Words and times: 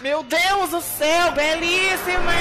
Meu 0.00 0.22
Deus 0.22 0.70
do 0.70 0.80
céu, 0.80 1.32
belíssima! 1.32 2.32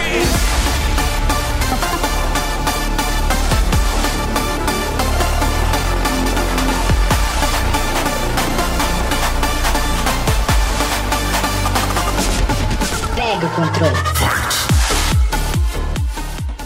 Pega 13.16 13.48
o 13.48 13.56
controle. 13.56 13.96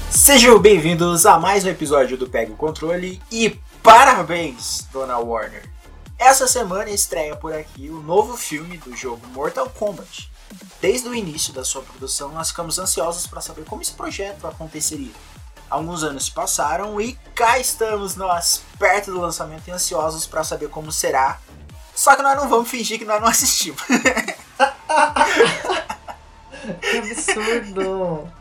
Sejam 0.09 0.59
bem-vindos 0.59 1.25
a 1.25 1.39
mais 1.39 1.63
um 1.63 1.69
episódio 1.69 2.17
do 2.17 2.29
Pega 2.29 2.51
o 2.51 2.57
Controle 2.57 3.21
e 3.31 3.57
parabéns, 3.81 4.89
Dona 4.91 5.17
Warner! 5.17 5.63
Essa 6.19 6.49
semana 6.49 6.89
estreia 6.89 7.35
por 7.37 7.53
aqui 7.53 7.89
o 7.89 8.01
novo 8.01 8.35
filme 8.35 8.75
do 8.75 8.93
jogo 8.93 9.25
Mortal 9.27 9.69
Kombat. 9.69 10.30
Desde 10.81 11.07
o 11.07 11.15
início 11.15 11.53
da 11.53 11.63
sua 11.63 11.81
produção, 11.81 12.29
nós 12.29 12.49
ficamos 12.49 12.79
ansiosos 12.79 13.27
para 13.27 13.41
saber 13.41 13.65
como 13.65 13.81
esse 13.81 13.93
projeto 13.93 14.47
aconteceria. 14.47 15.13
Alguns 15.69 16.03
anos 16.03 16.25
se 16.25 16.31
passaram 16.31 16.99
e 16.99 17.13
cá 17.33 17.57
estamos 17.59 18.15
nós, 18.15 18.61
perto 18.77 19.11
do 19.11 19.21
lançamento 19.21 19.67
e 19.67 19.71
ansiosos 19.71 20.25
para 20.25 20.43
saber 20.43 20.69
como 20.69 20.91
será. 20.91 21.39
Só 21.95 22.15
que 22.15 22.21
nós 22.21 22.35
não 22.35 22.49
vamos 22.49 22.69
fingir 22.69 22.97
que 22.99 23.05
nós 23.05 23.21
não 23.21 23.27
assistimos. 23.27 23.81
Que 26.79 26.97
absurdo! 26.97 28.31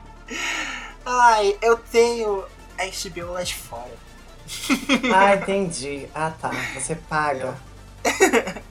Ai, 1.06 1.56
eu 1.62 1.76
tenho 1.78 2.44
a 2.78 2.84
HBO 2.84 3.32
lá 3.32 3.42
de 3.42 3.54
fora. 3.54 3.96
Ah, 5.14 5.36
entendi. 5.36 6.08
Ah, 6.14 6.30
tá. 6.30 6.50
Você 6.74 6.94
paga. 6.94 7.56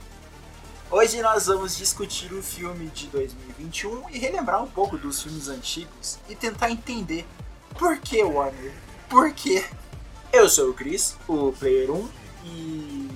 Hoje 0.91 1.21
nós 1.21 1.45
vamos 1.45 1.77
discutir 1.77 2.33
o 2.33 2.41
filme 2.41 2.87
de 2.87 3.05
2021 3.09 4.09
e 4.09 4.17
relembrar 4.17 4.63
um 4.63 4.67
pouco 4.67 4.97
dos 4.97 5.21
filmes 5.21 5.47
antigos 5.47 6.17
e 6.27 6.33
tentar 6.33 6.71
entender 6.71 7.27
por 7.77 7.99
que 7.99 8.23
Warner, 8.23 8.73
por 9.07 9.31
quê. 9.31 9.63
Eu 10.33 10.49
sou 10.49 10.71
o 10.71 10.73
Chris, 10.73 11.15
o 11.27 11.51
Player 11.51 11.91
1 11.91 12.09
e. 12.43 13.09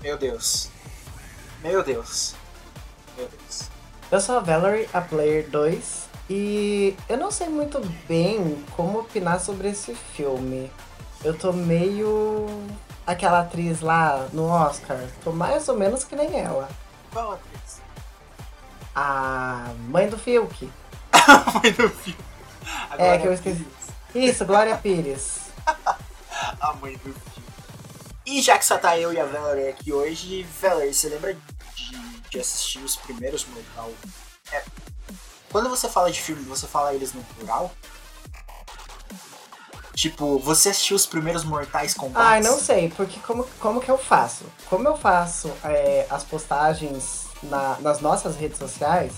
Meu 0.00 0.16
Deus. 0.16 0.70
Meu 1.62 1.84
Deus. 1.84 2.34
Meu 3.14 3.28
Deus. 3.28 3.64
Eu 4.10 4.18
sou 4.18 4.38
a 4.38 4.40
Valerie, 4.40 4.88
a 4.90 5.02
Player 5.02 5.50
2, 5.50 6.08
e 6.30 6.96
eu 7.10 7.18
não 7.18 7.30
sei 7.30 7.50
muito 7.50 7.78
bem 8.08 8.64
como 8.74 9.00
opinar 9.00 9.38
sobre 9.38 9.68
esse 9.68 9.94
filme. 9.94 10.72
Eu 11.22 11.36
tô 11.36 11.52
meio. 11.52 12.46
aquela 13.06 13.40
atriz 13.40 13.82
lá 13.82 14.30
no 14.32 14.46
Oscar. 14.46 14.98
Tô 15.22 15.30
mais 15.30 15.68
ou 15.68 15.76
menos 15.76 16.02
que 16.02 16.16
nem 16.16 16.40
ela. 16.40 16.70
Qual 17.16 17.32
atriz? 17.32 17.80
A 18.94 19.72
mãe 19.88 20.06
do 20.06 20.18
Fiuk. 20.18 20.70
A 21.10 21.50
mãe 21.50 21.72
do 21.72 21.88
filme. 21.88 22.18
É, 22.98 23.16
que 23.16 23.26
eu 23.26 23.32
esqueci. 23.32 23.66
Isso, 24.14 24.44
Glória 24.44 24.76
Pires. 24.76 25.46
A 26.60 26.74
mãe 26.74 26.92
do 26.98 27.14
filme. 27.14 27.48
E 28.26 28.42
já 28.42 28.58
que 28.58 28.66
só 28.66 28.76
tá 28.76 28.98
eu 28.98 29.14
e 29.14 29.18
a 29.18 29.24
Valerie 29.24 29.70
aqui 29.70 29.94
hoje, 29.94 30.42
Valerie, 30.60 30.92
você 30.92 31.08
lembra 31.08 31.34
de, 31.74 32.20
de 32.28 32.38
assistir 32.38 32.80
os 32.80 32.96
primeiros 32.96 33.46
Mortal? 33.46 33.90
É. 34.52 34.62
Quando 35.50 35.70
você 35.70 35.88
fala 35.88 36.12
de 36.12 36.20
filme, 36.20 36.42
você 36.42 36.66
fala 36.66 36.92
eles 36.92 37.14
no 37.14 37.24
plural? 37.24 37.74
Tipo, 39.96 40.38
você 40.38 40.68
assistiu 40.68 40.94
os 40.94 41.06
primeiros 41.06 41.42
Mortais 41.42 41.94
Kombat? 41.94 42.22
Ai, 42.24 42.40
não 42.42 42.58
sei, 42.58 42.90
porque 42.94 43.18
como, 43.20 43.44
como 43.58 43.80
que 43.80 43.90
eu 43.90 43.96
faço? 43.96 44.44
Como 44.68 44.86
eu 44.86 44.94
faço 44.94 45.50
é, 45.64 46.06
as 46.10 46.22
postagens 46.22 47.24
na- 47.42 47.78
nas 47.80 48.00
nossas 48.02 48.36
redes 48.36 48.58
sociais, 48.58 49.14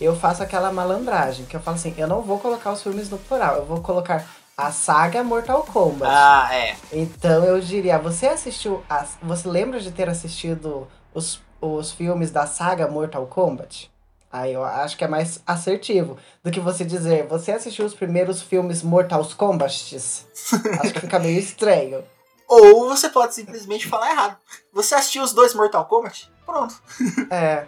eu 0.00 0.16
faço 0.16 0.42
aquela 0.42 0.72
malandragem, 0.72 1.46
que 1.46 1.54
eu 1.54 1.60
falo 1.60 1.76
assim, 1.76 1.94
eu 1.96 2.08
não 2.08 2.22
vou 2.22 2.40
colocar 2.40 2.72
os 2.72 2.82
filmes 2.82 3.08
no 3.08 3.18
plural, 3.18 3.54
eu 3.58 3.64
vou 3.64 3.80
colocar 3.80 4.26
a 4.58 4.72
saga 4.72 5.22
Mortal 5.22 5.62
Kombat. 5.62 6.10
Ah, 6.12 6.48
é. 6.52 6.76
Então 6.92 7.44
eu 7.44 7.60
diria, 7.60 7.96
você 7.96 8.26
assistiu, 8.26 8.82
as, 8.88 9.10
você 9.22 9.46
lembra 9.48 9.78
de 9.78 9.92
ter 9.92 10.08
assistido 10.08 10.88
os, 11.14 11.40
os 11.60 11.92
filmes 11.92 12.32
da 12.32 12.46
saga 12.48 12.88
Mortal 12.88 13.26
Kombat? 13.26 13.88
Aí 14.36 14.52
eu 14.52 14.62
acho 14.62 14.98
que 14.98 15.04
é 15.04 15.08
mais 15.08 15.40
assertivo 15.46 16.18
do 16.44 16.50
que 16.50 16.60
você 16.60 16.84
dizer, 16.84 17.26
você 17.26 17.52
assistiu 17.52 17.86
os 17.86 17.94
primeiros 17.94 18.42
filmes 18.42 18.82
Mortal 18.82 19.24
Kombat? 19.34 19.96
acho 19.96 20.92
que 20.92 21.00
fica 21.00 21.18
meio 21.18 21.38
estranho. 21.38 22.04
Ou 22.46 22.86
você 22.88 23.08
pode 23.08 23.34
simplesmente 23.34 23.88
falar 23.88 24.10
errado. 24.10 24.36
Você 24.74 24.94
assistiu 24.94 25.22
os 25.22 25.32
dois 25.32 25.54
Mortal 25.54 25.86
Kombat? 25.86 26.30
Pronto. 26.44 26.74
É. 27.30 27.64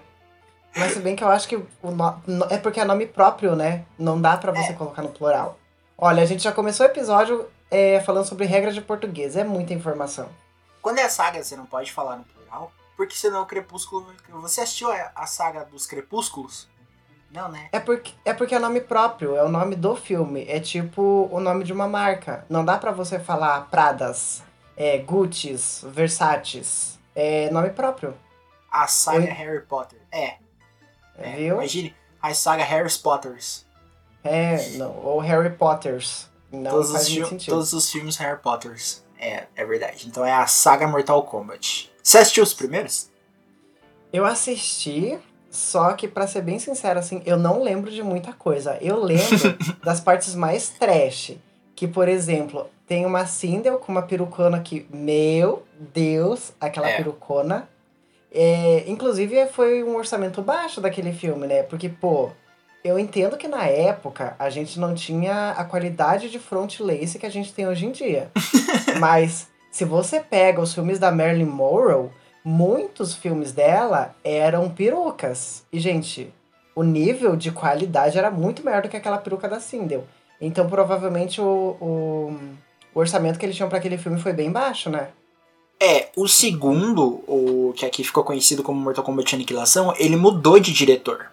Mas 0.77 0.93
se 0.93 1.01
bem 1.01 1.17
que 1.17 1.25
eu 1.25 1.28
acho 1.28 1.49
que 1.49 1.57
o 1.57 1.91
no- 1.91 2.47
é 2.51 2.59
porque 2.59 2.78
é 2.78 2.84
nome 2.84 3.07
próprio, 3.07 3.57
né? 3.57 3.84
Não 3.99 4.21
dá 4.21 4.37
pra 4.37 4.53
você 4.53 4.75
colocar 4.75 5.01
no 5.03 5.09
plural. 5.09 5.59
Olha, 5.97 6.23
a 6.23 6.27
gente 6.27 6.43
já 6.43 6.53
começou 6.53 6.84
o 6.87 6.89
episódio 6.89 7.49
é, 7.71 7.99
falando 8.01 8.27
sobre 8.27 8.45
regra 8.45 8.71
de 8.71 8.83
português. 8.83 9.37
É 9.37 9.43
muita 9.43 9.73
informação. 9.73 10.28
Quando 10.83 10.99
é 10.99 11.09
saga, 11.09 11.43
você 11.43 11.57
não 11.57 11.65
pode 11.65 11.91
falar 11.93 12.17
no 12.17 12.25
plural, 12.25 12.71
porque 12.98 13.14
senão 13.14 13.42
o 13.42 13.47
Crepúsculo. 13.47 14.12
Você 14.28 14.60
assistiu 14.60 14.91
a, 14.91 15.12
a 15.14 15.25
saga 15.25 15.64
dos 15.64 15.86
Crepúsculos? 15.86 16.69
Não, 17.31 17.48
né? 17.48 17.69
É 17.70 17.78
porque, 17.78 18.12
é 18.25 18.34
porque 18.34 18.56
é 18.56 18.59
nome 18.59 18.81
próprio, 18.81 19.36
é 19.36 19.44
o 19.44 19.48
nome 19.48 19.76
do 19.76 19.94
filme. 19.94 20.44
É 20.48 20.59
tipo 20.59 21.28
o 21.31 21.38
nome 21.38 21.62
de 21.62 21.72
uma 21.72 21.86
marca. 21.86 22.44
Não 22.48 22.64
dá 22.64 22.76
pra 22.76 22.91
você 22.91 23.20
falar 23.20 23.69
Pradas, 23.70 24.42
é, 24.76 24.98
Gucci's. 24.98 25.84
É 27.14 27.48
nome 27.50 27.70
próprio, 27.70 28.16
A 28.69 28.88
saga 28.88 29.19
Oi? 29.19 29.26
Harry 29.26 29.60
Potter. 29.60 30.00
É. 30.10 30.38
é. 31.16 31.36
viu? 31.36 31.54
Imagine 31.54 31.94
a 32.20 32.34
saga 32.34 32.65
Harry 32.65 32.92
Potters. 32.98 33.65
É, 34.25 34.70
não. 34.70 34.91
Ou 35.04 35.20
Harry 35.20 35.50
Potters. 35.50 36.28
Não 36.50 36.72
todos, 36.72 36.91
faz 36.91 37.06
os 37.06 37.28
sentido. 37.28 37.54
todos 37.54 37.72
os 37.72 37.88
filmes 37.88 38.16
Harry 38.16 38.41
Potters. 38.41 39.04
É, 39.20 39.47
é 39.54 39.65
verdade. 39.65 40.09
Então 40.09 40.26
é 40.26 40.32
a 40.32 40.48
saga 40.48 40.88
Mortal 40.88 41.22
Kombat. 41.22 41.92
Você 42.09 42.17
assistiu 42.17 42.43
os 42.43 42.55
primeiros? 42.55 43.11
Eu 44.11 44.25
assisti, 44.25 45.19
só 45.51 45.93
que 45.93 46.09
pra 46.09 46.27
ser 46.27 46.41
bem 46.41 46.59
sincero, 46.59 46.99
assim, 46.99 47.21
eu 47.27 47.37
não 47.37 47.63
lembro 47.63 47.91
de 47.91 48.03
muita 48.03 48.33
coisa. 48.33 48.79
Eu 48.81 48.99
lembro 48.99 49.55
das 49.85 50.01
partes 50.01 50.35
mais 50.35 50.71
trash. 50.71 51.33
Que, 51.77 51.87
por 51.87 52.09
exemplo, 52.09 52.67
tem 52.87 53.05
uma 53.05 53.27
Sindel 53.27 53.77
com 53.77 53.93
uma 53.93 54.01
perucona 54.01 54.59
que, 54.59 54.87
meu 54.91 55.65
Deus, 55.79 56.51
aquela 56.59 56.89
É. 56.89 56.97
perucona. 56.97 57.69
É, 58.33 58.85
inclusive, 58.87 59.45
foi 59.49 59.85
um 59.85 59.95
orçamento 59.95 60.41
baixo 60.41 60.81
daquele 60.81 61.13
filme, 61.13 61.47
né? 61.47 61.63
Porque, 61.63 61.91
pô, 61.91 62.31
eu 62.83 62.99
entendo 62.99 63.37
que 63.37 63.47
na 63.47 63.67
época 63.67 64.35
a 64.39 64.49
gente 64.49 64.81
não 64.81 64.95
tinha 64.95 65.51
a 65.51 65.63
qualidade 65.63 66.31
de 66.31 66.39
front 66.39 66.81
lace 66.81 67.19
que 67.19 67.27
a 67.27 67.31
gente 67.31 67.53
tem 67.53 67.69
hoje 67.69 67.85
em 67.85 67.93
dia. 67.93 68.31
Mas 68.99 69.47
se 69.71 69.84
você 69.84 70.21
pega 70.21 70.61
os 70.61 70.75
filmes 70.75 70.99
da 70.99 71.12
Marilyn 71.12 71.47
Monroe, 71.47 72.11
muitos 72.45 73.15
filmes 73.15 73.53
dela 73.53 74.15
eram 74.25 74.71
perucas. 74.71 75.65
E, 75.73 75.79
gente, 75.79 76.33
o 76.75 76.83
nível 76.83 77.37
de 77.37 77.51
qualidade 77.51 78.19
era 78.19 78.31
muito 78.31 78.65
maior 78.65 78.83
do 78.83 78.89
que 78.89 78.97
aquela 78.97 79.19
peruca 79.19 79.49
da 79.49 79.61
Sindel. 79.61 80.05
Então, 80.41 80.69
provavelmente, 80.69 81.41
o, 81.41 81.77
o, 81.81 82.39
o 82.95 83.01
orçamento 83.01 83.39
que 83.39 83.45
eles 83.45 83.57
tinham 83.57 83.69
para 83.69 83.78
aquele 83.78 83.99
filme 83.99 84.21
foi 84.21 84.33
bem 84.33 84.51
baixo, 84.51 84.89
né? 84.89 85.09
É, 85.81 86.09
o 86.17 86.27
segundo, 86.27 87.23
o 87.27 87.73
que 87.77 87.87
aqui 87.87 88.03
ficou 88.03 88.25
conhecido 88.25 88.62
como 88.62 88.81
Mortal 88.81 89.05
Kombat 89.05 89.34
Aniquilação, 89.34 89.95
ele 89.97 90.17
mudou 90.17 90.59
de 90.59 90.73
diretor. 90.73 91.31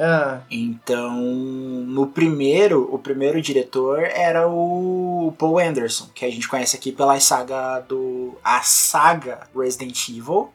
Ah, 0.00 0.40
Então, 0.50 1.20
no 1.20 2.06
primeiro, 2.08 2.92
o 2.92 2.98
primeiro 2.98 3.40
diretor 3.40 4.00
era 4.00 4.48
o 4.48 5.32
Paul 5.38 5.58
Anderson, 5.58 6.08
que 6.14 6.24
a 6.24 6.30
gente 6.30 6.48
conhece 6.48 6.76
aqui 6.76 6.90
pela 6.92 7.18
saga 7.20 7.80
do 7.80 8.36
a 8.42 8.62
saga 8.62 9.46
Resident 9.56 10.08
Evil, 10.08 10.50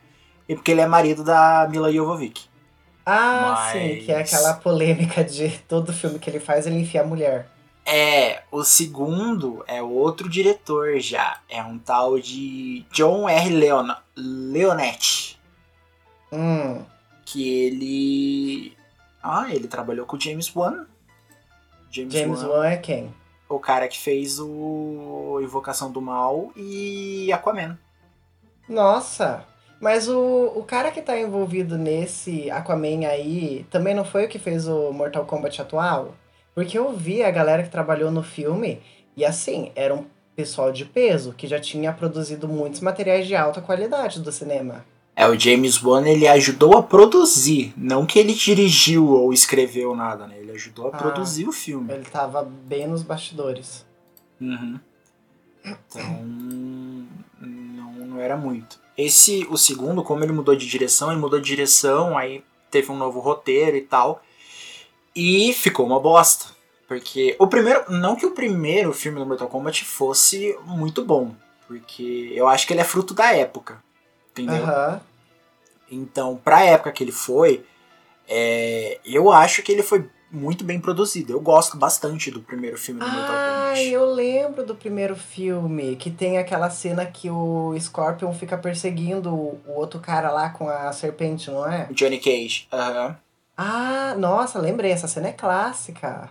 e 0.49 0.55
porque 0.55 0.71
ele 0.71 0.81
é 0.81 0.87
marido 0.87 1.23
da 1.23 1.67
Mila 1.69 1.91
Jovovich. 1.91 2.49
ah 3.05 3.55
Mas- 3.55 3.71
sim, 3.73 4.05
que 4.05 4.11
é 4.11 4.19
aquela 4.19 4.53
polêmica 4.55 5.23
de 5.23 5.49
todo 5.67 5.93
filme 5.93 6.19
que 6.19 6.29
ele 6.29 6.40
faz, 6.40 6.67
ele 6.67 6.79
enfia 6.79 7.01
a 7.01 7.05
mulher. 7.05 7.47
É, 7.85 8.41
o 8.51 8.66
segundo 8.66 9.63
é 9.66 9.81
outro 9.81 10.28
diretor 10.28 10.99
já, 10.99 11.40
é 11.47 11.63
um 11.63 11.78
tal 11.78 12.19
de 12.19 12.85
John 12.91 13.29
R. 13.29 13.49
Leon 13.49 13.87
Leonetti, 14.17 15.40
Hum, 16.33 16.83
que 17.25 17.47
ele 17.47 18.77
ah, 19.28 19.53
ele 19.53 19.68
trabalhou 19.68 20.06
com 20.06 20.16
o 20.16 20.20
James 20.20 20.53
Wan. 20.56 20.85
James, 21.90 22.14
James 22.14 22.44
Wan, 22.44 22.50
Wan 22.50 22.68
é 22.68 22.78
quem? 22.78 23.14
o 23.50 23.59
cara 23.59 23.88
que 23.88 23.97
fez 23.97 24.40
o 24.40 25.40
Invocação 25.41 25.91
do 25.91 26.02
Mal 26.02 26.52
e 26.56 27.32
Aquaman. 27.32 27.78
Nossa! 28.68 29.46
Mas 29.79 30.09
o, 30.09 30.53
o 30.56 30.64
cara 30.64 30.91
que 30.91 31.02
tá 31.02 31.18
envolvido 31.18 31.78
nesse 31.78 32.50
Aquaman 32.50 33.08
aí 33.08 33.66
também 33.70 33.94
não 33.94 34.03
foi 34.03 34.26
o 34.26 34.28
que 34.28 34.40
fez 34.40 34.68
o 34.68 34.91
Mortal 34.91 35.26
Kombat 35.26 35.62
atual? 35.62 36.16
Porque 36.53 36.78
eu 36.78 36.91
vi 36.91 37.24
a 37.24 37.32
galera 37.32 37.64
que 37.64 37.70
trabalhou 37.70 38.09
no 38.09 38.24
filme 38.24 38.82
e 39.16 39.24
assim, 39.24 39.72
era 39.76 39.94
um 39.94 40.06
pessoal 40.35 40.72
de 40.72 40.84
peso 40.84 41.34
que 41.34 41.47
já 41.47 41.59
tinha 41.59 41.94
produzido 41.94 42.47
muitos 42.47 42.82
materiais 42.82 43.28
de 43.28 43.35
alta 43.35 43.62
qualidade 43.62 44.20
do 44.20 44.32
cinema. 44.32 44.84
É, 45.19 45.28
o 45.28 45.37
James 45.37 45.81
Wan 45.84 46.08
ele 46.08 46.28
ajudou 46.28 46.78
a 46.78 46.84
produzir, 46.84 47.73
não 47.75 48.05
que 48.05 48.19
ele 48.19 48.35
dirigiu 48.35 49.08
ou 49.08 49.34
escreveu 49.34 49.96
nada, 49.96 50.28
né? 50.28 50.37
Ele 50.37 50.52
ajudou 50.52 50.85
a 50.85 50.90
Ah. 50.90 50.97
produzir 50.97 51.47
o 51.47 51.52
filme. 51.52 51.91
Ele 51.91 52.05
tava 52.05 52.43
bem 52.43 52.87
nos 52.87 53.02
bastidores. 53.02 53.84
Uhum. 54.40 54.79
Então, 55.66 56.23
não, 57.41 57.93
não 58.05 58.19
era 58.19 58.37
muito. 58.37 58.79
Esse, 58.96 59.46
o 59.49 59.58
segundo, 59.58 60.03
como 60.03 60.23
ele 60.23 60.31
mudou 60.31 60.55
de 60.55 60.67
direção, 60.67 61.11
ele 61.11 61.19
mudou 61.19 61.40
de 61.40 61.47
direção, 61.47 62.16
aí 62.16 62.43
teve 62.69 62.91
um 62.91 62.96
novo 62.96 63.19
roteiro 63.19 63.75
e 63.75 63.81
tal. 63.81 64.22
E 65.16 65.52
ficou 65.53 65.87
uma 65.87 65.99
bosta. 65.99 66.46
Porque 66.87 67.35
o 67.40 67.47
primeiro, 67.47 67.91
não 67.91 68.16
que 68.16 68.25
o 68.25 68.31
primeiro 68.31 68.93
filme 68.93 69.19
do 69.19 69.25
Mortal 69.25 69.47
Kombat 69.47 69.84
fosse 69.84 70.55
muito 70.64 71.03
bom, 71.03 71.34
porque 71.67 72.31
eu 72.34 72.47
acho 72.47 72.66
que 72.67 72.73
ele 72.73 72.81
é 72.81 72.85
fruto 72.85 73.14
da 73.16 73.34
época. 73.34 73.84
Entendeu? 74.41 74.63
Aham. 74.63 75.01
Então, 75.89 76.35
pra 76.43 76.63
época 76.63 76.91
que 76.91 77.03
ele 77.03 77.11
foi, 77.11 77.66
é, 78.28 78.99
eu 79.05 79.31
acho 79.31 79.63
que 79.63 79.72
ele 79.72 79.84
foi 79.84 80.09
muito 80.29 80.63
bem 80.66 80.79
produzido. 80.79 81.31
Eu 81.31 81.39
gosto 81.39 81.78
bastante 81.78 82.29
do 82.29 82.41
primeiro 82.41 82.78
filme 82.78 82.99
do 82.99 83.07
Mortal 83.07 83.35
Ah, 83.35 83.69
Kombat. 83.69 83.81
eu 83.85 84.05
lembro 84.05 84.66
do 84.66 84.75
primeiro 84.75 85.16
filme, 85.16 85.95
que 85.95 86.11
tem 86.11 86.37
aquela 86.37 86.69
cena 86.69 87.05
que 87.05 87.29
o 87.29 87.73
Scorpion 87.79 88.34
fica 88.34 88.57
perseguindo 88.57 89.34
o 89.34 89.61
outro 89.67 89.99
cara 90.01 90.29
lá 90.29 90.49
com 90.49 90.67
a 90.69 90.91
serpente, 90.91 91.49
não 91.49 91.66
é? 91.66 91.87
Johnny 91.91 92.19
Cage. 92.19 92.67
Aham. 92.73 93.17
Ah, 93.55 94.13
nossa, 94.17 94.59
lembrei, 94.59 94.91
essa 94.91 95.07
cena 95.07 95.29
é 95.29 95.33
clássica. 95.33 96.29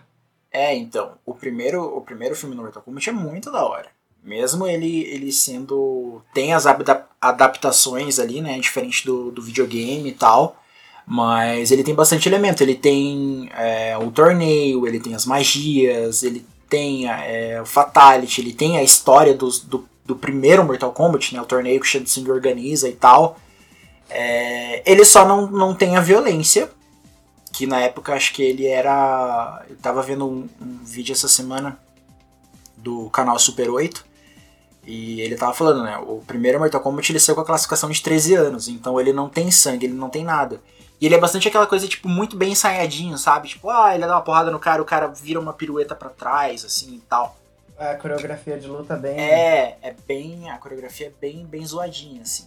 É, 0.52 0.74
então, 0.74 1.12
o 1.24 1.34
primeiro, 1.34 1.82
o 1.82 2.00
primeiro 2.02 2.36
filme 2.36 2.54
do 2.54 2.62
Mortal 2.62 2.82
Kombat 2.82 3.08
é 3.08 3.12
muito 3.12 3.50
da 3.50 3.64
hora. 3.64 3.88
Mesmo 4.22 4.66
ele, 4.66 5.02
ele 5.04 5.32
sendo. 5.32 6.22
Tem 6.34 6.52
as 6.52 6.66
adap- 6.66 7.05
adaptações 7.28 8.18
ali, 8.18 8.40
né? 8.40 8.58
Diferente 8.58 9.04
do, 9.04 9.30
do 9.30 9.42
videogame 9.42 10.08
e 10.08 10.12
tal. 10.12 10.62
Mas 11.06 11.70
ele 11.70 11.84
tem 11.84 11.94
bastante 11.94 12.28
elemento. 12.28 12.62
Ele 12.62 12.74
tem 12.74 13.50
é, 13.56 13.96
o 13.98 14.10
torneio, 14.10 14.86
ele 14.86 15.00
tem 15.00 15.14
as 15.14 15.24
magias, 15.24 16.22
ele 16.22 16.44
tem 16.68 17.08
é, 17.08 17.60
o 17.60 17.66
Fatality, 17.66 18.40
ele 18.40 18.52
tem 18.52 18.76
a 18.76 18.82
história 18.82 19.34
dos, 19.34 19.60
do, 19.60 19.88
do 20.04 20.16
primeiro 20.16 20.64
Mortal 20.64 20.92
Kombat, 20.92 21.34
né? 21.34 21.40
O 21.40 21.46
torneio 21.46 21.80
que 21.80 21.86
o 21.86 22.32
organiza 22.32 22.88
e 22.88 22.92
tal. 22.92 23.38
É, 24.10 24.82
ele 24.90 25.04
só 25.04 25.26
não, 25.26 25.46
não 25.48 25.74
tem 25.74 25.96
a 25.96 26.00
violência, 26.00 26.70
que 27.52 27.66
na 27.66 27.80
época 27.80 28.14
acho 28.14 28.32
que 28.32 28.42
ele 28.42 28.66
era. 28.66 29.64
Eu 29.68 29.76
tava 29.76 30.02
vendo 30.02 30.26
um, 30.26 30.48
um 30.60 30.78
vídeo 30.84 31.12
essa 31.12 31.28
semana 31.28 31.78
do 32.76 33.08
canal 33.10 33.38
Super 33.38 33.70
8 33.70 34.15
e 34.86 35.20
ele 35.20 35.34
tava 35.34 35.52
falando, 35.52 35.82
né? 35.82 35.98
O 35.98 36.22
primeiro 36.26 36.58
Mortal 36.58 36.80
Kombat 36.80 37.10
ele 37.10 37.18
saiu 37.18 37.34
com 37.34 37.40
a 37.40 37.44
classificação 37.44 37.90
de 37.90 38.00
13 38.00 38.34
anos, 38.34 38.68
então 38.68 39.00
ele 39.00 39.12
não 39.12 39.28
tem 39.28 39.50
sangue, 39.50 39.86
ele 39.86 39.94
não 39.94 40.08
tem 40.08 40.24
nada. 40.24 40.60
E 41.00 41.06
ele 41.06 41.14
é 41.14 41.18
bastante 41.18 41.48
aquela 41.48 41.66
coisa, 41.66 41.86
tipo, 41.86 42.08
muito 42.08 42.36
bem 42.36 42.52
ensaiadinho, 42.52 43.18
sabe? 43.18 43.48
Tipo, 43.48 43.68
ah, 43.68 43.94
ele 43.94 44.06
dá 44.06 44.14
uma 44.14 44.22
porrada 44.22 44.50
no 44.50 44.58
cara, 44.58 44.80
o 44.80 44.84
cara 44.84 45.08
vira 45.08 45.40
uma 45.40 45.52
pirueta 45.52 45.94
pra 45.94 46.08
trás, 46.08 46.64
assim 46.64 46.94
e 46.94 47.00
tal. 47.00 47.36
A 47.78 47.94
coreografia 47.96 48.58
de 48.58 48.66
luta 48.66 48.96
bem. 48.96 49.18
É, 49.20 49.76
é 49.82 49.94
bem. 50.06 50.50
A 50.50 50.56
coreografia 50.56 51.08
é 51.08 51.12
bem, 51.20 51.44
bem 51.44 51.66
zoadinha, 51.66 52.22
assim. 52.22 52.46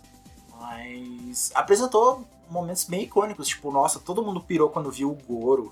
Mas 0.59 1.51
apresentou 1.53 2.25
momentos 2.50 2.86
bem 2.86 3.03
icônicos, 3.03 3.47
tipo, 3.47 3.71
nossa, 3.71 4.00
todo 4.00 4.24
mundo 4.24 4.41
pirou 4.41 4.69
quando 4.69 4.91
viu 4.91 5.12
o 5.12 5.15
Goro 5.31 5.71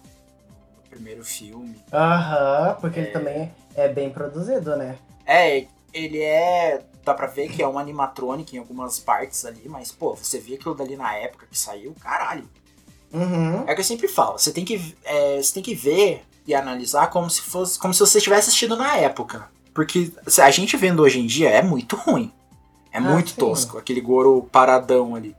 no 0.75 0.90
primeiro 0.90 1.25
filme. 1.25 1.75
Aham, 1.92 2.78
porque 2.80 3.00
ele 3.00 3.12
também 3.12 3.52
é 3.75 3.88
bem 3.88 4.12
produzido, 4.12 4.75
né? 4.75 4.98
É, 5.25 5.66
ele 5.98 6.20
é. 6.22 6.84
Dá 7.04 7.14
pra 7.14 7.28
ver 7.28 7.50
que 7.50 7.64
é 7.64 7.68
um 7.68 7.80
animatronic 7.80 8.56
em 8.56 8.60
algumas 8.60 9.00
partes 9.00 9.46
ali, 9.46 9.64
mas, 9.68 9.92
pô, 9.92 10.14
você 10.16 10.40
vê 10.40 10.56
aquilo 10.56 10.76
dali 10.76 10.98
na 10.98 11.14
época 11.16 11.48
que 11.50 11.58
saiu, 11.58 11.96
caralho. 12.00 12.44
Uhum. 13.14 13.64
É 13.66 13.72
o 13.72 13.76
que 13.76 13.80
eu 13.80 13.86
sempre 13.86 14.08
falo, 14.10 14.38
você 14.38 14.52
tem 14.52 14.66
que, 14.66 14.94
é, 15.06 15.42
você 15.42 15.54
tem 15.54 15.64
que 15.64 15.74
ver 15.74 16.24
e 16.46 16.54
analisar 16.54 17.10
como 17.10 17.30
se 17.30 17.42
fosse. 17.42 17.80
como 17.80 17.94
se 17.94 18.00
você 18.02 18.20
tivesse 18.20 18.50
assistido 18.50 18.76
na 18.76 18.96
época. 18.98 19.50
Porque 19.74 20.12
se 20.28 20.42
a 20.42 20.50
gente 20.52 20.76
vendo 20.76 21.02
hoje 21.02 21.20
em 21.20 21.26
dia 21.28 21.50
é 21.50 21.62
muito 21.62 21.96
ruim. 21.96 22.32
É 22.92 22.98
Ah, 22.98 23.02
muito 23.02 23.30
sim. 23.30 23.36
tosco, 23.38 23.78
aquele 23.78 24.02
Goro 24.02 24.48
paradão 24.52 25.16
ali. 25.16 25.36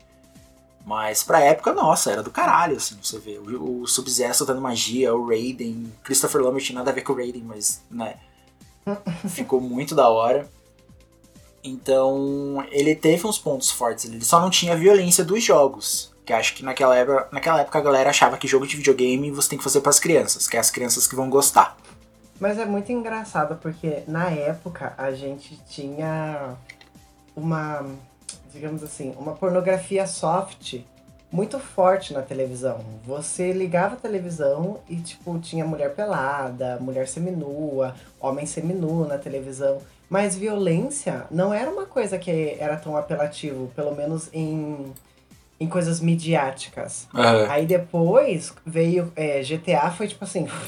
Mas 0.86 1.22
pra 1.22 1.40
época, 1.40 1.72
nossa, 1.74 2.10
era 2.10 2.22
do 2.22 2.30
caralho, 2.30 2.76
assim, 2.78 2.96
você 3.02 3.18
vê. 3.18 3.36
O, 3.38 3.82
o 3.82 3.86
Sub-Zero 3.86 4.32
soltando 4.32 4.60
magia, 4.60 5.14
o 5.14 5.26
Raiden, 5.28 5.92
Christopher 6.02 6.40
Lambert 6.40 6.72
nada 6.72 6.90
a 6.90 6.94
ver 6.94 7.02
com 7.02 7.12
o 7.12 7.16
Raiden, 7.16 7.42
mas, 7.44 7.82
né, 7.90 8.14
ficou 9.28 9.60
muito 9.60 9.94
da 9.94 10.08
hora. 10.08 10.48
Então, 11.62 12.64
ele 12.70 12.94
teve 12.94 13.26
uns 13.26 13.38
pontos 13.38 13.70
fortes 13.70 14.04
ele 14.04 14.24
só 14.24 14.40
não 14.40 14.48
tinha 14.48 14.72
a 14.72 14.76
violência 14.76 15.24
dos 15.24 15.42
jogos. 15.42 16.14
Que 16.24 16.32
acho 16.32 16.54
que 16.54 16.62
naquela 16.62 16.94
época, 16.94 17.28
naquela 17.32 17.60
época 17.60 17.78
a 17.78 17.82
galera 17.82 18.10
achava 18.10 18.36
que 18.36 18.46
jogo 18.46 18.66
de 18.66 18.76
videogame 18.76 19.30
você 19.30 19.50
tem 19.50 19.58
que 19.58 19.64
fazer 19.64 19.80
pras 19.80 19.98
crianças, 19.98 20.46
que 20.46 20.56
é 20.56 20.60
as 20.60 20.70
crianças 20.70 21.06
que 21.06 21.16
vão 21.16 21.30
gostar. 21.30 21.76
Mas 22.38 22.58
é 22.58 22.66
muito 22.66 22.92
engraçado 22.92 23.56
porque 23.56 24.02
na 24.06 24.30
época 24.30 24.94
a 24.96 25.10
gente 25.10 25.58
tinha 25.68 26.54
uma, 27.34 27.84
digamos 28.52 28.82
assim, 28.82 29.14
uma 29.18 29.32
pornografia 29.32 30.06
soft 30.06 30.80
muito 31.30 31.58
forte 31.58 32.14
na 32.14 32.22
televisão. 32.22 32.80
Você 33.04 33.52
ligava 33.52 33.94
a 33.94 33.98
televisão 33.98 34.80
e 34.88 34.96
tipo 34.96 35.38
tinha 35.38 35.64
mulher 35.64 35.94
pelada, 35.94 36.78
mulher 36.80 37.06
seminua, 37.06 37.94
homem 38.20 38.46
seminu 38.46 39.06
na 39.06 39.18
televisão. 39.18 39.78
Mas 40.08 40.34
violência 40.34 41.26
não 41.30 41.52
era 41.52 41.70
uma 41.70 41.84
coisa 41.84 42.18
que 42.18 42.56
era 42.58 42.76
tão 42.76 42.96
apelativo, 42.96 43.70
pelo 43.76 43.94
menos 43.94 44.30
em, 44.32 44.92
em 45.60 45.68
coisas 45.68 46.00
midiáticas. 46.00 47.06
Aí 47.50 47.66
depois 47.66 48.54
veio 48.64 49.12
é, 49.14 49.42
GTA, 49.42 49.90
foi 49.90 50.08
tipo 50.08 50.24
assim. 50.24 50.48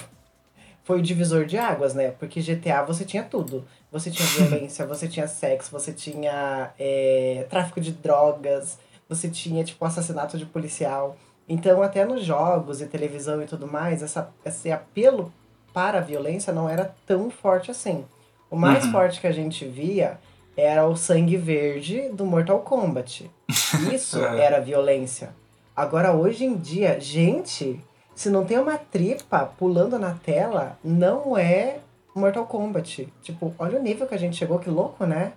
Foi 0.82 0.98
o 0.98 1.02
divisor 1.02 1.44
de 1.44 1.56
águas, 1.56 1.94
né? 1.94 2.12
Porque 2.18 2.40
GTA 2.40 2.82
você 2.82 3.04
tinha 3.04 3.22
tudo. 3.22 3.64
Você 3.92 4.10
tinha 4.10 4.26
violência, 4.48 4.84
você 4.84 5.06
tinha 5.06 5.28
sexo, 5.28 5.70
você 5.70 5.92
tinha 5.92 6.70
é, 6.76 7.46
tráfico 7.48 7.80
de 7.80 7.92
drogas, 7.92 8.76
você 9.10 9.28
tinha, 9.28 9.62
tipo, 9.64 9.84
assassinato 9.84 10.38
de 10.38 10.46
policial. 10.46 11.16
Então, 11.48 11.82
até 11.82 12.04
nos 12.06 12.24
jogos 12.24 12.80
e 12.80 12.86
televisão 12.86 13.42
e 13.42 13.46
tudo 13.46 13.66
mais, 13.66 14.02
essa, 14.02 14.32
esse 14.44 14.70
apelo 14.72 15.30
para 15.74 15.98
a 15.98 16.02
violência 16.02 16.52
não 16.52 16.68
era 16.68 16.94
tão 17.04 17.28
forte 17.30 17.70
assim. 17.70 18.04
O 18.50 18.56
mais 18.56 18.84
Uhum. 18.84 18.92
forte 18.92 19.20
que 19.20 19.26
a 19.26 19.32
gente 19.32 19.66
via 19.66 20.18
era 20.56 20.86
o 20.86 20.96
sangue 20.96 21.36
verde 21.36 22.08
do 22.12 22.24
Mortal 22.24 22.60
Kombat. 22.60 23.30
Isso 23.92 24.18
É. 24.24 24.40
era 24.44 24.60
violência. 24.60 25.34
Agora, 25.76 26.12
hoje 26.12 26.44
em 26.44 26.56
dia, 26.56 26.98
gente, 27.00 27.80
se 28.14 28.28
não 28.30 28.44
tem 28.44 28.58
uma 28.58 28.76
tripa 28.78 29.46
pulando 29.58 29.98
na 29.98 30.14
tela, 30.14 30.78
não 30.84 31.36
é 31.38 31.78
Mortal 32.14 32.44
Kombat. 32.46 33.08
Tipo, 33.22 33.54
olha 33.58 33.78
o 33.78 33.82
nível 33.82 34.06
que 34.06 34.14
a 34.14 34.18
gente 34.18 34.36
chegou, 34.36 34.58
que 34.58 34.68
louco, 34.70 35.04
né? 35.06 35.32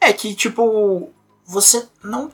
É 0.00 0.12
que, 0.12 0.34
tipo, 0.34 1.10
você 1.44 1.86
não. 2.02 2.30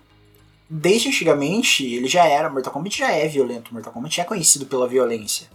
Desde 0.68 1.08
antigamente, 1.08 1.84
ele 1.84 2.08
já 2.08 2.24
era. 2.24 2.50
Mortal 2.50 2.72
Kombat 2.72 2.98
já 2.98 3.10
é 3.10 3.28
violento. 3.28 3.72
Mortal 3.72 3.92
Kombat 3.92 4.20
é 4.20 4.24
conhecido 4.24 4.66
pela 4.66 4.88
violência. 4.88 5.48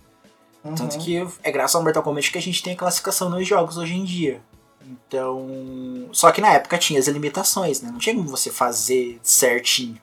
Uhum. 0.64 0.76
Tanto 0.76 0.98
que 1.00 1.18
é 1.44 1.52
graças 1.52 1.76
ao 1.76 1.84
Mortal 1.84 2.04
Kombat 2.04 2.32
que 2.32 2.38
a 2.38 2.42
gente 2.42 2.64
tem 2.64 2.74
a 2.74 2.78
classificação 2.78 3.30
nos 3.30 3.46
jogos 3.48 3.78
hoje 3.78 3.94
em 3.94 4.06
dia. 4.06 4.42
Então. 4.86 6.08
Só 6.14 6.32
que 6.32 6.40
na 6.40 6.54
época 6.54 6.78
tinha 6.78 7.00
as 7.00 7.08
limitações, 7.08 7.82
né? 7.82 7.90
Não 7.92 8.00
tinha 8.00 8.16
como 8.16 8.30
você 8.30 8.50
fazer 8.50 9.20
certinho. 9.22 10.00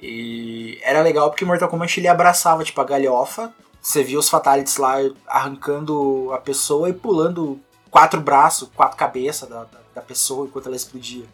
E 0.00 0.78
era 0.82 1.00
legal 1.00 1.30
porque 1.30 1.44
Mortal 1.44 1.68
Kombat 1.68 1.98
ele 1.98 2.08
abraçava, 2.08 2.62
tipo, 2.62 2.80
a 2.80 2.84
galhofa. 2.84 3.54
Você 3.80 4.02
via 4.02 4.18
os 4.18 4.28
Fatalities 4.28 4.76
lá 4.76 4.96
arrancando 5.26 6.30
a 6.32 6.38
pessoa 6.38 6.90
e 6.90 6.92
pulando 6.92 7.60
quatro 7.90 8.20
braços, 8.20 8.68
quatro 8.74 8.96
cabeças 8.98 9.48
da, 9.48 9.64
da, 9.64 9.78
da 9.94 10.02
pessoa 10.02 10.46
enquanto 10.46 10.66
ela 10.66 10.76
explodia. 10.76 11.24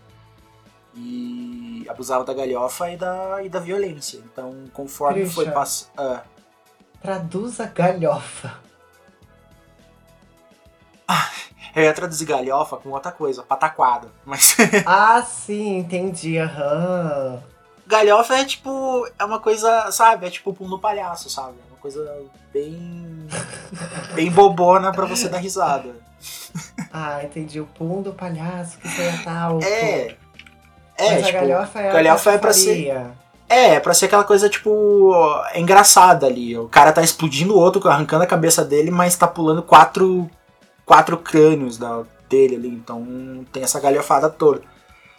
E 0.94 1.86
abusava 1.88 2.24
da 2.24 2.34
galhofa 2.34 2.90
e 2.90 2.96
da, 2.96 3.42
e 3.42 3.48
da 3.48 3.60
violência. 3.60 4.18
Então, 4.18 4.64
conforme 4.72 5.20
Christian. 5.20 5.44
foi 5.44 5.52
passando. 5.52 6.20
Traduza 7.00 7.66
galhofa. 7.66 8.58
Eu 11.74 11.84
ia 11.84 11.94
traduzir 11.94 12.24
galhofa 12.24 12.76
com 12.76 12.90
outra 12.90 13.12
coisa, 13.12 13.42
pataquada. 13.42 14.08
Mas 14.24 14.56
ah, 14.84 15.22
sim, 15.22 15.78
entendi. 15.78 16.36
Aham. 16.38 17.40
galhofa 17.86 18.34
é 18.34 18.44
tipo. 18.44 19.08
É 19.18 19.24
uma 19.24 19.38
coisa, 19.38 19.90
sabe? 19.92 20.26
É 20.26 20.30
tipo 20.30 20.50
o 20.50 20.54
pum 20.54 20.68
do 20.68 20.78
palhaço, 20.78 21.30
sabe? 21.30 21.54
É 21.64 21.72
uma 21.72 21.78
coisa 21.78 22.24
bem. 22.52 23.28
bem 24.14 24.30
bobona 24.30 24.92
pra 24.92 25.06
você 25.06 25.28
dar 25.28 25.38
risada. 25.38 25.94
Ah, 26.92 27.22
entendi. 27.22 27.60
O 27.60 27.66
pum 27.66 28.02
do 28.02 28.12
palhaço 28.12 28.78
que 28.78 28.88
foi 28.88 29.08
a 29.08 29.22
tal. 29.22 29.60
É. 29.62 30.16
É, 31.00 31.10
Mas 31.12 31.22
a 31.22 31.26
tipo. 31.26 31.38
galhofa 31.40 31.80
é 31.80 31.92
galhofa 31.92 32.30
a 32.30 32.34
é 32.34 32.38
pra 32.38 32.52
ser-. 32.52 32.88
É, 33.48 33.74
é 33.74 33.80
pra 33.80 33.94
ser 33.94 34.06
aquela 34.06 34.22
coisa, 34.22 34.48
tipo, 34.48 35.12
engraçada 35.54 36.26
ali. 36.26 36.56
O 36.56 36.68
cara 36.68 36.92
tá 36.92 37.02
explodindo 37.02 37.54
o 37.54 37.58
outro, 37.58 37.88
arrancando 37.88 38.22
a 38.22 38.26
cabeça 38.26 38.64
dele, 38.64 38.90
mas 38.92 39.16
tá 39.16 39.26
pulando 39.26 39.62
quatro, 39.62 40.30
quatro 40.86 41.16
crânios 41.18 41.76
da, 41.76 42.02
dele 42.28 42.54
ali. 42.56 42.68
Então 42.68 43.44
tem 43.52 43.62
essa 43.64 43.80
galhofada 43.80 44.28
toda. 44.30 44.60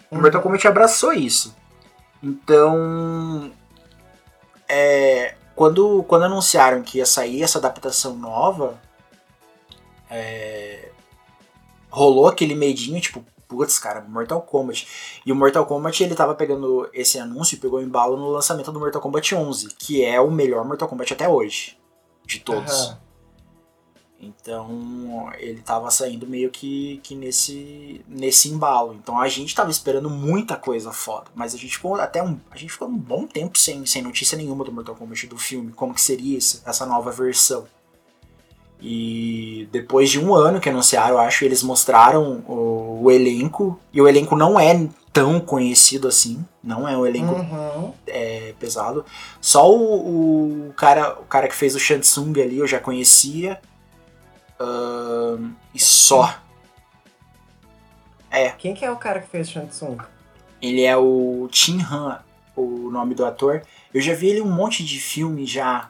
O 0.10 0.16
Uhum. 0.16 0.22
Mortal 0.22 0.42
Kombat 0.42 0.68
abraçou 0.68 1.12
isso. 1.14 1.56
Então, 2.24 3.52
é, 4.70 5.34
quando, 5.56 6.04
quando 6.08 6.24
anunciaram 6.24 6.82
que 6.82 7.00
ia 7.00 7.06
sair 7.06 7.44
essa 7.44 7.58
adaptação 7.58 8.16
nova, 8.16 8.80
é, 10.10 10.90
rolou 11.90 12.28
aquele 12.28 12.56
medinho, 12.56 13.00
tipo, 13.02 13.24
putz, 13.52 13.78
cara, 13.78 14.00
Mortal 14.02 14.42
Kombat. 14.42 14.88
E 15.26 15.32
o 15.32 15.36
Mortal 15.36 15.66
Kombat, 15.66 16.02
ele 16.02 16.16
tava 16.16 16.34
pegando 16.34 16.90
esse 16.94 17.20
anúncio 17.20 17.56
e 17.56 17.60
pegou 17.60 17.82
embalo 17.82 18.16
no 18.16 18.30
lançamento 18.30 18.72
do 18.72 18.80
Mortal 18.80 19.02
Kombat 19.02 19.36
11, 19.36 19.76
que 19.78 20.06
é 20.06 20.22
o 20.22 20.32
melhor 20.32 20.64
Mortal 20.64 20.88
Kombat 20.88 21.14
até 21.14 21.28
hoje, 21.28 21.78
de 22.26 22.40
todos. 22.40 22.88
Aham. 22.88 23.12
Então, 24.24 25.32
ele 25.40 25.62
tava 25.62 25.90
saindo 25.90 26.28
meio 26.28 26.52
que, 26.52 27.00
que 27.02 27.16
nesse, 27.16 28.06
nesse 28.08 28.50
embalo. 28.50 28.94
Então, 28.94 29.20
a 29.20 29.28
gente 29.28 29.54
tava 29.56 29.72
esperando 29.72 30.12
muita 30.12 30.56
coisa 30.56 30.92
foda, 30.92 31.26
mas 31.34 31.56
a 31.56 31.58
gente 31.58 31.76
ficou 31.76 31.96
até 31.96 32.22
um, 32.22 32.40
a 32.52 32.56
gente 32.56 32.72
ficou 32.72 32.88
um 32.88 32.98
bom 32.98 33.26
tempo 33.26 33.58
sem, 33.58 33.84
sem 33.86 34.04
notícia 34.04 34.38
nenhuma 34.38 34.64
do 34.64 34.72
Mortal 34.72 34.96
Kombat 34.96 35.26
do 35.26 35.40
filme, 35.40 35.74
como 35.74 35.96
que 35.96 36.02
seria 36.02 36.38
essa 36.38 36.86
nova 36.86 37.12
versão. 37.12 37.68
E 38.82 39.70
depois 39.72 40.10
de 40.10 40.20
um 40.20 40.34
ano 40.34 40.60
que 40.60 40.68
anunciaram, 40.70 41.16
eu 41.16 41.20
acho, 41.20 41.46
eles 41.46 41.62
mostraram 41.62 42.44
o, 42.48 43.02
o 43.04 43.12
elenco, 43.12 43.80
e 43.94 44.02
o 44.02 44.08
elenco 44.08 44.36
não 44.36 44.60
é 44.60 44.88
tão 45.14 45.40
conhecido 45.40 46.08
assim, 46.08 46.44
não 46.64 46.88
é 46.88 46.98
um 46.98 47.06
elenco 47.06 47.34
Uhum. 47.36 47.94
é, 48.08 48.56
pesado. 48.60 49.06
Só 49.40 49.70
o, 49.70 50.70
o 50.70 50.74
cara, 50.74 51.14
o 51.20 51.26
cara 51.26 51.48
que 51.48 51.56
fez 51.56 51.76
o 51.76 51.80
Shansung 51.80 52.34
ali 52.42 52.58
eu 52.58 52.68
já 52.68 52.80
conhecia. 52.80 53.60
Ahn, 54.60 55.52
e 55.76 55.80
só. 55.80 56.34
É, 58.32 58.50
Quem 58.52 58.74
que 58.74 58.84
é 58.86 58.90
o 58.92 58.96
cara 58.96 59.20
que 59.20 59.28
fez 59.30 59.50
Shansung? 59.50 59.98
ele 60.62 60.84
é 60.84 60.96
o 60.98 61.48
Tim 61.52 61.82
Han, 61.82 62.20
o 62.56 62.90
nome 62.90 63.14
do 63.14 63.26
ator. 63.26 63.62
Eu 63.94 64.00
já 64.02 64.14
vi 64.16 64.30
ele 64.30 64.40
em 64.40 64.44
um 64.44 64.52
monte 64.52 64.84
de 64.84 65.00
filme 65.00 65.46
já. 65.46 65.90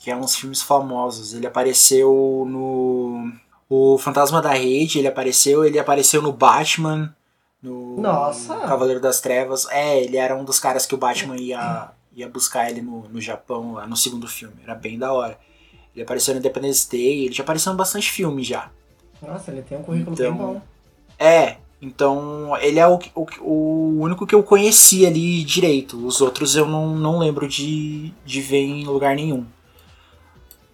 Que 0.00 0.10
é 0.10 0.16
uns 0.16 0.34
filmes 0.34 0.62
famosos. 0.62 1.32
Ele 1.32 1.46
apareceu 1.46 2.44
no. 2.48 3.30
O 3.68 3.96
Fantasma 3.98 4.42
da 4.42 4.50
Rede, 4.50 4.98
ele 4.98 5.06
apareceu, 5.06 5.64
ele 5.64 5.78
apareceu 5.78 6.20
no 6.20 6.32
Batman, 6.32 7.14
no 7.62 8.00
Nossa! 8.00 8.56
Cavaleiro 8.56 9.00
das 9.00 9.20
Trevas. 9.20 9.66
É, 9.70 10.02
ele 10.02 10.16
era 10.16 10.34
um 10.34 10.44
dos 10.44 10.58
caras 10.58 10.86
que 10.86 10.94
o 10.94 10.98
Batman 10.98 11.36
ia, 11.36 11.92
ia 12.12 12.28
buscar 12.28 12.68
ele 12.68 12.80
no, 12.80 13.08
no 13.08 13.20
Japão, 13.20 13.74
lá 13.74 13.86
no 13.86 13.96
segundo 13.96 14.26
filme. 14.26 14.56
Era 14.64 14.74
bem 14.74 14.98
da 14.98 15.12
hora. 15.12 15.38
Ele 15.94 16.02
apareceu 16.02 16.34
no 16.34 16.40
Independence 16.40 16.90
Day, 16.90 17.26
ele 17.26 17.34
já 17.34 17.42
apareceu 17.42 17.72
em 17.72 17.76
bastante 17.76 18.10
filme 18.10 18.42
já. 18.42 18.70
Nossa, 19.22 19.50
ele 19.50 19.62
tem 19.62 19.78
um 19.78 19.82
currículo 19.82 20.14
Então, 20.14 20.36
bem 20.36 20.46
bom. 20.46 20.62
É, 21.18 21.56
então 21.82 22.56
ele 22.58 22.78
é 22.78 22.86
o, 22.86 22.98
o, 23.14 23.26
o 23.42 24.00
único 24.00 24.26
que 24.26 24.34
eu 24.34 24.42
conheci 24.42 25.04
ali 25.04 25.44
direito. 25.44 26.04
Os 26.06 26.20
outros 26.20 26.56
eu 26.56 26.66
não, 26.66 26.96
não 26.96 27.18
lembro 27.18 27.46
de, 27.46 28.12
de 28.24 28.40
ver 28.40 28.62
em 28.62 28.84
lugar 28.84 29.14
nenhum. 29.14 29.44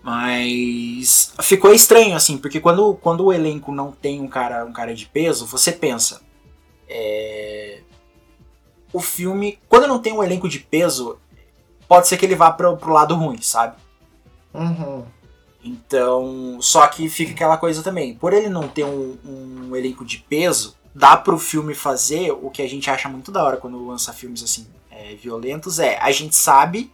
Mas 0.07 1.33
ficou 1.41 1.75
estranho, 1.75 2.15
assim, 2.15 2.39
porque 2.39 2.61
quando, 2.61 2.95
quando 2.95 3.25
o 3.25 3.33
elenco 3.33 3.73
não 3.73 3.91
tem 3.91 4.21
um 4.21 4.29
cara, 4.29 4.65
um 4.65 4.73
cara 4.73 4.95
de 4.95 5.05
peso, 5.07 5.45
você 5.47 5.73
pensa. 5.73 6.23
é, 6.89 7.81
O 8.93 9.01
filme. 9.01 9.59
Quando 9.69 9.89
não 9.89 9.99
tem 9.99 10.13
um 10.13 10.23
elenco 10.23 10.49
de 10.49 10.61
peso, 10.61 11.19
pode 11.89 12.07
ser 12.07 12.17
que 12.17 12.25
ele 12.25 12.37
vá 12.37 12.53
pro, 12.53 12.77
pro 12.77 12.93
lado 12.93 13.17
ruim, 13.17 13.43
sabe? 13.43 13.75
Uhum. 14.55 15.05
Então, 15.65 16.59
só 16.61 16.87
que 16.87 17.09
fica 17.09 17.33
aquela 17.33 17.57
coisa 17.57 17.83
também. 17.83 18.15
Por 18.15 18.33
ele 18.33 18.49
não 18.49 18.69
ter 18.69 18.85
um, 18.85 19.19
um 19.25 19.75
elenco 19.75 20.05
de 20.05 20.19
peso, 20.19 20.77
dá 20.95 21.17
pro 21.17 21.37
filme 21.37 21.75
fazer 21.75 22.31
o 22.31 22.49
que 22.49 22.63
a 22.63 22.69
gente 22.69 22.89
acha 22.89 23.09
muito 23.09 23.33
da 23.33 23.43
hora 23.43 23.57
quando 23.57 23.85
lança 23.85 24.13
filmes 24.13 24.41
assim 24.41 24.69
é, 24.89 25.17
violentos. 25.17 25.81
É, 25.81 25.99
a 25.99 26.13
gente 26.13 26.37
sabe 26.37 26.93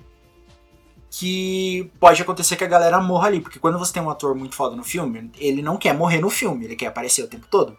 que 1.14 1.92
pode 2.00 2.22
acontecer 2.22 2.56
que 2.56 2.64
a 2.64 2.68
galera 2.68 2.98
morra 2.98 3.28
ali, 3.28 3.38
porque 3.38 3.58
quando 3.58 3.78
você 3.78 3.92
tem 3.92 4.02
um 4.02 4.08
ator 4.08 4.34
muito 4.34 4.54
foda 4.54 4.74
no 4.74 4.82
filme, 4.82 5.30
ele 5.36 5.60
não 5.60 5.76
quer 5.76 5.92
morrer 5.92 6.18
no 6.18 6.30
filme, 6.30 6.64
ele 6.64 6.74
quer 6.74 6.86
aparecer 6.86 7.22
o 7.22 7.28
tempo 7.28 7.46
todo. 7.50 7.76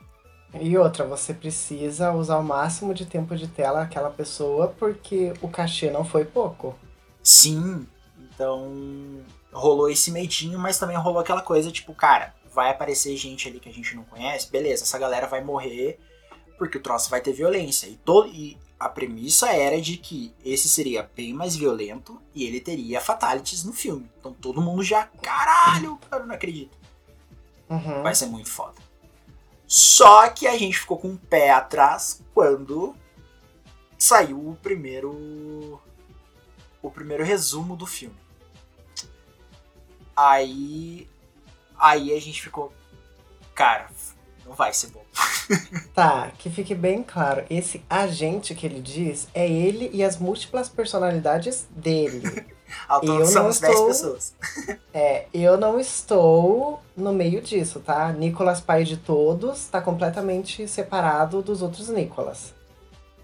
E 0.62 0.78
outra, 0.78 1.04
você 1.04 1.34
precisa 1.34 2.12
usar 2.12 2.38
o 2.38 2.44
máximo 2.44 2.94
de 2.94 3.08
tempo 3.08 3.36
de 3.36 3.48
tela 3.48 3.82
aquela 3.82 4.12
pessoa, 4.12 4.68
porque 4.78 5.34
o 5.42 5.48
cachê 5.48 5.90
não 5.90 6.06
foi 6.06 6.26
pouco. 6.26 6.76
Sim, 7.24 7.88
então 8.20 9.24
rolou 9.52 9.90
esse 9.90 10.12
medinho, 10.12 10.60
mas 10.60 10.78
também 10.78 10.96
rolou 10.96 11.20
aquela 11.20 11.42
coisa, 11.42 11.72
tipo, 11.72 11.92
cara, 11.96 12.36
vai 12.54 12.70
aparecer 12.70 13.18
gente 13.18 13.48
ali 13.48 13.60
que 13.60 13.70
a 13.70 13.74
gente 13.74 13.96
não 13.96 14.04
conhece, 14.04 14.52
beleza, 14.52 14.84
essa 14.84 15.00
galera 15.00 15.26
vai 15.26 15.44
morrer 15.44 16.00
porque 16.56 16.78
o 16.78 16.82
troço 16.82 17.10
vai 17.10 17.20
ter 17.20 17.34
violência. 17.34 17.88
E, 17.88 17.96
todo, 17.96 18.28
e 18.28 18.58
a 18.84 18.90
premissa 18.90 19.48
era 19.48 19.80
de 19.80 19.96
que 19.96 20.34
esse 20.44 20.68
seria 20.68 21.10
bem 21.16 21.34
mais 21.34 21.56
violento 21.56 22.22
e 22.36 22.44
ele 22.44 22.60
teria 22.60 23.00
fatalities 23.00 23.64
no 23.64 23.72
filme. 23.72 24.12
Então 24.20 24.34
todo 24.34 24.62
mundo 24.62 24.84
já, 24.84 25.06
caralho, 25.22 25.98
cara, 26.10 26.24
eu 26.24 26.28
não 26.28 26.36
acredito. 26.36 26.78
Uhum. 27.70 28.04
Vai 28.04 28.14
ser 28.14 28.26
muito 28.26 28.50
foda. 28.50 28.76
Só 29.66 30.30
que 30.30 30.46
a 30.46 30.58
gente 30.58 30.78
ficou 30.78 30.98
com 30.98 31.14
o 31.14 31.18
pé 31.18 31.52
atrás 31.52 32.22
quando 32.34 32.94
saiu 33.98 34.50
o 34.50 34.58
primeiro 34.62 35.82
o 36.82 36.92
primeiro 36.92 37.24
resumo 37.24 37.78
do 37.78 37.86
filme. 37.86 38.18
Aí 40.14 41.10
aí 41.80 42.14
a 42.14 42.20
gente 42.20 42.42
ficou 42.42 42.74
cara, 43.56 43.90
não 44.46 44.54
vai 44.54 44.74
ser 44.74 44.88
bom. 44.88 45.03
Tá, 45.94 46.32
que 46.40 46.50
fique 46.50 46.74
bem 46.74 47.04
claro, 47.04 47.44
esse 47.50 47.84
agente 47.90 48.56
que 48.56 48.66
ele 48.66 48.82
diz 48.82 49.28
é 49.34 49.48
ele 49.48 49.90
e 49.94 50.04
as 50.04 50.18
múltiplas 50.18 50.70
personalidades 50.70 51.68
dele. 51.70 52.24
Ao 52.88 53.00
todo 53.02 53.20
não 53.20 53.26
somos 53.28 53.60
10 53.60 53.74
estou- 53.74 53.88
pessoas. 53.88 54.34
É, 54.94 55.26
eu 55.34 55.58
não 55.58 55.80
estou 55.80 56.80
no 56.96 57.14
meio 57.14 57.42
disso, 57.42 57.80
tá? 57.80 58.12
Nicolas, 58.12 58.62
pai 58.62 58.84
de 58.84 58.98
todos, 58.98 59.66
tá 59.66 59.82
completamente 59.82 60.68
separado 60.68 61.42
dos 61.42 61.62
outros 61.62 61.90
Nicolas. 61.90 62.54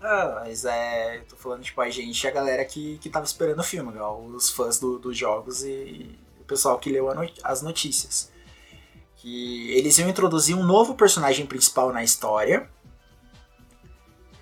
Ah, 0.01 0.41
mas 0.43 0.65
é. 0.65 1.17
eu 1.17 1.24
Tô 1.25 1.36
falando, 1.36 1.62
tipo, 1.63 1.79
a 1.81 1.89
gente 1.89 2.24
e 2.24 2.27
a 2.27 2.31
galera 2.31 2.63
que, 2.65 2.98
que 3.00 3.10
tava 3.10 3.25
esperando 3.25 3.60
o 3.60 3.63
filme, 3.63 3.91
igual 3.91 4.24
os 4.24 4.50
fãs 4.50 4.79
do- 4.79 4.98
dos 5.00 5.17
jogos 5.17 5.63
e 5.63 6.17
o 6.39 6.43
pessoal 6.43 6.77
que 6.79 6.91
leu 6.91 7.13
no- 7.13 7.29
as 7.43 7.62
notícias. 7.62 8.31
Que 9.21 9.71
eles 9.71 9.97
iam 9.97 10.09
introduzir 10.09 10.55
um 10.55 10.63
novo 10.63 10.95
personagem 10.95 11.45
principal 11.45 11.91
na 11.91 12.03
história. 12.03 12.69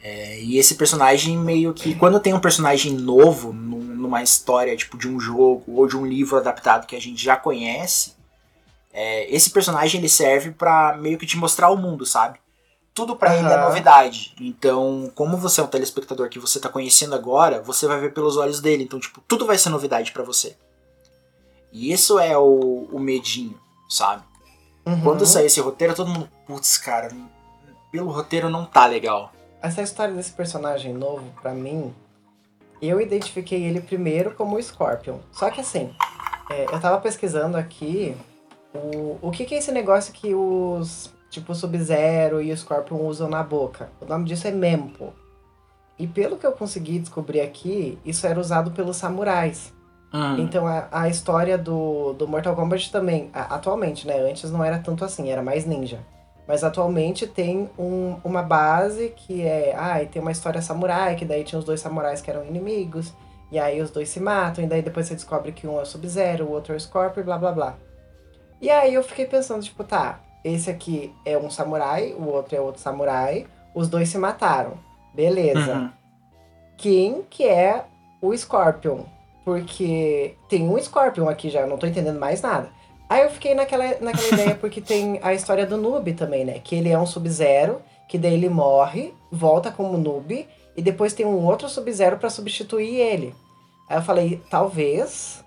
É, 0.02 0.40
e 0.40 0.58
esse 0.58 0.76
personagem 0.76 1.38
meio 1.38 1.74
que. 1.74 1.96
Quando 1.96 2.20
tem 2.20 2.34
um 2.34 2.40
personagem 2.40 2.94
novo 2.94 3.52
num- 3.52 3.96
numa 3.96 4.22
história, 4.22 4.76
tipo, 4.78 4.98
de 4.98 5.08
um 5.10 5.20
jogo 5.20 5.64
ou 5.68 5.88
de 5.88 5.98
um 5.98 6.06
livro 6.06 6.38
adaptado 6.38 6.86
que 6.86 6.96
a 6.96 7.02
gente 7.02 7.22
já 7.22 7.36
conhece, 7.36 8.16
é, 8.94 9.30
esse 9.36 9.50
personagem 9.50 10.00
ele 10.00 10.08
serve 10.10 10.52
pra 10.52 10.96
meio 10.98 11.18
que 11.18 11.26
te 11.26 11.36
mostrar 11.38 11.70
o 11.72 11.76
mundo, 11.78 12.06
sabe? 12.06 12.40
Tudo 12.94 13.16
pra 13.16 13.36
ele 13.36 13.48
é 13.48 13.58
novidade. 13.68 14.34
Então, 14.40 15.12
como 15.14 15.38
você 15.38 15.60
é 15.62 15.64
um 15.64 15.68
telespectador 15.68 16.30
que 16.30 16.40
você 16.40 16.60
tá 16.60 16.70
conhecendo 16.70 17.14
agora, 17.14 17.62
você 17.62 17.86
vai 17.88 18.00
ver 18.00 18.14
pelos 18.14 18.38
olhos 18.38 18.60
dele. 18.60 18.84
Então, 18.84 19.00
tipo, 19.00 19.22
tudo 19.28 19.46
vai 19.46 19.58
ser 19.58 19.70
novidade 19.70 20.12
pra 20.12 20.24
você. 20.24 20.56
E 21.72 21.92
isso 21.92 22.18
é 22.18 22.36
o, 22.38 22.88
o 22.92 23.00
medinho, 23.00 23.60
sabe? 23.90 24.24
Uhum. 24.88 25.02
Quando 25.02 25.26
sair 25.26 25.48
esse 25.48 25.60
roteiro, 25.60 25.94
todo 25.94 26.10
mundo, 26.10 26.30
putz, 26.46 26.78
cara, 26.78 27.10
pelo 27.92 28.10
roteiro 28.10 28.50
não 28.50 28.66
tá 28.66 28.86
legal. 28.86 29.34
Essa 29.62 29.82
história 29.82 30.14
desse 30.14 30.32
personagem 30.32 30.94
novo, 30.94 31.26
pra 31.42 31.54
mim, 31.54 31.94
eu 32.82 33.02
identifiquei 33.02 33.66
ele 33.66 33.82
primeiro 33.82 34.34
como 34.34 34.56
o 34.56 34.64
Scorpion. 34.64 35.18
Só 35.30 35.50
que 35.50 35.60
assim, 35.60 35.94
é, 36.50 36.64
eu 36.74 36.80
tava 36.80 37.02
pesquisando 37.02 37.58
aqui 37.58 38.16
o, 38.74 39.18
o 39.22 39.30
que, 39.30 39.44
que 39.44 39.56
é 39.56 39.58
esse 39.58 39.74
negócio 39.74 40.14
que 40.14 40.34
os, 40.34 41.14
tipo, 41.30 41.52
o 41.52 41.56
Sub-Zero 41.56 42.42
e 42.42 42.54
o 42.54 42.58
Scorpion 42.58 42.98
usam 42.98 43.28
na 43.28 43.44
boca. 43.44 43.90
O 44.00 44.06
nome 44.06 44.24
disso 44.24 44.48
é 44.48 44.52
Mempo. 44.52 45.14
E 46.00 46.08
pelo 46.08 46.38
que 46.38 46.48
eu 46.48 46.54
consegui 46.54 47.00
descobrir 47.00 47.42
aqui, 47.42 48.00
isso 48.06 48.26
era 48.26 48.40
usado 48.40 48.72
pelos 48.72 48.96
samurais. 48.96 49.74
Hum, 50.18 50.40
Então 50.40 50.66
a, 50.66 50.88
a 50.92 51.08
história 51.08 51.58
do, 51.58 52.14
do 52.14 52.28
Mortal 52.28 52.56
Kombat 52.56 52.92
também, 52.92 53.30
a- 53.34 53.56
atualmente, 53.56 54.08
né? 54.08 54.18
Antes 54.20 54.50
não 54.52 54.64
era 54.64 54.80
tanto 54.80 55.06
assim, 55.06 55.30
era 55.30 55.44
mais 55.44 55.66
ninja. 55.66 56.00
Mas 56.48 56.64
atualmente 56.64 57.28
tem 57.28 57.70
um- 57.78 58.16
uma 58.24 58.42
base 58.42 59.14
que 59.16 59.44
é. 59.46 59.76
Ah, 59.78 60.02
e 60.02 60.08
tem 60.08 60.22
uma 60.22 60.32
história 60.32 60.62
samurai, 60.62 61.16
que 61.16 61.26
daí 61.26 61.44
tinha 61.44 61.60
os 61.60 61.66
dois 61.66 61.80
samurais 61.82 62.22
que 62.22 62.32
eram 62.32 62.46
inimigos. 62.46 63.14
E 63.52 63.60
aí 63.60 63.80
os 63.82 63.92
dois 63.92 64.10
se 64.10 64.20
matam, 64.20 64.64
e 64.64 64.68
daí 64.68 64.82
depois 64.82 65.08
você 65.08 65.14
descobre 65.14 65.52
que 65.52 65.68
um 65.68 65.78
é 65.78 65.82
o 65.84 65.86
Sub-Zero, 65.86 66.46
o 66.46 66.52
outro 66.52 66.74
é 66.74 66.76
o 66.76 66.80
Scorpion, 66.80 67.24
blá 67.24 67.38
blá 67.38 67.52
blá. 67.52 67.76
E 68.62 68.70
aí 68.70 68.94
eu 68.94 69.04
fiquei 69.04 69.26
pensando, 69.26 69.62
tipo, 69.64 69.84
tá, 69.84 70.20
esse 70.44 70.70
aqui 70.70 71.14
é 71.24 71.38
um 71.38 71.50
samurai, 71.50 72.14
o 72.18 72.26
outro 72.28 72.56
é 72.56 72.60
outro 72.60 72.82
samurai, 72.82 73.46
os 73.74 73.88
dois 73.88 74.10
se 74.10 74.18
mataram. 74.18 74.74
Beleza 75.14 75.74
uhum. 75.76 75.90
quem 76.78 77.22
que 77.30 77.46
é 77.48 77.86
o 78.22 78.36
Scorpion. 78.36 79.04
Porque 79.48 80.36
tem 80.50 80.68
um 80.68 80.78
Scorpion 80.78 81.30
aqui 81.30 81.50
já, 81.50 81.62
eu 81.62 81.68
não 81.68 81.78
tô 81.78 81.88
entendendo 81.88 82.20
mais 82.20 82.42
nada. 82.42 82.70
Aí 83.08 83.24
eu 83.24 83.30
fiquei 83.30 83.56
naquela, 83.56 83.86
naquela 84.02 84.28
ideia 84.34 84.56
porque 84.60 84.82
tem 84.82 85.22
a 85.24 85.34
história 85.34 85.66
do 85.66 85.78
Noob 85.78 86.12
também, 86.16 86.44
né? 86.44 86.60
Que 86.62 86.76
ele 86.76 86.90
é 86.90 87.00
um 87.00 87.06
Sub-Zero, 87.06 87.82
que 88.10 88.18
daí 88.18 88.34
ele 88.34 88.50
morre, 88.50 89.14
volta 89.32 89.72
como 89.72 89.98
Noob, 89.98 90.46
e 90.76 90.82
depois 90.82 91.14
tem 91.14 91.26
um 91.26 91.46
outro 91.46 91.70
Sub-Zero 91.70 92.18
pra 92.18 92.30
substituir 92.30 93.00
ele. 93.00 93.34
Aí 93.90 93.96
eu 93.96 94.02
falei, 94.02 94.42
talvez 94.50 95.42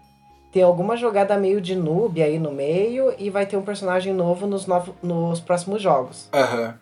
tem 0.50 0.62
alguma 0.62 0.96
jogada 0.96 1.36
meio 1.36 1.60
de 1.60 1.76
noob 1.76 2.22
aí 2.22 2.38
no 2.38 2.52
meio 2.52 3.14
e 3.18 3.28
vai 3.28 3.44
ter 3.44 3.58
um 3.58 3.62
personagem 3.62 4.14
novo 4.14 4.46
nos, 4.46 4.64
novo, 4.64 4.96
nos 5.02 5.40
próximos 5.40 5.82
jogos. 5.82 6.26
Aham. 6.32 6.80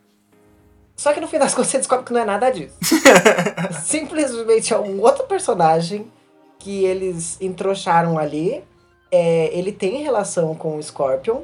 Só 0.95 1.13
que 1.13 1.21
no 1.21 1.27
fim 1.27 1.41
das 1.41 1.51
contas 1.53 1.73
você 1.73 1.79
descobre 1.79 2.05
que 2.05 2.13
não 2.13 2.21
é 2.21 2.25
nada 2.25 2.49
disso. 2.49 2.77
Simplesmente 3.83 4.73
é 4.73 4.79
um 4.79 5.01
outro 5.01 5.25
personagem 5.25 6.09
que 6.59 6.85
eles 6.85 7.41
entrouxaram 7.41 8.19
ali. 8.19 8.63
É, 9.11 9.51
ele 9.57 9.73
tem 9.73 10.03
relação 10.03 10.55
com 10.55 10.77
o 10.77 10.83
Scorpion, 10.83 11.43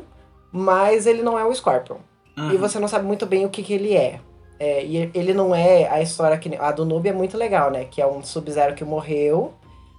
mas 0.53 1.07
ele 1.07 1.23
não 1.23 1.39
é 1.39 1.45
o 1.45 1.55
Scorpion. 1.55 1.97
Uhum. 2.37 2.53
E 2.53 2.57
você 2.57 2.79
não 2.79 2.89
sabe 2.89 3.07
muito 3.07 3.27
bem 3.27 3.47
o 3.47 3.49
que, 3.49 3.63
que 3.63 3.73
ele 3.73 3.95
é. 3.95 4.21
É, 4.59 4.85
e 4.85 5.11
ele 5.15 5.35
não 5.35 5.55
é 5.55 5.89
a 5.89 6.01
história 6.01 6.39
que. 6.39 6.55
A 6.57 6.71
do 6.71 6.85
Noob 6.85 7.09
é 7.09 7.13
muito 7.13 7.37
legal, 7.37 7.71
né? 7.71 7.85
Que 7.85 8.01
é 8.01 8.07
um 8.07 8.23
Sub-Zero 8.23 8.75
que 8.75 8.85
morreu. 8.85 9.53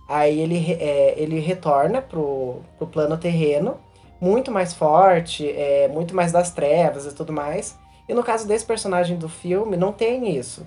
Aí 0.07 0.39
ele, 0.39 0.73
é, 0.73 1.15
ele 1.17 1.39
retorna 1.39 2.01
pro, 2.01 2.57
pro 2.77 2.87
plano 2.87 3.17
terreno, 3.17 3.77
muito 4.21 4.51
mais 4.51 4.71
forte, 4.71 5.49
é, 5.49 5.87
muito 5.87 6.15
mais 6.15 6.31
das 6.31 6.51
trevas 6.51 7.05
e 7.05 7.13
tudo 7.13 7.33
mais. 7.33 7.77
E 8.07 8.13
no 8.13 8.23
caso 8.23 8.47
desse 8.47 8.63
personagem 8.63 9.17
do 9.17 9.27
filme, 9.27 9.75
não 9.75 9.91
tem 9.91 10.37
isso. 10.37 10.65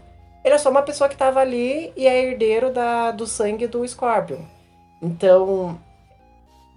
Ele 0.48 0.54
é 0.54 0.58
só 0.58 0.70
uma 0.70 0.80
pessoa 0.80 1.10
que 1.10 1.16
tava 1.16 1.40
ali 1.40 1.92
e 1.94 2.06
é 2.06 2.22
herdeiro 2.24 2.72
da, 2.72 3.10
do 3.10 3.26
sangue 3.26 3.66
do 3.66 3.86
Scorpion. 3.86 4.38
Então, 5.02 5.78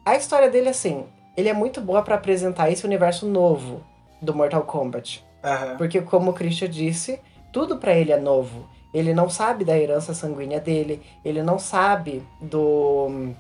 a 0.05 0.13
história 0.17 0.49
dele, 0.49 0.67
assim, 0.67 1.05
ele 1.37 1.47
é 1.47 1.53
muito 1.53 1.79
boa 1.79 2.01
pra 2.01 2.15
apresentar 2.15 2.69
esse 2.69 2.85
universo 2.85 3.25
novo 3.25 3.81
do 4.21 4.35
Mortal 4.35 4.63
Kombat. 4.63 5.25
Aham. 5.41 5.77
Porque, 5.77 6.01
como 6.01 6.31
o 6.31 6.33
Christian 6.33 6.69
disse, 6.69 7.21
tudo 7.53 7.77
pra 7.77 7.93
ele 7.93 8.11
é 8.11 8.19
novo. 8.19 8.67
Ele 8.93 9.13
não 9.13 9.29
sabe 9.29 9.63
da 9.63 9.79
herança 9.79 10.13
sanguínea 10.13 10.59
dele, 10.59 11.01
ele 11.23 11.41
não 11.41 11.57
sabe 11.57 12.21
do. 12.41 13.33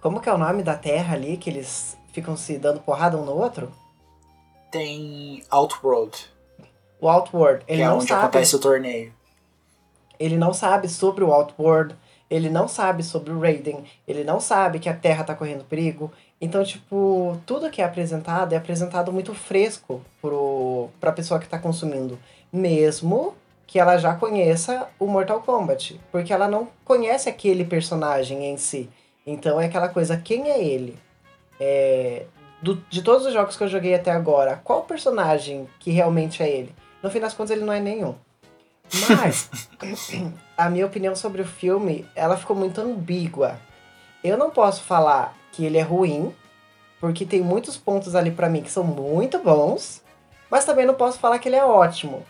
Como 0.00 0.20
que 0.20 0.28
é 0.28 0.32
o 0.32 0.38
nome 0.38 0.62
da 0.62 0.76
terra 0.76 1.14
ali 1.16 1.36
que 1.36 1.50
eles 1.50 1.98
ficam 2.12 2.36
se 2.36 2.56
dando 2.56 2.78
porrada 2.78 3.16
um 3.16 3.24
no 3.24 3.32
outro? 3.36 3.72
Tem 4.70 5.42
Outworld, 5.50 6.16
O 7.00 7.08
Outworld. 7.08 7.64
Ele 7.66 7.78
que 7.78 7.82
é 7.82 7.86
não 7.88 7.96
onde 7.96 8.06
sabe. 8.06 8.20
acontece 8.22 8.54
o 8.54 8.60
torneio. 8.60 9.12
Ele 10.18 10.36
não 10.36 10.52
sabe 10.52 10.88
sobre 10.88 11.22
o 11.24 11.32
Outworld, 11.32 11.94
ele 12.28 12.50
não 12.50 12.66
sabe 12.66 13.02
sobre 13.02 13.32
o 13.32 13.38
Raiden, 13.40 13.84
ele 14.06 14.24
não 14.24 14.40
sabe 14.40 14.78
que 14.78 14.88
a 14.88 14.94
Terra 14.94 15.22
tá 15.24 15.34
correndo 15.34 15.64
perigo. 15.64 16.10
Então, 16.40 16.62
tipo, 16.64 17.38
tudo 17.46 17.70
que 17.70 17.80
é 17.80 17.84
apresentado 17.84 18.52
é 18.52 18.56
apresentado 18.56 19.12
muito 19.12 19.32
fresco 19.34 20.02
pro, 20.20 20.88
pra 21.00 21.12
pessoa 21.12 21.38
que 21.40 21.48
tá 21.48 21.58
consumindo. 21.58 22.18
Mesmo 22.52 23.34
que 23.66 23.78
ela 23.78 23.96
já 23.98 24.14
conheça 24.14 24.88
o 24.98 25.06
Mortal 25.06 25.40
Kombat. 25.42 26.00
Porque 26.12 26.32
ela 26.32 26.46
não 26.48 26.68
conhece 26.84 27.28
aquele 27.28 27.64
personagem 27.64 28.44
em 28.46 28.56
si. 28.56 28.88
Então 29.26 29.60
é 29.60 29.66
aquela 29.66 29.88
coisa, 29.88 30.16
quem 30.16 30.50
é 30.50 30.62
ele? 30.62 30.96
É, 31.58 32.26
do- 32.62 32.76
de 32.90 33.02
todos 33.02 33.26
os 33.26 33.32
jogos 33.32 33.56
que 33.56 33.64
eu 33.64 33.68
joguei 33.68 33.94
até 33.94 34.10
agora, 34.10 34.60
qual 34.62 34.82
personagem 34.82 35.66
que 35.80 35.90
realmente 35.90 36.42
é 36.42 36.48
ele? 36.48 36.74
No 37.02 37.10
fim 37.10 37.20
das 37.20 37.34
contas, 37.34 37.50
ele 37.56 37.64
não 37.64 37.72
é 37.72 37.80
nenhum. 37.80 38.14
Mas, 39.08 39.50
a 40.56 40.70
minha 40.70 40.86
opinião 40.86 41.14
sobre 41.14 41.42
o 41.42 41.46
filme, 41.46 42.06
ela 42.14 42.36
ficou 42.36 42.56
muito 42.56 42.80
ambígua. 42.80 43.58
Eu 44.22 44.36
não 44.36 44.50
posso 44.50 44.82
falar 44.82 45.36
que 45.52 45.64
ele 45.64 45.78
é 45.78 45.82
ruim, 45.82 46.34
porque 47.00 47.24
tem 47.24 47.40
muitos 47.40 47.76
pontos 47.76 48.14
ali 48.14 48.30
pra 48.30 48.48
mim 48.48 48.62
que 48.62 48.70
são 48.70 48.84
muito 48.84 49.38
bons, 49.38 50.02
mas 50.50 50.64
também 50.64 50.86
não 50.86 50.94
posso 50.94 51.18
falar 51.18 51.38
que 51.38 51.48
ele 51.48 51.56
é 51.56 51.64
ótimo. 51.64 52.24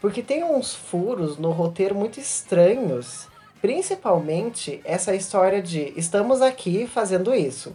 Porque 0.00 0.22
tem 0.22 0.42
uns 0.42 0.74
furos 0.74 1.38
no 1.38 1.50
roteiro 1.50 1.94
muito 1.94 2.18
estranhos, 2.18 3.28
principalmente 3.60 4.80
essa 4.84 5.14
história 5.14 5.62
de 5.62 5.92
estamos 5.96 6.42
aqui 6.42 6.86
fazendo 6.86 7.34
isso. 7.34 7.74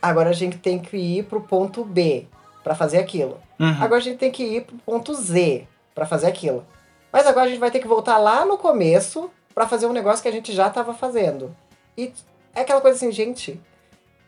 Agora 0.00 0.30
a 0.30 0.34
gente 0.34 0.56
tem 0.56 0.78
que 0.78 0.96
ir 0.96 1.24
pro 1.24 1.42
ponto 1.42 1.84
B 1.84 2.26
pra 2.64 2.74
fazer 2.74 2.98
aquilo. 2.98 3.38
Uhum. 3.58 3.82
Agora 3.82 3.96
a 3.96 4.02
gente 4.02 4.16
tem 4.16 4.30
que 4.30 4.42
ir 4.42 4.62
pro 4.62 4.78
ponto 4.78 5.14
Z 5.14 5.66
pra 5.94 6.06
fazer 6.06 6.26
aquilo. 6.26 6.64
Mas 7.12 7.26
agora 7.26 7.46
a 7.46 7.48
gente 7.48 7.58
vai 7.58 7.70
ter 7.70 7.80
que 7.80 7.88
voltar 7.88 8.18
lá 8.18 8.44
no 8.44 8.56
começo 8.56 9.30
pra 9.54 9.66
fazer 9.66 9.86
um 9.86 9.92
negócio 9.92 10.22
que 10.22 10.28
a 10.28 10.32
gente 10.32 10.52
já 10.52 10.70
tava 10.70 10.94
fazendo. 10.94 11.54
E 11.96 12.12
é 12.54 12.60
aquela 12.60 12.80
coisa 12.80 12.96
assim, 12.96 13.10
gente, 13.12 13.60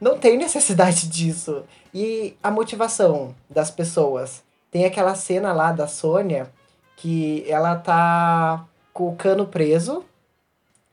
não 0.00 0.18
tem 0.18 0.36
necessidade 0.36 1.06
disso. 1.10 1.64
E 1.94 2.36
a 2.42 2.50
motivação 2.50 3.34
das 3.48 3.70
pessoas. 3.70 4.42
Tem 4.70 4.84
aquela 4.84 5.14
cena 5.14 5.52
lá 5.52 5.70
da 5.70 5.86
Sônia 5.86 6.50
que 6.96 7.44
ela 7.46 7.76
tá 7.76 8.64
com 8.92 9.08
o 9.08 9.16
cano 9.16 9.46
preso 9.46 10.04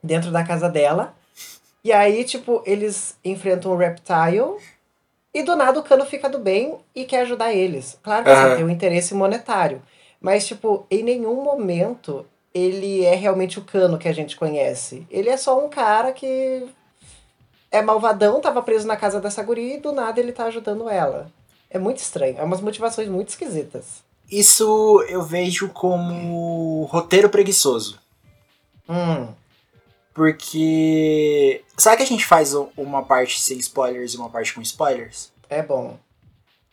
dentro 0.04 0.32
da 0.32 0.44
casa 0.44 0.70
dela. 0.70 1.14
E 1.84 1.92
aí, 1.92 2.24
tipo, 2.26 2.62
eles 2.66 3.18
enfrentam 3.24 3.72
o 3.72 3.78
Reptile 3.78 4.58
e 5.34 5.44
do 5.44 5.56
nada 5.56 5.80
o 5.80 5.84
Cano 5.84 6.06
fica 6.06 6.28
do 6.28 6.40
bem 6.40 6.78
e 6.94 7.06
quer 7.06 7.22
ajudar 7.22 7.54
eles. 7.54 7.98
Claro 8.02 8.26
que 8.26 8.30
assim, 8.32 8.56
tem 8.56 8.66
um 8.66 8.70
interesse 8.70 9.14
monetário. 9.14 9.82
Mas, 10.22 10.48
tipo, 10.48 10.86
em 10.90 11.04
nenhum 11.04 11.44
momento 11.44 12.26
ele 12.54 13.06
é 13.06 13.16
realmente 13.16 13.60
o 13.60 13.64
Cano 13.64 13.98
que 13.98 14.08
a 14.08 14.14
gente 14.14 14.36
conhece. 14.36 15.06
Ele 15.10 15.30
é 15.30 15.38
só 15.38 15.64
um 15.64 15.70
cara 15.70 16.12
que 16.12 16.68
é 17.72 17.82
malvadão, 17.82 18.42
tava 18.42 18.62
preso 18.62 18.88
na 18.88 18.98
casa 18.98 19.20
dessa 19.20 19.44
guria 19.44 19.76
e 19.76 19.80
do 19.80 19.92
nada 19.92 20.20
ele 20.20 20.32
tá 20.32 20.46
ajudando 20.46 20.90
ela. 20.90 21.32
É 21.70 21.78
muito 21.78 22.00
estranho. 22.00 22.38
É 22.38 22.44
umas 22.44 22.62
motivações 22.62 23.08
muito 23.08 23.30
esquisitas. 23.30 24.04
Isso 24.30 25.04
eu 25.08 25.24
vejo 25.24 25.70
como 25.70 26.84
roteiro 26.86 27.30
preguiçoso. 27.30 28.00
Hum. 28.88 29.28
Porque. 30.14 31.64
Sabe 31.78 31.98
que 31.98 32.04
a 32.04 32.08
gente 32.08 32.26
faz 32.26 32.54
uma 32.76 33.04
parte 33.04 33.40
sem 33.40 33.58
spoilers 33.60 34.14
e 34.14 34.18
uma 34.18 34.30
parte 34.30 34.54
com 34.54 34.62
spoilers? 34.62 35.32
É 35.50 35.62
bom. 35.62 35.98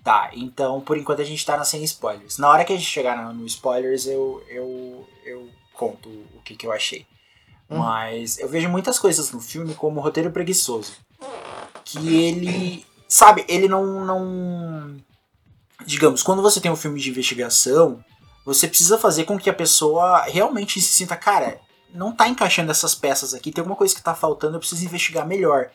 Tá, 0.07 0.31
então 0.35 0.81
por 0.81 0.97
enquanto 0.97 1.21
a 1.21 1.25
gente 1.25 1.45
tá 1.45 1.57
na 1.57 1.64
sem 1.64 1.83
spoilers. 1.83 2.38
Na 2.38 2.49
hora 2.49 2.64
que 2.64 2.73
a 2.73 2.77
gente 2.77 2.88
chegar 2.88 3.16
na- 3.16 3.33
no 3.33 3.45
spoilers, 3.45 4.07
eu, 4.07 4.40
eu, 4.49 5.05
eu 5.25 5.49
conto 5.75 6.09
o 6.09 6.40
que, 6.45 6.55
que 6.55 6.64
eu 6.64 6.71
achei. 6.71 7.05
Hum. 7.69 7.79
Mas 7.79 8.38
eu 8.38 8.49
vejo 8.49 8.69
muitas 8.69 9.01
coisas 9.01 9.33
no 9.33 9.40
filme 9.40 9.75
como 9.75 9.99
roteiro 9.99 10.31
preguiçoso. 10.31 10.92
Que 11.85 12.23
ele. 12.23 12.87
Sabe, 13.09 13.45
ele 13.49 13.66
não. 13.66 14.05
não 14.05 14.97
digamos, 15.85 16.23
quando 16.23 16.40
você 16.40 16.61
tem 16.61 16.71
um 16.71 16.77
filme 16.77 17.01
de 17.01 17.11
investigação, 17.11 17.99
você 18.45 18.69
precisa 18.69 18.97
fazer 18.97 19.25
com 19.25 19.37
que 19.37 19.51
a 19.51 19.55
pessoa 19.55 20.23
realmente 20.23 20.81
se 20.81 20.92
sinta, 20.92 21.16
cara, 21.16 21.61
não 21.92 22.12
tá 22.14 22.29
encaixando 22.29 22.71
essas 22.71 22.95
peças 22.95 23.35
aqui, 23.35 23.51
tem 23.51 23.61
alguma 23.61 23.77
coisa 23.77 23.92
que 23.92 24.01
tá 24.01 24.14
faltando, 24.14 24.55
eu 24.55 24.61
preciso 24.61 24.85
investigar 24.85 25.27
melhor. 25.27 25.69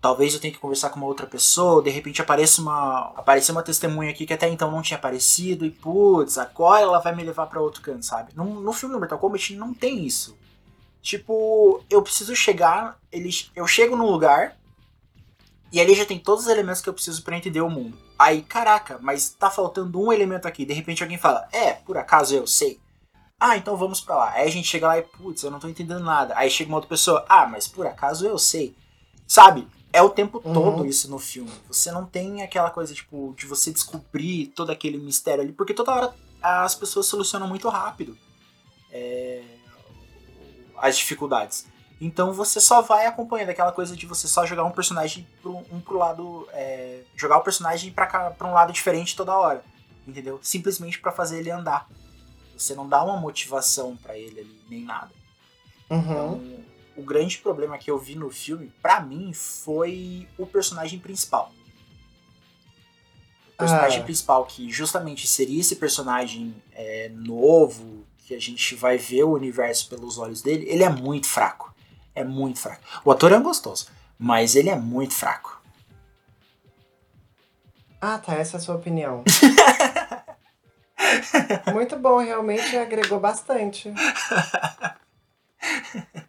Talvez 0.00 0.32
eu 0.32 0.40
tenha 0.40 0.52
que 0.52 0.60
conversar 0.60 0.90
com 0.90 0.96
uma 0.96 1.06
outra 1.06 1.26
pessoa, 1.26 1.82
de 1.82 1.90
repente 1.90 2.22
apareça 2.22 2.62
uma, 2.62 3.12
aparecer 3.16 3.50
uma 3.50 3.64
testemunha 3.64 4.10
aqui 4.10 4.24
que 4.24 4.32
até 4.32 4.48
então 4.48 4.70
não 4.70 4.80
tinha 4.80 4.96
aparecido, 4.96 5.66
e 5.66 5.70
putz, 5.70 6.38
agora 6.38 6.82
ela 6.82 7.00
vai 7.00 7.14
me 7.14 7.24
levar 7.24 7.46
pra 7.46 7.60
outro 7.60 7.82
canto, 7.82 8.04
sabe? 8.04 8.32
No, 8.34 8.44
no 8.60 8.72
filme 8.72 8.94
do 8.94 8.98
Mortal 9.00 9.18
Kombat 9.18 9.56
não 9.56 9.74
tem 9.74 10.06
isso. 10.06 10.36
Tipo, 11.02 11.82
eu 11.90 12.00
preciso 12.00 12.34
chegar, 12.36 12.96
ele, 13.10 13.30
eu 13.56 13.66
chego 13.66 13.96
num 13.96 14.06
lugar, 14.06 14.56
e 15.72 15.80
ali 15.80 15.94
já 15.94 16.04
tem 16.04 16.18
todos 16.18 16.44
os 16.44 16.50
elementos 16.50 16.80
que 16.80 16.88
eu 16.88 16.94
preciso 16.94 17.22
pra 17.22 17.36
entender 17.36 17.60
o 17.60 17.68
mundo. 17.68 17.98
Aí, 18.18 18.42
caraca, 18.42 18.98
mas 19.00 19.30
tá 19.30 19.50
faltando 19.50 20.00
um 20.00 20.12
elemento 20.12 20.48
aqui. 20.48 20.64
De 20.64 20.72
repente 20.72 21.02
alguém 21.02 21.18
fala, 21.18 21.46
é, 21.52 21.74
por 21.74 21.96
acaso 21.96 22.34
eu 22.34 22.46
sei. 22.46 22.80
Ah, 23.38 23.56
então 23.56 23.76
vamos 23.76 24.00
pra 24.00 24.16
lá. 24.16 24.30
Aí 24.32 24.48
a 24.48 24.50
gente 24.50 24.66
chega 24.66 24.88
lá 24.88 24.98
e, 24.98 25.02
putz, 25.02 25.42
eu 25.42 25.50
não 25.50 25.60
tô 25.60 25.68
entendendo 25.68 26.02
nada. 26.02 26.34
Aí 26.36 26.50
chega 26.50 26.70
uma 26.70 26.78
outra 26.78 26.88
pessoa, 26.88 27.24
ah, 27.28 27.46
mas 27.46 27.68
por 27.68 27.86
acaso 27.86 28.26
eu 28.26 28.38
sei. 28.38 28.74
Sabe? 29.26 29.68
É 29.92 30.02
o 30.02 30.10
tempo 30.10 30.40
Uhum. 30.44 30.52
todo 30.52 30.86
isso 30.86 31.10
no 31.10 31.18
filme. 31.18 31.50
Você 31.66 31.90
não 31.90 32.04
tem 32.04 32.42
aquela 32.42 32.70
coisa, 32.70 32.92
tipo, 32.94 33.34
de 33.36 33.46
você 33.46 33.72
descobrir 33.72 34.48
todo 34.48 34.70
aquele 34.70 34.98
mistério 34.98 35.42
ali, 35.42 35.52
porque 35.52 35.72
toda 35.74 35.92
hora 35.92 36.14
as 36.42 36.74
pessoas 36.74 37.06
solucionam 37.06 37.48
muito 37.48 37.68
rápido 37.68 38.16
é, 38.92 39.42
as 40.76 40.96
dificuldades. 40.96 41.66
Então 42.00 42.32
você 42.32 42.60
só 42.60 42.80
vai 42.80 43.06
acompanhando 43.06 43.48
aquela 43.50 43.72
coisa 43.72 43.96
de 43.96 44.06
você 44.06 44.28
só 44.28 44.46
jogar 44.46 44.64
um 44.64 44.70
personagem 44.70 45.26
pro, 45.42 45.56
um 45.72 45.80
pro 45.80 45.98
lado. 45.98 46.46
é, 46.52 47.00
jogar 47.16 47.38
o 47.38 47.42
personagem 47.42 47.90
pra 47.92 48.34
um 48.42 48.52
lado 48.52 48.72
diferente 48.72 49.16
toda 49.16 49.36
hora. 49.36 49.64
Entendeu? 50.06 50.38
Simplesmente 50.42 51.00
pra 51.00 51.10
fazer 51.12 51.40
ele 51.40 51.50
andar. 51.50 51.88
Você 52.56 52.74
não 52.74 52.88
dá 52.88 53.02
uma 53.02 53.16
motivação 53.16 53.96
pra 53.96 54.16
ele 54.16 54.40
ali, 54.40 54.60
nem 54.68 54.84
nada. 54.84 55.10
Uhum. 55.90 55.98
Então, 56.00 56.64
o 56.98 57.02
grande 57.02 57.38
problema 57.38 57.78
que 57.78 57.90
eu 57.90 57.98
vi 57.98 58.14
no 58.16 58.30
filme, 58.30 58.72
pra 58.82 59.00
mim, 59.00 59.32
foi 59.32 60.26
o 60.36 60.46
personagem 60.46 60.98
principal. 60.98 61.52
O 63.54 63.58
personagem 63.58 64.00
Ah. 64.00 64.04
principal, 64.04 64.44
que 64.46 64.70
justamente 64.70 65.26
seria 65.26 65.60
esse 65.60 65.76
personagem 65.76 66.54
é, 66.72 67.08
novo, 67.14 68.04
que 68.18 68.34
a 68.34 68.40
gente 68.40 68.74
vai 68.74 68.98
ver 68.98 69.24
o 69.24 69.32
universo 69.32 69.88
pelos 69.88 70.18
olhos 70.18 70.42
dele, 70.42 70.66
ele 70.68 70.82
é 70.84 70.88
muito 70.90 71.26
fraco. 71.26 71.74
É 72.14 72.24
muito 72.24 72.58
fraco. 72.58 72.82
O 73.04 73.10
ator 73.10 73.32
é 73.32 73.38
gostoso, 73.38 73.88
mas 74.18 74.56
ele 74.56 74.68
é 74.68 74.76
muito 74.76 75.14
fraco. 75.14 75.60
Ah, 78.00 78.18
tá. 78.18 78.34
Essa 78.34 78.56
é 78.56 78.58
a 78.58 78.60
sua 78.60 78.74
opinião. 78.76 79.24
Muito 81.72 81.96
bom, 81.96 82.18
realmente 82.18 82.76
agregou 82.76 83.20
bastante. 83.20 83.92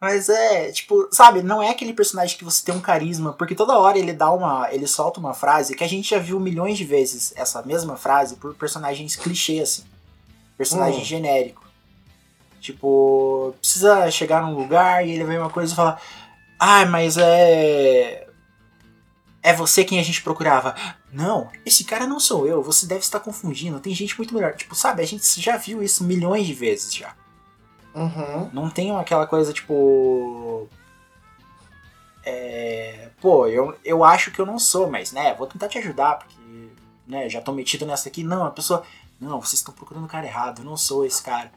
Mas 0.00 0.30
é, 0.30 0.72
tipo, 0.72 1.08
sabe, 1.12 1.42
não 1.42 1.62
é 1.62 1.68
aquele 1.68 1.92
personagem 1.92 2.38
que 2.38 2.44
você 2.44 2.64
tem 2.64 2.74
um 2.74 2.80
carisma, 2.80 3.34
porque 3.34 3.54
toda 3.54 3.78
hora 3.78 3.98
ele 3.98 4.14
dá 4.14 4.30
uma. 4.32 4.72
ele 4.72 4.86
solta 4.86 5.20
uma 5.20 5.34
frase 5.34 5.74
que 5.76 5.84
a 5.84 5.88
gente 5.88 6.08
já 6.08 6.18
viu 6.18 6.40
milhões 6.40 6.78
de 6.78 6.84
vezes 6.84 7.34
essa 7.36 7.60
mesma 7.62 7.96
frase 7.96 8.36
por 8.36 8.54
personagens 8.54 9.14
clichê, 9.14 9.60
assim. 9.60 9.84
Personagem 10.56 11.00
Hum. 11.02 11.04
genérico. 11.04 11.66
Tipo, 12.60 13.54
precisa 13.60 14.10
chegar 14.10 14.42
num 14.42 14.54
lugar 14.54 15.06
e 15.06 15.10
ele 15.12 15.24
vê 15.24 15.36
uma 15.38 15.50
coisa 15.50 15.72
e 15.72 15.76
fala. 15.76 15.98
Ah, 16.58 16.86
mas 16.86 17.16
é. 17.18 18.26
É 19.42 19.54
você 19.54 19.84
quem 19.84 19.98
a 19.98 20.02
gente 20.02 20.22
procurava. 20.22 20.74
Não, 21.12 21.48
esse 21.64 21.84
cara 21.84 22.06
não 22.06 22.20
sou 22.20 22.46
eu, 22.46 22.62
você 22.62 22.86
deve 22.86 23.00
estar 23.00 23.20
confundindo, 23.20 23.80
tem 23.80 23.94
gente 23.94 24.16
muito 24.18 24.34
melhor. 24.34 24.54
Tipo, 24.54 24.74
sabe, 24.74 25.02
a 25.02 25.06
gente 25.06 25.24
já 25.40 25.56
viu 25.56 25.82
isso 25.82 26.04
milhões 26.04 26.46
de 26.46 26.52
vezes 26.54 26.94
já. 26.94 27.14
Uhum. 27.94 28.50
Não 28.52 28.70
tem 28.70 28.96
aquela 28.96 29.26
coisa 29.26 29.52
tipo. 29.52 30.68
É. 32.24 33.08
Pô, 33.20 33.46
eu, 33.46 33.76
eu 33.84 34.04
acho 34.04 34.30
que 34.30 34.38
eu 34.38 34.46
não 34.46 34.58
sou, 34.58 34.90
mas 34.90 35.12
né, 35.12 35.34
vou 35.34 35.46
tentar 35.46 35.68
te 35.68 35.78
ajudar, 35.78 36.18
porque 36.18 36.36
né, 37.06 37.28
já 37.28 37.40
tô 37.40 37.52
metido 37.52 37.84
nessa 37.84 38.08
aqui. 38.08 38.22
Não, 38.22 38.44
a 38.44 38.50
pessoa. 38.50 38.82
Não, 39.20 39.40
vocês 39.40 39.60
estão 39.60 39.74
procurando 39.74 40.04
o 40.04 40.08
cara 40.08 40.26
errado, 40.26 40.60
eu 40.60 40.64
não 40.64 40.76
sou 40.76 41.04
esse 41.04 41.22
cara. 41.22 41.52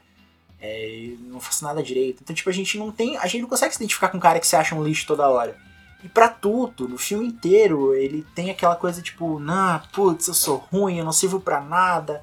É, 0.60 1.12
eu 1.12 1.18
não 1.28 1.40
faço 1.40 1.64
nada 1.64 1.82
direito. 1.82 2.22
Então, 2.22 2.34
tipo, 2.34 2.50
a 2.50 2.52
gente 2.52 2.78
não 2.78 2.90
tem. 2.90 3.16
A 3.16 3.26
gente 3.26 3.42
não 3.42 3.48
consegue 3.48 3.72
se 3.72 3.78
identificar 3.78 4.08
com 4.08 4.16
um 4.16 4.20
cara 4.20 4.40
que 4.40 4.46
você 4.46 4.56
acha 4.56 4.74
um 4.74 4.82
lixo 4.82 5.06
toda 5.06 5.28
hora. 5.28 5.56
E 6.02 6.08
pra 6.08 6.28
tudo, 6.28 6.86
no 6.86 6.98
filme 6.98 7.26
inteiro, 7.26 7.94
ele 7.94 8.26
tem 8.34 8.50
aquela 8.50 8.76
coisa 8.76 9.00
tipo, 9.00 9.38
não, 9.38 9.80
putz, 9.92 10.28
eu 10.28 10.34
sou 10.34 10.56
ruim, 10.70 10.98
eu 10.98 11.04
não 11.04 11.12
sirvo 11.12 11.40
pra 11.40 11.62
nada. 11.62 12.22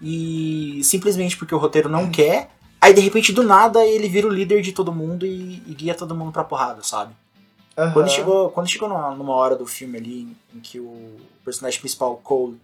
E 0.00 0.80
simplesmente 0.82 1.36
porque 1.36 1.54
o 1.54 1.58
roteiro 1.58 1.88
não 1.88 2.10
quer, 2.10 2.50
aí 2.82 2.92
de 2.92 3.00
repente 3.00 3.32
do 3.32 3.44
nada 3.44 3.86
ele 3.86 4.08
vira 4.08 4.26
o 4.26 4.30
líder 4.30 4.60
de 4.60 4.72
todo 4.72 4.92
mundo 4.92 5.24
e, 5.24 5.62
e 5.64 5.74
guia 5.74 5.94
todo 5.94 6.16
mundo 6.16 6.32
pra 6.32 6.42
porrada, 6.42 6.82
sabe? 6.82 7.14
Aham. 7.78 7.92
Quando 7.92 8.10
chegou, 8.10 8.50
quando 8.50 8.68
chegou 8.68 8.88
numa, 8.88 9.14
numa 9.14 9.34
hora 9.34 9.54
do 9.54 9.64
filme 9.64 9.96
ali 9.96 10.36
em, 10.52 10.60
que 10.60 10.80
o 10.80 11.16
personagem 11.44 11.78
principal, 11.78 12.16
Cole, 12.16 12.60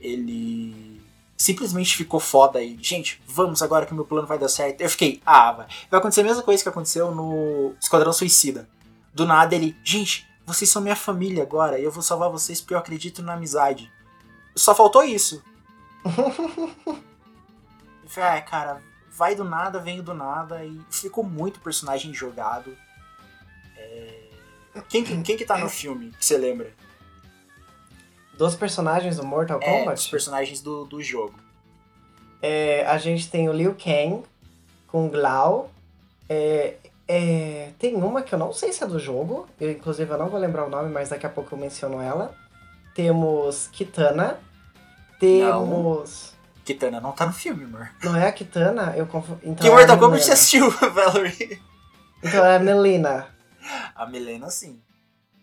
ele 0.00 1.00
simplesmente 1.36 1.96
ficou 1.96 2.18
foda 2.18 2.60
e, 2.60 2.76
gente, 2.82 3.22
vamos 3.26 3.62
agora 3.62 3.86
que 3.86 3.92
o 3.92 3.94
meu 3.94 4.04
plano 4.04 4.26
vai 4.26 4.38
dar 4.38 4.48
certo. 4.48 4.80
Eu 4.80 4.90
fiquei, 4.90 5.22
ah, 5.24 5.52
vai. 5.52 5.66
Vai 5.88 6.00
acontecer 6.00 6.20
a 6.22 6.24
mesma 6.24 6.42
coisa 6.42 6.62
que 6.62 6.68
aconteceu 6.68 7.14
no 7.14 7.72
Esquadrão 7.80 8.12
Suicida. 8.12 8.68
Do 9.14 9.24
nada 9.24 9.54
ele, 9.54 9.74
gente, 9.84 10.26
vocês 10.44 10.68
são 10.68 10.82
minha 10.82 10.96
família 10.96 11.44
agora 11.44 11.78
e 11.78 11.84
eu 11.84 11.92
vou 11.92 12.02
salvar 12.02 12.28
vocês 12.28 12.60
porque 12.60 12.74
eu 12.74 12.78
acredito 12.78 13.22
na 13.22 13.34
amizade. 13.34 13.90
Só 14.54 14.74
faltou 14.74 15.04
isso. 15.04 15.42
Eu 18.02 18.14
falei, 18.14 18.38
ah, 18.38 18.42
cara, 18.42 18.82
vai 19.20 19.34
do 19.34 19.44
nada, 19.44 19.78
vem 19.78 20.00
do 20.02 20.14
nada 20.14 20.64
e 20.64 20.80
ficou 20.90 21.22
muito 21.22 21.60
personagem 21.60 22.12
jogado. 22.14 22.74
É, 23.76 24.18
Quem, 24.88 25.04
que- 25.04 25.20
quem 25.22 25.36
que 25.36 25.44
tá 25.44 25.58
no 25.58 25.68
filme, 25.68 26.10
que 26.18 26.24
você 26.24 26.38
lembra? 26.38 26.72
Dos 28.38 28.54
personagens 28.56 29.16
do 29.18 29.24
Mortal 29.26 29.60
É, 29.62 29.64
Kombat, 29.66 30.00
os 30.00 30.06
personagens 30.08 30.62
do, 30.62 30.86
do 30.86 31.02
jogo. 31.02 31.34
é, 32.40 32.86
a 32.86 32.96
gente 32.96 33.30
tem 33.30 33.46
o 33.48 33.52
Liu 33.52 33.74
Kang 33.74 34.22
com 34.88 35.06
o 35.06 35.10
Glau. 35.10 35.70
É, 36.26 36.76
é, 37.06 37.72
tem 37.78 37.94
uma 37.96 38.22
que 38.22 38.34
eu 38.34 38.38
não 38.38 38.52
sei 38.54 38.72
se 38.72 38.82
é 38.82 38.86
do 38.86 38.98
jogo, 38.98 39.46
eu, 39.60 39.70
inclusive 39.72 40.10
eu 40.10 40.16
não 40.16 40.30
vou 40.30 40.40
lembrar 40.40 40.64
o 40.64 40.70
nome, 40.70 40.88
mas 40.88 41.10
daqui 41.10 41.26
a 41.26 41.28
pouco 41.28 41.54
eu 41.54 41.58
menciono 41.58 42.00
ela. 42.00 42.34
Temos 42.94 43.68
Kitana. 43.68 44.40
Temos. 45.18 46.29
Kitana 46.74 47.00
não 47.00 47.12
tá 47.12 47.26
no 47.26 47.32
filme, 47.32 47.64
amor. 47.64 47.90
Não, 48.02 48.14
é 48.14 48.28
a 48.28 48.32
Kitana? 48.32 48.94
Eu 48.96 49.06
confu... 49.06 49.38
então 49.42 49.56
que 49.56 49.68
é 49.68 49.70
Mortal 49.70 49.98
Kombat 49.98 50.22
você 50.22 50.30
Melina. 50.30 50.34
assistiu, 50.34 50.70
Valerie? 50.92 51.62
Então 52.22 52.44
é 52.44 52.56
a 52.56 52.58
Melina. 52.58 53.26
A 53.94 54.06
Milena, 54.06 54.48
sim. 54.50 54.80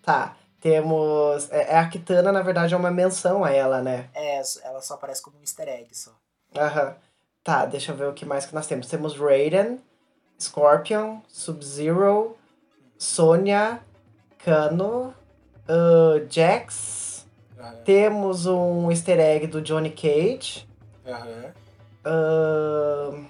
Tá. 0.04 0.36
Temos. 0.62 1.52
É, 1.52 1.74
é 1.74 1.78
a 1.78 1.88
Kitana, 1.88 2.32
na 2.32 2.42
verdade, 2.42 2.74
é 2.74 2.78
uma 2.78 2.92
menção 2.92 3.44
a 3.44 3.52
ela, 3.52 3.82
né? 3.82 4.10
É, 4.14 4.42
ela 4.64 4.82
só 4.82 4.94
aparece 4.94 5.22
como 5.22 5.38
um 5.38 5.42
easter 5.42 5.68
egg 5.68 5.88
só. 5.92 6.12
Aham. 6.56 6.96
Tá, 7.44 7.66
deixa 7.66 7.92
eu 7.92 7.96
ver 7.96 8.08
o 8.08 8.14
que 8.14 8.26
mais 8.26 8.46
que 8.46 8.56
nós 8.56 8.68
temos. 8.68 8.88
Temos 8.88 9.18
Raiden, 9.18 9.80
Scorpion, 10.40 11.20
Sub-Zero, 11.28 12.38
Sonya, 12.98 13.82
Kano, 14.44 15.14
uh, 15.68 16.26
Jax. 16.30 17.26
Aham. 17.60 17.76
Temos 17.84 18.46
um 18.46 18.90
easter 18.92 19.20
egg 19.20 19.48
do 19.48 19.62
Johnny 19.62 19.90
Cage. 19.90 20.68
Aham. 21.08 21.54
Ahn, 22.06 23.26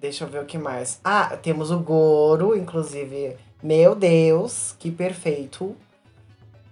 deixa 0.00 0.24
eu 0.24 0.28
ver 0.28 0.42
o 0.42 0.46
que 0.46 0.58
mais. 0.58 1.00
Ah, 1.04 1.36
temos 1.36 1.70
o 1.70 1.78
Goro, 1.78 2.56
inclusive. 2.56 3.36
Meu 3.62 3.94
Deus, 3.94 4.74
que 4.78 4.90
perfeito. 4.90 5.76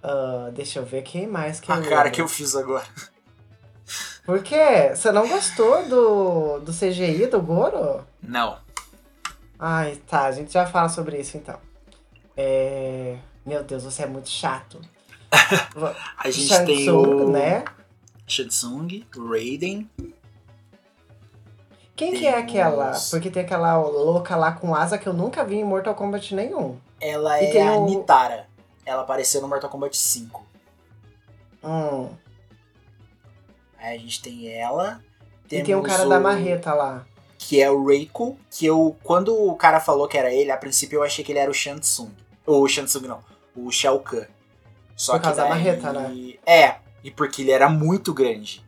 Ah, 0.03 0.49
deixa 0.53 0.79
eu 0.79 0.85
ver 0.85 1.01
quem 1.03 1.27
mais 1.27 1.59
que 1.59 1.71
A 1.71 1.75
cara 1.81 1.95
lembro. 1.95 2.11
que 2.11 2.21
eu 2.21 2.27
fiz 2.27 2.55
agora. 2.55 2.85
Por 4.25 4.43
quê? 4.43 4.91
Você 4.93 5.11
não 5.11 5.27
gostou 5.27 5.85
do, 5.87 6.59
do 6.59 6.73
CGI 6.73 7.27
do 7.27 7.41
Goro? 7.41 8.05
Não. 8.21 8.59
Ai, 9.57 9.95
tá, 10.07 10.25
a 10.25 10.31
gente 10.31 10.51
já 10.51 10.65
fala 10.65 10.89
sobre 10.89 11.17
isso 11.17 11.37
então. 11.37 11.57
É... 12.35 13.17
Meu 13.45 13.63
Deus, 13.63 13.83
você 13.83 14.03
é 14.03 14.05
muito 14.05 14.29
chato. 14.29 14.79
A 16.17 16.29
gente 16.29 16.47
Shang 16.47 16.65
tem 16.65 16.85
Tsung, 16.85 17.23
o 17.23 17.31
né? 17.31 17.63
Shansung, 18.27 19.05
Raiden. 19.15 19.89
Quem 21.97 22.13
que 22.13 22.25
é 22.27 22.37
aquela? 22.37 22.91
Porque 23.11 23.29
tem 23.29 23.43
aquela 23.43 23.75
louca 23.77 24.35
lá 24.37 24.51
com 24.53 24.73
asa 24.73 24.97
que 24.97 25.07
eu 25.07 25.13
nunca 25.13 25.43
vi 25.43 25.55
em 25.57 25.63
Mortal 25.65 25.95
Kombat 25.95 26.33
nenhum. 26.35 26.77
Ela 27.01 27.41
E 27.41 27.57
é 27.57 27.67
a 27.67 27.73
o- 27.73 27.85
Nitara. 27.85 28.45
Ela 28.85 29.01
apareceu 29.01 29.41
no 29.41 29.47
Mortal 29.49 29.69
Kombat 29.69 29.97
5. 29.97 30.45
Hum. 31.63 32.09
Aí 33.79 33.95
a 33.97 33.99
gente 33.99 34.21
tem 34.21 34.47
ela. 34.47 35.01
E 35.51 35.61
tem 35.63 35.75
um 35.75 35.81
cara 35.81 36.05
da 36.05 36.17
o- 36.19 36.21
marreta 36.21 36.73
lá. 36.73 37.05
Que 37.37 37.61
é 37.61 37.69
o 37.69 37.85
Reiko. 37.85 38.37
Que 38.49 38.65
eu, 38.65 38.95
quando 39.03 39.35
o 39.35 39.55
cara 39.55 39.79
falou 39.79 40.07
que 40.07 40.17
era 40.17 40.31
ele, 40.31 40.51
a 40.51 40.57
princípio 40.57 40.97
eu 40.99 41.03
achei 41.03 41.23
que 41.25 41.31
ele 41.31 41.39
era 41.39 41.49
o 41.51 41.53
Shansung. 41.53 42.11
Ou 42.45 42.63
o 42.63 42.67
Shansung 42.67 43.07
não. 43.07 43.19
O 43.55 43.71
Shao 43.71 43.99
Kahn. 43.99 44.25
Só 44.95 45.13
Por 45.13 45.21
causa 45.23 45.37
da 45.43 45.49
daí- 45.49 45.57
marreta, 45.57 45.93
né? 45.93 46.33
É, 46.45 46.75
e 47.03 47.11
porque 47.11 47.41
ele 47.41 47.51
era 47.51 47.69
muito 47.69 48.13
grande. 48.13 48.63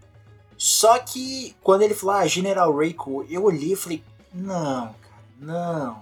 Só 0.59 0.99
que 0.99 1.55
quando 1.63 1.83
ele 1.83 1.93
falou, 1.93 2.15
ah, 2.15 2.27
General 2.27 2.75
Reiko, 2.75 3.25
eu 3.29 3.45
olhei 3.45 3.71
e 3.71 3.75
falei, 3.77 4.03
não, 4.33 4.93
cara, 5.01 5.23
não. 5.39 6.01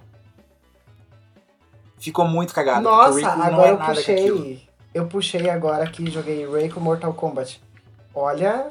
Ficou 2.00 2.28
muito 2.28 2.56
cagado. 2.56 2.82
Nossa, 2.82 3.36
não 3.36 3.43
agora 3.43 3.67
é 3.67 3.72
eu 3.72 3.78
puxei. 3.78 4.67
Eu 4.96 5.06
puxei 5.06 5.48
agora 5.48 5.84
aqui 5.84 6.06
e 6.06 6.10
joguei 6.10 6.50
Reiko 6.50 6.80
Mortal 6.80 7.13
Kombat. 7.13 7.62
Olha, 8.15 8.70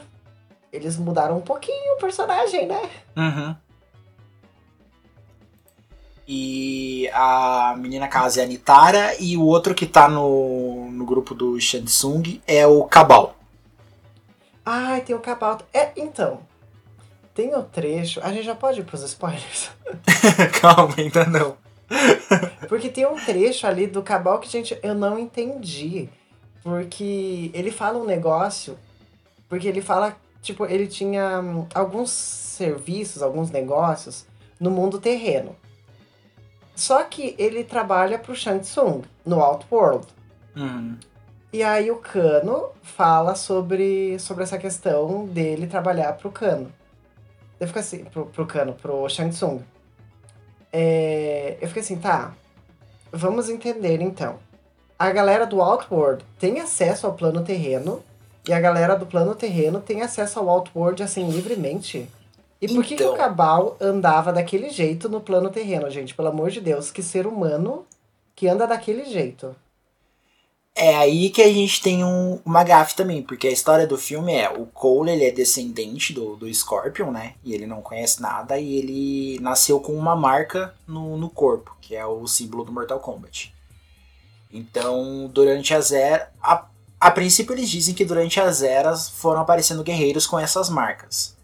eles 0.72 0.96
mudaram 0.96 1.38
um 1.38 1.40
pouquinho 1.40 1.94
o 1.94 2.00
personagem, 2.00 2.66
né? 2.66 2.90
Uhum. 3.16 3.54
E 6.26 7.08
a 7.14 7.76
menina 7.78 8.08
casa 8.08 8.40
é 8.40 8.44
a 8.44 8.46
Nitara 8.48 9.14
e 9.20 9.36
o 9.36 9.44
outro 9.44 9.72
que 9.72 9.86
tá 9.86 10.08
no, 10.08 10.90
no 10.90 11.06
grupo 11.06 11.32
do 11.32 11.60
Shansung 11.60 12.40
é 12.44 12.66
o 12.66 12.82
Cabal. 12.82 13.35
Ai, 14.68 15.02
tem 15.02 15.14
o 15.14 15.20
Cabal. 15.20 15.60
É, 15.72 15.92
então. 15.96 16.40
Tem 17.32 17.54
o 17.54 17.62
trecho. 17.62 18.20
A 18.20 18.32
gente 18.32 18.44
já 18.44 18.54
pode 18.56 18.80
ir 18.80 18.84
pros 18.84 19.02
spoilers. 19.02 19.70
Calma, 20.60 20.92
ainda 20.98 21.24
não. 21.26 21.56
Porque 22.68 22.88
tem 22.88 23.06
um 23.06 23.14
trecho 23.14 23.64
ali 23.64 23.86
do 23.86 24.02
Cabal 24.02 24.40
que, 24.40 24.50
gente, 24.50 24.76
eu 24.82 24.92
não 24.92 25.16
entendi. 25.16 26.08
Porque 26.64 27.52
ele 27.54 27.70
fala 27.70 27.96
um 27.96 28.04
negócio. 28.04 28.76
Porque 29.48 29.68
ele 29.68 29.80
fala, 29.80 30.16
tipo, 30.42 30.66
ele 30.66 30.88
tinha 30.88 31.40
hum, 31.40 31.68
alguns 31.72 32.10
serviços, 32.10 33.22
alguns 33.22 33.52
negócios 33.52 34.26
no 34.58 34.70
mundo 34.70 34.98
terreno. 34.98 35.54
Só 36.74 37.04
que 37.04 37.36
ele 37.38 37.62
trabalha 37.62 38.18
pro 38.18 38.34
Shang 38.34 38.60
Tsung, 38.60 39.02
no 39.24 39.40
Outworld. 39.40 40.06
Uhum. 40.56 40.96
E 41.56 41.62
aí 41.62 41.90
o 41.90 41.96
Kano 41.96 42.68
fala 42.82 43.34
sobre, 43.34 44.18
sobre 44.18 44.44
essa 44.44 44.58
questão 44.58 45.24
dele 45.24 45.66
trabalhar 45.66 46.12
pro 46.12 46.30
Kano. 46.30 46.70
Eu 47.58 47.66
fico 47.66 47.78
assim, 47.78 48.04
pro, 48.04 48.26
pro 48.26 48.44
Kano, 48.44 48.74
pro 48.74 49.08
Shang 49.08 49.30
Tsung. 49.30 49.62
É, 50.70 51.56
eu 51.58 51.66
fico 51.66 51.80
assim, 51.80 51.96
tá, 51.96 52.34
vamos 53.10 53.48
entender 53.48 54.02
então. 54.02 54.38
A 54.98 55.10
galera 55.10 55.46
do 55.46 55.62
Outworld 55.62 56.22
tem 56.38 56.60
acesso 56.60 57.06
ao 57.06 57.14
plano 57.14 57.42
terreno, 57.42 58.02
e 58.46 58.52
a 58.52 58.60
galera 58.60 58.94
do 58.94 59.06
plano 59.06 59.34
terreno 59.34 59.80
tem 59.80 60.02
acesso 60.02 60.38
ao 60.38 60.50
Outworld, 60.50 61.02
assim, 61.02 61.26
livremente. 61.30 62.06
E 62.60 62.68
por 62.68 62.84
que, 62.84 62.96
que 62.96 63.02
o 63.02 63.06
Então. 63.06 63.16
Cabal 63.16 63.78
andava 63.80 64.30
daquele 64.30 64.68
jeito 64.68 65.08
no 65.08 65.22
plano 65.22 65.48
terreno, 65.48 65.88
gente? 65.88 66.14
Pelo 66.14 66.28
amor 66.28 66.50
de 66.50 66.60
Deus, 66.60 66.90
que 66.90 67.02
ser 67.02 67.26
humano 67.26 67.86
que 68.34 68.46
anda 68.46 68.66
daquele 68.66 69.06
jeito. 69.06 69.56
É 70.78 70.94
aí 70.94 71.30
que 71.30 71.40
a 71.40 71.50
gente 71.50 71.80
tem 71.80 72.04
um, 72.04 72.38
uma 72.44 72.62
gafe 72.62 72.94
também, 72.94 73.22
porque 73.22 73.48
a 73.48 73.50
história 73.50 73.86
do 73.86 73.96
filme 73.96 74.34
é 74.34 74.50
o 74.50 74.66
Cole 74.66 75.10
ele 75.10 75.24
é 75.24 75.30
descendente 75.30 76.12
do, 76.12 76.36
do 76.36 76.52
Scorpion, 76.52 77.10
né? 77.10 77.34
E 77.42 77.54
ele 77.54 77.66
não 77.66 77.80
conhece 77.80 78.20
nada 78.20 78.58
e 78.58 78.76
ele 78.76 79.40
nasceu 79.40 79.80
com 79.80 79.94
uma 79.94 80.14
marca 80.14 80.74
no, 80.86 81.16
no 81.16 81.30
corpo, 81.30 81.74
que 81.80 81.96
é 81.96 82.04
o 82.04 82.26
símbolo 82.26 82.62
do 82.62 82.72
Mortal 82.72 83.00
Kombat. 83.00 83.54
Então, 84.52 85.30
durante 85.32 85.72
as 85.72 85.92
eras. 85.92 86.28
A, 86.42 86.66
a 87.00 87.10
princípio, 87.10 87.54
eles 87.54 87.70
dizem 87.70 87.94
que 87.94 88.04
durante 88.04 88.38
as 88.38 88.60
eras 88.60 89.08
foram 89.08 89.40
aparecendo 89.40 89.82
guerreiros 89.82 90.26
com 90.26 90.38
essas 90.38 90.68
marcas. 90.68 91.34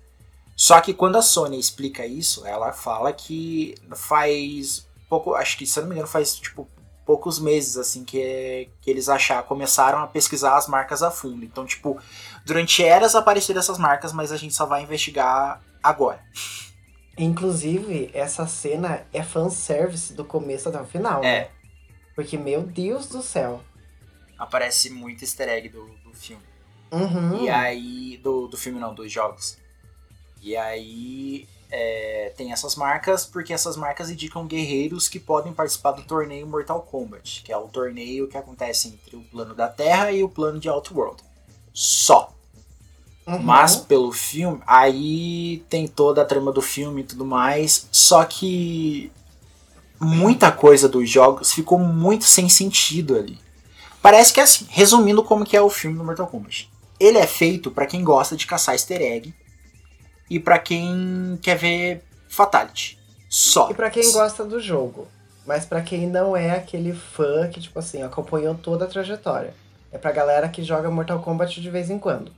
Só 0.54 0.78
que 0.82 0.92
quando 0.92 1.16
a 1.16 1.22
Sony 1.22 1.58
explica 1.58 2.04
isso, 2.04 2.46
ela 2.46 2.70
fala 2.70 3.10
que 3.14 3.76
faz 3.94 4.86
pouco, 5.08 5.34
acho 5.34 5.56
que 5.56 5.66
se 5.66 5.78
eu 5.78 5.84
não 5.84 5.88
me 5.88 5.94
engano, 5.94 6.08
faz 6.08 6.36
tipo 6.36 6.68
poucos 7.12 7.38
meses 7.38 7.76
assim 7.76 8.06
que, 8.06 8.70
que 8.80 8.90
eles 8.90 9.06
acharam, 9.06 9.46
começaram 9.46 9.98
a 9.98 10.06
pesquisar 10.06 10.56
as 10.56 10.66
marcas 10.66 11.02
a 11.02 11.10
fundo. 11.10 11.44
Então, 11.44 11.66
tipo, 11.66 12.00
durante 12.42 12.82
eras 12.82 13.14
apareceram 13.14 13.60
essas 13.60 13.76
marcas, 13.76 14.14
mas 14.14 14.32
a 14.32 14.38
gente 14.38 14.54
só 14.54 14.64
vai 14.64 14.82
investigar 14.82 15.60
agora. 15.82 16.24
Inclusive, 17.18 18.10
essa 18.14 18.46
cena 18.46 19.06
é 19.12 19.22
fanservice 19.22 20.14
do 20.14 20.24
começo 20.24 20.70
até 20.70 20.80
o 20.80 20.86
final. 20.86 21.22
É. 21.22 21.50
Porque, 22.14 22.38
meu 22.38 22.62
Deus 22.62 23.06
do 23.08 23.20
céu. 23.20 23.62
Aparece 24.38 24.88
muito 24.88 25.22
easter 25.22 25.50
egg 25.50 25.68
do, 25.68 25.84
do 26.02 26.14
filme. 26.14 26.42
Uhum. 26.90 27.44
E 27.44 27.50
aí. 27.50 28.16
Do, 28.22 28.48
do 28.48 28.56
filme 28.56 28.80
não, 28.80 28.94
dos 28.94 29.12
jogos. 29.12 29.58
E 30.40 30.56
aí 30.56 31.46
é, 31.74 32.30
tem 32.36 32.52
essas 32.52 32.76
marcas, 32.76 33.24
porque 33.24 33.50
essas 33.50 33.78
marcas 33.78 34.10
indicam 34.10 34.46
guerreiros 34.46 35.08
que 35.08 35.18
podem 35.18 35.54
participar 35.54 35.92
do 35.92 36.02
torneio 36.02 36.46
Mortal 36.46 36.82
Kombat, 36.82 37.42
que 37.42 37.50
é 37.50 37.56
o 37.56 37.66
torneio 37.66 38.28
que 38.28 38.36
acontece 38.36 38.88
entre 38.88 39.16
o 39.16 39.22
plano 39.22 39.54
da 39.54 39.68
Terra 39.68 40.12
e 40.12 40.22
o 40.22 40.28
plano 40.28 40.60
de 40.60 40.68
Outworld. 40.68 41.22
Só. 41.72 42.30
Uhum. 43.26 43.38
Mas 43.38 43.76
pelo 43.76 44.12
filme, 44.12 44.60
aí 44.66 45.64
tem 45.70 45.88
toda 45.88 46.20
a 46.20 46.26
trama 46.26 46.52
do 46.52 46.60
filme 46.60 47.00
e 47.00 47.04
tudo 47.04 47.24
mais. 47.24 47.88
Só 47.90 48.22
que 48.26 49.10
muita 49.98 50.52
coisa 50.52 50.86
dos 50.90 51.08
jogos 51.08 51.54
ficou 51.54 51.78
muito 51.78 52.24
sem 52.24 52.50
sentido 52.50 53.16
ali. 53.16 53.38
Parece 54.02 54.30
que 54.30 54.40
é 54.40 54.42
assim, 54.42 54.66
resumindo 54.68 55.22
como 55.22 55.44
que 55.44 55.56
é 55.56 55.62
o 55.62 55.70
filme 55.70 55.96
do 55.96 56.04
Mortal 56.04 56.26
Kombat. 56.26 56.68
Ele 57.00 57.16
é 57.16 57.26
feito 57.26 57.70
para 57.70 57.86
quem 57.86 58.04
gosta 58.04 58.36
de 58.36 58.46
caçar 58.46 58.74
easter 58.74 59.00
egg 59.00 59.32
e 60.28 60.38
para 60.38 60.58
quem 60.58 61.38
quer 61.42 61.56
ver 61.56 62.04
Fatality. 62.28 62.98
Só. 63.28 63.70
E 63.70 63.74
pra 63.74 63.90
quem 63.90 64.10
gosta 64.12 64.44
do 64.44 64.60
jogo. 64.60 65.08
Mas 65.46 65.64
pra 65.64 65.82
quem 65.82 66.06
não 66.06 66.36
é 66.36 66.52
aquele 66.52 66.92
fã 66.92 67.48
que, 67.48 67.60
tipo 67.60 67.78
assim, 67.78 68.02
acompanhou 68.02 68.54
toda 68.54 68.84
a 68.84 68.88
trajetória. 68.88 69.54
É 69.90 69.98
pra 69.98 70.12
galera 70.12 70.48
que 70.48 70.62
joga 70.62 70.90
Mortal 70.90 71.20
Kombat 71.20 71.60
de 71.60 71.70
vez 71.70 71.90
em 71.90 71.98
quando. 71.98 72.32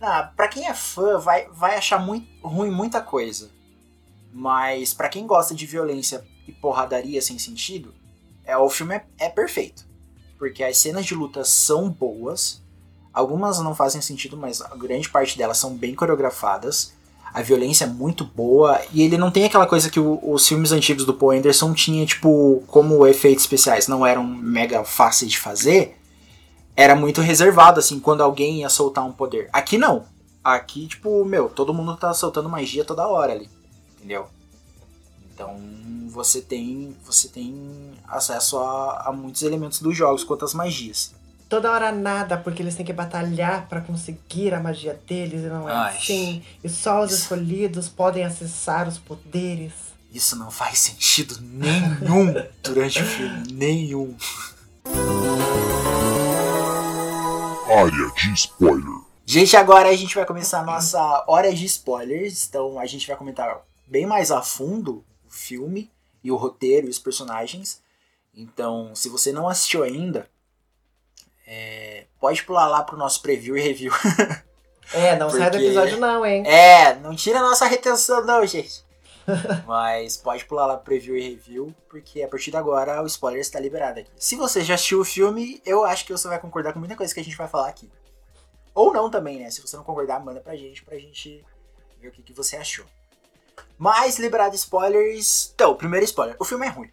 Ah, 0.00 0.30
pra 0.34 0.48
quem 0.48 0.66
é 0.66 0.74
fã, 0.74 1.18
vai, 1.18 1.46
vai 1.52 1.76
achar 1.76 1.98
muito 1.98 2.26
ruim 2.46 2.70
muita 2.70 3.00
coisa. 3.00 3.50
Mas 4.32 4.92
pra 4.92 5.08
quem 5.08 5.26
gosta 5.26 5.54
de 5.54 5.66
violência 5.66 6.24
e 6.46 6.52
porradaria 6.52 7.22
sem 7.22 7.38
sentido, 7.38 7.94
é, 8.44 8.56
o 8.56 8.68
filme 8.68 8.96
é, 8.96 9.04
é 9.18 9.28
perfeito. 9.28 9.86
Porque 10.38 10.62
as 10.62 10.76
cenas 10.76 11.06
de 11.06 11.14
luta 11.14 11.44
são 11.44 11.88
boas. 11.88 12.62
Algumas 13.12 13.58
não 13.60 13.74
fazem 13.74 14.00
sentido, 14.02 14.36
mas 14.36 14.60
a 14.60 14.74
grande 14.76 15.08
parte 15.08 15.38
delas 15.38 15.56
são 15.56 15.74
bem 15.74 15.94
coreografadas. 15.94 16.92
A 17.36 17.42
violência 17.42 17.84
é 17.84 17.86
muito 17.86 18.24
boa. 18.24 18.80
E 18.94 19.02
ele 19.02 19.18
não 19.18 19.30
tem 19.30 19.44
aquela 19.44 19.66
coisa 19.66 19.90
que 19.90 20.00
o- 20.00 20.18
os 20.22 20.48
filmes 20.48 20.72
antigos 20.72 21.04
do 21.04 21.12
Paul 21.12 21.32
Anderson 21.32 21.74
tinha, 21.74 22.06
tipo, 22.06 22.62
como 22.66 23.06
efeitos 23.06 23.44
especiais 23.44 23.86
não 23.86 24.06
eram 24.06 24.24
mega 24.24 24.82
fáceis 24.84 25.30
de 25.30 25.38
fazer. 25.38 25.98
Era 26.74 26.96
muito 26.96 27.20
reservado, 27.20 27.78
assim, 27.78 28.00
quando 28.00 28.22
alguém 28.22 28.60
ia 28.60 28.70
soltar 28.70 29.04
um 29.04 29.12
poder. 29.12 29.50
Aqui 29.52 29.76
não. 29.76 30.06
Aqui, 30.42 30.86
tipo, 30.86 31.26
meu, 31.26 31.50
todo 31.50 31.74
mundo 31.74 31.94
tá 31.98 32.14
soltando 32.14 32.48
magia 32.48 32.86
toda 32.86 33.06
hora 33.06 33.32
ali. 33.34 33.50
Entendeu? 33.98 34.26
Então 35.34 35.56
você 36.08 36.40
tem. 36.40 36.96
Você 37.04 37.28
tem 37.28 37.92
acesso 38.08 38.56
a, 38.58 39.08
a 39.08 39.12
muitos 39.12 39.42
elementos 39.42 39.80
dos 39.82 39.94
jogos 39.94 40.24
quanto 40.24 40.46
às 40.46 40.54
magias. 40.54 41.14
Toda 41.48 41.70
hora 41.70 41.92
nada, 41.92 42.36
porque 42.36 42.60
eles 42.60 42.74
têm 42.74 42.84
que 42.84 42.92
batalhar 42.92 43.68
pra 43.68 43.80
conseguir 43.80 44.52
a 44.52 44.60
magia 44.60 45.00
deles 45.06 45.42
e 45.42 45.46
não 45.46 45.68
é 45.68 45.72
Ai. 45.72 45.96
assim. 45.96 46.42
E 46.62 46.68
só 46.68 47.04
os 47.04 47.12
escolhidos 47.12 47.88
podem 47.88 48.24
acessar 48.24 48.88
os 48.88 48.98
poderes. 48.98 49.72
Isso 50.12 50.34
não 50.34 50.50
faz 50.50 50.80
sentido 50.80 51.38
nenhum 51.40 52.34
durante 52.64 53.00
o 53.00 53.06
filme. 53.06 53.52
Nenhum. 53.52 54.16
Área 57.68 58.10
de 58.16 58.32
spoiler. 58.34 59.00
Gente, 59.24 59.56
agora 59.56 59.88
a 59.88 59.96
gente 59.96 60.16
vai 60.16 60.24
começar 60.26 60.60
a 60.60 60.64
nossa 60.64 61.24
hora 61.28 61.54
de 61.54 61.64
spoilers. 61.64 62.48
Então 62.48 62.76
a 62.76 62.86
gente 62.86 63.06
vai 63.06 63.16
comentar 63.16 63.60
bem 63.86 64.04
mais 64.04 64.32
a 64.32 64.42
fundo 64.42 65.04
o 65.24 65.30
filme 65.30 65.92
e 66.24 66.32
o 66.32 66.36
roteiro 66.36 66.88
e 66.88 66.90
os 66.90 66.98
personagens. 66.98 67.80
Então, 68.34 68.94
se 68.96 69.08
você 69.08 69.32
não 69.32 69.48
assistiu 69.48 69.84
ainda, 69.84 70.28
é, 71.46 72.04
pode 72.20 72.42
pular 72.44 72.66
lá 72.68 72.82
pro 72.82 72.96
nosso 72.96 73.22
preview 73.22 73.56
e 73.56 73.60
review. 73.60 73.92
É, 74.92 75.16
não 75.16 75.28
sai 75.28 75.50
do 75.50 75.54
Porque- 75.54 75.64
episódio 75.66 75.98
não, 75.98 76.24
hein? 76.24 76.46
É, 76.46 76.94
não 76.94 77.12
tira 77.16 77.40
a 77.40 77.42
nossa 77.42 77.66
retenção 77.66 78.24
não, 78.24 78.46
gente. 78.46 78.84
Mas 79.66 80.16
pode 80.16 80.44
pular 80.44 80.64
lá 80.66 80.76
pro 80.76 80.84
preview 80.84 81.16
e 81.16 81.28
review, 81.30 81.74
porque 81.88 82.22
a 82.22 82.28
partir 82.28 82.52
de 82.52 82.56
agora 82.56 83.02
o 83.02 83.06
spoiler 83.06 83.40
está 83.40 83.58
liberado 83.58 83.98
aqui. 83.98 84.10
Se 84.16 84.36
você 84.36 84.62
já 84.62 84.74
assistiu 84.76 85.00
o 85.00 85.04
filme, 85.04 85.60
eu 85.66 85.84
acho 85.84 86.04
que 86.06 86.12
você 86.12 86.28
vai 86.28 86.38
concordar 86.38 86.72
com 86.72 86.78
muita 86.78 86.94
coisa 86.94 87.12
que 87.12 87.18
a 87.18 87.24
gente 87.24 87.36
vai 87.36 87.48
falar 87.48 87.66
aqui. 87.68 87.90
Ou 88.72 88.92
não 88.92 89.10
também, 89.10 89.40
né? 89.40 89.50
Se 89.50 89.60
você 89.60 89.76
não 89.76 89.82
concordar, 89.82 90.24
manda 90.24 90.38
pra 90.40 90.54
gente, 90.54 90.84
pra 90.84 90.96
gente 90.98 91.44
ver 92.00 92.06
o 92.06 92.12
que, 92.12 92.22
que 92.22 92.32
você 92.32 92.56
achou. 92.56 92.84
Mas, 93.76 94.20
liberado 94.20 94.54
spoilers... 94.54 95.50
Então, 95.52 95.74
primeiro 95.74 96.04
spoiler. 96.04 96.36
O 96.38 96.44
filme 96.44 96.64
é 96.64 96.70
ruim. 96.70 96.92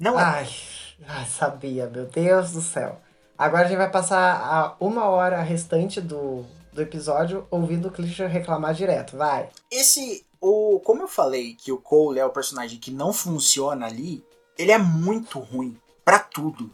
Não 0.00 0.18
é. 0.18 0.22
Ai, 0.22 0.48
ai, 1.06 1.26
sabia, 1.26 1.86
meu 1.86 2.06
Deus 2.06 2.52
do 2.52 2.62
céu. 2.62 2.98
Agora 3.36 3.64
a 3.64 3.68
gente 3.68 3.78
vai 3.78 3.90
passar 3.90 4.40
a 4.40 4.76
uma 4.78 5.06
hora 5.06 5.42
restante 5.42 6.00
do, 6.00 6.44
do 6.72 6.80
episódio 6.80 7.46
ouvindo 7.50 7.88
o 7.88 7.90
Christian 7.90 8.28
reclamar 8.28 8.74
direto. 8.74 9.16
Vai. 9.16 9.48
Esse, 9.70 10.24
o, 10.40 10.80
como 10.80 11.02
eu 11.02 11.08
falei 11.08 11.54
que 11.54 11.72
o 11.72 11.78
Cole 11.78 12.20
é 12.20 12.24
o 12.24 12.30
personagem 12.30 12.78
que 12.78 12.90
não 12.90 13.12
funciona 13.12 13.86
ali, 13.86 14.24
ele 14.56 14.70
é 14.70 14.78
muito 14.78 15.40
ruim 15.40 15.76
pra 16.04 16.18
tudo. 16.18 16.70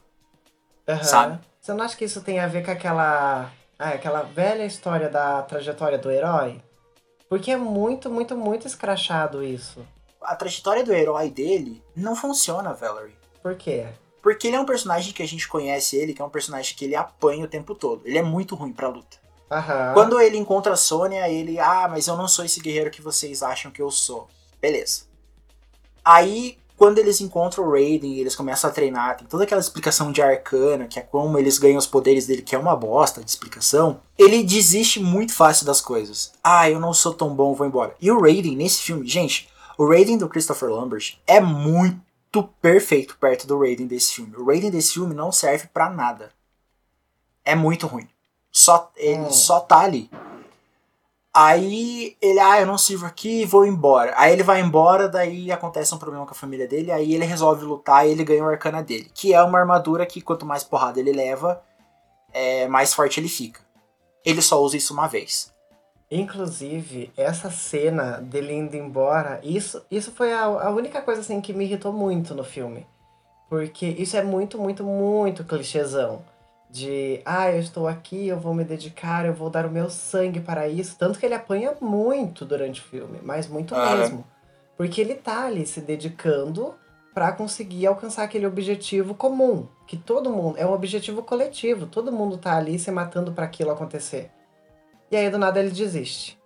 Aham. 0.87 1.05
Sabe? 1.05 1.41
Você 1.61 1.73
não 1.73 1.85
acha 1.85 1.97
que 1.97 2.05
isso 2.05 2.23
tem 2.23 2.41
a 2.41 2.47
ver 2.47 2.65
com 2.65 2.71
aquela, 2.71 3.51
ah, 3.79 3.89
aquela 3.91 4.23
velha 4.23 4.65
história 4.65 5.09
da 5.09 5.43
trajetória 5.43 5.99
do 5.99 6.11
herói? 6.11 6.63
Porque 7.29 7.53
é 7.53 7.57
muito, 7.57 8.11
muito, 8.11 8.37
muito 8.37 8.67
escrachado 8.67 9.45
isso. 9.45 9.87
A 10.21 10.35
trajetória 10.35 10.85
do 10.85 10.93
herói 10.93 11.31
dele 11.31 11.83
não 11.95 12.17
funciona, 12.17 12.75
Valerie. 12.75 13.17
Por 13.43 13.55
quê? 13.55 13.87
Porque 14.23 14.47
ele 14.47 14.57
é 14.57 14.61
um 14.61 14.67
personagem 14.67 15.13
que 15.13 15.23
a 15.23 15.29
gente 15.29 15.49
conhece 15.49 15.97
ele, 15.97 16.13
que 16.13 16.21
é 16.21 16.25
um 16.25 16.31
personagem 16.31 16.75
que 16.77 16.85
ele 16.85 16.95
apanha 16.95 17.45
o 17.45 17.49
tempo 17.49 17.75
todo. 17.75 18.03
Ele 18.05 18.19
é 18.19 18.23
muito 18.23 18.55
ruim 18.55 18.73
pra 18.73 18.89
luta. 18.89 19.19
Aham. 19.51 19.93
Quando 19.95 20.21
ele 20.21 20.37
encontra 20.37 20.75
a 20.75 20.77
Sônia, 20.77 21.29
ele, 21.29 21.59
ah, 21.59 21.89
mas 21.91 22.07
eu 22.07 22.17
não 22.17 22.29
sou 22.29 22.45
esse 22.45 22.61
guerreiro 22.61 22.91
que 22.91 23.03
vocês 23.03 23.43
acham 23.43 23.71
que 23.71 23.83
eu 23.83 23.91
sou. 23.91 24.29
Beleza. 24.61 25.03
Aí, 26.05 26.59
quando 26.77 26.99
eles 26.99 27.21
encontram 27.21 27.65
o 27.65 27.71
Raiden 27.73 28.15
e 28.15 28.21
eles 28.21 28.37
começam 28.37 28.71
a 28.71 28.73
treinar, 28.73 29.17
tem 29.17 29.27
toda 29.27 29.45
aquela 29.45 29.61
explicação 29.61 30.13
de 30.13 30.23
arcana, 30.23 30.87
que 30.87 30.99
é 30.99 31.03
como 31.03 31.39
eles 31.39 31.59
ganham 31.59 31.79
os 31.79 31.87
poderes 31.87 32.27
dele, 32.27 32.43
que 32.43 32.55
é 32.55 32.59
uma 32.59 32.77
bosta 32.77 33.23
de 33.23 33.29
explicação. 33.29 34.01
Ele 34.17 34.43
desiste 34.43 35.01
muito 35.01 35.35
fácil 35.35 35.67
das 35.67 35.81
coisas. 35.81 36.33
Ah, 36.43 36.71
eu 36.71 36.79
não 36.79 36.95
sou 36.95 37.13
tão 37.13 37.35
bom, 37.35 37.55
vou 37.55 37.67
embora. 37.67 37.95
E 38.01 38.11
o 38.11 38.21
Raiden, 38.21 38.57
nesse 38.57 38.83
filme, 38.83 39.07
gente, 39.07 39.49
o 39.77 39.89
Raiden 39.89 40.17
do 40.17 40.29
Christopher 40.29 40.71
Lambert 40.71 41.19
é 41.27 41.41
muito 41.41 42.01
perfeito 42.43 43.17
perto 43.19 43.47
do 43.47 43.59
Raiden 43.59 43.87
desse 43.87 44.15
filme. 44.15 44.37
O 44.37 44.47
Raiden 44.47 44.71
desse 44.71 44.95
filme 44.95 45.15
não 45.15 45.33
serve 45.33 45.69
pra 45.69 45.91
nada. 45.91 46.33
É 47.45 47.55
muito 47.55 47.87
ruim. 47.87 48.09
Só, 48.53 48.91
ele 48.97 49.21
Hum. 49.23 49.31
só 49.31 49.61
tá 49.61 49.81
ali. 49.81 50.11
Aí 51.33 52.17
ele, 52.21 52.41
ah, 52.41 52.61
eu 52.61 52.67
não 52.67 52.77
sirvo 52.77 53.07
aqui, 53.07 53.45
vou 53.45 53.65
embora. 53.65 54.13
Aí 54.17 54.33
ele 54.33 54.43
vai 54.43 54.61
embora, 54.61 55.09
daí 55.09 55.51
acontece 55.53 55.95
um 55.95 55.99
problema 55.99 56.27
com 56.27 56.33
a 56.33 56.35
família 56.35 56.67
dele, 56.67 56.91
aí 56.91 57.15
ele 57.15 57.25
resolve 57.25 57.65
lutar 57.65 58.07
e 58.07 58.11
ele 58.11 58.25
ganha 58.25 58.43
o 58.45 58.49
arcana 58.49 58.83
dele. 58.83 59.09
Que 59.15 59.33
é 59.33 59.43
uma 59.43 59.59
armadura 59.59 60.05
que 60.07 60.21
quanto 60.21 60.45
mais 60.45 60.65
porrada 60.65 60.99
ele 60.99 61.13
leva, 61.13 61.63
é, 62.33 62.67
mais 62.67 62.93
forte 62.93 63.21
ele 63.21 63.29
fica. 63.29 63.61
Ele 64.25 64.43
só 64.43 64.61
usa 64.61 64.77
isso 64.77 64.93
uma 64.93 65.07
vez. 65.07 65.50
Inclusive, 66.11 67.13
essa 67.17 67.51
cena 67.51 68.21
dele 68.21 68.53
indo 68.53 68.77
embora, 68.77 69.41
isso, 69.45 69.85
isso 69.89 70.11
foi 70.11 70.33
a, 70.33 70.43
a 70.43 70.71
única 70.71 71.01
coisa 71.01 71.21
assim 71.21 71.41
que 71.41 71.53
me 71.53 71.65
irritou 71.65 71.93
muito 71.93 72.35
no 72.35 72.43
filme. 72.43 72.85
Porque 73.49 73.87
isso 73.87 74.17
é 74.17 74.23
muito, 74.23 74.59
muito, 74.59 74.83
muito 74.83 75.45
clichêzão. 75.45 76.23
De, 76.69 77.21
ah, 77.25 77.51
eu 77.51 77.61
estou 77.61 77.87
aqui, 77.87 78.27
eu 78.29 78.39
vou 78.39 78.55
me 78.55 78.65
dedicar, 78.65 79.25
eu 79.25 79.35
vou 79.35 79.51
dar 79.51 79.67
o 79.67 79.71
meu 79.71 79.89
sangue 79.89 80.41
para 80.41 80.69
isso. 80.69 80.97
Tanto 80.99 81.19
que 81.19 81.27
ele 81.27 81.35
apanha 81.35 81.75
muito 81.81 82.45
durante 82.45 82.81
o 82.81 82.85
filme, 82.85 83.21
mas 83.23 83.47
muito 83.47 83.75
Aham. 83.75 83.99
mesmo. 83.99 84.25
Porque 84.77 85.01
ele 85.01 85.15
tá 85.15 85.47
ali 85.47 85.67
se 85.67 85.81
dedicando 85.81 86.75
para 87.13 87.33
conseguir 87.33 87.87
alcançar 87.87 88.25
aquele 88.25 88.47
objetivo 88.47 89.15
comum, 89.15 89.67
que 89.87 89.97
todo 89.97 90.31
mundo 90.31 90.59
é 90.59 90.67
um 90.67 90.73
objetivo 90.73 91.23
coletivo, 91.23 91.87
todo 91.87 92.13
mundo 92.13 92.39
tá 92.39 92.57
ali 92.57 92.79
se 92.79 92.91
matando 92.91 93.33
para 93.33 93.45
aquilo 93.45 93.71
acontecer. 93.71 94.31
E 95.11 95.17
aí 95.17 95.29
do 95.31 95.39
nada 95.39 95.59
ele 95.59 95.71
desiste. 95.71 96.39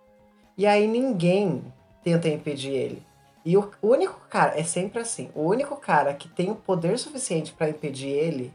E 0.57 0.65
aí 0.65 0.87
ninguém 0.87 1.63
tenta 2.03 2.29
impedir 2.29 2.71
ele. 2.71 3.03
E 3.45 3.55
o 3.55 3.71
único 3.81 4.19
cara, 4.29 4.59
é 4.59 4.63
sempre 4.63 4.99
assim, 4.99 5.29
o 5.35 5.43
único 5.43 5.75
cara 5.75 6.13
que 6.13 6.27
tem 6.27 6.49
o 6.49 6.55
poder 6.55 6.97
suficiente 6.97 7.53
para 7.53 7.69
impedir 7.69 8.09
ele 8.09 8.51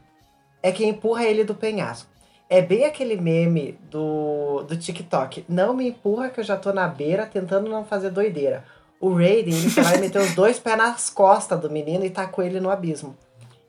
é 0.61 0.71
quem 0.71 0.89
empurra 0.89 1.23
ele 1.23 1.43
do 1.43 1.55
penhasco. 1.55 2.09
É 2.49 2.61
bem 2.61 2.83
aquele 2.83 3.15
meme 3.15 3.79
do, 3.89 4.63
do 4.63 4.75
TikTok. 4.75 5.45
Não 5.47 5.73
me 5.73 5.87
empurra 5.87 6.29
que 6.29 6.41
eu 6.41 6.43
já 6.43 6.57
tô 6.57 6.73
na 6.73 6.85
beira 6.87 7.25
tentando 7.25 7.69
não 7.69 7.85
fazer 7.85 8.09
doideira. 8.09 8.65
O 8.99 9.13
Raiden, 9.13 9.53
ele 9.53 9.69
foi 9.69 9.83
lá 9.83 9.95
e 9.95 9.99
meteu 9.99 10.21
os 10.21 10.35
dois 10.35 10.59
pés 10.59 10.77
nas 10.77 11.09
costas 11.09 11.59
do 11.59 11.69
menino 11.69 12.03
e 12.03 12.09
tacou 12.09 12.43
ele 12.43 12.59
no 12.59 12.69
abismo. 12.69 13.15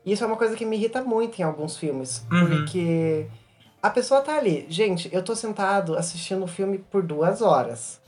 Isso 0.04 0.24
é 0.24 0.26
uma 0.26 0.36
coisa 0.36 0.56
que 0.56 0.66
me 0.66 0.76
irrita 0.76 1.00
muito 1.02 1.38
em 1.38 1.44
alguns 1.44 1.76
filmes. 1.76 2.26
Uhum. 2.30 2.48
Porque 2.48 3.28
a 3.82 3.90
pessoa 3.90 4.20
tá 4.20 4.36
ali. 4.36 4.64
Gente, 4.68 5.12
eu 5.12 5.22
tô 5.22 5.34
sentado 5.34 5.98
assistindo 5.98 6.44
o 6.44 6.48
filme 6.48 6.78
por 6.78 7.02
duas 7.02 7.42
horas. 7.42 8.00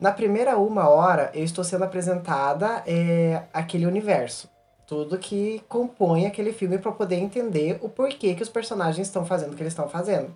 Na 0.00 0.10
primeira 0.10 0.56
uma 0.56 0.88
hora, 0.88 1.30
eu 1.34 1.44
estou 1.44 1.62
sendo 1.62 1.84
apresentada 1.84 2.82
é, 2.86 3.42
aquele 3.52 3.84
universo. 3.84 4.48
Tudo 4.86 5.18
que 5.18 5.62
compõe 5.68 6.26
aquele 6.26 6.52
filme 6.52 6.78
para 6.78 6.90
poder 6.90 7.16
entender 7.16 7.78
o 7.82 7.88
porquê 7.88 8.34
que 8.34 8.42
os 8.42 8.48
personagens 8.48 9.06
estão 9.06 9.26
fazendo 9.26 9.52
o 9.52 9.56
que 9.56 9.62
eles 9.62 9.74
estão 9.74 9.88
fazendo. 9.88 10.34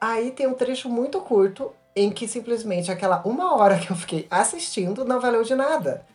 Aí 0.00 0.30
tem 0.30 0.46
um 0.46 0.54
trecho 0.54 0.88
muito 0.88 1.20
curto 1.20 1.72
em 1.96 2.10
que 2.10 2.28
simplesmente 2.28 2.92
aquela 2.92 3.22
uma 3.24 3.56
hora 3.56 3.78
que 3.78 3.90
eu 3.90 3.96
fiquei 3.96 4.26
assistindo 4.30 5.04
não 5.04 5.20
valeu 5.20 5.42
de 5.42 5.54
nada. 5.54 6.06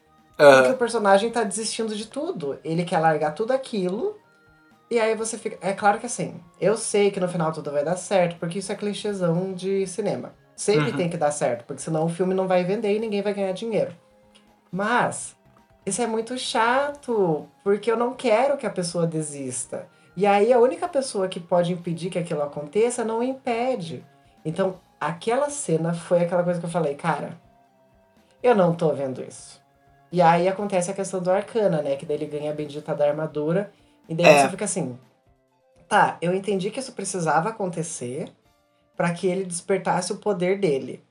Porque 0.55 0.71
o 0.71 0.77
personagem 0.77 1.29
tá 1.29 1.43
desistindo 1.43 1.93
de 1.93 2.07
tudo. 2.07 2.57
Ele 2.63 2.85
quer 2.85 2.99
largar 2.99 3.35
tudo 3.35 3.51
aquilo. 3.51 4.17
E 4.89 4.99
aí 4.99 5.15
você 5.15 5.37
fica. 5.37 5.57
É 5.61 5.73
claro 5.73 5.99
que 5.99 6.05
assim, 6.07 6.39
eu 6.59 6.75
sei 6.75 7.11
que 7.11 7.19
no 7.19 7.27
final 7.27 7.51
tudo 7.51 7.71
vai 7.71 7.83
dar 7.83 7.95
certo, 7.95 8.37
porque 8.39 8.59
isso 8.59 8.71
é 8.71 8.75
clichêzão 8.75 9.53
de 9.53 9.85
cinema. 9.85 10.33
Sempre 10.55 10.91
Uhum. 10.91 10.97
tem 10.97 11.09
que 11.09 11.15
dar 11.17 11.31
certo, 11.31 11.63
porque 11.65 11.81
senão 11.81 12.05
o 12.05 12.09
filme 12.09 12.33
não 12.33 12.47
vai 12.47 12.63
vender 12.63 12.95
e 12.95 12.99
ninguém 12.99 13.21
vai 13.21 13.33
ganhar 13.33 13.51
dinheiro. 13.53 13.95
Mas 14.71 15.35
isso 15.85 16.01
é 16.01 16.07
muito 16.07 16.37
chato, 16.37 17.47
porque 17.63 17.91
eu 17.91 17.95
não 17.97 18.13
quero 18.13 18.57
que 18.57 18.65
a 18.65 18.69
pessoa 18.69 19.07
desista. 19.07 19.87
E 20.17 20.25
aí 20.25 20.51
a 20.51 20.59
única 20.59 20.87
pessoa 20.87 21.27
que 21.27 21.39
pode 21.39 21.71
impedir 21.71 22.09
que 22.09 22.19
aquilo 22.19 22.41
aconteça 22.43 23.05
não 23.05 23.23
impede. 23.23 24.03
Então, 24.43 24.75
aquela 24.99 25.49
cena 25.49 25.93
foi 25.93 26.21
aquela 26.21 26.43
coisa 26.43 26.59
que 26.59 26.65
eu 26.65 26.69
falei, 26.69 26.95
cara, 26.95 27.37
eu 28.43 28.53
não 28.53 28.73
tô 28.75 28.91
vendo 28.93 29.23
isso. 29.23 29.61
E 30.11 30.21
aí 30.21 30.47
acontece 30.47 30.89
a 30.91 30.93
questão 30.93 31.21
do 31.21 31.31
Arcana, 31.31 31.81
né? 31.81 31.95
Que 31.95 32.05
daí 32.05 32.17
ele 32.17 32.25
ganha 32.25 32.51
a 32.51 32.55
bendita 32.55 32.93
da 32.95 33.07
armadura. 33.07 33.71
E 34.09 34.15
daí 34.15 34.25
É. 34.25 34.41
você 34.41 34.49
fica 34.49 34.65
assim. 34.65 34.99
Tá, 35.87 36.17
eu 36.21 36.33
entendi 36.33 36.69
que 36.69 36.79
isso 36.79 36.91
precisava 36.91 37.49
acontecer 37.49 38.29
para 38.97 39.13
que 39.13 39.27
ele 39.27 39.45
despertasse 39.45 40.11
o 40.11 40.17
poder 40.17 40.59
dele. 40.59 41.01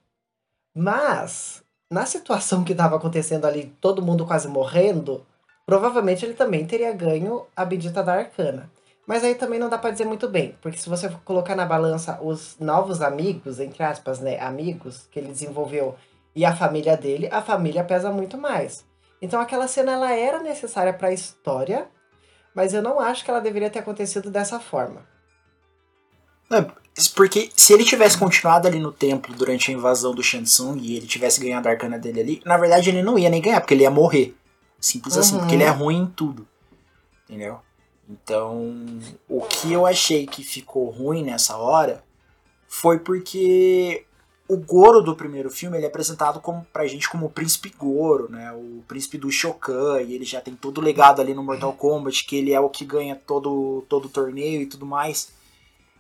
Mas, 0.77 1.63
na 1.91 2.05
situação 2.05 2.63
que 2.63 2.75
tava 2.75 2.97
acontecendo 2.97 3.47
ali, 3.47 3.75
todo 3.81 4.03
mundo 4.03 4.27
quase 4.27 4.47
morrendo, 4.47 5.25
provavelmente 5.65 6.25
ele 6.25 6.35
também 6.35 6.67
teria 6.67 6.93
ganho 6.93 7.47
a 7.57 7.65
bendita 7.65 8.03
da 8.03 8.15
Arcana. 8.15 8.71
Mas 9.07 9.25
aí 9.25 9.35
também 9.35 9.59
não 9.59 9.71
dá 9.71 9.79
pra 9.79 9.91
dizer 9.91 10.05
muito 10.05 10.29
bem, 10.29 10.55
porque 10.61 10.77
se 10.77 10.89
você 10.89 11.09
colocar 11.25 11.57
na 11.57 11.65
balança 11.65 12.21
os 12.21 12.59
novos 12.61 13.01
amigos, 13.01 13.59
entre 13.59 13.83
aspas, 13.83 14.21
né, 14.21 14.39
amigos 14.39 15.09
que 15.11 15.19
ele 15.19 15.29
desenvolveu 15.33 15.97
e 16.37 16.45
a 16.45 16.55
família 16.55 16.95
dele, 16.95 17.27
a 17.33 17.41
família 17.41 17.83
pesa 17.83 18.13
muito 18.13 18.37
mais. 18.37 18.85
Então 19.23 19.41
aquela 19.41 19.67
cena 19.67 19.93
ela 19.93 20.13
era 20.13 20.41
necessária 20.43 20.93
para 20.93 21.09
a 21.09 21.13
história, 21.13 21.89
mas 22.59 22.75
eu 22.75 22.83
não 22.83 22.99
acho 22.99 23.25
que 23.25 23.31
ela 23.31 23.39
deveria 23.39 23.71
ter 23.71 23.79
acontecido 23.79 24.33
dessa 24.33 24.59
forma. 24.59 25.07
Porque 27.15 27.53
se 27.55 27.73
ele 27.73 27.85
tivesse 27.85 28.19
continuado 28.19 28.67
ali 28.67 28.81
no 28.81 28.91
templo 28.91 29.33
durante 29.33 29.71
a 29.71 29.75
invasão 29.75 30.13
do 30.13 30.25
Shansung 30.25 30.77
e 30.81 30.97
ele 30.97 31.07
tivesse 31.07 31.39
ganhado 31.39 31.69
a 31.69 31.71
arcana 31.71 32.01
dele 32.01 32.21
ali, 32.21 32.43
na 32.45 32.57
verdade 32.57 32.91
ele 32.91 33.01
não 33.01 33.17
ia 33.17 33.31
nem 33.31 33.41
ganhar, 33.41 33.61
porque 33.61 33.75
ele 33.75 33.85
ia 33.85 33.93
morrer. 33.93 34.35
Simples 34.81 35.17
assim, 35.17 35.35
Uhum. 35.35 35.39
porque 35.43 35.55
ele 35.55 35.63
é 35.63 35.69
ruim 35.69 35.99
em 36.03 36.07
tudo. 36.07 36.49
Entendeu? 37.29 37.61
Então, 38.11 38.75
o 39.29 39.41
que 39.43 39.73
eu 39.73 39.87
achei 39.87 40.27
que 40.27 40.43
ficou 40.43 40.91
ruim 40.91 41.23
nessa 41.23 41.57
hora 41.57 42.03
foi 42.67 42.99
porque 42.99 44.05
o 44.49 44.57
Goro 44.57 45.03
do 45.03 45.15
primeiro 45.15 45.51
filme 45.51 45.77
ele 45.77 45.85
é 45.85 45.89
apresentado 45.89 46.41
como, 46.41 46.67
pra 46.73 46.87
gente 46.87 47.09
como 47.09 47.27
o 47.27 47.31
príncipe 47.31 47.73
Goro, 47.79 48.31
né? 48.31 48.51
O 48.53 48.83
príncipe 48.89 49.19
do 49.19 49.31
Shokan, 49.31 50.01
e 50.01 50.15
ele 50.15 50.25
já 50.25 50.41
tem 50.41 50.55
todo 50.55 50.79
o 50.79 50.81
legado 50.81 51.21
ali 51.21 51.35
no 51.35 51.43
Mortal 51.45 51.73
Kombat, 51.75 52.25
que 52.25 52.37
ele 52.37 52.53
é 52.53 52.59
o 52.61 52.71
que 52.71 52.85
ganha 52.85 53.15
todo, 53.15 53.85
todo 53.89 54.07
o 54.07 54.09
torneio 54.09 54.63
e 54.63 54.67
tudo 54.67 54.87
mais. 54.87 55.31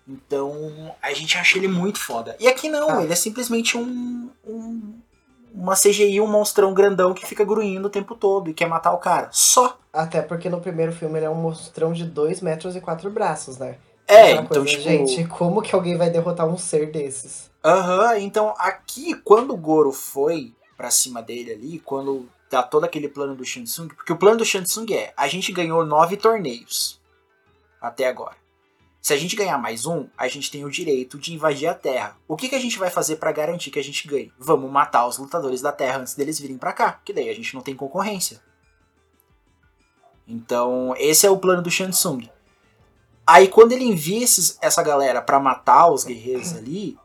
Então, 0.06 0.94
a 1.02 1.12
gente 1.12 1.36
acha 1.36 1.58
ele 1.58 1.68
muito 1.68 1.98
foda. 2.00 2.34
E 2.40 2.48
aqui 2.48 2.68
não, 2.68 2.88
Ah. 2.98 3.02
ele 3.04 3.12
é 3.12 3.16
simplesmente 3.16 3.76
um, 3.76 4.30
um- 4.46 4.94
uma 5.54 5.74
CGI, 5.76 6.20
um 6.20 6.26
monstrão 6.26 6.72
grandão 6.72 7.12
que 7.12 7.26
fica 7.26 7.44
grunhindo 7.44 7.88
o 7.88 7.90
tempo 7.90 8.14
todo 8.14 8.48
e 8.48 8.54
quer 8.54 8.66
matar 8.68 8.92
o 8.92 8.98
cara. 8.98 9.28
Só. 9.32 9.78
Até 9.92 10.22
porque 10.22 10.48
no 10.48 10.60
primeiro 10.60 10.92
filme 10.92 11.18
ele 11.18 11.26
é 11.26 11.30
um 11.30 11.34
monstrão 11.34 11.92
de 11.92 12.04
2 12.04 12.40
metros 12.40 12.74
e 12.76 12.80
4 12.80 13.10
braços, 13.10 13.58
né? 13.58 13.76
É, 14.08 14.32
então, 14.32 14.46
coisa, 14.46 14.64
tipo. 14.64 14.82
Gente, 14.82 15.24
como 15.26 15.60
que 15.60 15.74
alguém 15.74 15.96
vai 15.96 16.08
derrotar 16.08 16.48
um 16.48 16.56
ser 16.56 16.90
desses? 16.90 17.50
Aham, 17.62 18.18
então 18.18 18.54
aqui, 18.56 19.14
quando 19.14 19.52
o 19.52 19.56
Goro 19.56 19.92
foi 19.92 20.54
pra 20.76 20.90
cima 20.90 21.22
dele 21.22 21.52
ali, 21.52 21.78
quando 21.80 22.26
dá 22.50 22.62
todo 22.62 22.84
aquele 22.84 23.08
plano 23.08 23.34
do 23.34 23.44
Shansung, 23.44 23.88
porque 23.88 24.12
o 24.12 24.16
plano 24.16 24.38
do 24.38 24.44
Shansung 24.44 24.86
é, 24.94 25.12
a 25.14 25.28
gente 25.28 25.52
ganhou 25.52 25.84
nove 25.84 26.16
torneios 26.16 26.98
até 27.80 28.06
agora. 28.06 28.36
Se 29.00 29.12
a 29.12 29.16
gente 29.16 29.36
ganhar 29.36 29.58
mais 29.58 29.86
um, 29.86 30.06
a 30.16 30.26
gente 30.28 30.50
tem 30.50 30.64
o 30.64 30.70
direito 30.70 31.18
de 31.18 31.32
invadir 31.32 31.68
a 31.68 31.74
Terra. 31.74 32.16
O 32.26 32.36
que, 32.36 32.48
que 32.48 32.54
a 32.54 32.60
gente 32.60 32.78
vai 32.78 32.90
fazer 32.90 33.16
pra 33.16 33.32
garantir 33.32 33.70
que 33.70 33.78
a 33.78 33.84
gente 33.84 34.06
ganhe? 34.08 34.32
Vamos 34.38 34.70
matar 34.70 35.06
os 35.06 35.18
lutadores 35.18 35.60
da 35.60 35.72
Terra 35.72 35.98
antes 35.98 36.14
deles 36.14 36.38
virem 36.38 36.58
pra 36.58 36.72
cá, 36.72 37.00
que 37.04 37.12
daí 37.12 37.28
a 37.28 37.34
gente 37.34 37.54
não 37.54 37.62
tem 37.62 37.74
concorrência. 37.74 38.40
Então, 40.26 40.94
esse 40.98 41.26
é 41.26 41.30
o 41.30 41.38
plano 41.38 41.62
do 41.62 41.70
Shansung. 41.70 42.28
Aí 43.30 43.46
quando 43.48 43.72
ele 43.72 43.84
envia 43.84 44.24
esses- 44.24 44.56
essa 44.62 44.82
galera 44.82 45.20
pra 45.20 45.38
matar 45.38 45.90
os 45.92 46.02
guerreiros 46.02 46.54
ali, 46.56 46.96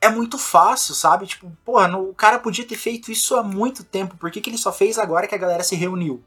é 0.00 0.08
muito 0.08 0.38
fácil, 0.38 0.94
sabe? 0.94 1.26
Tipo, 1.26 1.50
porra, 1.64 1.88
no- 1.88 2.10
o 2.10 2.14
cara 2.14 2.38
podia 2.38 2.64
ter 2.64 2.76
feito 2.76 3.10
isso 3.10 3.34
há 3.34 3.42
muito 3.42 3.82
tempo. 3.82 4.16
Por 4.16 4.30
que, 4.30 4.40
que 4.40 4.48
ele 4.48 4.56
só 4.58 4.72
fez 4.72 4.96
agora 4.96 5.26
que 5.26 5.34
a 5.34 5.38
galera 5.38 5.64
se 5.64 5.74
reuniu? 5.74 6.22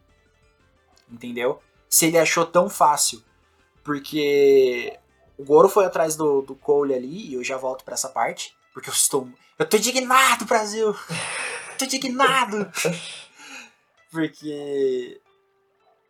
Entendeu? 1.10 1.62
Se 1.88 2.08
ele 2.08 2.17
achou 2.17 2.46
tão 2.46 2.70
fácil. 2.70 3.24
Porque 3.82 5.00
o 5.38 5.46
Goro 5.46 5.70
foi 5.70 5.86
atrás 5.86 6.17
do, 6.17 6.41
do 6.41 6.54
Cole 6.56 6.93
ali, 6.93 7.30
e 7.30 7.36
eu 7.36 7.43
já 7.46 7.56
volto 7.56 7.86
pra 7.86 7.93
essa 7.93 8.10
parte. 8.10 8.54
Porque 8.74 8.89
eu 8.89 8.93
estou. 8.93 9.30
Eu 9.58 9.65
tô 9.65 9.78
indignado, 9.78 10.43
Brasil! 10.43 10.93
tô 11.80 11.86
indignado! 11.86 12.70
Porque 14.12 15.22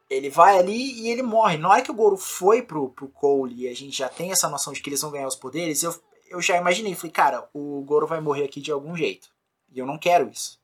ele 0.09 0.29
vai 0.29 0.57
ali 0.57 1.01
e 1.01 1.09
ele 1.09 1.21
morre. 1.21 1.57
Na 1.57 1.69
hora 1.69 1.81
que 1.81 1.91
o 1.91 1.95
Goro 1.95 2.17
foi 2.17 2.61
pro, 2.61 2.89
pro 2.89 3.07
Cole 3.09 3.63
e 3.63 3.67
a 3.67 3.75
gente 3.75 3.97
já 3.97 4.07
tem 4.09 4.31
essa 4.31 4.47
noção 4.49 4.73
de 4.73 4.81
que 4.81 4.89
eles 4.89 5.01
vão 5.01 5.11
ganhar 5.11 5.27
os 5.27 5.35
poderes, 5.35 5.83
eu, 5.83 5.93
eu 6.29 6.41
já 6.41 6.57
imaginei. 6.57 6.95
Falei, 6.95 7.11
cara, 7.11 7.49
o 7.53 7.81
Goro 7.83 8.07
vai 8.07 8.21
morrer 8.21 8.45
aqui 8.45 8.61
de 8.61 8.71
algum 8.71 8.95
jeito. 8.95 9.29
E 9.73 9.79
eu 9.79 9.85
não 9.85 9.97
quero 9.97 10.29
isso, 10.29 10.59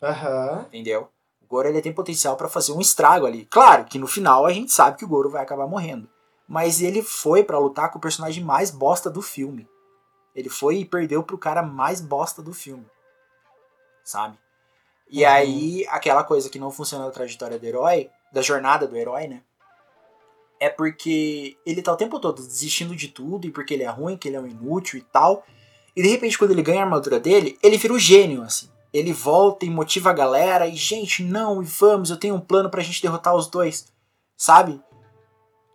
Aham. 0.00 0.66
entendeu? 0.68 1.08
O 1.40 1.46
Goro 1.46 1.68
ele 1.68 1.82
tem 1.82 1.92
potencial 1.92 2.36
pra 2.36 2.48
fazer 2.48 2.72
um 2.72 2.80
estrago 2.80 3.26
ali. 3.26 3.44
Claro 3.46 3.84
que 3.84 3.98
no 3.98 4.06
final 4.06 4.46
a 4.46 4.52
gente 4.52 4.72
sabe 4.72 4.96
que 4.96 5.04
o 5.04 5.08
Goro 5.08 5.28
vai 5.28 5.42
acabar 5.42 5.66
morrendo. 5.66 6.08
Mas 6.48 6.80
ele 6.80 7.02
foi 7.02 7.42
pra 7.42 7.58
lutar 7.58 7.90
com 7.90 7.98
o 7.98 8.00
personagem 8.00 8.42
mais 8.44 8.70
bosta 8.70 9.10
do 9.10 9.20
filme. 9.22 9.68
Ele 10.34 10.48
foi 10.48 10.78
e 10.78 10.84
perdeu 10.84 11.22
pro 11.22 11.36
cara 11.36 11.62
mais 11.62 12.00
bosta 12.00 12.40
do 12.42 12.54
filme. 12.54 12.86
Sabe? 14.04 14.38
E 15.12 15.24
Uhum. 15.24 15.30
aí, 15.30 15.86
aquela 15.90 16.24
coisa 16.24 16.48
que 16.48 16.58
não 16.58 16.70
funciona 16.70 17.04
na 17.04 17.10
trajetória 17.10 17.58
do 17.58 17.66
herói, 17.66 18.08
da 18.32 18.40
jornada 18.40 18.88
do 18.88 18.96
herói, 18.96 19.28
né? 19.28 19.42
É 20.58 20.70
porque 20.70 21.54
ele 21.66 21.82
tá 21.82 21.92
o 21.92 21.96
tempo 21.96 22.18
todo 22.18 22.42
desistindo 22.42 22.96
de 22.96 23.08
tudo, 23.08 23.46
e 23.46 23.50
porque 23.50 23.74
ele 23.74 23.82
é 23.82 23.90
ruim, 23.90 24.16
que 24.16 24.28
ele 24.28 24.36
é 24.36 24.40
um 24.40 24.46
inútil 24.46 24.98
e 24.98 25.02
tal. 25.02 25.44
E 25.94 26.02
de 26.02 26.08
repente, 26.08 26.38
quando 26.38 26.52
ele 26.52 26.62
ganha 26.62 26.80
a 26.80 26.84
armadura 26.84 27.20
dele, 27.20 27.58
ele 27.62 27.76
vira 27.76 27.92
o 27.92 27.98
gênio, 27.98 28.42
assim. 28.42 28.70
Ele 28.90 29.12
volta 29.12 29.66
e 29.66 29.70
motiva 29.70 30.08
a 30.10 30.14
galera, 30.14 30.66
e 30.66 30.74
gente, 30.74 31.22
não, 31.22 31.62
e 31.62 31.66
vamos, 31.66 32.08
eu 32.08 32.16
tenho 32.16 32.34
um 32.34 32.40
plano 32.40 32.70
pra 32.70 32.82
gente 32.82 33.02
derrotar 33.02 33.34
os 33.34 33.48
dois. 33.48 33.92
Sabe? 34.36 34.80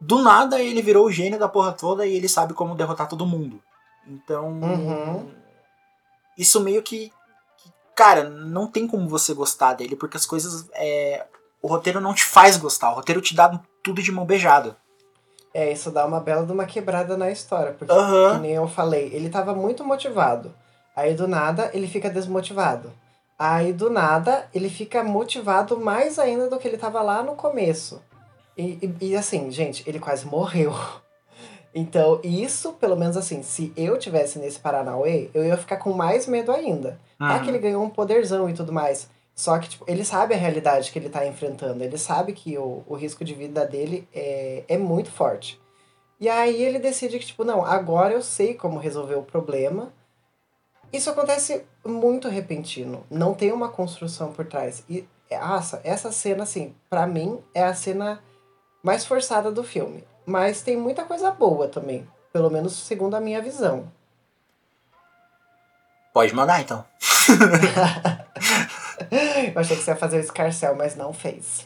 Do 0.01 0.21
nada 0.21 0.59
ele 0.61 0.81
virou 0.81 1.05
o 1.05 1.11
gênio 1.11 1.39
da 1.39 1.47
porra 1.47 1.71
toda 1.73 2.05
e 2.05 2.15
ele 2.15 2.29
sabe 2.29 2.53
como 2.53 2.75
derrotar 2.75 3.07
todo 3.07 3.25
mundo. 3.25 3.61
Então. 4.07 4.59
Uhum. 4.61 5.31
Isso 6.37 6.61
meio 6.61 6.83
que, 6.83 7.11
Cara, 7.97 8.29
não 8.29 8.67
tem 8.67 8.87
como 8.87 9.09
você 9.09 9.33
gostar 9.33 9.73
dele, 9.73 9.95
porque 9.95 10.17
as 10.17 10.25
coisas. 10.25 10.69
É, 10.73 11.25
o 11.59 11.67
roteiro 11.67 11.99
não 11.99 12.13
te 12.13 12.23
faz 12.23 12.55
gostar, 12.55 12.91
o 12.91 12.93
roteiro 12.93 13.19
te 13.19 13.35
dá 13.35 13.59
tudo 13.83 14.03
de 14.03 14.11
mão 14.11 14.23
beijada. 14.23 14.77
É, 15.51 15.71
isso 15.71 15.89
dá 15.89 16.05
uma 16.05 16.19
bela 16.19 16.45
de 16.45 16.51
uma 16.51 16.67
quebrada 16.67 17.17
na 17.17 17.31
história. 17.31 17.73
Porque, 17.73 17.91
Aham. 17.91 18.35
que 18.35 18.41
nem 18.41 18.51
eu 18.51 18.67
falei, 18.67 19.09
ele 19.11 19.31
tava 19.31 19.55
muito 19.55 19.83
motivado. 19.83 20.53
Aí 20.95 21.15
do 21.15 21.27
nada 21.27 21.71
ele 21.73 21.87
fica 21.87 22.07
desmotivado. 22.07 22.93
Aí 23.39 23.73
do 23.73 23.89
nada 23.89 24.47
ele 24.53 24.69
fica 24.69 25.03
motivado 25.03 25.79
mais 25.79 26.19
ainda 26.19 26.47
do 26.47 26.59
que 26.59 26.67
ele 26.67 26.77
tava 26.77 27.01
lá 27.01 27.23
no 27.23 27.33
começo. 27.33 27.99
E, 28.55 28.77
e, 29.01 29.07
e, 29.07 29.15
assim, 29.15 29.49
gente, 29.49 29.83
ele 29.87 29.99
quase 29.99 30.27
morreu. 30.27 30.71
Então, 31.79 32.19
isso, 32.23 32.73
pelo 32.73 32.95
menos 32.95 33.15
assim, 33.15 33.43
se 33.43 33.71
eu 33.77 33.99
tivesse 33.99 34.39
nesse 34.39 34.59
Paranauê, 34.59 35.29
eu 35.31 35.45
ia 35.45 35.55
ficar 35.55 35.77
com 35.77 35.93
mais 35.93 36.25
medo 36.25 36.51
ainda. 36.51 36.99
Uhum. 37.21 37.29
É 37.29 37.39
que 37.39 37.47
ele 37.51 37.59
ganhou 37.59 37.83
um 37.83 37.89
poderzão 37.91 38.49
e 38.49 38.53
tudo 38.55 38.73
mais. 38.73 39.07
Só 39.35 39.59
que, 39.59 39.69
tipo, 39.69 39.85
ele 39.87 40.03
sabe 40.03 40.33
a 40.33 40.37
realidade 40.37 40.91
que 40.91 40.97
ele 40.97 41.07
tá 41.07 41.23
enfrentando. 41.27 41.83
Ele 41.83 41.95
sabe 41.95 42.33
que 42.33 42.57
o, 42.57 42.81
o 42.87 42.95
risco 42.95 43.23
de 43.23 43.35
vida 43.35 43.63
dele 43.63 44.07
é, 44.11 44.63
é 44.67 44.75
muito 44.75 45.11
forte. 45.11 45.61
E 46.19 46.27
aí 46.27 46.63
ele 46.63 46.79
decide 46.79 47.19
que, 47.19 47.27
tipo, 47.27 47.43
não, 47.43 47.63
agora 47.63 48.11
eu 48.11 48.23
sei 48.23 48.55
como 48.55 48.79
resolver 48.79 49.13
o 49.13 49.21
problema. 49.21 49.93
Isso 50.91 51.11
acontece 51.11 51.63
muito 51.85 52.27
repentino. 52.27 53.05
Não 53.07 53.35
tem 53.35 53.51
uma 53.51 53.69
construção 53.69 54.33
por 54.33 54.47
trás. 54.47 54.83
E, 54.89 55.07
nossa, 55.29 55.79
essa 55.83 56.11
cena, 56.11 56.41
assim, 56.41 56.73
para 56.89 57.05
mim, 57.05 57.39
é 57.53 57.63
a 57.63 57.75
cena 57.75 58.19
mais 58.81 59.05
forçada 59.05 59.51
do 59.51 59.63
filme. 59.63 60.03
Mas 60.27 60.61
tem 60.61 60.75
muita 60.75 61.05
coisa 61.05 61.31
boa 61.31 61.69
também. 61.69 62.05
Pelo 62.33 62.49
menos 62.49 62.73
segundo 62.73 63.15
a 63.15 63.21
minha 63.21 63.41
visão. 63.41 63.89
Pode 66.13 66.35
mandar 66.35 66.59
então. 66.59 66.83
eu 69.53 69.61
achei 69.61 69.77
que 69.77 69.83
você 69.83 69.91
ia 69.91 69.95
fazer 69.95 70.17
o 70.17 70.19
escarcel, 70.19 70.75
mas 70.75 70.97
não 70.97 71.13
fez. 71.13 71.63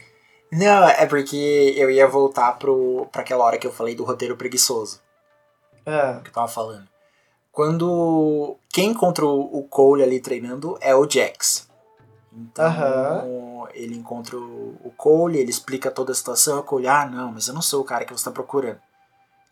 Não, 0.51 0.87
é 0.87 1.07
porque 1.07 1.73
eu 1.75 1.89
ia 1.89 2.07
voltar 2.07 2.51
pro, 2.59 3.07
pra 3.11 3.21
aquela 3.21 3.45
hora 3.45 3.57
que 3.57 3.65
eu 3.65 3.71
falei 3.71 3.95
do 3.95 4.03
roteiro 4.03 4.37
preguiçoso. 4.37 5.01
Ah, 5.83 6.19
Que 6.23 6.29
eu 6.29 6.33
tava 6.33 6.47
falando. 6.47 6.87
Quando. 7.51 8.57
Quem 8.69 8.91
encontra 8.91 9.25
o 9.25 9.57
o 9.57 9.67
Cole 9.67 10.03
ali 10.03 10.19
treinando 10.19 10.77
é 10.81 10.95
o 10.95 11.09
Jax. 11.09 11.67
Então, 12.33 12.65
Aham. 12.65 13.67
ele 13.73 13.95
encontra 13.95 14.37
o 14.37 14.71
o 14.83 14.91
Cole, 14.91 15.37
ele 15.37 15.49
explica 15.49 15.91
toda 15.91 16.11
a 16.11 16.15
situação. 16.15 16.59
O 16.59 16.63
Cole, 16.63 16.87
ah, 16.87 17.05
não, 17.05 17.31
mas 17.31 17.47
eu 17.47 17.53
não 17.53 17.61
sou 17.61 17.81
o 17.81 17.85
cara 17.85 18.05
que 18.05 18.13
você 18.13 18.25
tá 18.25 18.31
procurando. 18.31 18.79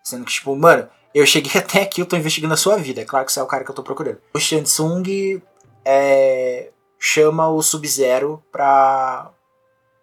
Sendo 0.04 0.26
que, 0.26 0.32
tipo, 0.32 0.56
mano, 0.56 0.88
eu 1.14 1.26
cheguei 1.26 1.52
até 1.62 1.82
aqui, 1.82 2.02
eu 2.02 2.06
tô 2.06 2.16
investigando 2.16 2.54
a 2.54 2.58
sua 2.58 2.78
vida. 2.78 3.02
É 3.02 3.06
claro 3.06 3.26
que 3.26 3.32
você 3.34 3.40
é 3.40 3.44
o 3.44 3.48
cara 3.48 3.64
que 3.64 3.72
eu 3.72 3.76
tô 3.76 3.84
procurando. 3.84 4.20
O 4.34 4.40
Shansung 4.40 5.42
é, 5.86 6.72
chama 6.98 7.48
o 7.50 7.62
Sub-Zero 7.62 8.44
pra, 8.52 9.30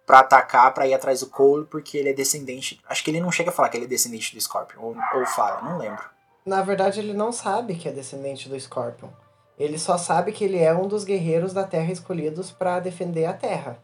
pra 0.05 0.19
atacar, 0.19 0.73
pra 0.73 0.87
ir 0.87 0.93
atrás 0.93 1.19
do 1.21 1.27
Cole, 1.27 1.65
porque 1.65 1.97
ele 1.97 2.09
é 2.09 2.13
descendente. 2.13 2.79
Acho 2.87 3.03
que 3.03 3.11
ele 3.11 3.21
não 3.21 3.31
chega 3.31 3.49
a 3.49 3.53
falar 3.53 3.69
que 3.69 3.77
ele 3.77 3.85
é 3.85 3.89
descendente 3.89 4.33
do 4.33 4.41
Scorpion, 4.41 4.81
ou, 4.81 4.95
ou 5.15 5.25
fala, 5.25 5.61
não 5.61 5.77
lembro. 5.77 6.03
na 6.45 6.61
verdade, 6.61 6.99
ele 6.99 7.13
não 7.13 7.31
sabe 7.31 7.75
que 7.75 7.87
é 7.89 7.91
descendente 7.91 8.47
do 8.47 8.59
Scorpion. 8.59 9.09
Ele 9.57 9.79
só 9.79 9.97
sabe 9.97 10.31
que 10.31 10.43
ele 10.43 10.57
é 10.59 10.73
um 10.73 10.87
dos 10.87 11.03
guerreiros 11.03 11.53
da 11.53 11.63
Terra 11.63 11.91
escolhidos 11.91 12.51
para 12.51 12.79
defender 12.79 13.25
a 13.25 13.33
Terra. 13.33 13.79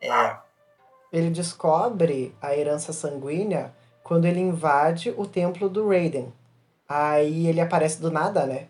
É, 0.00 0.36
Ele 1.12 1.30
descobre 1.30 2.34
a 2.40 2.56
herança 2.56 2.92
sanguínea 2.92 3.72
quando 4.02 4.26
ele 4.26 4.40
invade 4.40 5.12
o 5.16 5.26
templo 5.26 5.68
do 5.68 5.88
Raiden. 5.88 6.32
Aí 6.88 7.46
ele 7.46 7.60
aparece 7.60 8.00
do 8.00 8.10
nada, 8.10 8.46
né? 8.46 8.66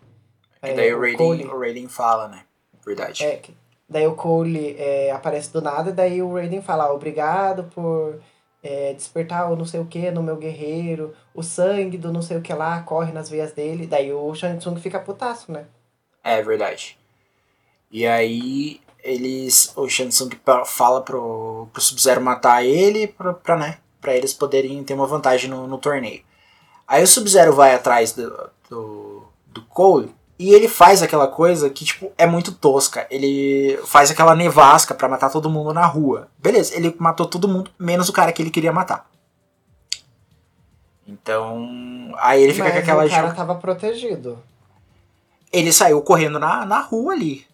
e 0.63 0.69
É, 0.69 0.73
daí 0.73 0.93
o 0.93 0.99
Raiden, 0.99 1.17
Cole. 1.17 1.45
o 1.45 1.59
Raiden 1.59 1.87
fala, 1.87 2.27
né? 2.27 2.43
Verdade. 2.85 3.23
É, 3.23 3.41
daí 3.89 4.07
o 4.07 4.15
Cole 4.15 4.75
é, 4.79 5.11
aparece 5.11 5.51
do 5.51 5.61
nada, 5.61 5.89
e 5.89 5.93
daí 5.93 6.21
o 6.21 6.33
Raiden 6.33 6.61
fala, 6.61 6.85
"Ah, 6.85 6.93
obrigado 6.93 7.65
por 7.65 8.19
é, 8.63 8.93
despertar 8.93 9.51
o 9.51 9.55
não 9.55 9.65
sei 9.65 9.79
o 9.79 9.85
que 9.85 10.09
no 10.09 10.23
meu 10.23 10.37
guerreiro, 10.37 11.13
o 11.35 11.43
sangue 11.43 11.97
do 11.99 12.11
não 12.11 12.21
sei 12.21 12.37
o 12.37 12.41
que 12.41 12.53
lá 12.53 12.81
corre 12.81 13.11
nas 13.11 13.29
veias 13.29 13.51
dele. 13.51 13.85
Daí 13.85 14.11
o 14.11 14.33
Shang 14.33 14.57
Tsung 14.57 14.77
fica 14.79 14.99
putaço, 14.99 15.51
né? 15.51 15.65
É 16.25 16.41
verdade. 16.41 16.97
E 17.91 18.05
aí 18.07 18.81
eles. 19.03 19.71
O 19.75 19.87
Shansung 19.87 20.31
fala 20.65 21.01
pro, 21.01 21.67
pro 21.71 21.81
Sub-Zero 21.81 22.19
matar 22.19 22.65
ele 22.65 23.05
pra, 23.07 23.31
pra, 23.33 23.55
né? 23.55 23.77
Pra 24.01 24.15
eles 24.15 24.33
poderem 24.33 24.83
ter 24.83 24.95
uma 24.95 25.05
vantagem 25.05 25.47
no, 25.49 25.67
no 25.67 25.77
torneio. 25.77 26.23
Aí 26.87 27.03
o 27.03 27.07
Sub-Zero 27.07 27.53
vai 27.53 27.75
atrás 27.75 28.11
do, 28.13 28.49
do, 28.69 29.23
do 29.47 29.61
Cole 29.65 30.13
e 30.37 30.51
ele 30.53 30.67
faz 30.67 31.01
aquela 31.03 31.27
coisa 31.27 31.69
que, 31.69 31.85
tipo, 31.85 32.11
é 32.17 32.25
muito 32.25 32.51
tosca. 32.53 33.05
Ele 33.11 33.79
faz 33.85 34.09
aquela 34.09 34.35
nevasca 34.35 34.95
pra 34.95 35.07
matar 35.07 35.29
todo 35.29 35.49
mundo 35.49 35.73
na 35.73 35.85
rua. 35.85 36.27
Beleza, 36.39 36.75
ele 36.75 36.93
matou 36.97 37.27
todo 37.27 37.47
mundo, 37.47 37.69
menos 37.79 38.09
o 38.09 38.13
cara 38.13 38.33
que 38.33 38.41
ele 38.41 38.49
queria 38.51 38.73
matar. 38.73 39.07
Então. 41.07 42.11
Aí 42.17 42.41
ele 42.43 42.53
fica 42.53 42.65
Mas 42.65 42.73
com 42.73 42.79
aquela. 42.79 43.05
o 43.05 43.09
cara 43.09 43.27
jo- 43.29 43.35
tava 43.35 43.55
protegido. 43.55 44.39
Ele 45.55 45.71
saiu 45.71 46.01
correndo 46.01 46.37
na, 46.37 46.65
na 46.65 46.81
rua 46.81 47.13
ali. 47.13 47.47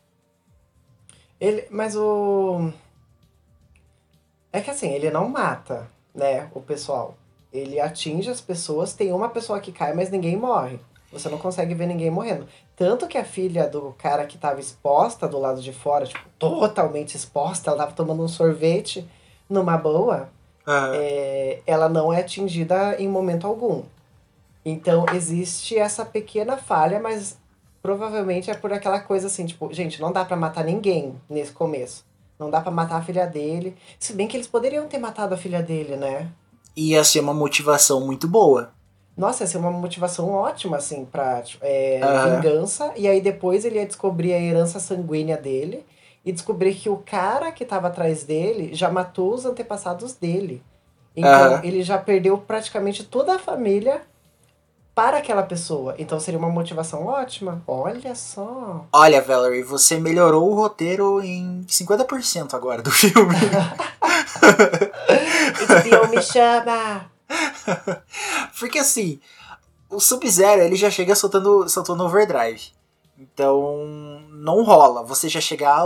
Ele, 1.39 1.67
mas 1.69 1.95
o. 1.95 2.71
É 4.51 4.59
que 4.59 4.71
assim, 4.71 4.89
ele 4.89 5.11
não 5.11 5.29
mata, 5.29 5.87
né, 6.13 6.49
o 6.55 6.59
pessoal. 6.59 7.15
Ele 7.53 7.79
atinge 7.79 8.29
as 8.29 8.41
pessoas, 8.41 8.93
tem 8.93 9.13
uma 9.13 9.29
pessoa 9.29 9.59
que 9.59 9.71
cai, 9.71 9.93
mas 9.93 10.09
ninguém 10.09 10.35
morre. 10.35 10.79
Você 11.11 11.29
não 11.29 11.37
consegue 11.37 11.75
ver 11.75 11.85
ninguém 11.85 12.09
morrendo. 12.09 12.47
Tanto 12.75 13.07
que 13.07 13.19
a 13.19 13.23
filha 13.23 13.67
do 13.67 13.93
cara 13.99 14.25
que 14.25 14.37
tava 14.37 14.59
exposta 14.59 15.27
do 15.27 15.37
lado 15.37 15.61
de 15.61 15.71
fora, 15.71 16.07
tipo, 16.07 16.27
totalmente 16.39 17.15
exposta, 17.15 17.69
ela 17.69 17.79
tava 17.79 17.91
tomando 17.91 18.23
um 18.23 18.27
sorvete 18.27 19.07
numa 19.47 19.77
boa, 19.77 20.29
Ah, 20.65 20.91
é, 20.95 21.61
ela 21.67 21.87
não 21.87 22.11
é 22.11 22.21
atingida 22.21 22.95
em 22.97 23.07
momento 23.07 23.45
algum. 23.45 23.83
Então 24.65 25.05
existe 25.13 25.77
essa 25.77 26.05
pequena 26.05 26.57
falha, 26.57 26.99
mas 26.99 27.37
provavelmente 27.81 28.49
é 28.49 28.53
por 28.53 28.71
aquela 28.71 28.99
coisa 28.99 29.27
assim, 29.27 29.45
tipo, 29.45 29.73
gente, 29.73 29.99
não 29.99 30.11
dá 30.11 30.23
pra 30.23 30.37
matar 30.37 30.63
ninguém 30.63 31.15
nesse 31.29 31.51
começo. 31.51 32.05
Não 32.39 32.49
dá 32.49 32.61
pra 32.61 32.71
matar 32.71 32.97
a 32.97 33.01
filha 33.01 33.25
dele. 33.27 33.75
Se 33.99 34.13
bem 34.13 34.27
que 34.27 34.35
eles 34.35 34.47
poderiam 34.47 34.87
ter 34.87 34.97
matado 34.97 35.33
a 35.33 35.37
filha 35.37 35.61
dele, 35.61 35.95
né? 35.95 36.31
ia 36.75 37.03
ser 37.03 37.19
uma 37.19 37.33
motivação 37.33 38.01
muito 38.05 38.27
boa. 38.27 38.71
Nossa, 39.15 39.43
ia 39.43 39.47
ser 39.47 39.57
uma 39.57 39.71
motivação 39.71 40.29
ótima, 40.29 40.77
assim, 40.77 41.05
pra 41.05 41.41
tipo, 41.41 41.63
é, 41.65 41.99
Aham. 42.01 42.35
vingança. 42.35 42.93
E 42.95 43.07
aí 43.07 43.21
depois 43.21 43.65
ele 43.65 43.75
ia 43.75 43.85
descobrir 43.85 44.33
a 44.33 44.39
herança 44.39 44.79
sanguínea 44.79 45.37
dele 45.37 45.85
e 46.23 46.31
descobrir 46.31 46.73
que 46.75 46.89
o 46.89 46.97
cara 46.97 47.51
que 47.51 47.65
tava 47.65 47.87
atrás 47.87 48.23
dele 48.23 48.73
já 48.73 48.89
matou 48.89 49.33
os 49.33 49.45
antepassados 49.45 50.13
dele. 50.13 50.63
Então 51.15 51.53
Aham. 51.53 51.61
ele 51.63 51.83
já 51.83 51.97
perdeu 51.97 52.37
praticamente 52.37 53.03
toda 53.03 53.35
a 53.35 53.39
família 53.39 54.01
para 55.01 55.17
aquela 55.17 55.41
pessoa. 55.41 55.95
Então 55.97 56.19
seria 56.19 56.37
uma 56.37 56.51
motivação 56.51 57.07
ótima. 57.07 57.63
Olha 57.65 58.13
só. 58.13 58.85
Olha, 58.93 59.19
Valerie, 59.19 59.63
você 59.63 59.97
melhorou 59.99 60.51
o 60.51 60.53
roteiro 60.53 61.19
em 61.23 61.65
50% 61.67 62.53
agora 62.53 62.83
do 62.83 62.91
filme. 62.93 63.33
Esse 65.59 65.89
Bion 65.89 66.07
me 66.07 66.21
chama! 66.21 67.09
Porque 68.59 68.77
assim, 68.77 69.19
o 69.89 69.99
Sub-Zero 69.99 70.61
ele 70.61 70.75
já 70.75 70.91
chega 70.91 71.15
soltando, 71.15 71.67
soltando 71.67 72.03
overdrive. 72.03 72.71
Então, 73.17 74.21
não 74.29 74.63
rola 74.63 75.03
você 75.03 75.27
já 75.27 75.41
chegar 75.41 75.83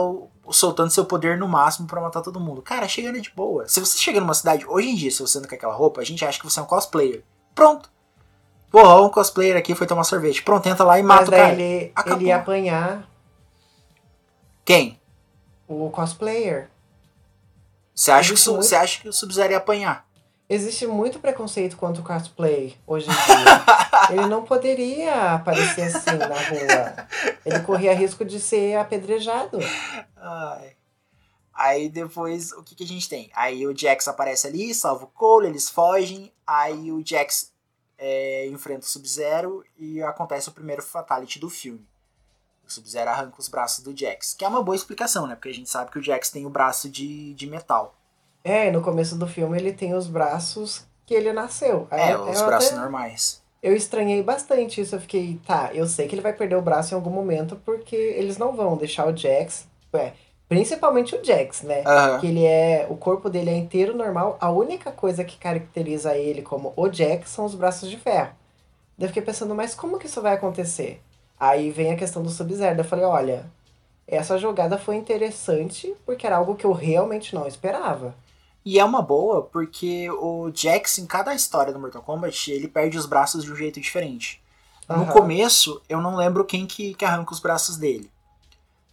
soltando 0.50 0.92
seu 0.92 1.06
poder 1.06 1.38
no 1.38 1.48
máximo 1.48 1.88
pra 1.88 2.02
matar 2.02 2.22
todo 2.22 2.38
mundo. 2.38 2.62
Cara, 2.62 2.86
chegando 2.86 3.22
de 3.22 3.32
boa. 3.34 3.66
Se 3.66 3.80
você 3.80 3.98
chega 3.98 4.20
numa 4.20 4.34
cidade, 4.34 4.66
hoje 4.68 4.90
em 4.90 4.96
dia, 4.96 5.12
se 5.12 5.22
você 5.22 5.38
anda 5.38 5.48
com 5.48 5.56
aquela 5.56 5.74
roupa, 5.74 6.02
a 6.02 6.06
gente 6.06 6.26
acha 6.26 6.38
que 6.38 6.46
você 6.46 6.60
é 6.60 6.64
um 6.64 6.66
cosplayer. 6.66 7.24
Pronto. 7.54 7.95
Porra, 8.76 9.02
um 9.02 9.10
cosplayer 9.10 9.56
aqui 9.56 9.74
foi 9.74 9.88
tomar 9.88 10.04
sorvete. 10.04 10.44
Pronto, 10.44 10.68
entra 10.68 10.84
lá 10.84 11.00
e 11.00 11.04
mata 11.04 11.22
Mas 11.22 11.28
o 11.30 11.32
cara. 11.32 11.54
ele, 11.54 11.92
Acabou. 11.96 12.20
ele 12.20 12.28
ia 12.28 12.36
apanhar 12.36 13.10
Quem? 14.66 15.00
o 15.66 15.90
cosplayer. 15.90 16.70
Você 17.94 18.12
acha, 18.12 18.28
que, 18.28 18.34
Existe 18.34 18.50
muito- 18.50 18.64
você 18.66 18.76
acha 18.76 19.02
que 19.02 19.08
o 19.08 19.14
Sub-Zero 19.14 19.52
ia 19.54 19.58
apanhar? 19.60 20.06
Existe 20.50 20.86
muito 20.86 21.20
preconceito 21.20 21.78
contra 21.78 22.02
o 22.02 22.06
cosplay 22.06 22.76
hoje 22.86 23.08
em 23.10 23.14
dia. 23.14 23.64
ele 24.12 24.28
não 24.28 24.44
poderia 24.44 25.36
aparecer 25.36 25.84
assim 25.84 26.18
na 26.18 26.28
rua. 26.28 27.08
Ele 27.46 27.60
corria 27.62 27.96
risco 27.96 28.26
de 28.26 28.42
ser 28.42 28.78
apedrejado. 28.78 29.58
Ai. 30.18 30.74
Aí 31.54 31.88
depois, 31.88 32.52
o 32.52 32.62
que, 32.62 32.76
que 32.76 32.84
a 32.84 32.88
gente 32.88 33.08
tem? 33.08 33.32
Aí 33.34 33.66
o 33.66 33.74
Jax 33.76 34.10
aparece 34.10 34.46
ali, 34.48 34.74
salva 34.74 35.06
o 35.06 35.08
Cole, 35.08 35.48
eles 35.48 35.70
fogem. 35.70 36.30
Aí 36.46 36.92
o 36.92 37.02
Jax 37.04 37.55
é, 37.98 38.48
enfrenta 38.48 38.82
o 38.82 38.90
Sub-Zero 38.90 39.64
e 39.78 40.02
acontece 40.02 40.50
o 40.50 40.52
primeiro 40.52 40.82
Fatality 40.82 41.40
do 41.40 41.50
filme. 41.50 41.86
O 42.68 42.72
Sub-Zero 42.72 43.10
arranca 43.10 43.36
os 43.40 43.48
braços 43.48 43.84
do 43.84 43.96
Jax. 43.96 44.34
Que 44.34 44.44
é 44.44 44.48
uma 44.48 44.64
boa 44.64 44.76
explicação, 44.76 45.28
né? 45.28 45.36
Porque 45.36 45.50
a 45.50 45.54
gente 45.54 45.70
sabe 45.70 45.92
que 45.92 46.00
o 46.00 46.04
Jax 46.04 46.30
tem 46.32 46.46
o 46.46 46.50
braço 46.50 46.90
de, 46.90 47.34
de 47.36 47.48
metal. 47.48 47.96
É, 48.44 48.68
e 48.68 48.72
no 48.72 48.82
começo 48.82 49.16
do 49.18 49.28
filme 49.28 49.58
ele 49.58 49.72
tem 49.74 49.94
os 49.94 50.08
braços 50.08 50.86
que 51.06 51.14
ele 51.14 51.32
nasceu. 51.32 51.88
É, 51.92 52.14
eu- 52.14 52.24
os 52.30 52.40
eu 52.40 52.46
braços 52.48 52.70
até- 52.72 52.80
normais. 52.80 53.44
Eu 53.62 53.76
estranhei 53.76 54.22
bastante 54.22 54.82
isso. 54.82 54.96
Eu 54.96 55.02
fiquei, 55.02 55.40
tá, 55.46 55.72
eu 55.74 55.88
sei 55.88 56.08
que 56.08 56.14
ele 56.16 56.22
vai 56.22 56.34
perder 56.34 56.56
o 56.56 56.62
braço 56.62 56.94
em 56.94 56.96
algum 56.96 57.10
momento 57.10 57.56
porque 57.66 57.96
eles 57.96 58.38
não 58.38 58.56
vão 58.56 58.78
deixar 58.78 59.08
o 59.08 59.16
Jax. 59.16 59.68
É, 59.94 60.14
principalmente 60.48 61.16
o 61.16 61.24
Jax, 61.24 61.62
né? 61.64 61.84
Aham. 61.86 62.20
Que 62.20 62.28
ele 62.28 62.46
é. 62.46 62.88
O 62.90 62.96
corpo 62.96 63.30
dele 63.30 63.50
é 63.50 63.56
inteiro 63.56 63.96
normal. 63.96 64.38
A 64.40 64.50
única 64.52 64.92
coisa 64.92 65.24
que 65.24 65.38
caracteriza 65.38 66.16
ele 66.16 66.42
como 66.42 66.74
o 66.76 66.92
Jax 66.92 67.30
são 67.30 67.46
os 67.46 67.56
braços 67.56 67.90
de 67.90 67.98
ferro. 67.98 68.34
Daí 68.98 69.06
eu 69.06 69.10
fiquei 69.10 69.24
pensando, 69.24 69.54
mas 69.54 69.76
como 69.76 70.00
que 70.00 70.06
isso 70.06 70.22
vai 70.22 70.34
acontecer? 70.34 71.02
Aí 71.40 71.70
vem 71.70 71.92
a 71.92 71.98
questão 71.98 72.24
do 72.24 72.30
Sub-Zero. 72.30 72.80
Eu 72.80 72.86
falei, 72.86 73.06
olha, 73.06 73.46
essa 74.08 74.38
jogada 74.38 74.78
foi 74.78 74.96
interessante 74.96 75.94
porque 76.06 76.26
era 76.26 76.38
algo 76.38 76.56
que 76.56 76.66
eu 76.66 76.72
realmente 76.72 77.36
não 77.36 77.48
esperava. 77.48 78.16
E 78.64 78.80
é 78.80 78.86
uma 78.86 79.02
boa 79.02 79.44
porque 79.44 80.10
o 80.10 80.50
Jax, 80.54 80.98
em 80.98 81.06
cada 81.06 81.36
história 81.36 81.74
do 81.74 81.80
Mortal 81.80 82.02
Kombat, 82.02 82.52
ele 82.52 82.68
perde 82.68 82.98
os 82.98 83.06
braços 83.06 83.44
de 83.44 83.52
um 83.52 83.56
jeito 83.56 83.80
diferente. 83.80 84.42
No 84.88 85.04
Aham. 85.04 85.12
começo, 85.12 85.82
eu 85.90 86.02
não 86.02 86.16
lembro 86.16 86.46
quem 86.46 86.66
que, 86.66 86.94
que 86.94 87.06
arranca 87.06 87.34
os 87.34 87.40
braços 87.40 87.78
dele. 87.78 88.10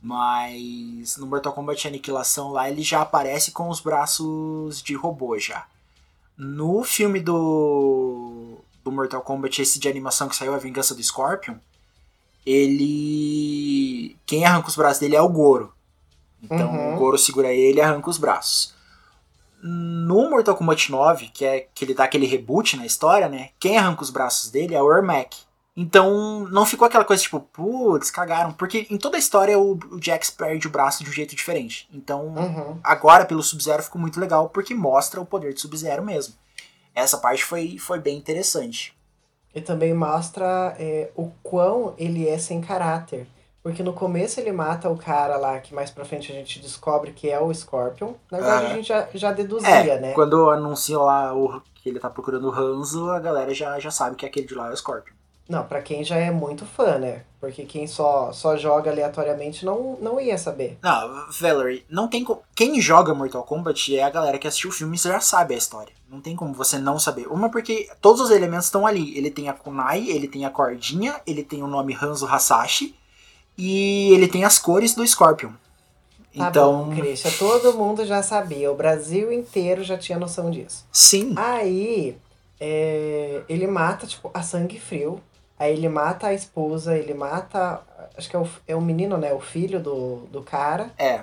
Mas 0.03 1.17
no 1.17 1.27
Mortal 1.27 1.53
Kombat 1.53 1.87
Aniquilação 1.87 2.51
lá, 2.51 2.69
ele 2.69 2.83
já 2.83 3.03
aparece 3.03 3.53
com 3.53 3.69
os 3.69 3.79
braços 3.81 4.83
de 4.83 4.95
robô 4.95 5.39
já. 5.39 5.67
No 6.37 6.83
filme 6.83 7.21
do, 7.21 8.57
do 8.83 8.91
Mortal 8.91 9.23
Kombat, 9.23 9.63
esse 9.63 9.79
de 9.79 9.89
animação 9.89 10.29
que 10.29 10.35
saiu, 10.35 10.55
A 10.55 10.59
Vingança 10.59 10.95
do 10.95 11.03
Scorpion, 11.03 11.55
ele... 12.45 14.17
Quem 14.27 14.45
arranca 14.45 14.69
os 14.69 14.77
braços 14.77 14.99
dele 14.99 15.17
é 15.17 15.23
o 15.23 15.29
Goro. 15.29 15.73
Então 16.43 16.73
Uhum. 16.73 16.95
o 16.95 16.99
Goro 16.99 17.17
segura 17.19 17.53
ele 17.53 17.79
e 17.79 17.81
arranca 17.83 18.11
os 18.11 18.19
braços. 18.19 18.75
No 19.63 20.29
Mortal 20.29 20.57
Kombat 20.57 20.91
9, 20.91 21.29
que 21.29 21.45
é 21.45 21.69
que 21.73 21.85
ele 21.85 21.95
dá 21.95 22.03
aquele 22.05 22.27
reboot 22.27 22.77
na 22.77 22.85
história, 22.85 23.29
né? 23.29 23.51
Quem 23.61 23.79
arranca 23.79 24.03
os 24.03 24.11
braços 24.11 24.51
dele 24.51 24.75
é 24.75 24.83
o 24.83 24.93
Ermac. 24.93 25.37
Então 25.77 26.47
não 26.51 26.66
ficou 26.66 26.87
aquela 26.87 27.05
coisa 27.05 27.23
tipo, 27.23 27.41
putz, 27.41 28.11
cagaram. 28.11 28.53
Porque 28.53 28.87
em 28.91 28.99
toda 28.99 29.16
a 29.16 29.18
história 29.18 29.59
o, 29.59 29.73
o 29.91 30.03
Jax 30.03 30.31
perde 30.31 30.66
o 30.66 30.70
braço 30.70 31.03
de 31.03 31.09
um 31.11 31.12
jeito 31.12 31.35
diferente. 31.35 31.89
Então 31.93 32.27
Uhum. 32.37 32.79
agora 32.85 33.25
pelo 33.25 33.43
Sub-Zero 33.43 33.83
ficou 33.83 34.01
muito 34.01 34.20
legal 34.20 34.49
porque 34.51 34.75
mostra 34.75 35.20
o 35.20 35.27
poder 35.27 35.55
de 35.55 35.61
Sub-Zero 35.61 36.05
mesmo. 36.05 36.35
Essa 36.95 37.16
parte 37.16 37.43
foi, 37.45 37.79
foi 37.79 37.99
bem 37.99 38.18
interessante. 38.18 38.95
E 39.55 39.61
também 39.61 39.95
mostra 39.95 40.75
é, 40.79 41.11
o 41.16 41.31
quão 41.43 41.95
ele 41.97 42.29
é 42.29 42.37
sem 42.39 42.61
caráter. 42.61 43.27
Porque 43.62 43.83
no 43.83 43.93
começo 43.93 44.41
ele 44.41 44.51
mata 44.51 44.91
o 44.91 44.97
cara 44.99 45.37
lá, 45.37 45.59
que 45.61 45.73
mais 45.75 45.89
pra 45.89 46.05
frente 46.05 46.33
a 46.33 46.35
gente 46.35 46.59
descobre 46.59 47.12
que 47.12 47.31
é 47.31 47.39
o 47.39 47.53
Scorpion. 47.55 48.14
Na 48.31 48.39
verdade, 48.39 48.64
Aham. 48.64 48.73
a 48.73 48.77
gente 48.77 48.89
já, 48.89 49.09
já 49.14 49.31
deduzia, 49.33 49.68
É, 49.70 50.01
né? 50.01 50.12
quando 50.14 50.51
anunciam 50.51 51.03
lá 51.05 51.33
o, 51.33 51.62
que 51.77 51.89
ele 51.89 52.01
tá 52.01 52.11
procurando 52.11 52.49
o 52.49 52.53
Hanzo, 52.53 53.09
a 53.11 53.20
galera 53.20 53.55
já, 53.55 53.79
já 53.79 53.91
sabe 53.91 54.16
que 54.16 54.27
aquele 54.27 54.47
de 54.49 54.55
lá 54.55 54.68
é 54.68 54.73
o 54.73 54.77
Scorpion. 54.77 55.12
Não, 55.49 55.64
pra 55.64 55.82
quem 55.82 56.03
já 56.05 56.16
é 56.16 56.30
muito 56.30 56.64
fã, 56.64 56.99
né? 56.99 57.22
Porque 57.40 57.64
quem 57.64 57.86
só, 57.86 58.32
só 58.32 58.57
joga 58.57 58.90
aleatoriamente 58.90 59.64
não, 59.66 59.99
não 60.01 60.20
ia 60.20 60.38
saber. 60.38 60.78
Não, 60.80 61.26
Valerie, 61.40 61.84
não 61.90 62.07
tem 62.09 62.24
co- 62.24 62.43
Quem 62.55 62.80
joga 62.80 63.12
Mortal 63.12 63.43
Kombat 63.43 63.97
é 63.97 64.03
a 64.05 64.09
galera 64.11 64.38
que 64.38 64.47
assistiu 64.47 64.70
o 64.70 64.72
filme 64.72 64.97
e 64.97 64.99
já 65.01 65.18
sabe 65.20 65.55
a 65.55 65.59
história. 65.59 65.93
Não 66.09 66.20
tem 66.20 66.36
como 66.36 66.55
você 66.55 66.78
não 66.78 66.99
saber. 66.99 67.26
Uma 67.26 67.51
porque 67.51 67.90
todos 68.01 68.20
os 68.20 68.30
elementos 68.30 68.66
estão 68.66 68.86
ali. 68.86 69.16
Ele 69.18 69.30
tem 69.30 69.49
a 69.49 69.53
kunai, 69.53 70.07
ele 70.09 70.28
tem 70.28 70.45
a 70.47 70.51
cordinha, 70.51 71.20
ele 71.26 71.43
tem 71.43 71.62
o 71.62 71.66
nome 71.66 71.97
Hanzo 72.01 72.26
Hasashi 72.26 72.95
e 73.59 74.12
ele 74.14 74.28
tem 74.28 74.45
as 74.45 74.59
cores 74.59 74.95
do 74.95 75.07
Scorpion. 75.07 75.51
Tá 76.34 76.49
então, 76.49 76.84
bom, 76.90 76.97
Christian, 76.97 77.30
todo 77.38 77.74
mundo 77.74 78.07
já 78.07 78.22
sabia. 78.22 78.70
O 78.70 78.74
Brasil 78.76 79.30
inteiro 79.32 79.82
já 79.82 79.99
tinha 79.99 80.18
noção 80.18 80.51
disso. 80.51 80.86
sim. 80.93 81.34
Aí, 81.36 82.16
é, 82.61 83.43
ele 83.49 83.66
mata, 83.66 84.07
tipo, 84.07 84.30
a 84.32 84.43
sangue 84.43 84.78
frio. 84.80 85.20
Aí 85.63 85.75
ele 85.75 85.89
mata 85.89 86.27
a 86.27 86.35
esposa, 86.35 86.99
ele 86.99 87.15
mata. 87.15 87.81
Acho 88.19 88.29
que 88.29 88.35
é 88.35 88.39
o, 88.41 88.49
é 88.67 88.75
o 88.75 88.81
menino, 88.81 89.17
né? 89.17 89.33
O 89.33 89.39
filho 89.39 89.79
do, 89.79 90.27
do 90.27 90.43
cara. 90.43 90.91
É. 90.99 91.23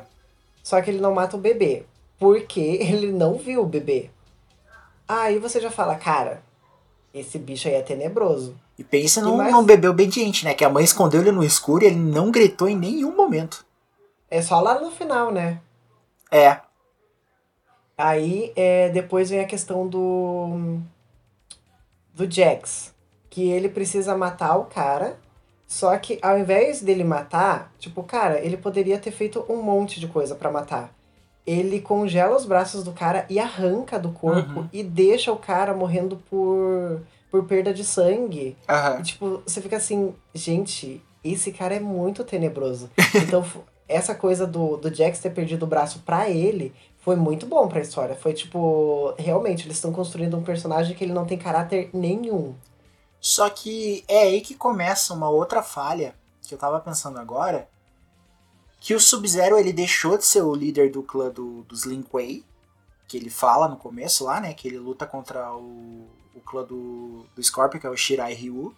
Só 0.64 0.82
que 0.82 0.90
ele 0.90 1.02
não 1.02 1.14
mata 1.14 1.36
o 1.36 1.40
bebê. 1.40 1.84
Porque 2.18 2.62
ele 2.80 3.12
não 3.12 3.38
viu 3.38 3.64
o 3.64 3.66
bebê. 3.66 4.10
Aí 5.06 5.38
você 5.40 5.60
já 5.60 5.70
fala, 5.70 5.96
cara, 5.96 6.42
esse 7.14 7.38
bicho 7.38 7.68
aí 7.68 7.74
é 7.74 7.82
tenebroso. 7.82 8.56
E 8.78 8.84
pensa 8.84 9.22
num, 9.22 9.36
mais- 9.36 9.52
num 9.52 9.62
bebê 9.62 9.90
obediente, 9.90 10.46
né? 10.46 10.54
Que 10.54 10.64
a 10.64 10.70
mãe 10.70 10.86
escondeu 10.86 11.20
ele 11.20 11.34
no 11.34 11.44
escuro 11.44 11.84
e 11.84 11.88
ele 11.88 11.98
não 11.98 12.32
gritou 12.32 12.70
em 12.70 12.78
nenhum 12.78 13.14
momento. 13.14 13.66
É 14.32 14.42
só 14.42 14.62
lá 14.62 14.80
no 14.80 14.90
final, 14.90 15.32
né? 15.34 15.60
É. 16.32 16.62
Aí 17.98 18.54
é, 18.56 18.88
depois 18.88 19.32
vem 19.32 19.42
a 19.42 19.46
questão 19.48 19.86
do. 19.86 20.80
Do 22.14 22.32
Jax. 22.32 22.89
Que 23.30 23.50
ele 23.50 23.70
precisa 23.70 24.16
matar 24.18 24.56
o 24.58 24.66
cara. 24.66 25.18
Só 25.68 25.96
que 25.98 26.18
ao 26.22 26.38
invés 26.40 26.82
dele 26.82 27.04
matar, 27.04 27.72
tipo, 27.78 28.02
cara, 28.04 28.40
ele 28.40 28.58
poderia 28.58 28.98
ter 28.98 29.12
feito 29.12 29.46
um 29.48 29.62
monte 29.62 30.00
de 30.00 30.08
coisa 30.08 30.34
pra 30.34 30.50
matar. 30.52 30.92
Ele 31.46 31.80
congela 31.80 32.36
os 32.36 32.46
braços 32.46 32.84
do 32.84 32.92
cara 32.92 33.26
e 33.30 33.40
arranca 33.40 34.00
do 34.00 34.10
corpo 34.12 34.62
Uhum. 34.62 34.70
e 34.74 34.84
deixa 34.84 35.32
o 35.32 35.38
cara 35.38 35.74
morrendo 35.74 36.18
por, 36.30 37.02
por 37.30 37.44
perda 37.46 37.72
de 37.74 37.84
sangue. 37.84 38.56
Aham. 38.68 39.00
E, 39.00 39.04
tipo, 39.04 39.42
você 39.46 39.62
fica 39.62 39.78
assim, 39.78 40.14
gente, 40.34 41.02
esse 41.24 41.52
cara 41.52 41.76
é 41.76 41.80
muito 41.80 42.24
tenebroso. 42.24 42.90
Então, 43.16 43.44
essa 43.88 44.14
coisa 44.16 44.46
do, 44.48 44.76
do 44.78 44.94
Jax 44.94 45.20
ter 45.20 45.32
perdido 45.32 45.64
o 45.64 45.68
braço 45.68 46.00
pra 46.06 46.30
ele 46.30 46.74
foi 47.00 47.16
muito 47.16 47.46
bom 47.46 47.68
pra 47.68 47.80
história. 47.82 48.16
Foi 48.16 48.34
tipo, 48.34 49.14
realmente, 49.18 49.66
eles 49.66 49.78
estão 49.78 49.92
construindo 49.92 50.36
um 50.38 50.44
personagem 50.44 50.96
que 50.96 51.04
ele 51.04 51.14
não 51.14 51.26
tem 51.26 51.38
caráter 51.38 51.90
nenhum. 51.94 52.54
Só 53.20 53.50
que 53.50 54.04
é 54.08 54.24
aí 54.24 54.42
que 54.42 54.56
começa 54.56 55.14
uma 55.14 55.30
outra 55.30 55.62
falha 55.62 56.16
que 56.42 56.54
eu 56.54 56.58
tava 56.58 56.80
pensando 56.80 57.20
agora. 57.20 57.70
Que 58.80 58.96
o 58.96 59.00
Sub-Zero 59.00 59.58
ele 59.58 59.74
deixou 59.74 60.18
de 60.18 60.26
ser 60.26 60.42
o 60.42 60.56
líder 60.56 60.90
do 60.90 61.04
clã 61.04 61.30
do, 61.30 61.64
dos 61.64 61.84
Lin 61.84 62.02
Kuei, 62.02 62.46
que 63.08 63.18
ele 63.18 63.30
fala 63.30 63.68
no 63.68 63.76
começo 63.76 64.24
lá, 64.24 64.40
né? 64.40 64.54
Que 64.54 64.70
ele 64.70 64.80
luta 64.80 65.06
contra 65.06 65.54
o, 65.54 66.08
o 66.34 66.40
clã 66.46 66.64
do, 66.64 67.26
do 67.36 67.44
Scorpion, 67.44 67.80
que 67.80 67.88
é 67.88 67.90
o 67.90 67.98
Shirai 67.98 68.34
Ryu. 68.34 68.74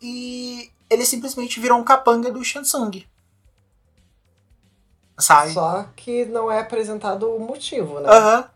E 0.00 0.70
ele 0.88 1.04
simplesmente 1.04 1.58
virou 1.58 1.78
um 1.78 1.84
capanga 1.84 2.30
do 2.30 2.44
Shansung. 2.44 3.04
Sabe? 5.18 5.52
Só 5.52 5.82
que 5.96 6.24
não 6.26 6.50
é 6.50 6.60
apresentado 6.60 7.28
o 7.28 7.40
motivo, 7.40 7.98
né? 7.98 8.08
Aham. 8.08 8.50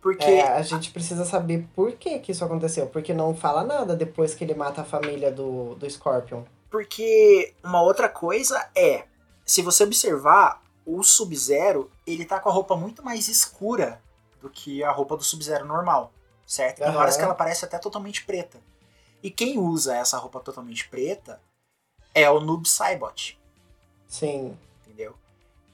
Porque. 0.00 0.24
É, 0.24 0.48
a 0.48 0.62
gente 0.62 0.90
precisa 0.90 1.24
saber 1.24 1.66
por 1.74 1.92
que, 1.92 2.18
que 2.18 2.32
isso 2.32 2.44
aconteceu. 2.44 2.86
Porque 2.86 3.12
não 3.12 3.34
fala 3.34 3.62
nada 3.62 3.94
depois 3.94 4.34
que 4.34 4.44
ele 4.44 4.54
mata 4.54 4.82
a 4.82 4.84
família 4.84 5.30
do, 5.30 5.74
do 5.74 5.88
Scorpion. 5.88 6.42
Porque 6.70 7.52
uma 7.62 7.82
outra 7.82 8.08
coisa 8.08 8.68
é, 8.74 9.04
se 9.44 9.62
você 9.62 9.84
observar, 9.84 10.62
o 10.86 11.02
Sub-Zero, 11.02 11.90
ele 12.06 12.24
tá 12.24 12.40
com 12.40 12.48
a 12.48 12.52
roupa 12.52 12.76
muito 12.76 13.04
mais 13.04 13.28
escura 13.28 14.00
do 14.40 14.48
que 14.48 14.82
a 14.82 14.90
roupa 14.90 15.16
do 15.16 15.22
Sub-Zero 15.22 15.64
normal, 15.64 16.12
certo? 16.46 16.78
Tem 16.78 16.96
horas 16.96 17.16
que 17.16 17.22
ela 17.22 17.34
parece 17.34 17.64
até 17.64 17.78
totalmente 17.78 18.24
preta. 18.24 18.58
E 19.22 19.30
quem 19.30 19.58
usa 19.58 19.96
essa 19.96 20.16
roupa 20.16 20.40
totalmente 20.40 20.88
preta 20.88 21.40
é 22.14 22.28
o 22.30 22.40
Noob 22.40 22.68
Saibot, 22.68 23.38
Sim. 24.10 24.58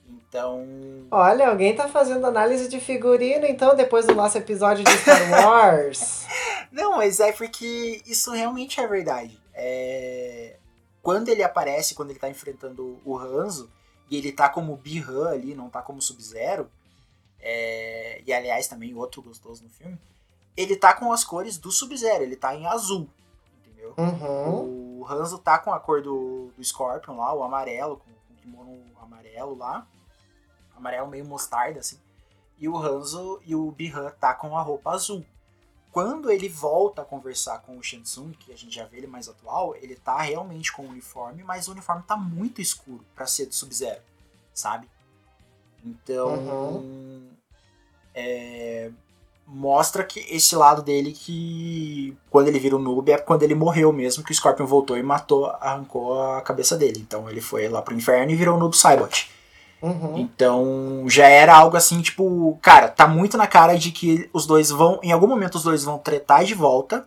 Então, 0.08 0.66
Olha, 1.10 1.48
alguém 1.48 1.74
tá 1.74 1.88
fazendo 1.88 2.26
análise 2.26 2.68
de 2.68 2.80
figurino, 2.80 3.46
então, 3.46 3.74
depois 3.74 4.06
do 4.06 4.14
nosso 4.14 4.36
episódio 4.36 4.84
de 4.84 4.90
Star 4.98 5.30
Wars. 5.30 6.26
Não, 6.70 6.96
mas 6.96 7.20
é 7.20 7.32
porque 7.32 8.02
isso 8.06 8.32
realmente 8.32 8.80
é 8.80 8.86
verdade. 8.86 9.40
É... 9.54 10.56
Quando 11.02 11.28
ele 11.28 11.42
aparece, 11.42 11.94
quando 11.94 12.10
ele 12.10 12.18
tá 12.18 12.28
enfrentando 12.28 13.00
o 13.04 13.16
Hanzo, 13.16 13.70
e 14.10 14.16
ele 14.16 14.32
tá 14.32 14.48
como 14.48 14.76
Bi-Han 14.76 15.30
ali, 15.30 15.54
não 15.54 15.70
tá 15.70 15.80
como 15.80 16.02
Sub-Zero, 16.02 16.68
é... 17.40 18.20
e 18.26 18.32
aliás 18.32 18.66
também 18.66 18.94
outro 18.94 19.22
gostoso 19.22 19.62
no 19.62 19.70
filme, 19.70 19.98
ele 20.56 20.76
tá 20.76 20.92
com 20.92 21.12
as 21.12 21.22
cores 21.22 21.56
do 21.56 21.70
Sub-Zero, 21.70 22.24
ele 22.24 22.36
tá 22.36 22.54
em 22.54 22.66
azul, 22.66 23.08
entendeu? 23.60 23.94
Uhum. 23.96 25.00
O 25.00 25.06
Hanzo 25.08 25.38
tá 25.38 25.58
com 25.58 25.72
a 25.72 25.78
cor 25.78 26.02
do, 26.02 26.50
do 26.56 26.64
Scorpion 26.64 27.16
lá, 27.16 27.32
o 27.32 27.42
amarelo, 27.42 27.98
com 27.98 28.10
o 28.10 28.36
kimono 28.36 28.82
amarelo 29.00 29.56
lá, 29.56 29.86
amarelo 30.76 31.08
meio 31.08 31.24
mostarda 31.24 31.80
assim, 31.80 31.98
e 32.58 32.68
o 32.68 32.76
Hanzo 32.76 33.40
e 33.44 33.54
o 33.54 33.70
Bi-Han 33.70 34.10
tá 34.20 34.34
com 34.34 34.56
a 34.56 34.62
roupa 34.62 34.90
azul 34.90 35.24
quando 35.96 36.30
ele 36.30 36.46
volta 36.46 37.00
a 37.00 37.04
conversar 37.06 37.62
com 37.62 37.78
o 37.78 37.82
Shansung, 37.82 38.32
que 38.32 38.52
a 38.52 38.54
gente 38.54 38.74
já 38.74 38.84
vê 38.84 38.98
ele 38.98 39.06
mais 39.06 39.30
atual, 39.30 39.74
ele 39.76 39.96
tá 39.96 40.20
realmente 40.20 40.70
com 40.70 40.82
o 40.82 40.90
uniforme, 40.90 41.42
mas 41.42 41.68
o 41.68 41.72
uniforme 41.72 42.02
tá 42.06 42.18
muito 42.18 42.60
escuro 42.60 43.02
pra 43.14 43.26
ser 43.26 43.46
do 43.46 43.54
Sub-Zero, 43.54 44.02
sabe? 44.52 44.90
Então, 45.82 47.22
é, 48.14 48.90
mostra 49.46 50.04
que 50.04 50.20
esse 50.28 50.54
lado 50.54 50.82
dele 50.82 51.12
que 51.12 52.14
quando 52.28 52.48
ele 52.48 52.58
vira 52.58 52.76
o 52.76 52.78
noob 52.78 53.10
é 53.10 53.16
quando 53.16 53.44
ele 53.44 53.54
morreu 53.54 53.90
mesmo, 53.90 54.22
que 54.22 54.32
o 54.32 54.34
Scorpion 54.34 54.66
voltou 54.66 54.98
e 54.98 55.02
matou, 55.02 55.46
arrancou 55.46 56.22
a 56.22 56.42
cabeça 56.42 56.76
dele. 56.76 57.00
Então 57.00 57.30
ele 57.30 57.40
foi 57.40 57.70
lá 57.70 57.80
pro 57.80 57.94
inferno 57.94 58.30
e 58.30 58.36
virou 58.36 58.56
o 58.56 58.58
noob 58.58 58.76
Saibot. 58.76 59.30
Uhum. 59.82 60.18
Então 60.18 61.04
já 61.08 61.26
era 61.26 61.54
algo 61.54 61.76
assim, 61.76 62.00
tipo, 62.00 62.58
cara, 62.62 62.88
tá 62.88 63.06
muito 63.06 63.36
na 63.36 63.46
cara 63.46 63.76
de 63.76 63.92
que 63.92 64.28
os 64.32 64.46
dois 64.46 64.70
vão, 64.70 64.98
em 65.02 65.12
algum 65.12 65.26
momento 65.26 65.56
os 65.56 65.62
dois 65.62 65.84
vão 65.84 65.98
tretar 65.98 66.44
de 66.44 66.54
volta 66.54 67.06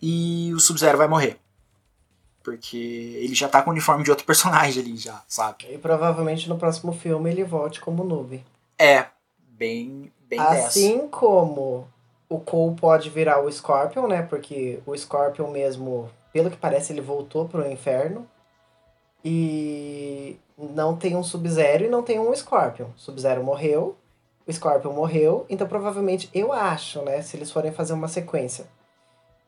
e 0.00 0.52
o 0.54 0.60
Sub-Zero 0.60 0.98
vai 0.98 1.08
morrer. 1.08 1.38
Porque 2.42 2.76
ele 2.76 3.34
já 3.34 3.48
tá 3.48 3.62
com 3.62 3.70
o 3.70 3.72
uniforme 3.72 4.04
de 4.04 4.10
outro 4.10 4.26
personagem 4.26 4.82
ali 4.82 4.96
já, 4.96 5.22
sabe? 5.26 5.66
E 5.70 5.78
provavelmente 5.78 6.48
no 6.48 6.58
próximo 6.58 6.92
filme 6.92 7.30
ele 7.30 7.44
volte 7.44 7.80
como 7.80 8.04
noob. 8.04 8.44
É, 8.78 9.06
bem, 9.38 10.12
bem 10.28 10.38
dessa. 10.38 10.68
Assim 10.68 11.08
como 11.08 11.88
o 12.28 12.38
Cole 12.38 12.76
pode 12.76 13.08
virar 13.10 13.42
o 13.42 13.50
Scorpion, 13.50 14.06
né? 14.06 14.22
Porque 14.22 14.80
o 14.84 14.96
Scorpion 14.96 15.50
mesmo, 15.50 16.10
pelo 16.32 16.50
que 16.50 16.56
parece, 16.56 16.92
ele 16.92 17.00
voltou 17.00 17.48
pro 17.48 17.70
inferno. 17.70 18.26
E 19.24 20.36
não 20.58 20.94
tem 20.96 21.16
um 21.16 21.22
Sub-Zero 21.22 21.84
e 21.84 21.88
não 21.88 22.02
tem 22.02 22.18
um 22.20 22.34
Scorpion. 22.34 22.86
Sub-Zero 22.96 23.42
morreu, 23.42 23.96
o 24.46 24.52
Scorpion 24.52 24.92
morreu, 24.92 25.46
então 25.48 25.66
provavelmente 25.66 26.28
eu 26.34 26.52
acho, 26.52 27.00
né, 27.02 27.22
se 27.22 27.36
eles 27.36 27.50
forem 27.50 27.72
fazer 27.72 27.94
uma 27.94 28.08
sequência, 28.08 28.66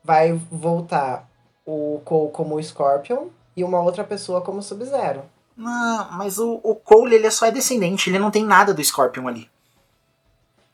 vai 0.03 0.33
voltar 0.33 1.29
o 1.65 2.01
Cole 2.03 2.31
como 2.31 2.55
o 2.55 2.63
Scorpion 2.63 3.27
e 3.55 3.63
uma 3.63 3.79
outra 3.79 4.03
pessoa 4.03 4.41
como 4.41 4.63
Sub-Zero. 4.63 5.21
Não, 5.55 6.11
mas 6.13 6.39
o, 6.39 6.59
o 6.63 6.75
Cole 6.75 7.15
ele 7.15 7.29
só 7.31 7.45
é 7.45 7.51
descendente, 7.51 8.09
ele 8.09 8.19
não 8.19 8.31
tem 8.31 8.43
nada 8.43 8.73
do 8.73 8.83
Scorpion 8.83 9.27
ali. 9.27 9.49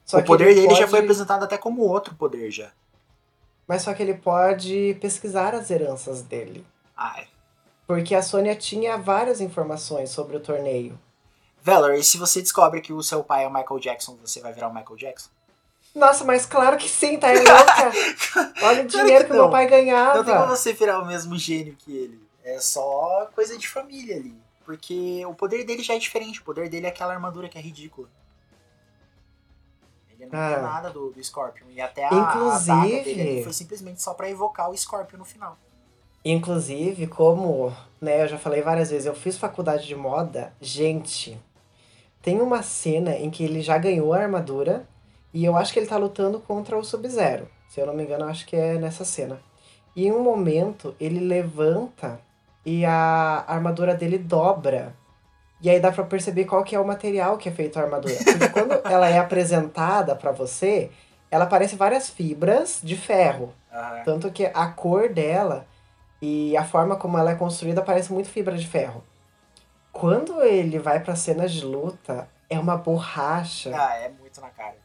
Só 0.06 0.18
o 0.20 0.24
poder 0.24 0.46
ele 0.50 0.56
dele 0.62 0.70
já 0.76 0.80
pode- 0.82 0.90
foi 0.92 1.00
apresentado 1.00 1.44
até 1.44 1.58
como 1.58 1.82
outro 1.84 2.16
poder 2.16 2.52
já. 2.52 2.72
Mas 3.68 3.82
só 3.82 3.94
que 3.94 4.04
ele 4.04 4.14
pode 4.14 4.98
pesquisar 5.00 5.56
as 5.56 5.72
heranças 5.72 6.22
dele. 6.22 6.66
Ai. 6.96 7.28
Porque 7.86 8.16
a 8.16 8.22
Sônia 8.22 8.56
tinha 8.56 8.98
várias 8.98 9.42
informações 9.42 10.10
sobre 10.10 10.38
o 10.38 10.40
torneio. 10.40 10.98
Valor, 11.62 11.94
e 11.96 12.04
se 12.04 12.18
você 12.18 12.42
descobre 12.42 12.82
que 12.82 12.92
o 12.94 13.02
seu 13.04 13.24
pai 13.24 13.44
é 13.46 13.48
o 13.48 13.54
Michael 13.54 13.80
Jackson, 13.80 14.18
você 14.22 14.42
vai 14.42 14.52
virar 14.54 14.68
o 14.68 14.74
Michael 14.74 14.96
Jackson? 14.98 15.30
Nossa, 15.96 16.24
mas 16.24 16.46
claro 16.46 16.78
que 16.78 16.90
sim, 16.90 17.18
tá 17.20 17.28
louca? 17.32 17.92
Olha 18.66 18.84
o 18.84 18.88
dinheiro 18.88 19.26
que 19.26 19.30
que, 19.32 19.34
meu 19.34 19.50
pai 19.50 19.68
ganhava. 19.68 20.18
Não 20.18 20.26
tem 20.26 20.36
como 20.36 20.48
você 20.48 20.74
virar 20.74 21.00
o 21.00 21.06
mesmo 21.06 21.38
gênio 21.38 21.76
que 21.78 21.96
ele. 21.96 22.22
É 22.44 22.60
só 22.60 23.30
coisa 23.36 23.58
de 23.58 23.68
família 23.70 24.16
ali. 24.18 24.36
Porque 24.66 25.24
o 25.26 25.34
poder 25.36 25.64
dele 25.66 25.84
já 25.84 25.94
é 25.94 26.00
diferente. 26.00 26.42
O 26.42 26.44
poder 26.44 26.68
dele 26.70 26.86
é 26.86 26.90
aquela 26.90 27.14
armadura 27.14 27.48
que 27.48 27.58
é 27.58 27.62
ridícula. 27.62 28.10
Ele 30.10 30.26
não 30.26 30.40
Ah. 30.40 30.54
tem 30.54 30.64
nada 30.64 30.90
do, 30.90 31.12
do 31.12 31.24
Scorpion. 31.24 31.68
E 31.70 31.80
até 31.80 32.06
a, 32.06 32.14
Inclusive- 32.14 32.72
a 32.72 33.04
dele 33.04 33.44
foi 33.44 33.54
simplesmente 33.54 34.02
só 34.02 34.14
pra 34.14 34.30
evocar 34.30 34.70
o 34.70 34.78
Scorpion 34.78 35.18
no 35.20 35.26
final. 35.26 35.58
Inclusive, 36.26 37.08
como, 37.08 37.74
né, 38.02 38.24
eu 38.24 38.28
já 38.28 38.38
falei 38.38 38.62
várias 38.62 38.90
vezes, 38.90 39.06
eu 39.06 39.16
fiz 39.16 39.38
faculdade 39.38 39.86
de 39.86 39.96
moda, 39.96 40.54
gente, 40.62 41.38
tem 42.22 42.42
uma 42.42 42.64
cena 42.64 43.12
em 43.12 43.30
que 43.30 43.44
ele 43.44 43.62
já 43.62 43.78
ganhou 43.78 44.14
a 44.14 44.20
armadura 44.20 44.88
e 45.34 45.44
eu 45.44 45.58
acho 45.58 45.74
que 45.74 45.80
ele 45.80 45.88
tá 45.88 45.98
lutando 45.98 46.40
contra 46.40 46.78
o 46.78 46.84
Sub-Zero. 46.84 47.50
Se 47.68 47.82
eu 47.82 47.86
não 47.86 47.94
me 47.94 48.04
engano, 48.04 48.24
eu 48.24 48.30
acho 48.30 48.46
que 48.46 48.56
é 48.56 48.76
nessa 48.76 49.04
cena. 49.04 49.42
E 49.96 50.08
em 50.08 50.12
um 50.12 50.24
momento, 50.24 50.96
ele 51.00 51.20
levanta 51.20 52.20
e 52.66 52.86
a 52.86 53.44
armadura 53.48 53.94
dele 53.94 54.18
dobra. 54.18 54.96
E 55.62 55.70
aí 55.70 55.80
dá 55.80 55.92
pra 55.92 56.04
perceber 56.04 56.46
qual 56.46 56.64
que 56.64 56.76
é 56.76 56.80
o 56.80 56.86
material 56.86 57.38
que 57.38 57.50
é 57.50 57.52
feito 57.52 57.78
a 57.78 57.84
armadura. 57.84 58.16
Porque 58.16 58.50
quando 58.50 58.74
ela 58.90 59.10
é 59.10 59.18
apresentada 59.18 60.16
pra 60.16 60.32
você, 60.32 60.92
ela 61.30 61.46
parece 61.46 61.76
várias 61.76 62.10
fibras 62.10 62.80
de 62.84 62.96
ferro. 62.96 63.54
Tanto 64.06 64.32
que 64.32 64.46
a 64.46 64.68
cor 64.68 65.10
dela 65.10 65.66
e 66.24 66.56
a 66.56 66.64
forma 66.64 66.96
como 66.96 67.18
ela 67.18 67.32
é 67.32 67.36
construída 67.36 67.82
parece 67.82 68.14
muito 68.14 68.30
fibra 68.30 68.56
de 68.56 68.66
ferro. 68.66 69.04
Quando 69.92 70.42
ele 70.42 70.80
vai 70.80 71.02
pra 71.02 71.18
cenas 71.18 71.52
de 71.52 71.66
luta, 71.66 72.30
é 72.50 72.58
uma 72.58 72.78
borracha. 72.78 73.72
Ah, 73.76 73.98
é 73.98 74.08
muito 74.08 74.40
na 74.40 74.50
cara. 74.50 74.76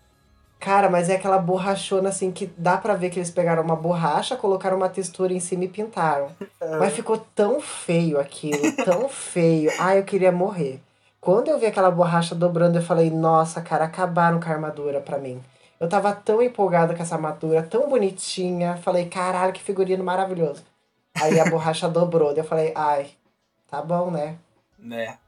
Cara, 0.58 0.90
mas 0.90 1.08
é 1.08 1.14
aquela 1.14 1.38
borrachona 1.38 2.08
assim 2.08 2.32
que 2.32 2.46
dá 2.58 2.76
pra 2.76 2.94
ver 2.94 3.10
que 3.10 3.20
eles 3.20 3.30
pegaram 3.30 3.62
uma 3.62 3.76
borracha, 3.76 4.36
colocaram 4.36 4.76
uma 4.76 4.88
textura 4.88 5.32
em 5.32 5.38
cima 5.38 5.62
e 5.64 5.68
pintaram. 5.68 6.32
Mas 6.80 6.92
ficou 6.94 7.16
tão 7.36 7.60
feio 7.60 8.18
aquilo, 8.18 8.72
tão 8.84 9.06
feio. 9.08 9.70
Ai, 9.78 10.00
eu 10.00 10.04
queria 10.04 10.32
morrer. 10.32 10.82
Quando 11.20 11.48
eu 11.48 11.58
vi 11.58 11.66
aquela 11.66 11.90
borracha 11.92 12.34
dobrando, 12.34 12.78
eu 12.78 12.82
falei, 12.82 13.10
nossa, 13.10 13.60
cara, 13.60 13.84
acabaram 13.84 14.40
com 14.40 14.48
a 14.48 14.52
armadura 14.52 15.00
pra 15.00 15.18
mim. 15.18 15.40
Eu 15.78 15.88
tava 15.88 16.12
tão 16.12 16.42
empolgada 16.42 16.94
com 16.96 17.02
essa 17.02 17.14
armadura, 17.14 17.62
tão 17.62 17.88
bonitinha. 17.88 18.76
Falei, 18.78 19.08
caralho, 19.08 19.52
que 19.52 19.62
figurino 19.62 20.02
maravilhoso. 20.02 20.64
Aí 21.14 21.38
a 21.38 21.48
borracha 21.48 21.88
dobrou. 21.90 22.28
Daí 22.28 22.38
eu 22.38 22.44
falei, 22.44 22.72
ai, 22.74 23.10
tá 23.68 23.82
bom, 23.82 24.10
né? 24.10 24.38
Né? 24.78 25.18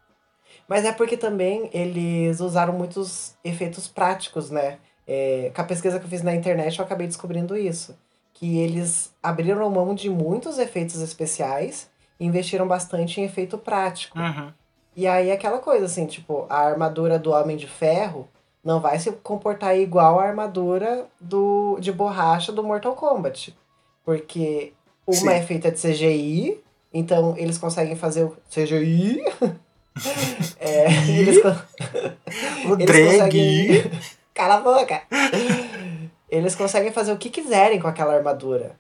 Mas 0.69 0.85
é 0.85 0.93
porque 0.93 1.17
também 1.17 1.69
eles 1.73 2.41
usaram 2.41 2.73
muitos 2.73 3.35
efeitos 3.43 3.89
práticos, 3.89 4.51
né? 4.51 4.79
É, 5.07 5.51
com 5.55 5.61
a 5.61 5.65
pesquisa 5.65 5.99
que 5.99 6.05
eu 6.05 6.11
fiz 6.11 6.23
na 6.23 6.35
internet, 6.35 6.79
eu 6.79 6.85
acabei 6.85 7.07
descobrindo 7.07 7.57
isso. 7.57 7.99
Que 8.33 8.59
eles 8.59 9.13
abriram 9.23 9.69
mão 9.69 9.95
de 9.95 10.09
muitos 10.09 10.59
efeitos 10.59 11.01
especiais 11.01 11.91
e 12.19 12.25
investiram 12.25 12.69
bastante 12.69 13.21
em 13.21 13.25
efeito 13.25 13.59
prático. 13.59 14.19
Uhum. 14.19 14.53
E 14.95 15.07
aí 15.07 15.33
aquela 15.33 15.59
coisa 15.59 15.87
assim, 15.87 16.07
tipo, 16.07 16.47
a 16.49 16.59
armadura 16.59 17.19
do 17.19 17.33
Homem 17.33 17.57
de 17.57 17.67
Ferro 17.67 18.29
não 18.63 18.81
vai 18.81 18.99
se 18.99 19.11
comportar 19.13 19.77
igual 19.77 20.21
a 20.21 20.25
armadura 20.25 21.07
do, 21.21 21.79
de 21.81 21.91
borracha 21.91 22.53
do 22.53 22.63
Mortal 22.63 22.95
Kombat. 22.95 23.57
Porque 24.05 24.73
uma 25.11 25.33
Sim. 25.33 25.39
é 25.39 25.43
feita 25.43 25.71
de 25.71 25.79
CGI, 25.81 26.61
então 26.93 27.35
eles 27.37 27.59
conseguem 27.59 27.97
fazer 27.97 28.25
o 28.25 28.37
CGI. 28.51 29.23
é, 30.59 30.87
eles, 31.09 31.43
con- 31.43 31.57
O 32.71 32.75
eles 32.75 32.87
drag. 32.87 33.07
conseguem. 33.19 33.91
Cala 34.35 34.55
a 34.55 34.61
boca! 34.61 35.03
Eles 36.29 36.55
conseguem 36.55 36.93
fazer 36.93 37.13
o 37.13 37.17
que 37.19 37.29
quiserem 37.29 37.81
com 37.81 37.89
aquela 37.89 38.15
armadura. 38.15 38.77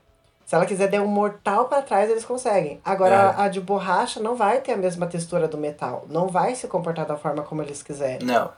Se 0.46 0.54
ela 0.54 0.66
quiser 0.66 0.88
dar 0.88 1.00
um 1.02 1.06
mortal 1.06 1.66
pra 1.66 1.82
trás, 1.82 2.10
eles 2.10 2.24
conseguem. 2.24 2.80
Agora, 2.84 3.34
É. 3.38 3.42
a 3.42 3.48
de 3.48 3.60
borracha 3.60 4.18
não 4.20 4.34
vai 4.34 4.60
ter 4.60 4.72
a 4.72 4.76
mesma 4.76 5.06
textura 5.06 5.46
do 5.46 5.56
metal. 5.58 6.06
Não 6.08 6.26
vai 6.28 6.54
se 6.56 6.66
comportar 6.66 7.06
da 7.06 7.16
forma 7.16 7.42
como 7.42 7.62
eles 7.62 7.82
quiserem. 7.82 8.26
Não. 8.26 8.50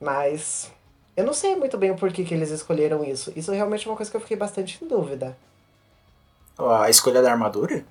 Mas. 0.00 0.70
Eu 1.16 1.24
não 1.24 1.32
sei 1.32 1.56
muito 1.56 1.76
bem 1.76 1.90
o 1.90 1.96
porquê 1.96 2.22
que 2.22 2.32
eles 2.32 2.50
escolheram 2.50 3.02
isso. 3.04 3.32
Isso 3.34 3.50
realmente 3.50 3.86
é 3.86 3.90
uma 3.90 3.96
coisa 3.96 4.08
que 4.10 4.16
eu 4.16 4.20
fiquei 4.20 4.36
bastante 4.36 4.78
em 4.84 4.86
dúvida. 4.86 5.36
A 6.58 6.90
escolha 6.90 7.22
da 7.22 7.30
armadura? 7.30 7.84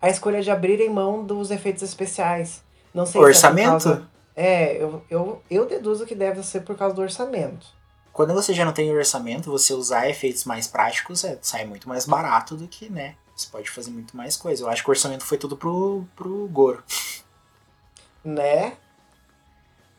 A 0.00 0.08
escolha 0.08 0.42
de 0.42 0.50
abrirem 0.50 0.90
mão 0.90 1.24
dos 1.24 1.50
efeitos 1.50 1.82
especiais. 1.82 2.62
Não 2.92 3.06
sei 3.06 3.20
O 3.20 3.24
se 3.24 3.28
orçamento? 3.30 3.66
É, 3.66 3.68
causa... 3.68 4.08
é 4.36 4.82
eu, 4.82 5.02
eu, 5.10 5.42
eu 5.50 5.66
deduzo 5.66 6.06
que 6.06 6.14
deve 6.14 6.42
ser 6.42 6.60
por 6.60 6.76
causa 6.76 6.94
do 6.94 7.02
orçamento. 7.02 7.66
Quando 8.12 8.34
você 8.34 8.52
já 8.52 8.64
não 8.64 8.72
tem 8.72 8.92
orçamento, 8.92 9.50
você 9.50 9.72
usar 9.72 10.08
efeitos 10.08 10.44
mais 10.44 10.66
práticos 10.66 11.24
é, 11.24 11.38
sai 11.40 11.64
muito 11.64 11.88
mais 11.88 12.04
barato 12.04 12.56
do 12.56 12.66
que, 12.66 12.90
né? 12.90 13.14
Você 13.34 13.48
pode 13.50 13.70
fazer 13.70 13.90
muito 13.90 14.16
mais 14.16 14.36
coisa. 14.36 14.64
Eu 14.64 14.68
acho 14.68 14.82
que 14.82 14.90
o 14.90 14.92
orçamento 14.92 15.24
foi 15.24 15.38
tudo 15.38 15.56
pro, 15.56 16.04
pro 16.16 16.48
Goro. 16.48 16.82
Né? 18.24 18.76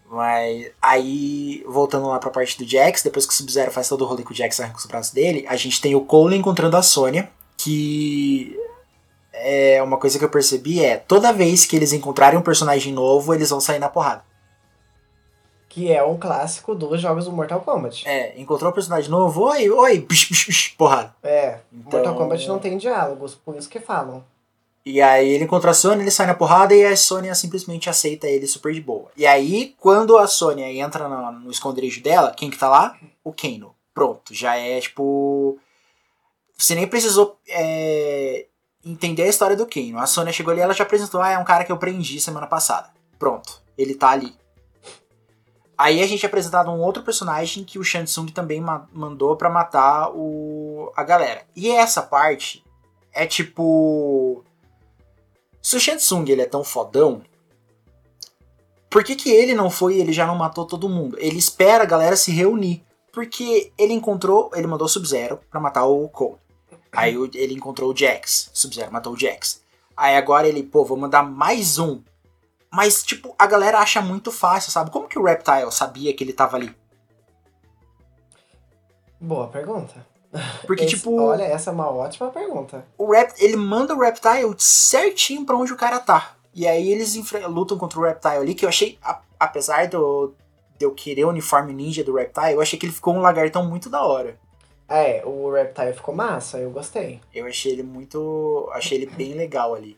Mas 0.06 0.72
aí, 0.82 1.64
voltando 1.68 2.08
lá 2.08 2.20
pra 2.20 2.30
parte 2.30 2.58
do 2.58 2.70
Jax, 2.70 3.02
depois 3.02 3.26
que 3.26 3.32
o 3.32 3.36
Sub-Zero 3.36 3.72
faz 3.72 3.88
todo 3.88 4.02
o 4.04 4.06
rolê 4.06 4.24
com 4.24 4.34
o 4.34 4.36
Jax 4.36 4.60
arranca 4.60 4.78
os 4.78 4.86
braços 4.86 5.14
dele, 5.14 5.45
a 5.47 5.56
gente 5.56 5.80
tem 5.80 5.95
o 5.95 6.02
Cole 6.02 6.36
encontrando 6.36 6.76
a 6.76 6.82
Sônia, 6.84 7.32
que 7.62 8.57
é 9.34 9.84
uma 9.84 9.97
coisa 9.97 10.18
que 10.18 10.24
eu 10.24 10.30
percebi 10.30 10.84
é, 10.84 10.95
toda 10.97 11.34
vez 11.34 11.66
que 11.66 11.76
eles 11.76 11.91
encontrarem 11.91 12.39
um 12.39 12.41
personagem 12.41 12.93
novo, 12.93 13.34
eles 13.34 13.49
vão 13.49 13.60
sair 13.60 13.80
na 13.80 13.89
porrada. 13.89 14.24
Que 15.68 15.91
é 15.91 16.03
um 16.03 16.18
clássico 16.18 16.74
dos 16.74 16.99
jogos 16.99 17.26
do 17.26 17.32
Mortal 17.32 17.62
Kombat. 17.62 18.07
É, 18.07 18.39
encontrou 18.39 18.72
um 18.72 18.74
personagem 18.74 19.10
novo, 19.10 19.43
oi, 19.43 19.70
oi, 19.70 20.01
psh, 20.01 20.26
psh, 20.30 20.45
psh, 20.45 20.68
porrada. 20.78 21.14
É. 21.22 21.60
Então- 21.72 21.99
Mortal 21.99 22.16
Kombat 22.16 22.47
não 22.47 22.60
tem 22.60 22.78
diálogos, 22.78 23.36
por 23.36 23.55
isso 23.55 23.70
que 23.70 23.80
falam. 23.80 24.24
E 24.86 25.01
aí 25.01 25.30
ele 25.30 25.43
encontra 25.43 25.72
a 25.72 25.74
Sônia, 25.74 26.01
ele 26.01 26.10
sai 26.10 26.26
na 26.26 26.34
porrada 26.34 26.74
e 26.74 26.84
a 26.84 26.95
Sônia 26.95 27.36
simplesmente 27.36 27.89
aceita 27.89 28.26
ele 28.26 28.47
super 28.47 28.74
de 28.74 28.82
boa. 28.82 29.12
E 29.16 29.28
aí, 29.28 29.76
quando 29.78 30.18
a 30.18 30.26
Sônia 30.26 30.72
entra 30.72 31.07
no, 31.07 31.32
no 31.34 31.51
esconderijo 31.51 32.01
dela, 32.01 32.34
quem 32.36 32.49
que 32.49 32.57
tá 32.57 32.70
lá? 32.70 32.97
O 33.24 33.32
Kano. 33.34 33.76
Pronto, 33.93 34.34
já 34.34 34.55
é 34.55 34.80
tipo. 34.80 35.60
Você 36.62 36.76
nem 36.76 36.86
precisou 36.86 37.39
é, 37.47 38.45
entender 38.86 39.24
a 39.24 39.28
história 39.28 39.55
do 39.55 39.66
Kano. 39.66 39.97
A 39.97 40.05
Sônia 40.05 40.34
chegou 40.34 40.51
ali 40.51 40.60
ela 40.60 40.74
já 40.74 40.84
apresentou, 40.84 41.22
ah, 41.22 41.30
é 41.32 41.38
um 41.38 41.45
cara 41.45 41.64
que 41.64 41.72
eu 41.72 41.78
prendi 41.78 42.20
semana 42.20 42.47
passada. 42.47 42.89
Pronto, 43.18 43.62
ele 43.78 43.95
tá 43.95 44.10
ali. 44.10 44.36
Aí 45.78 46.03
a 46.03 46.07
gente 46.07 46.26
é 46.26 46.28
apresentado 46.28 46.70
um 46.70 46.82
outro 46.82 47.01
personagem 47.01 47.64
que 47.64 47.80
o 47.80 47.84
Shansung 47.84 48.28
também 48.28 48.60
ma- 48.60 48.86
mandou 48.91 49.38
pra 49.38 49.49
matar 49.49 50.12
o, 50.14 50.91
a 50.97 51.03
galera. 51.03 51.45
E 51.55 51.72
essa 51.72 52.01
parte 52.01 52.62
é 53.14 53.26
tipo. 53.26 54.43
Se 55.62 55.78
o 55.78 55.80
Shansung 55.80 56.30
ele 56.30 56.41
é 56.41 56.45
tão 56.45 56.66
fodão, 56.66 57.22
por 58.89 59.05
que, 59.05 59.16
que 59.16 59.30
ele 59.30 59.53
não 59.53 59.70
foi 59.70 59.95
e 59.95 60.01
ele 60.01 60.12
já 60.12 60.28
não 60.28 60.36
matou 60.36 60.66
todo 60.66 60.89
mundo? 60.89 61.16
Ele 61.18 61.38
espera 61.38 61.84
a 61.84 61.88
galera 61.88 62.18
se 62.18 62.32
reunir. 62.32 62.84
Porque 63.14 63.72
ele 63.78 63.93
encontrou. 63.93 64.51
Ele 64.53 64.68
mandou 64.68 64.88
Sub-Zero 64.89 65.39
pra 65.49 65.62
matar 65.62 65.86
o 65.86 66.10
Cole. 66.10 66.38
Aí 66.92 67.16
ele 67.36 67.54
encontrou 67.54 67.92
o 67.92 67.96
Jax. 67.96 68.50
Sub-Zero 68.54 68.92
matou 68.92 69.14
o 69.14 69.20
Jax. 69.20 69.62
Aí 69.96 70.16
agora 70.16 70.48
ele, 70.48 70.64
pô, 70.64 70.84
vou 70.86 70.98
mandar 70.98 71.24
mais 71.24 71.78
um. 71.78 72.02
Mas, 72.72 73.04
tipo, 73.04 73.34
a 73.38 73.46
galera 73.48 73.80
acha 73.80 74.02
muito 74.02 74.32
fácil, 74.32 74.72
sabe? 74.72 74.92
Como 74.92 75.08
que 75.08 75.18
o 75.20 75.24
Reptile 75.24 75.72
sabia 75.72 76.14
que 76.14 76.24
ele 76.24 76.34
tava 76.34 76.56
ali? 76.58 76.74
Boa 79.20 79.48
pergunta. 79.48 80.06
Porque, 80.66 80.84
Esse- 80.86 80.96
tipo, 80.96 81.20
Olha, 81.20 81.44
essa 81.44 81.72
é 81.72 81.74
uma 81.74 81.90
ótima 81.90 82.30
pergunta. 82.30 82.86
o 82.98 83.12
Rep, 83.12 83.34
ele 83.40 83.56
manda 83.56 83.96
o 83.96 84.00
Reptile 84.00 84.54
certinho 84.58 85.46
pra 85.46 85.58
onde 85.58 85.74
o 85.74 85.78
cara 85.78 86.00
tá. 86.00 86.36
E 86.54 86.68
aí 86.68 86.90
eles 86.92 87.16
lutam 87.48 87.78
contra 87.78 88.00
o 88.00 88.04
Reptile 88.04 88.36
ali, 88.38 88.54
que 88.56 88.64
eu 88.66 88.70
achei, 88.70 88.98
a- 89.02 89.22
apesar 89.40 89.88
do, 89.88 90.34
de 90.78 90.86
eu 90.86 90.92
querer 90.94 91.26
o 91.26 91.30
uniforme 91.30 91.74
ninja 91.74 92.04
do 92.04 92.16
Reptile, 92.16 92.54
eu 92.54 92.62
achei 92.62 92.78
que 92.78 92.86
ele 92.86 92.94
ficou 92.94 93.16
um 93.16 93.20
lagartão 93.22 93.66
muito 93.68 93.90
da 93.90 94.04
hora. 94.04 94.40
É, 94.90 95.24
o 95.26 95.52
Reptile 95.52 95.94
ficou 95.94 96.16
massa, 96.16 96.58
eu 96.58 96.72
gostei. 96.72 97.22
Eu 97.34 97.46
achei 97.46 97.72
ele 97.74 97.84
muito. 97.84 98.68
Achei 98.74 98.98
ele 98.98 99.06
bem 99.06 99.34
legal 99.34 99.76
ali. 99.76 99.98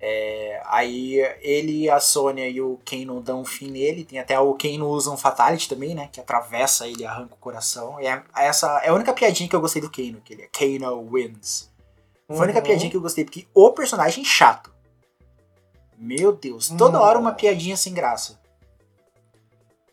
É, 0.00 0.60
aí 0.66 1.16
ele, 1.40 1.88
a 1.90 1.98
Sônia 2.00 2.48
e 2.48 2.60
o 2.60 2.78
Kano 2.84 3.20
dão 3.20 3.40
um 3.40 3.44
fim 3.44 3.70
nele. 3.70 4.04
Tem 4.04 4.18
até 4.18 4.38
o 4.38 4.54
Kano 4.54 4.88
usa 4.88 5.10
um 5.10 5.16
Fatality 5.16 5.68
também, 5.68 5.94
né? 5.94 6.08
Que 6.12 6.20
atravessa 6.20 6.86
ele 6.86 7.02
e 7.02 7.06
arranca 7.06 7.34
o 7.34 7.38
coração. 7.38 7.98
É, 8.00 8.22
essa 8.36 8.80
é 8.84 8.88
a 8.88 8.94
única 8.94 9.12
piadinha 9.12 9.48
que 9.48 9.54
eu 9.56 9.60
gostei 9.60 9.80
do 9.82 9.90
Kano, 9.90 10.20
que 10.24 10.34
ele 10.34 10.42
é 10.42 10.48
Kano 10.48 11.08
wins. 11.10 11.70
Foi 12.28 12.38
a 12.38 12.42
única 12.42 12.58
Uhum. 12.58 12.64
piadinha 12.64 12.90
que 12.90 12.96
eu 12.96 13.00
gostei, 13.00 13.24
porque 13.24 13.46
o 13.54 13.70
personagem 13.72 14.22
é 14.22 14.26
chato. 14.26 14.72
Meu 15.96 16.32
Deus, 16.32 16.68
toda 16.68 17.00
hora 17.00 17.18
uma 17.18 17.32
piadinha 17.32 17.76
sem 17.76 17.92
graça. 17.92 18.38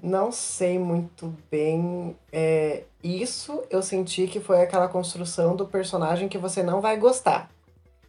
Não 0.06 0.32
sei 0.32 0.78
muito 0.78 1.36
bem. 1.50 2.16
é, 2.32 2.84
isso 3.04 3.64
eu 3.72 3.82
senti 3.82 4.28
que 4.28 4.40
foi 4.40 4.62
aquela 4.62 4.88
construção 4.88 5.56
do 5.56 5.66
personagem 5.66 6.28
que 6.30 6.38
você 6.38 6.62
não 6.62 6.80
vai 6.80 6.96
gostar. 6.96 7.50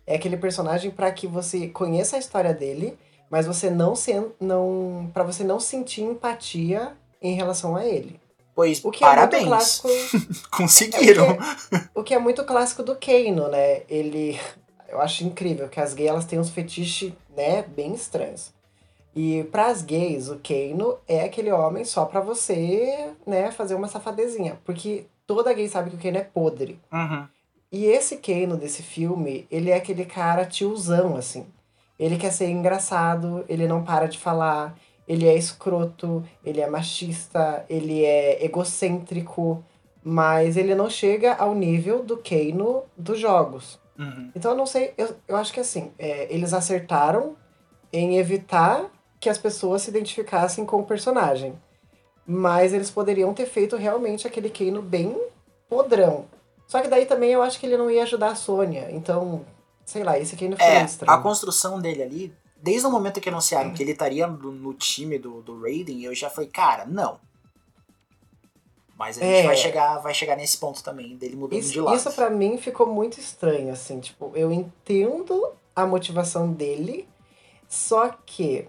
É 0.07 0.15
aquele 0.15 0.37
personagem 0.37 0.91
pra 0.91 1.11
que 1.11 1.27
você 1.27 1.69
conheça 1.69 2.17
a 2.17 2.19
história 2.19 2.53
dele, 2.53 2.99
mas 3.31 3.47
você 3.47 3.71
não 3.71 3.97
se, 3.97 4.13
não 4.39 5.11
para 5.13 5.25
você 5.25 5.43
não 5.43 5.59
sentir 5.59 6.03
empatia 6.03 6.93
em 7.21 7.35
relação 7.35 7.75
a 7.75 7.87
ele. 7.87 8.21
Pois, 8.55 8.85
O 8.85 8.91
que 8.91 9.03
é 9.03 9.07
parabéns. 9.07 9.45
muito 9.45 9.55
clássico. 9.55 9.89
Conseguiram. 10.55 11.25
É, 11.25 11.33
o, 11.33 11.37
que 11.37 11.75
é, 11.75 11.89
o 11.95 12.05
que 12.05 12.15
é 12.15 12.19
muito 12.19 12.45
clássico 12.45 12.83
do 12.83 12.95
Kano, 12.97 13.49
né? 13.49 13.83
Ele. 13.89 14.39
Eu 14.89 15.01
acho 15.01 15.25
incrível 15.25 15.67
que 15.69 15.81
as 15.81 15.95
gays 15.95 16.11
elas 16.11 16.25
têm 16.27 16.39
uns 16.39 16.51
fetiches, 16.51 17.13
né, 17.37 17.63
bem 17.63 17.93
estranhos. 17.95 18.55
E 19.17 19.45
pras 19.45 19.81
gays, 19.81 20.29
o 20.29 20.39
Kano 20.43 20.99
é 21.09 21.25
aquele 21.25 21.51
homem 21.51 21.87
só 21.87 22.05
pra 22.05 22.21
você, 22.21 23.13
né, 23.27 23.51
fazer 23.51 23.75
uma 23.75 23.89
safadezinha. 23.89 24.61
Porque 24.63 25.07
toda 25.27 25.55
gay 25.55 25.67
sabe 25.69 25.89
que 25.89 25.97
o 25.97 25.99
Kano 25.99 26.19
é 26.19 26.23
podre. 26.23 26.79
Uhum. 26.93 27.27
E 27.73 27.87
esse 27.87 28.19
Kano 28.19 28.59
desse 28.59 28.83
filme, 28.83 29.47
ele 29.51 29.71
é 29.71 29.77
aquele 29.77 30.05
cara 30.05 30.45
tiozão, 30.45 31.17
assim. 31.17 31.47
Ele 31.99 32.19
quer 32.19 32.31
ser 32.31 32.51
engraçado, 32.51 33.43
ele 33.49 33.67
não 33.67 33.83
para 33.83 34.07
de 34.07 34.19
falar, 34.19 34.79
ele 35.09 35.27
é 35.27 35.35
escroto, 35.35 36.23
ele 36.45 36.61
é 36.61 36.69
machista, 36.69 37.65
ele 37.71 38.05
é 38.05 38.45
egocêntrico, 38.45 39.65
mas 40.05 40.59
ele 40.59 40.75
não 40.75 40.91
chega 40.91 41.35
ao 41.37 41.55
nível 41.55 42.05
do 42.05 42.19
Kano 42.19 42.83
dos 42.95 43.19
jogos. 43.19 43.81
Uhum. 43.99 44.31
Então 44.37 44.51
eu 44.51 44.57
não 44.59 44.67
sei, 44.67 44.93
eu, 44.99 45.17
eu 45.27 45.37
acho 45.37 45.55
que 45.55 45.61
assim, 45.61 45.91
é, 45.99 46.33
eles 46.33 46.53
acertaram 46.53 47.35
em 47.91 48.19
evitar 48.19 48.91
que 49.21 49.29
as 49.29 49.39
pessoas 49.39 49.83
se 49.83 49.91
identificassem 49.91 50.65
com 50.65 50.81
o 50.81 50.87
personagem. 50.87 51.59
Mas 52.27 52.73
eles 52.73 52.91
poderiam 52.91 53.33
ter 53.33 53.47
feito 53.47 53.77
realmente 53.77 54.27
aquele 54.27 54.51
Kano 54.51 54.83
bem 54.83 55.17
podrão. 55.69 56.27
Só 56.67 56.81
que 56.81 56.89
daí 56.89 57.07
também 57.07 57.31
eu 57.31 57.43
acho 57.43 57.59
que 57.61 57.67
ele 57.67 57.77
não 57.77 57.91
ia 57.91 58.03
ajudar 58.03 58.31
a 58.33 58.35
Sônia. 58.35 58.89
Então, 58.91 59.45
sei 59.85 60.03
lá, 60.03 60.19
esse 60.19 60.37
Kano 60.37 60.57
foi 60.57 60.65
É, 60.67 60.83
estranho. 60.85 61.13
a 61.13 61.23
construção 61.23 61.81
dele 61.81 62.03
ali, 62.03 62.35
desde 62.61 62.87
o 62.87 62.91
momento 62.91 63.21
que 63.21 63.29
anunciaram 63.29 63.73
que 63.73 63.83
ele 63.83 63.93
estaria 63.93 64.27
no, 64.27 64.51
no 64.51 64.75
time 64.75 65.19
do, 65.19 65.41
do 65.43 65.61
Raiden, 65.63 66.03
eu 66.03 66.15
já 66.15 66.29
falei, 66.29 66.51
cara, 66.51 66.85
não. 66.85 67.21
Mas 68.99 69.19
a 69.19 69.21
gente 69.21 69.35
É. 69.35 69.47
vai, 69.47 69.57
chegar, 69.57 69.99
vai 69.99 70.15
chegar 70.15 70.37
nesse 70.37 70.57
ponto 70.59 70.83
também, 70.83 71.17
dele 71.17 71.37
mudando 71.37 71.61
de 71.61 71.67
Isso, 71.67 71.85
lado. 71.85 71.97
isso 71.97 72.11
para 72.13 72.31
mim 72.31 72.57
ficou 72.59 72.87
muito 72.87 73.21
estranho, 73.21 73.71
assim, 73.73 74.01
tipo, 74.01 74.33
eu 74.35 74.51
entendo 74.51 75.53
a 75.75 75.85
motivação 75.87 76.51
dele, 76.51 77.07
só 77.69 78.09
que 78.09 78.67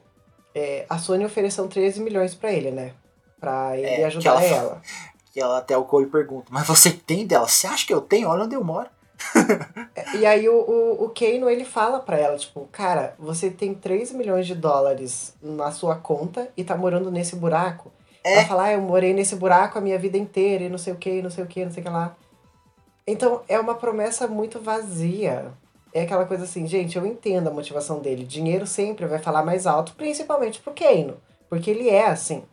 é, 0.58 0.86
a 0.90 0.98
Sony 0.98 1.26
ofereceu 1.26 1.68
13 1.68 2.02
milhões 2.02 2.34
pra 2.36 2.52
ele, 2.52 2.72
né? 2.72 2.94
Pra 3.40 3.78
ele 3.78 3.88
É, 3.88 3.96
que 3.98 4.04
ajudar 4.04 4.44
ela- 4.44 4.44
ela. 4.44 4.82
Que 5.34 5.42
ela 5.42 5.60
até 5.60 5.78
o 5.78 5.84
Cole 5.86 6.08
pergunta, 6.08 6.48
mas 6.50 6.66
você 6.66 6.90
tem 6.90 7.28
dela? 7.28 7.48
Você 7.48 7.68
acha 7.68 7.86
que 7.86 7.94
eu 7.94 8.02
tenho? 8.02 8.28
Olha 8.28 8.46
onde 8.46 8.56
eu 8.56 8.64
moro. 8.64 8.90
E 10.20 10.26
aí 10.26 10.50
o, 10.50 10.56
o, 10.56 11.04
o 11.06 11.10
Kano, 11.10 11.48
ele 11.48 11.64
fala 11.64 12.00
pra 12.00 12.18
ela, 12.18 12.38
tipo, 12.38 12.68
cara, 12.72 13.14
você 13.20 13.52
tem 13.52 13.76
3 13.76 14.12
milhões 14.14 14.48
de 14.48 14.56
dólares 14.56 15.36
na 15.42 15.72
sua 15.72 15.96
conta 15.96 16.50
e 16.58 16.64
tá 16.64 16.76
morando 16.76 17.12
nesse 17.12 17.36
buraco. 17.36 17.92
É. 18.24 18.34
Ela 18.34 18.46
fala, 18.46 18.64
ah, 18.64 18.74
eu 18.74 18.82
morei 18.82 19.14
nesse 19.14 19.36
buraco 19.36 19.78
a 19.78 19.82
minha 19.82 20.00
vida 20.00 20.18
inteira 20.18 20.64
e 20.64 20.70
não 20.70 20.78
sei 20.80 20.94
o 20.94 20.98
que, 20.98 21.22
não 21.22 21.30
sei 21.30 21.44
o 21.44 21.48
que, 21.48 21.64
não 21.64 21.72
sei 21.72 21.82
o 21.82 21.86
que 21.86 21.92
lá. 21.92 22.16
Então, 23.06 23.42
é 23.48 23.60
uma 23.60 23.76
promessa 23.76 24.28
muito 24.28 24.60
vazia. 24.60 25.52
É 25.98 26.04
aquela 26.04 26.26
coisa 26.26 26.44
assim, 26.44 26.68
gente, 26.68 26.96
eu 26.96 27.08
entendo 27.08 27.48
a 27.48 27.52
motivação 27.52 28.00
dele. 28.00 28.24
Dinheiro 28.24 28.68
sempre 28.68 29.08
vai 29.08 29.18
falar 29.18 29.44
mais 29.44 29.66
alto, 29.66 29.96
principalmente 29.96 30.60
pro 30.60 30.72
Kano. 30.72 31.18
Porque 31.50 31.72
ele 31.72 31.90
é 31.90 32.06
assim. 32.06 32.44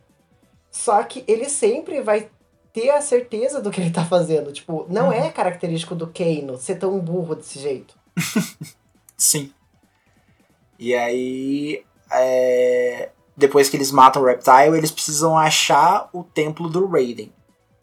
Só 0.70 1.02
que 1.02 1.22
ele 1.28 1.50
sempre 1.50 2.00
vai 2.00 2.30
ter 2.72 2.88
a 2.88 3.02
certeza 3.02 3.60
do 3.60 3.70
que 3.70 3.82
ele 3.82 3.90
tá 3.90 4.02
fazendo. 4.02 4.50
Tipo, 4.50 4.86
não 4.88 5.12
é 5.12 5.30
característico 5.30 5.94
do 5.94 6.06
Kano 6.06 6.56
ser 6.56 6.76
tão 6.76 6.98
burro 6.98 7.34
desse 7.34 7.58
jeito. 7.58 7.94
Sim. 9.14 9.52
E 10.78 10.94
aí, 10.94 11.84
é, 12.10 13.10
depois 13.36 13.68
que 13.68 13.76
eles 13.76 13.92
matam 13.92 14.22
o 14.22 14.24
Reptile, 14.24 14.78
eles 14.78 14.90
precisam 14.90 15.36
achar 15.36 16.08
o 16.14 16.24
templo 16.24 16.70
do 16.70 16.86
Raiden. 16.86 17.30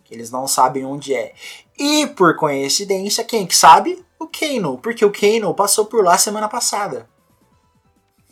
Que 0.04 0.16
eles 0.16 0.32
não 0.32 0.48
sabem 0.48 0.86
onde 0.86 1.14
é. 1.14 1.34
E, 1.78 2.08
por 2.08 2.36
coincidência, 2.36 3.24
quem 3.24 3.46
que 3.46 3.56
sabe? 3.56 4.04
O 4.22 4.28
Kano. 4.28 4.78
Porque 4.78 5.04
o 5.04 5.12
Kano 5.12 5.54
passou 5.54 5.86
por 5.86 6.04
lá 6.04 6.18
semana 6.18 6.48
passada. 6.48 7.10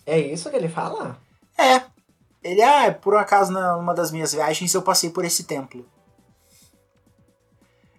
É 0.05 0.19
isso 0.19 0.49
que 0.49 0.55
ele 0.55 0.69
fala? 0.69 1.17
É. 1.57 1.81
Ele, 2.43 2.61
ah, 2.61 2.91
por 2.93 3.15
um 3.15 3.17
acaso, 3.17 3.51
numa 3.51 3.93
das 3.93 4.11
minhas 4.11 4.31
viagens, 4.33 4.73
eu 4.73 4.81
passei 4.81 5.09
por 5.09 5.25
esse 5.25 5.43
templo. 5.43 5.85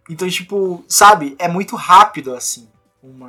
Então, 0.09 0.28
tipo, 0.28 0.84
sabe? 0.88 1.36
É 1.38 1.47
muito 1.49 1.76
rápido, 1.76 2.34
assim. 2.34 2.68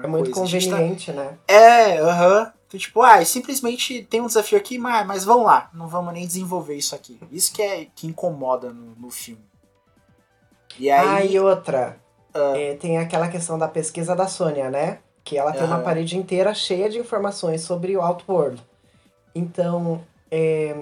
É 0.03 0.07
muito 0.07 0.31
coisa. 0.31 0.59
Tá- 0.59 0.75
conveniente, 0.77 1.11
né? 1.11 1.37
É, 1.47 1.97
aham. 1.99 2.51
Então, 2.67 2.79
tipo, 2.79 3.01
ah, 3.01 3.23
simplesmente 3.25 4.03
tem 4.03 4.21
um 4.21 4.27
desafio 4.27 4.57
aqui, 4.57 4.77
mas, 4.77 5.05
mas 5.05 5.25
vamos 5.25 5.45
lá, 5.45 5.69
não 5.73 5.87
vamos 5.87 6.13
nem 6.13 6.25
desenvolver 6.25 6.75
isso 6.75 6.95
aqui. 6.95 7.19
Isso 7.31 7.51
que 7.53 7.61
é 7.61 7.85
que 7.93 8.07
incomoda 8.07 8.71
no, 8.71 8.95
no 8.95 9.09
filme. 9.11 9.43
E 10.79 10.89
Ah, 10.89 11.15
aí. 11.15 11.33
e 11.33 11.39
outra. 11.39 11.99
Ah. 12.33 12.53
É, 12.57 12.75
tem 12.75 12.97
aquela 12.97 13.27
questão 13.27 13.57
da 13.57 13.67
pesquisa 13.67 14.15
da 14.15 14.27
Sônia, 14.27 14.69
né? 14.69 14.99
Que 15.23 15.37
ela 15.37 15.51
tem 15.51 15.63
uma 15.63 15.79
parede 15.79 16.17
inteira 16.17 16.53
cheia 16.53 16.89
de 16.89 16.97
informações 16.97 17.61
sobre 17.61 17.95
o 17.95 18.01
Outworld. 18.01 18.61
Então, 19.35 20.01
é, 20.29 20.75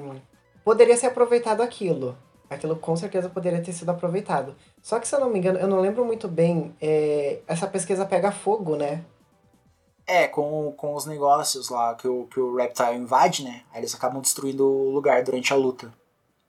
poderia 0.64 0.96
ser 0.96 1.08
aproveitado 1.08 1.62
aquilo. 1.62 2.18
Aquilo 2.50 2.76
com 2.76 2.96
certeza 2.96 3.30
poderia 3.30 3.62
ter 3.62 3.74
sido 3.74 3.90
aproveitado. 3.90 4.56
Só 4.82 5.00
que, 5.00 5.08
se 5.08 5.14
eu 5.16 5.20
não 5.20 5.30
me 5.30 5.38
engano, 5.38 5.60
eu 5.60 5.68
não 5.68 5.80
lembro 5.80 6.04
muito 6.06 6.28
bem, 6.28 6.76
é, 6.82 7.40
essa 7.48 7.68
pesquisa 7.68 8.06
pega 8.06 8.32
fogo, 8.32 8.76
né? 8.76 9.04
É, 10.08 10.28
com, 10.28 10.74
com 10.76 10.96
os 10.96 11.06
negócios 11.06 11.70
lá 11.70 11.94
que 11.94 12.08
o, 12.08 12.26
que 12.26 12.40
o 12.40 12.56
Reptile 12.56 12.96
invade, 12.96 13.44
né? 13.44 13.62
Aí 13.72 13.82
eles 13.82 13.94
acabam 13.94 14.22
destruindo 14.22 14.66
o 14.66 14.90
lugar 14.90 15.22
durante 15.22 15.54
a 15.54 15.56
luta. 15.56 15.94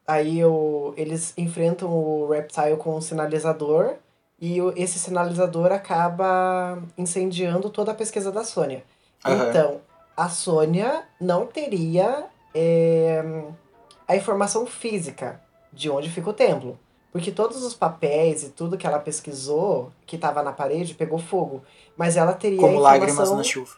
Aí 0.06 0.42
o, 0.42 0.94
eles 0.96 1.34
enfrentam 1.36 1.90
o 1.92 2.28
Reptile 2.28 2.76
com 2.78 2.96
um 2.96 3.00
sinalizador 3.00 3.96
e 4.40 4.58
esse 4.76 4.98
sinalizador 4.98 5.70
acaba 5.70 6.82
incendiando 6.96 7.68
toda 7.68 7.92
a 7.92 7.94
pesquisa 7.94 8.32
da 8.32 8.42
Sônia. 8.42 8.82
Aham. 9.24 9.48
Então, 9.48 9.80
a 10.16 10.28
Sônia 10.28 11.04
não 11.20 11.46
teria 11.46 12.24
é, 12.54 13.22
a 14.08 14.16
informação 14.16 14.64
física 14.64 15.40
de 15.72 15.90
onde 15.90 16.08
fica 16.08 16.30
o 16.30 16.32
templo. 16.32 16.78
Porque 17.12 17.32
todos 17.32 17.62
os 17.64 17.74
papéis 17.74 18.44
e 18.44 18.50
tudo 18.50 18.78
que 18.78 18.86
ela 18.86 18.98
pesquisou, 18.98 19.92
que 20.06 20.16
estava 20.16 20.42
na 20.42 20.52
parede, 20.52 20.94
pegou 20.94 21.18
fogo. 21.18 21.62
Mas 21.96 22.16
ela 22.16 22.32
teria 22.32 22.60
Como 22.60 22.78
a 22.78 22.80
lágrimas 22.80 23.12
informação, 23.14 23.36
na 23.36 23.42
chuva. 23.42 23.76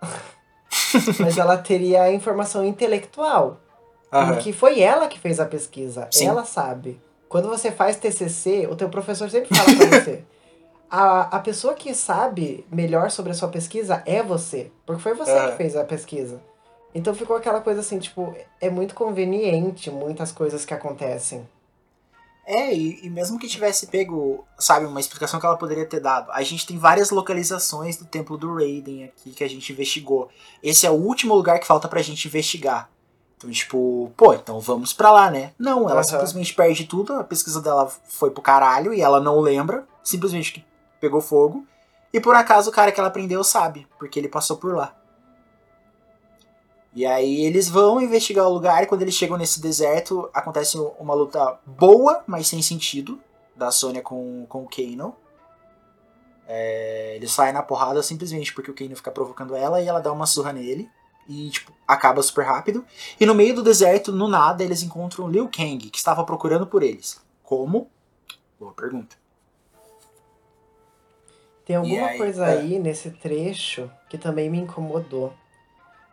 mas 1.20 1.36
ela 1.36 1.58
teria 1.58 2.04
a 2.04 2.12
informação 2.12 2.64
intelectual. 2.64 3.58
Aham. 4.12 4.34
Porque 4.34 4.52
foi 4.52 4.80
ela 4.80 5.08
que 5.08 5.18
fez 5.18 5.40
a 5.40 5.44
pesquisa. 5.44 6.06
Sim. 6.10 6.28
Ela 6.28 6.44
sabe. 6.44 7.00
Quando 7.32 7.48
você 7.48 7.72
faz 7.72 7.96
TCC, 7.96 8.68
o 8.70 8.76
teu 8.76 8.90
professor 8.90 9.30
sempre 9.30 9.56
fala 9.56 9.74
pra 9.74 9.86
você. 9.98 10.22
A, 10.90 11.36
a 11.38 11.40
pessoa 11.40 11.72
que 11.72 11.94
sabe 11.94 12.66
melhor 12.70 13.10
sobre 13.10 13.32
a 13.32 13.34
sua 13.34 13.48
pesquisa 13.48 14.02
é 14.04 14.22
você. 14.22 14.70
Porque 14.84 15.00
foi 15.00 15.14
você 15.14 15.30
É. 15.30 15.50
que 15.50 15.56
fez 15.56 15.74
a 15.74 15.82
pesquisa. 15.82 16.42
Então 16.94 17.14
ficou 17.14 17.34
aquela 17.34 17.62
coisa 17.62 17.80
assim, 17.80 17.98
tipo, 17.98 18.36
é 18.60 18.68
muito 18.68 18.94
conveniente 18.94 19.90
muitas 19.90 20.30
coisas 20.30 20.66
que 20.66 20.74
acontecem. 20.74 21.48
É, 22.44 22.74
e, 22.74 23.06
e 23.06 23.08
mesmo 23.08 23.38
que 23.38 23.48
tivesse 23.48 23.86
pego, 23.86 24.44
sabe, 24.58 24.84
uma 24.84 25.00
explicação 25.00 25.40
que 25.40 25.46
ela 25.46 25.56
poderia 25.56 25.86
ter 25.86 26.00
dado. 26.00 26.30
A 26.32 26.42
gente 26.42 26.66
tem 26.66 26.76
várias 26.76 27.08
localizações 27.10 27.96
do 27.96 28.04
templo 28.04 28.36
do 28.36 28.52
Raiden 28.56 29.04
aqui 29.04 29.30
que 29.30 29.42
a 29.42 29.48
gente 29.48 29.72
investigou. 29.72 30.28
Esse 30.62 30.84
é 30.84 30.90
o 30.90 30.94
último 30.94 31.34
lugar 31.34 31.58
que 31.58 31.66
falta 31.66 31.88
pra 31.88 32.02
gente 32.02 32.28
investigar. 32.28 32.90
Então, 33.42 33.50
tipo, 33.50 34.12
pô, 34.16 34.32
então 34.32 34.60
vamos 34.60 34.92
pra 34.92 35.10
lá, 35.10 35.28
né? 35.28 35.52
Não, 35.58 35.90
ela 35.90 35.94
Aham. 35.94 36.04
simplesmente 36.04 36.54
perde 36.54 36.84
tudo, 36.84 37.14
a 37.14 37.24
pesquisa 37.24 37.60
dela 37.60 37.90
foi 38.04 38.30
pro 38.30 38.40
caralho 38.40 38.94
e 38.94 39.00
ela 39.00 39.20
não 39.20 39.40
lembra, 39.40 39.84
simplesmente 40.02 40.52
que 40.52 40.64
pegou 41.00 41.20
fogo. 41.20 41.66
E 42.12 42.20
por 42.20 42.36
acaso 42.36 42.70
o 42.70 42.72
cara 42.72 42.92
que 42.92 43.00
ela 43.00 43.10
prendeu 43.10 43.42
sabe, 43.42 43.86
porque 43.98 44.20
ele 44.20 44.28
passou 44.28 44.56
por 44.56 44.76
lá. 44.76 44.94
E 46.94 47.04
aí 47.04 47.44
eles 47.44 47.68
vão 47.68 48.00
investigar 48.00 48.46
o 48.46 48.52
lugar 48.52 48.82
e 48.82 48.86
quando 48.86 49.02
eles 49.02 49.14
chegam 49.14 49.36
nesse 49.36 49.60
deserto, 49.60 50.30
acontece 50.32 50.78
uma 51.00 51.14
luta 51.14 51.58
boa, 51.66 52.22
mas 52.26 52.46
sem 52.46 52.62
sentido, 52.62 53.18
da 53.56 53.72
Sônia 53.72 54.02
com, 54.02 54.46
com 54.48 54.62
o 54.62 54.68
Kano. 54.68 55.16
É, 56.46 57.14
eles 57.16 57.32
saem 57.32 57.52
na 57.52 57.62
porrada 57.62 58.02
simplesmente 58.02 58.54
porque 58.54 58.70
o 58.70 58.74
Kano 58.74 58.94
fica 58.94 59.10
provocando 59.10 59.56
ela 59.56 59.80
e 59.80 59.88
ela 59.88 60.00
dá 60.00 60.12
uma 60.12 60.26
surra 60.26 60.52
nele. 60.52 60.88
E 61.28 61.50
tipo, 61.50 61.72
acaba 61.86 62.22
super 62.22 62.44
rápido. 62.44 62.84
E 63.18 63.26
no 63.26 63.34
meio 63.34 63.54
do 63.54 63.62
deserto, 63.62 64.12
no 64.12 64.28
nada, 64.28 64.62
eles 64.62 64.82
encontram 64.82 65.28
Liu 65.28 65.48
Kang, 65.48 65.90
que 65.90 65.98
estava 65.98 66.24
procurando 66.24 66.66
por 66.66 66.82
eles. 66.82 67.20
Como? 67.42 67.90
Boa 68.58 68.72
pergunta. 68.72 69.16
Tem 71.64 71.76
alguma 71.76 72.06
aí, 72.06 72.18
coisa 72.18 72.46
é. 72.46 72.58
aí 72.58 72.78
nesse 72.78 73.10
trecho 73.10 73.90
que 74.08 74.18
também 74.18 74.50
me 74.50 74.58
incomodou. 74.58 75.32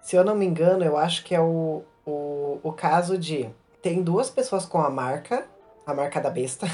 Se 0.02 0.16
eu 0.16 0.24
não 0.24 0.36
me 0.36 0.46
engano, 0.46 0.84
eu 0.84 0.98
acho 0.98 1.24
que 1.24 1.36
é 1.36 1.42
o, 1.42 1.84
o, 2.06 2.60
o 2.64 2.72
caso 2.72 3.18
de. 3.18 3.50
Tem 3.82 4.04
duas 4.04 4.30
pessoas 4.30 4.66
com 4.66 4.80
a 4.80 4.90
marca, 4.90 5.46
a 5.86 5.94
marca 5.94 6.20
da 6.22 6.30
besta. 6.30 6.68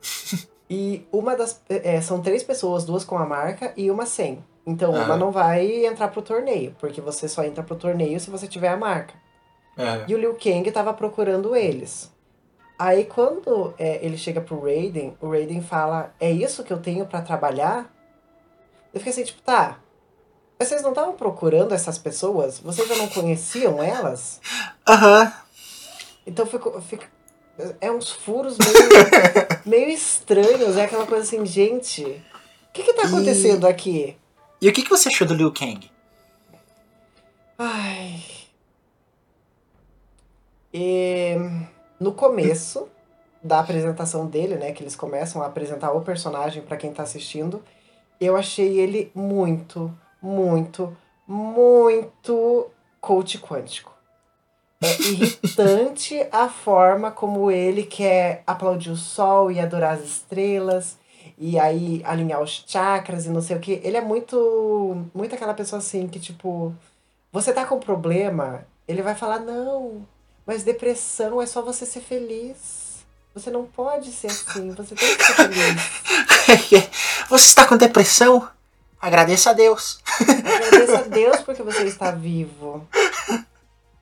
e 0.68 1.06
uma 1.12 1.36
das. 1.36 1.60
é, 1.68 2.00
são 2.00 2.20
três 2.20 2.42
pessoas, 2.42 2.84
duas 2.84 3.04
com 3.04 3.16
a 3.16 3.26
marca 3.26 3.72
e 3.76 3.90
uma 3.90 4.06
sem. 4.06 4.44
Então 4.70 4.90
uma 4.90 5.00
Aham. 5.04 5.16
não 5.16 5.30
vai 5.32 5.86
entrar 5.86 6.08
pro 6.08 6.20
torneio, 6.20 6.76
porque 6.78 7.00
você 7.00 7.26
só 7.26 7.42
entra 7.42 7.62
pro 7.64 7.74
torneio 7.74 8.20
se 8.20 8.28
você 8.28 8.46
tiver 8.46 8.68
a 8.68 8.76
marca. 8.76 9.14
E 10.06 10.14
o 10.14 10.18
Liu 10.18 10.34
Kang 10.34 10.70
tava 10.72 10.92
procurando 10.92 11.54
eles. 11.56 12.12
Aí 12.78 13.04
quando 13.04 13.72
é, 13.78 14.04
ele 14.04 14.18
chega 14.18 14.40
pro 14.40 14.60
Raiden, 14.60 15.16
o 15.20 15.30
Raiden 15.30 15.62
fala: 15.62 16.12
É 16.20 16.30
isso 16.30 16.64
que 16.64 16.72
eu 16.72 16.78
tenho 16.78 17.06
pra 17.06 17.22
trabalhar? 17.22 17.90
Eu 18.92 19.00
fiquei 19.00 19.12
assim, 19.12 19.24
tipo, 19.24 19.40
tá. 19.40 19.78
Mas 20.58 20.68
vocês 20.68 20.82
não 20.82 20.90
estavam 20.90 21.14
procurando 21.14 21.72
essas 21.72 21.96
pessoas? 21.96 22.58
Vocês 22.58 22.86
já 22.88 22.96
não 22.96 23.08
conheciam 23.08 23.82
elas? 23.82 24.40
Aham. 24.86 25.32
Então 26.26 26.44
ficou. 26.44 26.82
É 27.80 27.90
uns 27.90 28.10
furos 28.10 28.56
meio, 28.58 28.88
meio 29.64 29.88
estranhos. 29.90 30.76
É 30.76 30.84
aquela 30.84 31.06
coisa 31.06 31.22
assim, 31.24 31.44
gente. 31.46 32.02
O 32.04 32.72
que 32.72 32.82
que 32.82 32.92
tá 32.92 33.02
E- 33.02 33.06
acontecendo 33.06 33.66
aqui? 33.66 34.16
E 34.60 34.68
o 34.68 34.72
que, 34.72 34.82
que 34.82 34.90
você 34.90 35.08
achou 35.08 35.26
do 35.26 35.34
Liu 35.34 35.52
Kang? 35.52 35.88
Ai. 37.56 38.20
E 40.74 41.36
no 41.98 42.12
começo 42.12 42.88
da 43.42 43.60
apresentação 43.60 44.26
dele, 44.26 44.56
né, 44.56 44.72
que 44.72 44.82
eles 44.82 44.96
começam 44.96 45.42
a 45.42 45.46
apresentar 45.46 45.92
o 45.92 46.00
personagem 46.00 46.62
pra 46.62 46.76
quem 46.76 46.92
tá 46.92 47.04
assistindo, 47.04 47.62
eu 48.20 48.36
achei 48.36 48.78
ele 48.78 49.12
muito, 49.14 49.96
muito, 50.20 50.96
muito 51.26 52.66
coach 53.00 53.38
quântico. 53.38 53.96
É 54.82 54.90
irritante 55.02 56.26
a 56.32 56.48
forma 56.48 57.10
como 57.12 57.50
ele 57.50 57.84
quer 57.84 58.42
aplaudir 58.46 58.90
o 58.90 58.96
sol 58.96 59.50
e 59.52 59.60
adorar 59.60 59.94
as 59.94 60.04
estrelas 60.04 60.98
e 61.38 61.58
aí 61.58 62.02
alinhar 62.04 62.42
os 62.42 62.64
chakras 62.66 63.26
e 63.26 63.30
não 63.30 63.40
sei 63.40 63.56
o 63.56 63.60
que. 63.60 63.80
Ele 63.84 63.96
é 63.96 64.00
muito, 64.00 65.06
muito 65.14 65.34
aquela 65.34 65.54
pessoa 65.54 65.78
assim 65.78 66.08
que 66.08 66.18
tipo, 66.18 66.74
você 67.32 67.52
tá 67.52 67.64
com 67.64 67.78
problema, 67.78 68.66
ele 68.86 69.02
vai 69.02 69.14
falar 69.14 69.38
não, 69.38 70.06
mas 70.44 70.64
depressão 70.64 71.40
é 71.40 71.46
só 71.46 71.62
você 71.62 71.86
ser 71.86 72.00
feliz. 72.00 72.88
Você 73.34 73.50
não 73.50 73.66
pode 73.66 74.10
ser 74.10 74.26
assim, 74.26 74.72
você 74.72 74.96
tem 74.96 75.16
que 75.16 75.24
ser 75.24 75.34
feliz. 75.34 76.88
você 77.30 77.44
está 77.44 77.64
com 77.66 77.76
depressão? 77.76 78.48
Agradeça 79.00 79.50
a 79.50 79.52
Deus. 79.52 80.00
Agradeça 80.20 80.98
a 80.98 81.02
Deus 81.06 81.40
porque 81.42 81.62
você 81.62 81.84
está 81.84 82.10
vivo. 82.10 82.84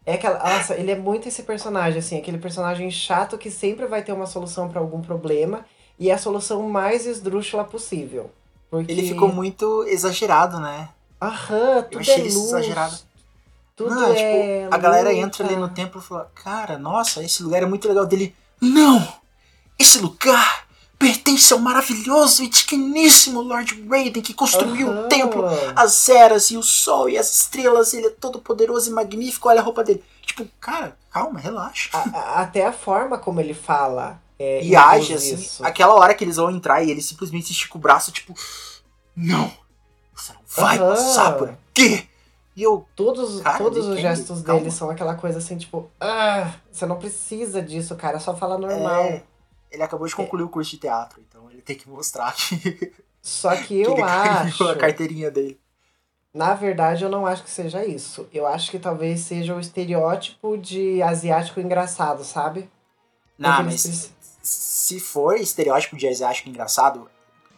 É 0.07 0.14
aquela. 0.14 0.39
Nossa, 0.39 0.74
ele 0.74 0.91
é 0.91 0.97
muito 0.97 1.28
esse 1.28 1.43
personagem, 1.43 1.99
assim, 1.99 2.16
aquele 2.16 2.39
personagem 2.39 2.91
chato 2.91 3.37
que 3.37 3.51
sempre 3.51 3.84
vai 3.84 4.03
ter 4.03 4.12
uma 4.12 4.26
solução 4.26 4.70
pra 4.70 4.80
algum 4.80 5.03
problema 5.03 5.66
e 5.99 6.11
é 6.11 6.14
a 6.14 6.18
solução 6.18 6.62
mais 6.68 7.07
esdrúxula 7.07 7.64
possível. 7.64 8.30
Porque. 8.70 8.90
Ele 8.92 9.09
ficou 9.09 9.28
muito 9.32 9.84
exagerado, 9.84 10.59
né? 10.61 10.88
Aham, 11.20 11.82
tudo 11.90 12.01
achei 12.01 12.14
é 12.14 12.18
luz. 12.22 12.34
exagerado. 12.34 12.97
Tudo 13.74 13.94
não, 13.94 14.12
é. 14.12 14.14
tipo, 14.64 14.74
a 14.74 14.78
galera 14.78 15.11
luta. 15.11 15.20
entra 15.20 15.47
ali 15.47 15.57
no 15.57 15.68
templo 15.68 16.01
e 16.01 16.05
fala, 16.05 16.30
cara, 16.34 16.78
nossa, 16.78 17.22
esse 17.22 17.42
lugar 17.42 17.62
é 17.62 17.66
muito 17.66 17.86
legal 17.88 18.07
dele. 18.07 18.34
Não! 18.61 19.07
Esse 19.78 19.99
lugar 19.99 20.66
pertence 20.99 21.53
ao 21.53 21.59
maravilhoso 21.59 22.42
e 22.42 22.49
digníssimo 22.49 23.42
Lord 23.42 23.86
Raiden 23.86 24.22
que 24.22 24.32
construiu 24.32 24.88
o 24.88 24.90
Aham. 24.92 25.09
templo, 25.09 25.44
as 25.76 26.09
eras 26.09 26.51
e 26.51 26.57
o 26.57 26.62
sol 26.62 27.07
e 27.11 27.18
as 27.18 27.30
estrelas, 27.30 27.92
ele 27.92 28.07
é 28.07 28.11
todo 28.11 28.38
poderoso 28.40 28.90
e 28.90 28.94
magnífico, 28.94 29.49
olha 29.51 29.61
a 29.61 29.62
roupa 29.62 29.84
dele. 29.84 30.03
Tipo, 30.24 30.47
cara, 30.59 30.97
calma, 31.11 31.38
relaxa. 31.38 31.90
A- 31.92 32.18
a- 32.18 32.40
até 32.40 32.64
a 32.66 32.72
forma 32.72 33.18
como 33.18 33.40
ele 33.40 33.53
fala. 33.55 34.18
É, 34.39 34.62
e 34.62 34.76
age 34.76 35.14
assim, 35.14 35.34
isso. 35.34 35.64
aquela 35.64 35.95
hora 35.95 36.14
que 36.14 36.22
eles 36.22 36.37
vão 36.37 36.51
entrar 36.51 36.82
e 36.82 36.91
ele 36.91 37.01
simplesmente 37.01 37.53
estica 37.53 37.76
o 37.76 37.80
braço, 37.80 38.12
tipo, 38.12 38.34
não, 39.14 39.51
você 40.14 40.32
não 40.34 40.41
vai 40.47 40.76
Aham. 40.78 40.91
passar 40.91 41.37
por 41.39 41.49
aqui. 41.49 42.09
E 42.55 42.62
eu, 42.62 42.87
Todos, 42.97 43.41
Cara, 43.43 43.59
todos 43.59 43.87
os 43.87 43.99
gestos 43.99 44.43
calma. 44.43 44.61
dele 44.61 44.70
são 44.72 44.89
aquela 44.91 45.14
coisa 45.14 45.39
assim, 45.39 45.57
tipo, 45.59 45.91
ah, 46.01 46.53
você 46.70 46.87
não 46.87 46.99
precisa 46.99 47.61
disso, 47.62 47.95
cara, 47.97 48.18
só 48.18 48.34
fala 48.37 48.57
normal. 48.59 49.05
É, 49.05 49.22
ele 49.70 49.82
acabou 49.82 50.07
de 50.07 50.14
concluir 50.16 50.43
o 50.43 50.49
curso 50.49 50.70
de 50.70 50.78
teatro, 50.78 51.22
então 51.26 51.51
ele 51.51 51.61
tem 51.62 51.76
que 51.76 51.89
mostrar 51.89 52.34
que, 52.34 52.93
Só 53.22 53.55
que 53.57 53.80
eu 53.80 54.03
acho. 54.05 54.68
a 54.68 54.76
carteirinha 54.76 55.30
dele. 55.30 55.59
Na 56.32 56.53
verdade, 56.55 57.03
eu 57.03 57.09
não 57.11 57.26
acho 57.26 57.43
que 57.43 57.51
seja 57.51 57.84
isso. 57.84 58.28
Eu 58.32 58.47
acho 58.47 58.70
que 58.70 58.78
talvez 58.78 59.20
seja 59.20 59.55
o 59.55 59.61
estereótipo 59.61 60.57
de 60.59 61.03
asiático 61.03 61.59
engraçado, 61.61 62.22
sabe? 62.24 62.68
Não, 63.39 63.62
mas 63.64 63.84
eles 63.84 64.14
se 64.47 65.01
for 65.01 65.36
estereótipo 65.36 65.97
de 65.97 66.07
asiático 66.07 66.49
engraçado, 66.49 67.11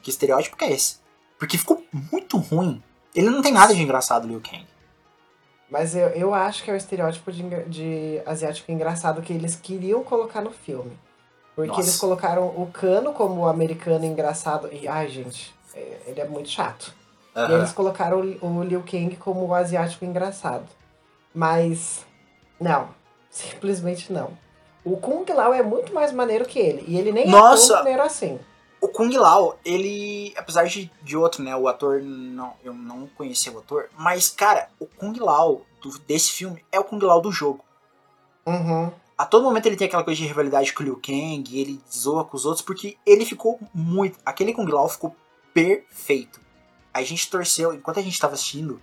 que 0.02 0.10
estereótipo 0.10 0.56
que 0.56 0.64
é 0.64 0.72
esse? 0.72 0.96
Porque 1.38 1.58
ficou 1.58 1.84
muito 1.92 2.38
ruim. 2.38 2.82
Ele 3.14 3.28
não 3.28 3.42
tem 3.42 3.52
nada 3.52 3.74
de 3.74 3.82
engraçado, 3.82 4.26
Liu 4.26 4.40
Kang. 4.40 4.66
Mas 5.70 5.94
eu, 5.94 6.08
eu 6.08 6.34
acho 6.34 6.64
que 6.64 6.70
é 6.70 6.74
o 6.74 6.76
estereótipo 6.76 7.30
de, 7.30 7.42
de 7.66 8.22
asiático 8.24 8.72
engraçado 8.72 9.20
que 9.20 9.32
eles 9.32 9.54
queriam 9.54 10.02
colocar 10.02 10.40
no 10.40 10.50
filme. 10.50 10.98
Porque 11.54 11.68
Nossa. 11.68 11.82
eles 11.82 11.96
colocaram 11.96 12.46
o 12.46 12.70
Cano 12.72 13.12
como 13.12 13.42
o 13.42 13.48
americano 13.48 14.04
engraçado. 14.04 14.68
E, 14.72 14.88
ai, 14.88 15.08
gente, 15.08 15.54
é- 15.74 15.98
ele 16.06 16.20
é 16.20 16.26
muito 16.28 16.48
chato. 16.48 16.94
E 17.36 17.38
Aham. 17.38 17.58
eles 17.58 17.72
colocaram 17.72 18.20
o, 18.40 18.46
o 18.46 18.62
Liu 18.64 18.82
Kang 18.90 19.14
como 19.16 19.44
o 19.46 19.54
asiático 19.54 20.04
engraçado. 20.04 20.66
Mas, 21.34 22.06
não. 22.58 22.88
Simplesmente 23.28 24.10
não. 24.12 24.30
O 24.92 24.96
Kung 24.96 25.24
Lao 25.32 25.52
é 25.52 25.62
muito 25.62 25.92
mais 25.92 26.12
maneiro 26.12 26.44
que 26.44 26.58
ele. 26.58 26.84
E 26.86 26.96
ele 26.98 27.12
nem 27.12 27.28
Nossa! 27.28 27.64
é 27.64 27.68
tão 27.68 27.76
maneiro 27.78 28.02
assim. 28.02 28.38
O 28.80 28.88
Kung 28.88 29.10
Lao, 29.16 29.58
ele, 29.64 30.32
apesar 30.36 30.64
de, 30.64 30.90
de 31.02 31.16
outro, 31.16 31.42
né, 31.42 31.54
o 31.56 31.66
ator, 31.66 32.00
não, 32.00 32.52
eu 32.64 32.72
não 32.72 33.08
conhecia 33.08 33.52
o 33.52 33.58
ator, 33.58 33.88
mas, 33.98 34.28
cara, 34.28 34.68
o 34.78 34.86
Kung 34.86 35.12
Lao 35.18 35.62
do- 35.82 35.98
desse 36.00 36.30
filme 36.30 36.64
é 36.70 36.78
o 36.78 36.84
Kung 36.84 37.00
Lao 37.04 37.20
do 37.20 37.32
jogo. 37.32 37.64
Uhum. 38.46 38.90
A 39.16 39.26
todo 39.26 39.42
momento 39.42 39.66
ele 39.66 39.74
tem 39.76 39.88
aquela 39.88 40.04
coisa 40.04 40.20
de 40.20 40.26
rivalidade 40.26 40.72
com 40.72 40.82
o 40.82 40.86
Liu 40.86 41.00
Kang, 41.04 41.44
ele 41.52 41.80
zoa 41.92 42.24
com 42.24 42.36
os 42.36 42.46
outros, 42.46 42.64
porque 42.64 42.96
ele 43.04 43.24
ficou 43.24 43.58
muito. 43.74 44.16
Aquele 44.24 44.54
Kung 44.54 44.70
Lao 44.70 44.88
ficou 44.88 45.14
perfeito. 45.52 46.40
A 46.94 47.02
gente 47.02 47.28
torceu, 47.28 47.74
enquanto 47.74 47.98
a 47.98 48.02
gente 48.02 48.18
tava 48.18 48.34
assistindo, 48.34 48.80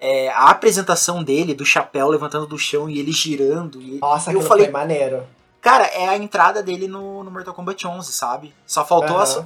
é, 0.00 0.30
a 0.30 0.50
apresentação 0.50 1.22
dele, 1.22 1.54
do 1.54 1.64
chapéu 1.64 2.08
levantando 2.08 2.46
do 2.46 2.58
chão 2.58 2.90
e 2.90 2.98
ele 2.98 3.12
girando. 3.12 3.80
E, 3.80 3.98
Nossa, 4.00 4.32
eu 4.32 4.40
falei, 4.42 4.64
foi 4.64 4.72
maneiro. 4.72 5.24
Cara, 5.60 5.86
é 5.86 6.08
a 6.08 6.16
entrada 6.16 6.62
dele 6.62 6.88
no, 6.88 7.24
no 7.24 7.30
Mortal 7.30 7.54
Kombat 7.54 7.86
11, 7.86 8.12
sabe? 8.12 8.54
Só 8.66 8.84
faltou 8.84 9.18
as, 9.18 9.36
Aham. 9.36 9.44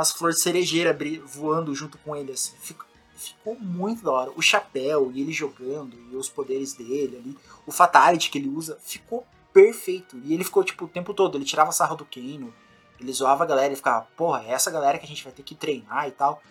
as 0.00 0.12
flores 0.12 0.36
de 0.36 0.42
cerejeira 0.42 0.96
voando 1.24 1.74
junto 1.74 1.98
com 1.98 2.14
ele, 2.16 2.32
assim. 2.32 2.54
Ficou, 2.60 2.86
ficou 3.14 3.56
muito 3.58 4.04
da 4.04 4.10
hora. 4.10 4.30
O 4.36 4.42
chapéu 4.42 5.10
e 5.12 5.20
ele 5.20 5.32
jogando, 5.32 5.96
e 6.10 6.16
os 6.16 6.28
poderes 6.28 6.74
dele 6.74 7.16
ali. 7.16 7.38
O 7.66 7.72
Fatality 7.72 8.30
que 8.30 8.38
ele 8.38 8.48
usa, 8.48 8.78
ficou 8.82 9.26
perfeito. 9.52 10.20
E 10.24 10.34
ele 10.34 10.44
ficou, 10.44 10.64
tipo, 10.64 10.86
o 10.86 10.88
tempo 10.88 11.12
todo. 11.14 11.36
Ele 11.36 11.44
tirava 11.44 11.72
sarro 11.72 11.96
do 11.96 12.04
Kano, 12.04 12.52
ele 13.00 13.12
zoava 13.12 13.44
a 13.44 13.46
galera, 13.46 13.66
ele 13.66 13.76
ficava, 13.76 14.06
porra, 14.16 14.44
é 14.46 14.52
essa 14.52 14.70
galera 14.70 14.98
que 14.98 15.04
a 15.04 15.08
gente 15.08 15.24
vai 15.24 15.32
ter 15.32 15.42
que 15.42 15.54
treinar 15.54 16.08
e 16.08 16.12
tal. 16.12 16.42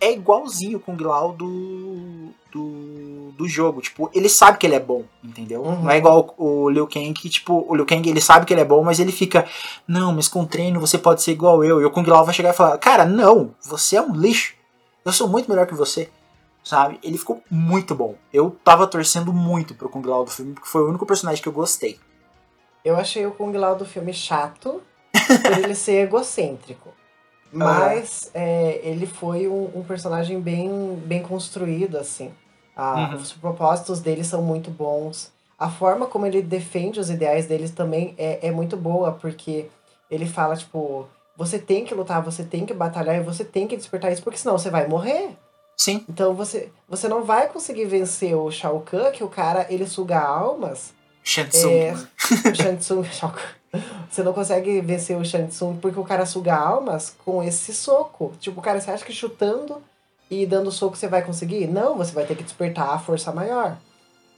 É 0.00 0.12
igualzinho 0.12 0.80
com 0.80 0.92
o 0.92 0.96
Kung 0.96 1.04
Lao 1.04 1.32
do, 1.32 2.28
do, 2.52 3.32
do 3.32 3.48
jogo. 3.48 3.80
Tipo, 3.80 4.10
ele 4.14 4.28
sabe 4.28 4.58
que 4.58 4.66
ele 4.66 4.74
é 4.74 4.80
bom, 4.80 5.04
entendeu? 5.22 5.62
Uhum. 5.62 5.82
Não 5.82 5.90
é 5.90 5.98
igual 5.98 6.34
o 6.38 6.70
Liu 6.70 6.86
Kang, 6.86 7.12
que, 7.12 7.28
tipo, 7.28 7.64
o 7.68 7.74
Liu 7.74 7.86
Kang 7.86 8.08
ele 8.08 8.20
sabe 8.20 8.46
que 8.46 8.54
ele 8.54 8.60
é 8.60 8.64
bom, 8.64 8.82
mas 8.84 9.00
ele 9.00 9.12
fica, 9.12 9.46
não, 9.86 10.12
mas 10.12 10.28
com 10.28 10.44
treino 10.44 10.80
você 10.80 10.98
pode 10.98 11.22
ser 11.22 11.32
igual 11.32 11.64
eu. 11.64 11.80
E 11.80 11.84
o 11.84 11.90
Kung 11.90 12.06
Lao 12.06 12.24
vai 12.24 12.34
chegar 12.34 12.50
e 12.50 12.56
falar, 12.56 12.78
cara, 12.78 13.04
não, 13.04 13.54
você 13.62 13.96
é 13.96 14.02
um 14.02 14.14
lixo. 14.14 14.54
Eu 15.04 15.12
sou 15.12 15.28
muito 15.28 15.48
melhor 15.48 15.66
que 15.66 15.74
você. 15.74 16.10
Sabe? 16.62 16.98
Ele 17.02 17.18
ficou 17.18 17.42
muito 17.50 17.94
bom. 17.94 18.14
Eu 18.32 18.56
tava 18.64 18.86
torcendo 18.86 19.32
muito 19.32 19.74
pro 19.74 19.88
Kung 19.88 20.06
Lao 20.06 20.24
do 20.24 20.30
filme, 20.30 20.54
porque 20.54 20.68
foi 20.68 20.82
o 20.82 20.88
único 20.88 21.04
personagem 21.04 21.42
que 21.42 21.48
eu 21.48 21.52
gostei. 21.52 21.98
Eu 22.84 22.96
achei 22.96 23.26
o 23.26 23.32
Kung 23.32 23.52
Lao 23.52 23.76
do 23.76 23.84
filme 23.84 24.14
chato 24.14 24.82
por 25.12 25.58
ele 25.58 25.74
ser 25.74 26.04
egocêntrico. 26.04 26.90
Mas 27.58 28.30
é, 28.34 28.80
ele 28.82 29.06
foi 29.06 29.48
um, 29.48 29.70
um 29.74 29.82
personagem 29.82 30.40
bem, 30.40 31.00
bem 31.04 31.22
construído, 31.22 31.96
assim. 31.96 32.32
Ah, 32.76 33.10
Uhum. 33.12 33.20
Os 33.20 33.32
propósitos 33.32 34.00
dele 34.00 34.24
são 34.24 34.42
muito 34.42 34.70
bons. 34.70 35.32
A 35.58 35.70
forma 35.70 36.06
como 36.06 36.26
ele 36.26 36.42
defende 36.42 36.98
os 36.98 37.08
ideais 37.08 37.46
deles 37.46 37.70
também 37.70 38.14
é, 38.18 38.48
é 38.48 38.50
muito 38.50 38.76
boa, 38.76 39.12
porque 39.12 39.66
ele 40.10 40.26
fala, 40.26 40.56
tipo, 40.56 41.06
você 41.36 41.58
tem 41.58 41.84
que 41.84 41.94
lutar, 41.94 42.22
você 42.22 42.42
tem 42.42 42.66
que 42.66 42.74
batalhar 42.74 43.16
e 43.16 43.20
você 43.22 43.44
tem 43.44 43.66
que 43.66 43.76
despertar 43.76 44.12
isso, 44.12 44.22
porque 44.22 44.38
senão 44.38 44.58
você 44.58 44.70
vai 44.70 44.86
morrer. 44.88 45.30
Sim. 45.76 46.04
Então 46.08 46.34
você, 46.34 46.70
você 46.88 47.08
não 47.08 47.24
vai 47.24 47.48
conseguir 47.48 47.86
vencer 47.86 48.34
o 48.34 48.50
Shao 48.50 48.80
Kahn, 48.80 49.10
que 49.12 49.24
o 49.24 49.28
cara, 49.28 49.66
ele 49.70 49.86
suga 49.86 50.20
almas. 50.20 50.92
Shansung. 51.22 51.70
É, 51.70 51.94
Tsung, 52.76 53.04
Shao 53.10 53.30
Kahn. 53.30 53.42
Você 54.10 54.22
não 54.22 54.32
consegue 54.32 54.80
vencer 54.80 55.16
o 55.16 55.24
Shang 55.24 55.48
Tsung 55.48 55.76
porque 55.80 55.98
o 55.98 56.04
cara 56.04 56.24
suga 56.26 56.54
almas 56.54 57.14
com 57.24 57.42
esse 57.42 57.72
soco. 57.74 58.32
Tipo, 58.40 58.60
cara, 58.62 58.80
você 58.80 58.90
acha 58.90 59.04
que 59.04 59.12
chutando 59.12 59.82
e 60.30 60.46
dando 60.46 60.70
soco 60.70 60.96
você 60.96 61.08
vai 61.08 61.22
conseguir? 61.22 61.66
Não, 61.66 61.96
você 61.96 62.12
vai 62.12 62.24
ter 62.24 62.36
que 62.36 62.42
despertar 62.42 62.90
a 62.90 62.98
força 62.98 63.32
maior. 63.32 63.76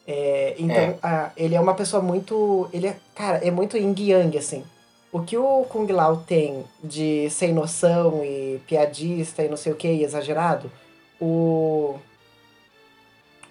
É, 0.07 0.55
então, 0.59 0.77
É. 0.77 0.97
a- 1.03 1.31
ele 1.37 1.55
é 1.55 1.61
uma 1.61 1.75
pessoa 1.75 2.03
muito. 2.03 2.69
Ele 2.73 2.87
é, 2.87 2.97
cara, 3.15 3.39
é 3.39 3.51
muito 3.51 3.77
yin 3.77 3.95
yang, 3.99 4.39
assim. 4.39 4.65
O 5.13 5.21
que 5.23 5.37
o 5.37 5.65
Kung 5.69 5.87
Lao 5.91 6.19
tem 6.19 6.65
de 6.83 7.29
sem 7.31 7.53
noção 7.53 8.23
e 8.25 8.61
piadista 8.67 9.43
e 9.43 9.49
não 9.49 9.57
sei 9.57 9.73
o 9.73 9.77
que, 9.77 9.89
exagerado, 9.89 10.71
o. 11.21 11.97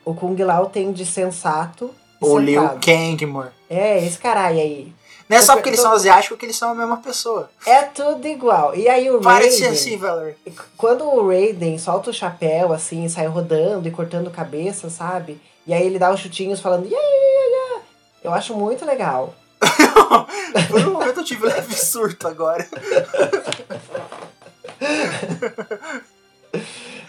O 0.03 0.13
Kung 0.13 0.35
Lao 0.43 0.67
tem 0.67 0.91
de 0.91 1.05
sensato. 1.05 1.93
O 2.21 2.37
Liu 2.39 2.61
centrado. 2.61 2.85
Kang, 2.85 3.25
amor. 3.25 3.51
É, 3.69 3.97
esse 4.05 4.17
caralho 4.17 4.59
aí. 4.59 4.93
Não 5.27 5.37
é 5.37 5.41
só 5.41 5.55
porque 5.55 5.69
eles 5.69 5.79
são 5.79 5.91
asiáticos 5.91 6.37
que 6.37 6.45
eles 6.45 6.55
são 6.55 6.69
a 6.71 6.75
mesma 6.75 6.97
pessoa. 6.97 7.49
É 7.65 7.81
tudo 7.81 8.27
igual. 8.27 8.75
E 8.75 8.87
aí 8.87 9.09
o 9.09 9.19
Parece 9.19 9.61
Raiden, 9.61 9.77
assim, 9.77 9.97
Valerie. 9.97 10.35
quando 10.77 11.03
o 11.03 11.27
Raiden 11.27 11.79
solta 11.79 12.11
o 12.11 12.13
chapéu, 12.13 12.71
assim, 12.71 13.09
sai 13.09 13.25
rodando 13.25 13.87
e 13.87 13.91
cortando 13.91 14.29
cabeça, 14.29 14.89
sabe? 14.89 15.41
E 15.65 15.73
aí 15.73 15.83
ele 15.85 15.97
dá 15.97 16.13
os 16.13 16.19
chutinhos 16.19 16.59
falando, 16.59 16.85
yeah, 16.85 17.07
yeah, 17.07 17.45
yeah. 17.47 17.81
Eu 18.23 18.33
acho 18.33 18.53
muito 18.53 18.85
legal. 18.85 19.33
Por 20.69 20.81
um 20.81 20.93
momento 20.93 21.21
eu 21.21 21.23
tive 21.23 21.45
um 21.45 21.49
leve 21.49 21.73
surto 21.73 22.27
agora. 22.27 22.67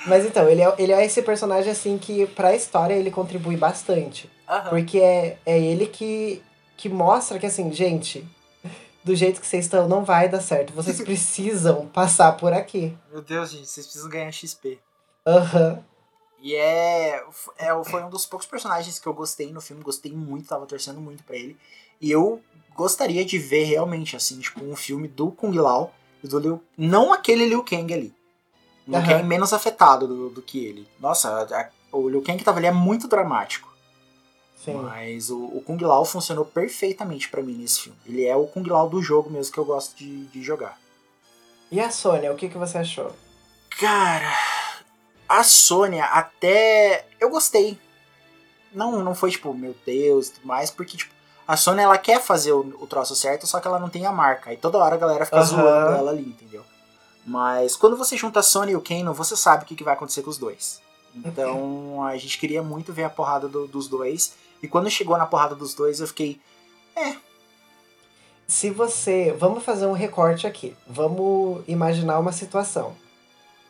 Mas 0.06 0.24
então, 0.24 0.48
ele 0.48 0.62
é, 0.62 0.74
ele 0.78 0.92
é 0.92 1.04
esse 1.04 1.20
personagem, 1.20 1.70
assim, 1.70 1.98
que 1.98 2.26
pra 2.28 2.54
história 2.54 2.94
ele 2.94 3.10
contribui 3.10 3.56
bastante. 3.56 4.30
Porque 4.70 4.98
é, 4.98 5.36
é 5.44 5.58
ele 5.58 5.86
que, 5.86 6.40
que 6.76 6.88
mostra 6.88 7.38
que, 7.38 7.46
assim, 7.46 7.72
gente, 7.72 8.26
do 9.02 9.14
jeito 9.14 9.40
que 9.40 9.46
vocês 9.46 9.64
estão, 9.64 9.88
não 9.88 10.04
vai 10.04 10.28
dar 10.28 10.40
certo. 10.40 10.72
Vocês 10.72 11.00
precisam 11.02 11.86
passar 11.86 12.32
por 12.36 12.52
aqui. 12.52 12.96
Meu 13.10 13.22
Deus, 13.22 13.50
gente, 13.50 13.66
vocês 13.68 13.86
precisam 13.86 14.08
ganhar 14.10 14.30
XP. 14.32 14.78
Aham. 15.26 15.82
E 16.40 16.54
é, 16.54 17.24
é. 17.58 17.84
Foi 17.84 18.04
um 18.04 18.10
dos 18.10 18.26
poucos 18.26 18.46
personagens 18.46 18.98
que 18.98 19.06
eu 19.06 19.14
gostei 19.14 19.50
no 19.52 19.60
filme, 19.60 19.82
gostei 19.82 20.12
muito, 20.12 20.48
tava 20.48 20.66
torcendo 20.66 21.00
muito 21.00 21.24
pra 21.24 21.34
ele. 21.34 21.56
E 22.00 22.10
eu 22.10 22.40
gostaria 22.74 23.24
de 23.24 23.38
ver 23.38 23.64
realmente, 23.64 24.14
assim, 24.14 24.38
tipo, 24.38 24.62
um 24.62 24.76
filme 24.76 25.08
do 25.08 25.30
Kung 25.30 25.52
Lao 25.56 25.92
e 26.22 26.28
do 26.28 26.38
Liu. 26.38 26.62
Não 26.76 27.12
aquele 27.12 27.46
Liu 27.46 27.64
Kang 27.64 27.92
ali. 27.92 28.14
Liu 28.86 28.98
Aham. 28.98 29.06
Kang 29.08 29.22
menos 29.24 29.52
afetado 29.52 30.06
do, 30.06 30.28
do 30.30 30.42
que 30.42 30.64
ele. 30.64 30.86
Nossa, 31.00 31.30
a- 31.42 31.70
o 31.96 32.08
Liu 32.08 32.22
Kang 32.22 32.38
que 32.38 32.44
tava 32.44 32.58
ali 32.58 32.66
é 32.66 32.72
muito 32.72 33.08
dramático. 33.08 33.74
Sim. 34.66 34.74
Mas 34.82 35.30
o, 35.30 35.38
o 35.44 35.62
Kung 35.64 35.78
Lao 35.80 36.04
funcionou 36.04 36.44
perfeitamente 36.44 37.28
pra 37.30 37.40
mim 37.42 37.54
nesse 37.54 37.82
filme. 37.82 37.98
Ele 38.04 38.26
é 38.26 38.36
o 38.36 38.46
Kung 38.46 38.68
Lao 38.68 38.88
do 38.90 39.00
jogo 39.02 39.30
mesmo 39.30 39.52
que 39.52 39.58
eu 39.58 39.64
gosto 39.64 39.96
de, 39.96 40.24
de 40.26 40.42
jogar. 40.42 40.78
E 41.70 41.80
a 41.80 41.90
Sônia, 41.90 42.32
o 42.32 42.36
que, 42.36 42.48
que 42.48 42.58
você 42.58 42.78
achou? 42.78 43.12
Cara, 43.78 44.32
a 45.28 45.42
Sônia 45.44 46.04
até 46.04 47.06
eu 47.20 47.30
gostei. 47.30 47.78
Não, 48.72 49.02
não 49.02 49.14
foi 49.14 49.30
tipo, 49.30 49.54
meu 49.54 49.74
Deus, 49.86 50.28
e 50.28 50.32
tudo 50.32 50.46
mais, 50.46 50.70
porque 50.70 50.96
tipo, 50.96 51.12
a 51.46 51.56
Sônia 51.56 51.82
ela 51.82 51.96
quer 51.98 52.20
fazer 52.20 52.52
o, 52.52 52.60
o 52.80 52.86
troço 52.86 53.14
certo, 53.16 53.46
só 53.46 53.60
que 53.60 53.66
ela 53.68 53.78
não 53.78 53.88
tem 53.88 54.04
a 54.04 54.12
marca. 54.12 54.52
E 54.52 54.56
toda 54.56 54.78
hora 54.78 54.96
a 54.96 54.98
galera 54.98 55.24
fica 55.24 55.38
Aham. 55.38 55.46
zoando 55.46 55.92
ela 55.96 56.10
ali, 56.10 56.22
entendeu? 56.28 56.64
Mas 57.24 57.74
quando 57.76 57.96
você 57.96 58.16
junta 58.16 58.40
a 58.40 58.42
Sônia 58.42 58.72
e 58.72 58.76
o 58.76 58.80
Kano, 58.82 59.14
você 59.14 59.36
sabe 59.36 59.64
o 59.64 59.66
que, 59.66 59.74
que 59.76 59.84
vai 59.84 59.94
acontecer 59.94 60.22
com 60.22 60.30
os 60.30 60.38
dois. 60.38 60.80
Então 61.14 62.04
a 62.04 62.16
gente 62.18 62.38
queria 62.38 62.62
muito 62.62 62.92
ver 62.92 63.04
a 63.04 63.10
porrada 63.10 63.48
do- 63.48 63.66
dos 63.66 63.88
dois. 63.88 64.34
E 64.62 64.68
quando 64.68 64.90
chegou 64.90 65.16
na 65.16 65.26
porrada 65.26 65.54
dos 65.54 65.74
dois, 65.74 66.00
eu 66.00 66.06
fiquei. 66.06 66.40
Se 68.46 68.70
você. 68.70 69.32
Vamos 69.38 69.64
fazer 69.64 69.86
um 69.86 69.92
recorte 69.92 70.46
aqui. 70.46 70.76
Vamos 70.86 71.62
imaginar 71.66 72.18
uma 72.18 72.32
situação. 72.32 72.96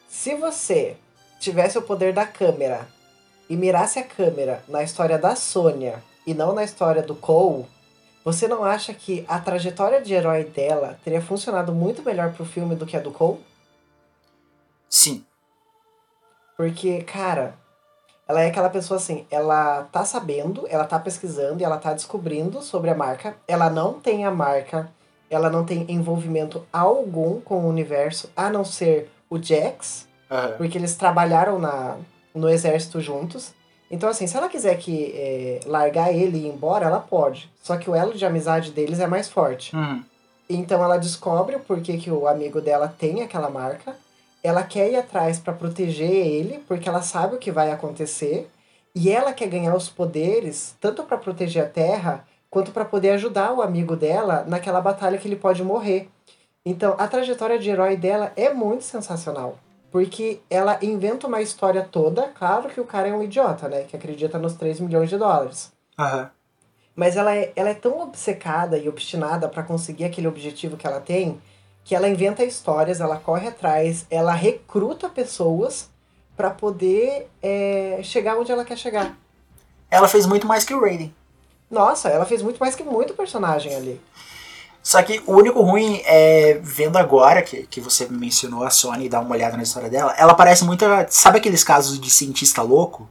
Se 0.09 0.35
você 0.35 0.97
tivesse 1.41 1.77
o 1.79 1.83
poder 1.83 2.13
da 2.13 2.27
câmera 2.27 2.89
e 3.49 3.57
mirasse 3.57 3.99
a 3.99 4.05
câmera 4.05 4.63
na 4.69 4.83
história 4.83 5.19
da 5.19 5.37
Sônia 5.37 6.03
e 6.27 6.35
não 6.35 6.55
na 6.55 6.65
história 6.65 7.03
do 7.03 7.15
Cole, 7.15 7.67
você 8.25 8.49
não 8.49 8.65
acha 8.65 8.93
que 8.93 9.25
a 9.29 9.39
trajetória 9.39 10.01
de 10.01 10.13
herói 10.13 10.45
dela 10.45 10.99
teria 11.05 11.23
funcionado 11.23 11.73
muito 11.73 12.03
melhor 12.03 12.33
pro 12.33 12.45
filme 12.45 12.75
do 12.75 12.87
que 12.87 12.97
a 12.97 13.01
do 13.01 13.13
Cole? 13.13 13.39
Sim. 14.89 15.25
Porque, 16.57 17.03
cara, 17.03 17.57
ela 18.29 18.43
é 18.43 18.49
aquela 18.49 18.69
pessoa 18.69 18.99
assim, 18.99 19.27
ela 19.31 19.87
tá 19.93 20.05
sabendo, 20.05 20.67
ela 20.69 20.85
tá 20.85 20.99
pesquisando 20.99 21.61
e 21.61 21.65
ela 21.65 21.79
tá 21.79 21.93
descobrindo 21.93 22.61
sobre 22.61 22.91
a 22.91 22.95
marca. 22.95 23.37
Ela 23.47 23.71
não 23.71 23.95
tem 23.95 24.25
a 24.25 24.31
marca, 24.31 24.91
ela 25.31 25.49
não 25.49 25.65
tem 25.65 25.87
envolvimento 25.89 26.65
algum 26.73 27.41
com 27.41 27.61
o 27.61 27.69
universo, 27.69 28.31
a 28.37 28.51
não 28.51 28.65
ser 28.65 29.11
o 29.31 29.41
Jax, 29.41 30.09
Aham. 30.31 30.55
porque 30.57 30.77
eles 30.77 30.97
trabalharam 30.97 31.59
na, 31.59 31.97
no 32.35 32.49
exército 32.49 33.01
juntos. 33.01 33.55
Então, 33.89 34.09
assim, 34.09 34.27
se 34.27 34.37
ela 34.37 34.49
quiser 34.49 34.77
que 34.79 35.13
é, 35.15 35.61
largar 35.65 36.13
ele 36.13 36.39
e 36.39 36.47
ir 36.47 36.49
embora, 36.49 36.87
ela 36.87 36.99
pode. 36.99 37.49
Só 37.63 37.77
que 37.77 37.89
o 37.89 37.95
elo 37.95 38.15
de 38.15 38.27
amizade 38.27 38.73
deles 38.73 38.99
é 38.99 39.07
mais 39.07 39.29
forte. 39.29 39.75
Uhum. 39.77 40.03
Então 40.49 40.83
ela 40.83 40.97
descobre 40.97 41.57
o 41.57 41.61
porquê 41.61 41.97
que 41.97 42.11
o 42.11 42.27
amigo 42.27 42.61
dela 42.61 42.89
tem 42.89 43.23
aquela 43.23 43.51
marca. 43.51 43.97
Ela 44.47 44.63
quer 44.63 44.93
ir 44.93 44.97
atrás 44.97 45.41
para 45.41 45.53
proteger 45.53 46.09
ele, 46.09 46.63
porque 46.69 46.89
ela 46.89 47.03
sabe 47.03 47.35
o 47.35 47.39
que 47.39 47.51
vai 47.51 47.73
acontecer. 47.73 48.49
E 48.95 49.11
ela 49.11 49.33
quer 49.33 49.49
ganhar 49.49 49.75
os 49.75 49.89
poderes, 49.89 50.77
tanto 50.81 51.03
para 51.03 51.19
proteger 51.19 51.65
a 51.65 51.69
Terra, 51.69 52.25
quanto 52.49 52.71
para 52.71 52.85
poder 52.85 53.11
ajudar 53.11 53.53
o 53.53 53.61
amigo 53.61 53.97
dela 53.97 54.45
naquela 54.47 54.81
batalha 54.81 55.19
que 55.19 55.27
ele 55.27 55.35
pode 55.35 55.65
morrer. 55.65 56.09
Então 56.65 56.95
a 56.97 57.09
trajetória 57.09 57.59
de 57.59 57.69
herói 57.69 57.97
dela 57.97 58.33
é 58.37 58.55
muito 58.55 58.85
sensacional. 58.85 59.59
Porque 59.91 60.41
ela 60.49 60.79
inventa 60.81 61.27
uma 61.27 61.43
história 61.43 61.83
toda, 61.83 62.29
claro 62.29 62.69
que 62.69 62.81
o 62.81 62.85
cara 62.85 63.09
é 63.09 63.13
um 63.13 63.25
idiota, 63.25 63.69
né? 63.69 63.83
Que 63.83 63.97
acredita 63.97 64.39
nos 64.39 64.55
3 64.55 64.79
milhões 64.79 65.11
de 65.11 65.19
dólares. 65.19 65.73
Mas 66.95 67.17
ela 67.17 67.35
é, 67.35 67.53
ela 67.57 67.71
é 67.71 67.75
tão 67.75 68.01
obcecada 68.01 68.79
e 68.79 68.89
obstinada 68.89 69.49
para 69.49 69.65
conseguir 69.65 70.05
aquele 70.05 70.29
objetivo 70.29 70.77
que 70.77 70.87
ela 70.87 71.01
tem, 71.01 71.41
que 71.87 71.95
ela 71.95 72.09
inventa 72.09 72.43
histórias, 72.43 73.01
ela 73.01 73.17
corre 73.17 73.47
atrás, 73.47 74.07
ela 74.11 74.33
recruta 74.33 75.09
pessoas 75.09 75.89
para 76.37 76.51
poder 76.51 77.31
é, 77.41 78.01
chegar 78.03 78.37
onde 78.37 78.51
ela 78.51 78.65
quer 78.65 78.77
chegar. 78.77 79.17
Ela 79.89 80.09
fez 80.09 80.27
muito 80.27 80.49
mais 80.49 80.65
que 80.65 80.75
o 80.75 80.81
Raiden. 80.81 81.15
Nossa, 81.71 82.09
ela 82.09 82.27
fez 82.27 82.43
muito 82.43 82.59
mais 82.59 82.75
que 82.75 82.83
muito 82.83 83.15
personagem 83.15 83.73
ali. 83.73 84.01
Só 84.83 85.01
que 85.01 85.23
o 85.29 85.35
único 85.35 85.63
ruim 85.63 86.03
é, 86.05 86.59
vendo 86.61 86.97
agora 86.97 87.41
que, 87.41 87.69
que 87.69 87.81
você 87.81 88.09
mencionou 88.09 88.65
a 88.65 88.71
Sony 88.71 89.07
e 89.07 89.09
dá 89.09 89.21
uma 89.21 89.37
olhada 89.37 89.57
na 89.57 89.63
história 89.63 89.89
dela, 89.89 90.13
ela 90.19 90.35
parece 90.35 90.65
muito. 90.65 90.85
Sabe 91.09 91.39
aqueles 91.39 91.63
casos 91.63 92.01
de 92.01 92.11
cientista 92.11 92.63
louco? 92.63 93.09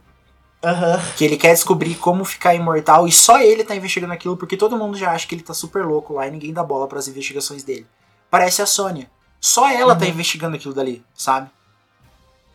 Aham. 0.62 1.00
Que 1.16 1.24
ele 1.24 1.38
quer 1.38 1.54
descobrir 1.54 1.94
como 1.94 2.26
ficar 2.26 2.54
imortal 2.54 3.08
e 3.08 3.12
só 3.12 3.40
ele 3.40 3.64
tá 3.64 3.74
investigando 3.74 4.12
aquilo 4.12 4.36
porque 4.36 4.56
todo 4.56 4.76
mundo 4.76 4.98
já 4.98 5.12
acha 5.12 5.26
que 5.26 5.34
ele 5.34 5.42
tá 5.42 5.54
super 5.54 5.82
louco 5.82 6.12
lá 6.12 6.26
e 6.26 6.30
ninguém 6.30 6.52
dá 6.52 6.62
bola 6.62 6.86
para 6.86 6.98
as 6.98 7.08
investigações 7.08 7.62
dele. 7.62 7.86
Parece 8.30 8.62
a 8.62 8.66
Sônia. 8.66 9.10
Só 9.40 9.68
ela 9.68 9.94
tá 9.94 10.04
Uhum. 10.04 10.10
investigando 10.10 10.56
aquilo 10.56 10.74
dali, 10.74 11.04
sabe? 11.14 11.50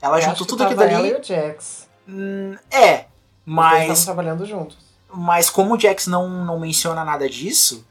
Ela 0.02 0.18
Eu 0.18 0.22
juntou 0.24 0.46
tudo 0.48 0.64
aquilo 0.64 0.80
tava 0.80 0.92
ela 0.92 1.02
dali. 1.04 1.14
e 1.16 1.20
o 1.20 1.24
Jax. 1.24 1.88
Hum, 2.08 2.56
é, 2.72 3.06
mas 3.46 3.84
estavam 4.00 4.04
trabalhando 4.06 4.46
juntos. 4.46 4.78
Mas 5.14 5.50
como 5.50 5.76
o 5.76 5.80
Jax 5.80 6.08
não, 6.08 6.28
não 6.28 6.60
menciona 6.60 7.06
nada 7.06 7.30
disso, 7.30 7.86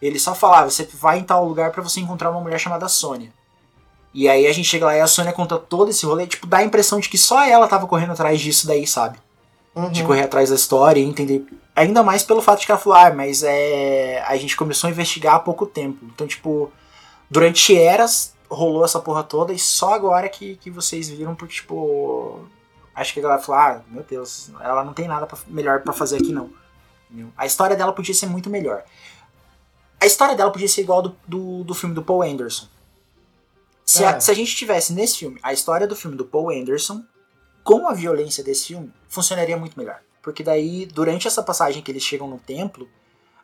ele 0.00 0.18
só 0.18 0.34
fala, 0.34 0.60
ah, 0.60 0.64
você 0.64 0.88
vai 0.94 1.18
em 1.18 1.24
tal 1.24 1.44
lugar 1.44 1.72
pra 1.72 1.82
você 1.82 2.00
encontrar 2.00 2.30
uma 2.30 2.40
mulher 2.40 2.58
chamada 2.58 2.88
Sônia. 2.88 3.32
E 4.14 4.28
aí 4.28 4.46
a 4.46 4.52
gente 4.52 4.68
chega 4.68 4.86
lá 4.86 4.96
e 4.96 5.00
a 5.00 5.06
Sônia 5.06 5.32
conta 5.32 5.58
todo 5.58 5.90
esse 5.90 6.04
rolê, 6.06 6.26
tipo, 6.26 6.46
dá 6.46 6.58
a 6.58 6.64
impressão 6.64 6.98
de 7.00 7.08
que 7.08 7.18
só 7.18 7.42
ela 7.44 7.68
tava 7.68 7.86
correndo 7.86 8.12
atrás 8.12 8.40
disso 8.40 8.66
daí, 8.66 8.86
sabe? 8.86 9.18
Uhum. 9.74 9.90
De 9.90 10.02
correr 10.02 10.22
atrás 10.22 10.48
da 10.50 10.56
história 10.56 11.00
e 11.00 11.04
entender. 11.04 11.44
Ainda 11.76 12.02
mais 12.02 12.22
pelo 12.24 12.42
fato 12.42 12.60
de 12.60 12.66
que 12.66 12.72
ela 12.72 12.80
falou, 12.80 12.98
ah, 12.98 13.12
mas 13.14 13.42
é. 13.44 14.22
A 14.26 14.36
gente 14.36 14.56
começou 14.56 14.88
a 14.88 14.90
investigar 14.90 15.36
há 15.36 15.38
pouco 15.38 15.64
tempo. 15.64 16.04
Então, 16.12 16.26
tipo, 16.26 16.70
durante 17.30 17.76
eras 17.76 18.34
rolou 18.48 18.84
essa 18.84 18.98
porra 19.00 19.22
toda 19.22 19.52
e 19.52 19.58
só 19.58 19.94
agora 19.94 20.28
que, 20.28 20.56
que 20.56 20.70
vocês 20.70 21.08
viram, 21.08 21.34
porque, 21.34 21.54
tipo. 21.54 22.44
Acho 22.94 23.14
que 23.14 23.20
a 23.20 23.22
galera 23.22 23.40
falou, 23.40 23.60
ah, 23.60 23.82
meu 23.88 24.02
Deus, 24.02 24.50
ela 24.60 24.84
não 24.84 24.92
tem 24.92 25.06
nada 25.08 25.26
pra- 25.26 25.38
melhor 25.46 25.80
pra 25.82 25.92
fazer 25.92 26.16
aqui, 26.16 26.32
não. 26.32 26.50
A 27.36 27.46
história 27.46 27.74
dela 27.76 27.92
podia 27.92 28.14
ser 28.14 28.26
muito 28.26 28.50
melhor. 28.50 28.82
A 30.00 30.06
história 30.06 30.34
dela 30.34 30.50
podia 30.50 30.68
ser 30.68 30.82
igual 30.82 31.00
do, 31.02 31.16
do, 31.26 31.64
do 31.64 31.74
filme 31.74 31.94
do 31.94 32.02
Paul 32.02 32.22
Anderson. 32.22 32.66
Se, 33.86 34.04
a, 34.04 34.10
É. 34.12 34.20
se 34.20 34.30
a 34.30 34.34
gente 34.34 34.54
tivesse 34.54 34.92
nesse 34.92 35.18
filme 35.18 35.38
a 35.42 35.52
história 35.52 35.86
do 35.86 35.96
filme 35.96 36.16
do 36.16 36.24
Paul 36.24 36.50
Anderson, 36.50 37.02
com 37.64 37.88
a 37.88 37.94
violência 37.94 38.42
desse 38.44 38.66
filme, 38.68 38.92
funcionaria 39.08 39.56
muito 39.56 39.78
melhor. 39.78 40.00
Porque 40.22 40.42
daí, 40.42 40.84
durante 40.86 41.26
essa 41.26 41.42
passagem 41.42 41.82
que 41.82 41.90
eles 41.90 42.02
chegam 42.02 42.28
no 42.28 42.38
templo, 42.38 42.88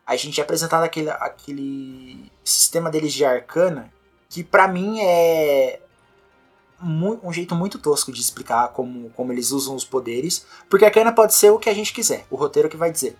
a 0.06 0.16
gente 0.16 0.40
é 0.40 0.44
apresentado 0.44 0.84
aquele, 0.84 1.10
aquele 1.10 2.30
sistema 2.44 2.90
deles 2.90 3.12
de 3.12 3.24
arcana, 3.24 3.92
que 4.28 4.44
pra 4.44 4.68
mim 4.68 5.00
é 5.00 5.80
um 6.80 7.32
jeito 7.32 7.54
muito 7.54 7.78
tosco 7.78 8.12
de 8.12 8.20
explicar 8.20 8.68
como, 8.68 9.10
como 9.10 9.32
eles 9.32 9.50
usam 9.50 9.74
os 9.74 9.84
poderes, 9.84 10.46
porque 10.68 10.84
a 10.84 10.88
Arcana 10.88 11.12
pode 11.12 11.34
ser 11.34 11.50
o 11.50 11.58
que 11.58 11.70
a 11.70 11.74
gente 11.74 11.92
quiser, 11.92 12.26
o 12.30 12.36
roteiro 12.36 12.68
que 12.68 12.76
vai 12.76 12.92
dizer. 12.92 13.16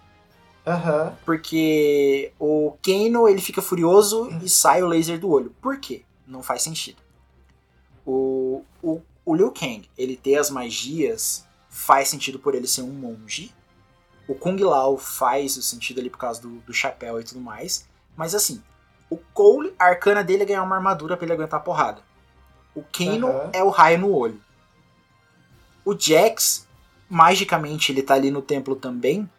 Aham. 0.66 1.16
Porque 1.24 2.32
o 2.38 2.76
Kano 2.82 3.28
ele 3.28 3.40
fica 3.40 3.62
furioso 3.62 4.28
e 4.42 4.48
sai 4.48 4.82
o 4.82 4.86
laser 4.86 5.18
do 5.18 5.30
olho. 5.30 5.54
Por 5.62 5.78
quê? 5.78 6.02
Não 6.26 6.42
faz 6.42 6.62
sentido. 6.62 6.98
O, 8.04 8.62
o, 8.82 9.00
o 9.24 9.34
Liu 9.34 9.52
Kang, 9.52 9.88
ele 9.96 10.16
ter 10.16 10.36
as 10.36 10.50
magias, 10.50 11.46
faz 11.70 12.08
sentido 12.08 12.38
por 12.38 12.54
ele 12.54 12.66
ser 12.66 12.82
um 12.82 12.90
monge. 12.90 13.54
O 14.28 14.34
Kung 14.34 14.56
Lao 14.56 14.96
faz 14.96 15.56
o 15.56 15.62
sentido 15.62 16.00
ali 16.00 16.10
por 16.10 16.18
causa 16.18 16.40
do, 16.42 16.48
do 16.60 16.72
chapéu 16.72 17.20
e 17.20 17.24
tudo 17.24 17.40
mais. 17.40 17.88
Mas 18.16 18.34
assim, 18.34 18.62
o 19.08 19.16
Cole, 19.16 19.74
a 19.78 19.86
arcana 19.86 20.24
dele 20.24 20.42
é 20.42 20.46
ganhar 20.46 20.62
uma 20.62 20.76
armadura 20.76 21.16
pra 21.16 21.24
ele 21.24 21.32
aguentar 21.32 21.60
a 21.60 21.62
porrada. 21.62 22.02
O 22.74 22.82
Kano 22.82 23.28
Aham. 23.28 23.50
é 23.52 23.62
o 23.62 23.70
raio 23.70 23.98
no 23.98 24.12
olho. 24.12 24.40
O 25.84 25.96
Jax, 25.96 26.66
magicamente, 27.08 27.92
ele 27.92 28.02
tá 28.02 28.14
ali 28.14 28.30
no 28.30 28.42
templo 28.42 28.74
também. 28.74 29.30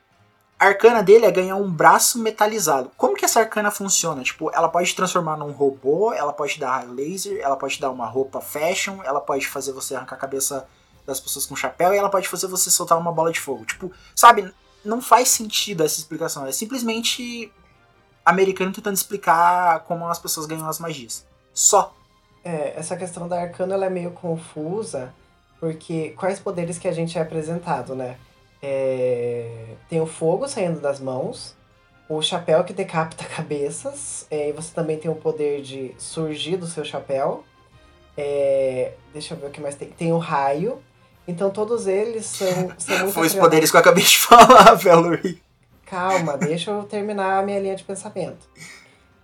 A 0.58 0.68
arcana 0.68 1.04
dele 1.04 1.26
é 1.26 1.32
ganhar 1.32 1.56
um 1.56 1.70
braço 1.70 2.18
metalizado. 2.18 2.90
Como 2.98 3.16
que 3.16 3.26
essa 3.26 3.42
arcana 3.42 3.70
funciona? 3.70 4.24
Tipo, 4.24 4.50
ela 4.52 4.70
pode 4.70 4.90
te 4.90 4.96
transformar 4.96 5.38
num 5.38 5.52
robô, 5.52 6.14
ela 6.14 6.34
pode 6.34 6.58
dar 6.60 6.78
raio 6.78 6.94
laser, 6.94 7.40
ela 7.42 7.56
pode 7.56 7.80
dar 7.80 7.92
uma 7.92 8.08
roupa 8.08 8.42
fashion, 8.42 9.00
ela 9.04 9.22
pode 9.22 9.48
fazer 9.48 9.72
você 9.72 9.94
arrancar 9.94 10.16
a 10.16 10.20
cabeça 10.20 10.68
das 11.06 11.20
pessoas 11.20 11.46
com 11.46 11.56
chapéu 11.56 11.94
e 11.94 11.98
ela 11.98 12.10
pode 12.10 12.28
fazer 12.28 12.48
você 12.48 12.72
soltar 12.72 12.98
uma 12.98 13.12
bola 13.12 13.32
de 13.32 13.40
fogo. 13.40 13.66
Tipo, 13.66 13.92
sabe, 14.16 14.52
não 14.84 15.02
faz 15.02 15.30
sentido 15.30 15.84
essa 15.84 16.00
explicação. 16.00 16.46
É 16.46 16.52
simplesmente 16.52 17.52
americano 18.26 18.74
tentando 18.74 18.96
explicar 18.96 19.82
como 19.82 20.08
as 20.08 20.20
pessoas 20.20 20.46
ganham 20.46 20.68
as 20.68 20.80
magias. 20.80 21.26
Só. 21.54 21.94
É, 22.44 22.74
essa 22.78 22.96
questão 22.96 23.28
da 23.28 23.42
arcana 23.42 23.74
ela 23.74 23.86
é 23.86 23.90
meio 23.90 24.12
confusa, 24.12 25.14
porque 25.60 26.12
quais 26.12 26.40
poderes 26.40 26.78
que 26.78 26.88
a 26.88 26.92
gente 26.92 27.18
é 27.18 27.22
apresentado, 27.22 27.96
né? 27.96 28.18
É, 28.62 29.76
tem 29.90 30.00
o 30.02 30.06
fogo 30.06 30.48
saindo 30.48 30.80
das 30.80 31.00
mãos, 31.00 31.56
o 32.10 32.22
chapéu 32.22 32.64
que 32.64 32.74
decapita 32.74 33.26
cabeças, 33.36 34.26
é, 34.32 34.50
e 34.50 34.54
você 34.54 34.74
também 34.74 34.98
tem 34.98 35.12
o 35.12 35.16
poder 35.16 35.62
de 35.62 35.94
surgir 35.98 36.58
do 36.58 36.68
seu 36.68 36.86
chapéu. 36.86 37.44
É, 38.16 38.94
deixa 39.14 39.34
eu 39.34 39.40
ver 39.40 39.48
o 39.48 39.52
que 39.52 39.62
mais 39.62 39.76
tem. 39.76 39.90
Tem 39.90 40.12
o 40.12 40.18
raio. 40.18 40.82
Então 41.28 41.50
todos 41.50 41.88
eles 41.88 42.26
são, 42.26 42.72
são 42.78 43.12
Foi 43.12 43.28
os 43.28 43.36
poderes 43.36 43.70
que 43.70 43.78
eu 43.78 43.82
acabei 43.82 44.04
de 44.04 44.18
falar, 44.20 44.74
Valerie. 44.76 45.42
Calma, 45.86 46.38
deixa 46.38 46.72
eu 46.72 46.84
terminar 46.84 47.40
a 47.40 47.44
minha 47.44 47.60
linha 47.60 47.76
de 47.76 47.84
pensamento. 47.84 48.48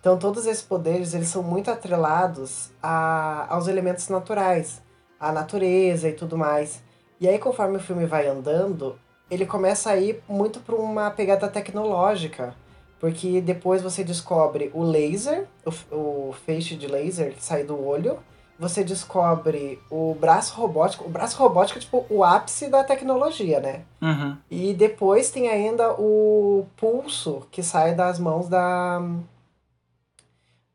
Então, 0.04 0.18
todos 0.18 0.46
esses 0.46 0.62
poderes, 0.62 1.14
eles 1.14 1.30
são 1.30 1.42
muito 1.42 1.72
atrelados 1.72 2.72
a, 2.82 3.46
aos 3.48 3.70
elementos 3.70 4.10
naturais, 4.10 4.82
à 5.18 5.32
natureza 5.32 6.10
e 6.10 6.12
tudo 6.12 6.38
mais. 6.38 6.84
E 7.22 7.28
aí, 7.28 7.40
conforme 7.40 7.78
o 7.78 7.80
filme 7.80 8.06
vai 8.06 8.28
andando, 8.28 9.00
ele 9.32 9.46
começa 9.46 9.92
a 9.92 9.96
ir 9.96 10.22
muito 10.28 10.60
para 10.60 10.76
uma 10.76 11.10
pegada 11.10 11.48
tecnológica. 11.48 12.54
Porque 13.00 13.40
depois 13.40 13.82
você 13.82 14.04
descobre 14.04 14.70
o 14.74 14.84
laser, 14.84 15.48
o, 15.66 16.30
o 16.30 16.36
feixe 16.46 16.76
de 16.76 16.88
laser 16.88 17.34
que 17.34 17.44
sai 17.44 17.64
do 17.64 17.82
olho. 17.82 18.20
Você 18.60 18.84
descobre 18.84 19.80
o 19.90 20.16
braço 20.16 20.56
robótico. 20.56 21.06
O 21.06 21.10
braço 21.10 21.38
robótico 21.38 21.80
é 21.80 21.82
tipo 21.82 22.06
o 22.10 22.24
ápice 22.24 22.70
da 22.70 22.84
tecnologia, 22.84 23.60
né? 23.60 23.82
Uhum. 24.02 24.38
E 24.50 24.74
depois 24.74 25.32
tem 25.32 25.50
ainda 25.50 25.92
o 25.94 26.66
pulso 26.78 27.48
que 27.52 27.64
sai 27.64 27.96
das 27.96 28.20
mãos 28.20 28.48
da 28.48 29.02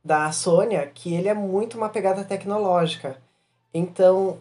da 0.04 0.32
Sônia, 0.32 0.90
que 0.92 1.12
ele 1.14 1.28
é 1.28 1.34
muito 1.34 1.76
uma 1.76 1.90
pegada 1.90 2.24
tecnológica. 2.24 3.18
Então, 3.74 4.38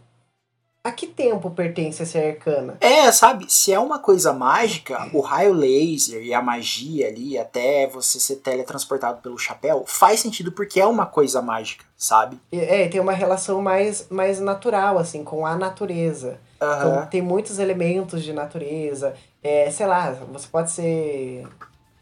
a 0.87 0.91
que 0.91 1.07
tempo 1.07 1.49
pertence 1.51 2.03
essa 2.03 2.17
arcana? 2.19 2.77
É, 2.81 3.11
sabe, 3.11 3.45
se 3.51 3.71
é 3.73 3.79
uma 3.79 3.99
coisa 3.99 4.33
mágica, 4.33 5.09
o 5.13 5.19
raio 5.21 5.53
laser 5.53 6.21
e 6.23 6.33
a 6.33 6.41
magia 6.41 7.07
ali, 7.07 7.37
até 7.37 7.87
você 7.87 8.19
ser 8.19 8.37
teletransportado 8.37 9.21
pelo 9.21 9.37
chapéu, 9.37 9.83
faz 9.87 10.19
sentido 10.19 10.51
porque 10.51 10.79
é 10.79 10.85
uma 10.85 11.05
coisa 11.05 11.41
mágica, 11.41 11.85
sabe? 11.95 12.39
E- 12.51 12.59
É, 12.59 12.87
tem 12.87 12.99
uma 13.01 13.13
relação 13.13 13.61
mais, 13.61 14.07
mais 14.09 14.39
natural, 14.39 14.97
assim, 14.97 15.23
com 15.23 15.45
a 15.45 15.55
natureza. 15.55 16.39
Então, 16.57 16.69
Aham. 16.97 17.05
tem 17.05 17.21
muitos 17.21 17.59
elementos 17.59 18.23
de 18.23 18.33
natureza. 18.33 19.13
É, 19.43 19.69
sei 19.69 19.85
lá, 19.85 20.11
você 20.31 20.47
pode 20.47 20.71
ser, 20.71 21.47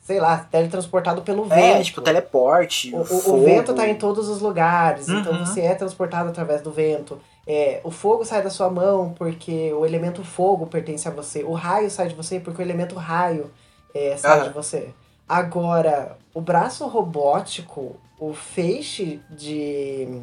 sei 0.06 0.20
lá, 0.20 0.38
teletransportado 0.38 1.24
pelo 1.24 1.52
É, 1.52 1.74
vento. 1.74 1.86
tipo, 1.86 2.00
teleporte. 2.02 2.94
O, 2.94 3.00
o- 3.00 3.34
o 3.42 3.44
vento 3.44 3.74
tá 3.74 3.90
em 3.90 3.96
todos 3.96 4.30
os 4.30 4.40
lugares, 4.40 5.10
então 5.10 5.34
Uhum. 5.34 5.44
você 5.46 5.62
é 5.62 5.74
transportado 5.74 6.30
através 6.30 6.62
do 6.62 6.72
vento. 6.72 7.20
É, 7.48 7.82
o 7.84 7.90
fogo 7.90 8.24
sai 8.24 8.44
da 8.44 8.52
sua 8.52 8.70
mão 8.70 9.14
porque 9.18 9.74
o 9.74 9.84
elemento 9.86 10.24
fogo 10.24 10.68
pertence 10.68 11.08
a 11.08 11.12
você. 11.12 11.44
O 11.44 11.54
raio 11.54 11.90
sai 11.90 12.08
de 12.08 12.14
você 12.16 12.40
porque 12.40 12.62
o 12.62 12.66
elemento 12.66 12.96
raio 12.96 13.52
é, 13.96 14.16
sai 14.16 14.38
Aham. 14.42 14.48
de 14.50 14.54
você. 14.54 14.90
Agora, 15.28 16.16
o 16.36 16.40
braço 16.40 16.86
robótico, 16.88 17.96
o 18.20 18.32
feixe 18.32 19.20
de, 19.32 20.22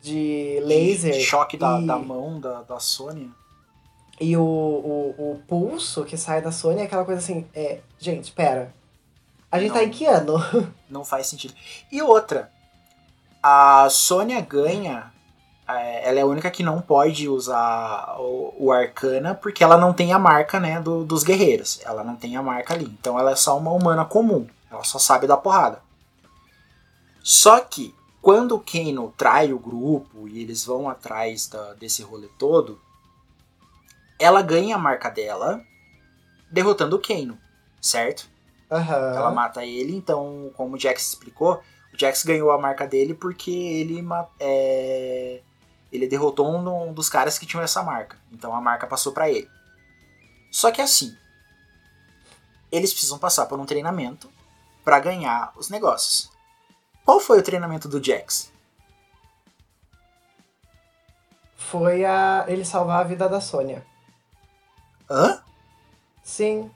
de 0.00 0.60
laser 0.62 1.12
De 1.12 1.20
choque 1.22 1.56
da, 1.56 1.80
e, 1.80 1.86
da 1.86 1.96
mão 1.98 2.38
da, 2.40 2.62
da 2.62 2.78
Sônia. 2.78 3.28
E 4.20 4.36
o, 4.36 4.42
o, 4.42 5.32
o 5.32 5.42
pulso 5.48 6.04
que 6.04 6.16
sai 6.16 6.42
da 6.42 6.52
Sony 6.52 6.80
é 6.80 6.84
aquela 6.84 7.04
coisa 7.04 7.20
assim, 7.20 7.46
é, 7.54 7.80
gente, 7.98 8.30
pera. 8.32 8.72
A 9.50 9.58
gente 9.58 9.70
Não. 9.70 9.76
tá 9.76 9.82
em 9.84 9.90
que 9.90 10.04
ano? 10.06 10.34
Não 10.88 11.04
faz 11.04 11.26
sentido. 11.26 11.54
E 11.90 12.00
outra, 12.02 12.50
a 13.42 13.88
Sônia 13.90 14.40
ganha. 14.40 15.12
é, 15.66 16.08
Ela 16.08 16.18
é 16.20 16.22
a 16.22 16.26
única 16.26 16.50
que 16.50 16.62
não 16.62 16.80
pode 16.80 17.28
usar 17.28 18.16
o, 18.20 18.54
o 18.58 18.72
Arcana 18.72 19.34
porque 19.34 19.64
ela 19.64 19.76
não 19.78 19.92
tem 19.92 20.12
a 20.12 20.18
marca 20.18 20.60
né, 20.60 20.80
do- 20.80 21.04
dos 21.04 21.22
guerreiros. 21.24 21.80
Ela 21.84 22.04
não 22.04 22.14
tem 22.16 22.36
a 22.36 22.42
marca 22.42 22.74
ali. 22.74 22.84
Então 23.00 23.18
ela 23.18 23.32
é 23.32 23.36
só 23.36 23.56
uma 23.58 23.72
humana 23.72 24.04
comum. 24.04 24.46
Ela 24.70 24.84
só 24.84 24.98
sabe 24.98 25.26
dar 25.26 25.38
porrada. 25.38 25.80
Só 27.22 27.60
que 27.60 27.94
quando 28.22 28.54
o 28.54 28.60
Kano 28.60 29.12
trai 29.16 29.52
o 29.52 29.58
grupo 29.58 30.28
e 30.28 30.40
eles 30.42 30.64
vão 30.64 30.88
atrás 30.88 31.48
da- 31.48 31.72
desse 31.74 32.02
rolê 32.02 32.28
todo, 32.38 32.80
ela 34.20 34.42
ganha 34.42 34.76
a 34.76 34.78
marca 34.78 35.08
dela 35.08 35.64
derrotando 36.50 36.94
o 36.94 37.00
Kano, 37.00 37.38
certo? 37.80 38.28
Aham. 38.70 39.14
Ela 39.16 39.30
mata 39.32 39.64
ele, 39.64 39.96
então, 39.96 40.52
como 40.56 40.76
o 40.76 40.78
Jax 40.78 41.08
explicou, 41.08 41.62
o 41.92 41.98
Jax 41.98 42.22
ganhou 42.22 42.52
a 42.52 42.58
marca 42.58 42.86
dele 42.86 43.14
porque 43.14 43.50
ele, 43.50 44.04
é, 44.38 45.40
ele 45.90 46.06
derrotou 46.06 46.54
um 46.54 46.92
dos 46.92 47.08
caras 47.08 47.38
que 47.38 47.46
tinham 47.46 47.64
essa 47.64 47.82
marca. 47.82 48.16
Então 48.30 48.54
a 48.54 48.60
marca 48.60 48.86
passou 48.86 49.12
pra 49.12 49.28
ele. 49.28 49.48
Só 50.52 50.70
que 50.70 50.82
assim, 50.82 51.16
eles 52.70 52.92
precisam 52.92 53.18
passar 53.18 53.46
por 53.46 53.58
um 53.58 53.66
treinamento 53.66 54.30
pra 54.84 55.00
ganhar 55.00 55.52
os 55.56 55.68
negócios. 55.68 56.30
Qual 57.04 57.18
foi 57.18 57.38
o 57.38 57.42
treinamento 57.42 57.88
do 57.88 58.02
Jax? 58.02 58.52
Foi 61.56 62.04
a 62.04 62.44
ele 62.48 62.64
salvar 62.64 63.00
a 63.00 63.04
vida 63.04 63.28
da 63.28 63.40
Sônia. 63.40 63.89
Hã? 65.10 65.42
Sim. 66.22 66.70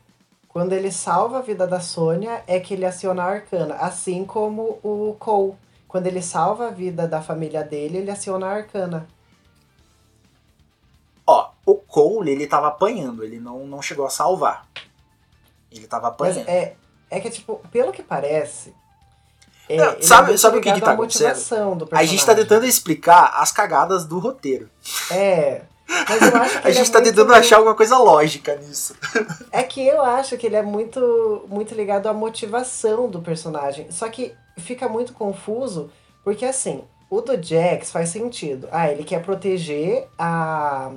Quando 0.48 0.72
ele 0.72 0.90
salva 0.90 1.38
a 1.38 1.42
vida 1.42 1.66
da 1.66 1.80
Sônia, 1.80 2.42
é 2.46 2.58
que 2.60 2.74
ele 2.74 2.84
aciona 2.84 3.22
a 3.22 3.26
arcana. 3.26 3.74
Assim 3.76 4.24
como 4.24 4.78
o 4.82 5.16
Cole. 5.18 5.54
Quando 5.88 6.06
ele 6.06 6.20
salva 6.22 6.68
a 6.68 6.70
vida 6.70 7.06
da 7.06 7.22
família 7.22 7.62
dele, 7.62 7.98
ele 7.98 8.10
aciona 8.10 8.46
a 8.46 8.52
arcana. 8.54 9.06
Ó, 11.26 11.50
o 11.64 11.74
Cole, 11.76 12.30
ele 12.32 12.46
tava 12.46 12.68
apanhando, 12.68 13.24
ele 13.24 13.38
não, 13.38 13.66
não 13.66 13.80
chegou 13.80 14.04
a 14.04 14.10
salvar. 14.10 14.66
Ele 15.70 15.86
tava 15.86 16.14
Mas 16.18 16.36
apanhando. 16.36 16.48
é, 16.48 16.74
é 17.10 17.20
que, 17.20 17.30
tipo, 17.30 17.60
pelo 17.70 17.92
que 17.92 18.02
parece. 18.02 18.74
é, 19.68 19.76
Não, 19.76 20.02
sabe- 20.02 20.28
muito 20.28 20.40
sabe 20.40 20.58
o 20.58 20.60
que 20.60 20.72
que 20.72 20.80
tá 20.80 20.92
à 20.92 20.96
motivação 20.96 21.76
do 21.76 21.88
A 21.92 22.04
gente 22.04 22.24
tá 22.24 22.34
tentando 22.34 22.66
explicar 22.66 23.40
as 23.40 23.50
cagadas 23.50 24.04
do 24.04 24.18
roteiro. 24.18 24.68
É. 25.10 25.62
Mas 25.88 26.22
eu 26.22 26.36
acho 26.40 26.60
que 26.60 26.66
A 26.66 26.70
ele 26.70 26.78
gente 26.78 26.88
é 26.88 26.92
tá 26.92 27.00
muito- 27.00 27.14
tentando 27.14 27.34
achar 27.34 27.56
alguma 27.56 27.74
coisa 27.74 27.98
lógica 27.98 28.56
nisso. 28.56 28.94
É 29.52 29.62
que 29.62 29.86
eu 29.86 30.00
acho 30.02 30.36
que 30.36 30.46
ele 30.46 30.56
é 30.56 30.62
muito, 30.62 31.44
muito 31.48 31.74
ligado 31.74 32.08
à 32.08 32.12
motivação 32.12 33.08
do 33.08 33.20
personagem. 33.20 33.86
Só 33.90 34.08
que 34.08 34.32
fica 34.58 34.88
muito 34.88 35.12
confuso, 35.12 35.90
porque 36.24 36.44
assim, 36.44 36.82
o 37.10 37.20
do 37.20 37.40
Jax 37.40 37.90
faz 37.92 38.08
sentido. 38.08 38.68
Ah, 38.72 38.90
ele 38.90 39.04
quer 39.04 39.22
proteger 39.22 40.08
a, 40.18 40.90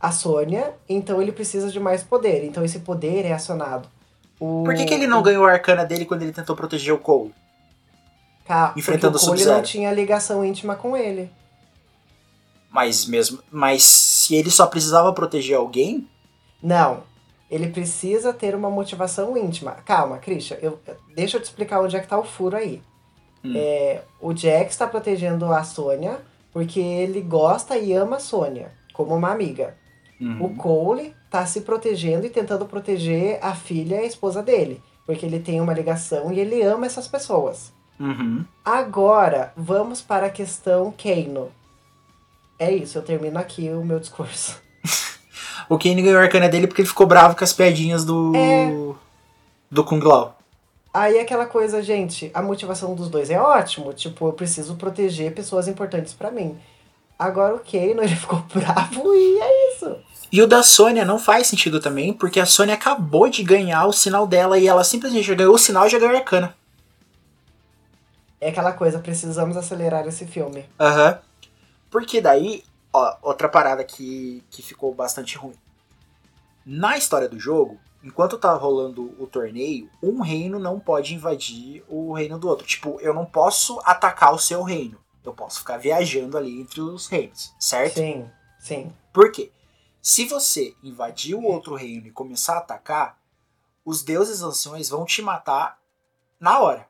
a 0.00 0.10
Sônia, 0.12 0.74
então 0.88 1.20
ele 1.20 1.30
precisa 1.32 1.70
de 1.70 1.78
mais 1.78 2.02
poder. 2.02 2.44
Então 2.44 2.64
esse 2.64 2.80
poder 2.80 3.24
é 3.26 3.32
acionado. 3.32 3.88
O, 4.40 4.64
Por 4.64 4.74
que, 4.74 4.84
que 4.86 4.94
ele 4.94 5.06
não 5.06 5.22
ganhou 5.22 5.46
a 5.46 5.52
arcana 5.52 5.84
dele 5.84 6.04
quando 6.04 6.22
ele 6.22 6.32
tentou 6.32 6.56
proteger 6.56 6.92
o 6.92 6.98
Cole? 6.98 7.32
Ca- 8.46 8.72
enfrentando 8.76 9.16
o 9.16 9.20
porque 9.20 9.32
o 9.42 9.44
Cole 9.44 9.44
não 9.56 9.62
tinha 9.62 9.92
ligação 9.92 10.44
íntima 10.44 10.74
com 10.74 10.96
ele. 10.96 11.30
Mas 12.74 13.06
mesmo. 13.06 13.38
Mas 13.50 13.82
se 13.84 14.34
ele 14.34 14.50
só 14.50 14.66
precisava 14.66 15.12
proteger 15.12 15.56
alguém, 15.56 16.08
Não. 16.62 17.02
Ele 17.50 17.68
precisa 17.68 18.32
ter 18.32 18.54
uma 18.54 18.70
motivação 18.70 19.36
íntima. 19.36 19.72
Calma, 19.84 20.18
Christian, 20.18 20.56
eu, 20.60 20.80
deixa 21.14 21.36
eu 21.36 21.40
te 21.40 21.44
explicar 21.44 21.80
onde 21.80 21.94
é 21.96 22.00
que 22.00 22.08
tá 22.08 22.18
o 22.18 22.24
furo 22.24 22.56
aí. 22.56 22.82
Hum. 23.44 23.52
É, 23.54 24.02
o 24.20 24.34
Jax 24.34 24.70
está 24.72 24.86
protegendo 24.86 25.52
a 25.52 25.62
Sônia 25.62 26.18
Porque 26.52 26.80
ele 26.80 27.20
gosta 27.20 27.76
e 27.76 27.92
ama 27.92 28.16
a 28.16 28.20
Sônia, 28.20 28.72
como 28.92 29.14
uma 29.14 29.30
amiga. 29.30 29.76
O 30.20 30.24
Uhum. 30.24 30.56
Cole 30.56 31.14
tá 31.28 31.44
se 31.44 31.60
protegendo 31.62 32.24
e 32.26 32.30
tentando 32.30 32.64
proteger 32.66 33.38
a 33.42 33.54
filha 33.54 33.96
e 33.96 33.98
a 34.00 34.06
esposa 34.06 34.42
dele. 34.42 34.80
Porque 35.04 35.26
ele 35.26 35.40
tem 35.40 35.60
uma 35.60 35.74
ligação 35.74 36.32
e 36.32 36.38
ele 36.40 36.62
ama 36.62 36.86
essas 36.86 37.08
pessoas. 37.08 37.72
Uhum. 38.00 38.44
Agora, 38.64 39.52
vamos 39.56 40.00
para 40.00 40.26
a 40.26 40.30
questão 40.30 40.92
Keino. 40.92 41.50
É 42.58 42.72
isso, 42.72 42.98
eu 42.98 43.02
termino 43.02 43.38
aqui 43.38 43.68
o 43.70 43.84
meu 43.84 43.98
discurso. 44.00 44.62
O 45.66 45.78
Kane 45.78 46.02
ganhou 46.02 46.18
a 46.18 46.22
arcana 46.22 46.46
dele 46.46 46.66
porque 46.66 46.82
ele 46.82 46.88
ficou 46.88 47.06
bravo 47.06 47.34
com 47.34 47.42
as 47.42 47.52
piadinhas 47.52 48.04
do. 48.04 48.32
É. 48.36 48.70
do 49.70 49.82
Kung 49.82 50.04
Lao. 50.04 50.36
Aí 50.92 51.18
aquela 51.18 51.46
coisa, 51.46 51.82
gente, 51.82 52.30
a 52.34 52.42
motivação 52.42 52.94
dos 52.94 53.08
dois 53.08 53.30
é 53.30 53.40
ótimo. 53.40 53.92
Tipo, 53.92 54.28
eu 54.28 54.32
preciso 54.32 54.76
proteger 54.76 55.34
pessoas 55.34 55.66
importantes 55.66 56.12
pra 56.12 56.30
mim. 56.30 56.56
Agora 57.18 57.54
o 57.54 57.60
Keino, 57.60 58.00
ele 58.04 58.14
ficou 58.14 58.44
bravo 58.52 59.14
e 59.14 59.40
é 59.40 59.72
isso. 59.72 59.96
E 60.30 60.42
o 60.42 60.46
da 60.46 60.62
Sônia 60.62 61.04
não 61.04 61.18
faz 61.18 61.46
sentido 61.46 61.80
também, 61.80 62.12
porque 62.12 62.40
a 62.40 62.46
Sônia 62.46 62.74
acabou 62.74 63.28
de 63.28 63.42
ganhar 63.42 63.86
o 63.86 63.92
sinal 63.92 64.26
dela 64.26 64.58
e 64.58 64.66
ela 64.66 64.84
simplesmente 64.84 65.26
já 65.26 65.34
ganhou 65.34 65.54
o 65.54 65.58
sinal 65.58 65.86
e 65.86 65.90
já 65.90 65.98
ganhou 65.98 66.14
a 66.14 66.18
arcana. 66.18 66.54
É 68.40 68.48
aquela 68.50 68.72
coisa, 68.72 68.98
precisamos 68.98 69.56
acelerar 69.56 70.06
esse 70.06 70.26
filme. 70.26 70.64
Aham. 70.78 71.18
Porque 71.94 72.20
daí, 72.20 72.64
ó, 72.92 73.18
outra 73.22 73.48
parada 73.48 73.84
que, 73.84 74.42
que 74.50 74.62
ficou 74.62 74.92
bastante 74.92 75.38
ruim. 75.38 75.54
Na 76.66 76.98
história 76.98 77.28
do 77.28 77.38
jogo, 77.38 77.78
enquanto 78.02 78.36
tá 78.36 78.52
rolando 78.52 79.14
o 79.16 79.28
torneio, 79.28 79.88
um 80.02 80.20
reino 80.20 80.58
não 80.58 80.80
pode 80.80 81.14
invadir 81.14 81.84
o 81.88 82.12
reino 82.12 82.36
do 82.36 82.48
outro. 82.48 82.66
Tipo, 82.66 82.98
eu 83.00 83.14
não 83.14 83.24
posso 83.24 83.80
atacar 83.84 84.34
o 84.34 84.40
seu 84.40 84.64
reino. 84.64 84.98
Eu 85.22 85.32
posso 85.32 85.60
ficar 85.60 85.76
viajando 85.76 86.36
ali 86.36 86.60
entre 86.60 86.80
os 86.80 87.06
reinos, 87.06 87.54
certo? 87.60 87.94
Sim, 87.94 88.28
sim. 88.58 88.92
Por 89.12 89.30
quê? 89.30 89.52
Se 90.02 90.24
você 90.24 90.74
invadir 90.82 91.36
o 91.36 91.44
outro 91.44 91.76
reino 91.76 92.08
e 92.08 92.10
começar 92.10 92.54
a 92.54 92.58
atacar, 92.58 93.22
os 93.84 94.02
deuses 94.02 94.42
anciões 94.42 94.88
vão 94.88 95.04
te 95.04 95.22
matar 95.22 95.78
na 96.40 96.58
hora. 96.58 96.88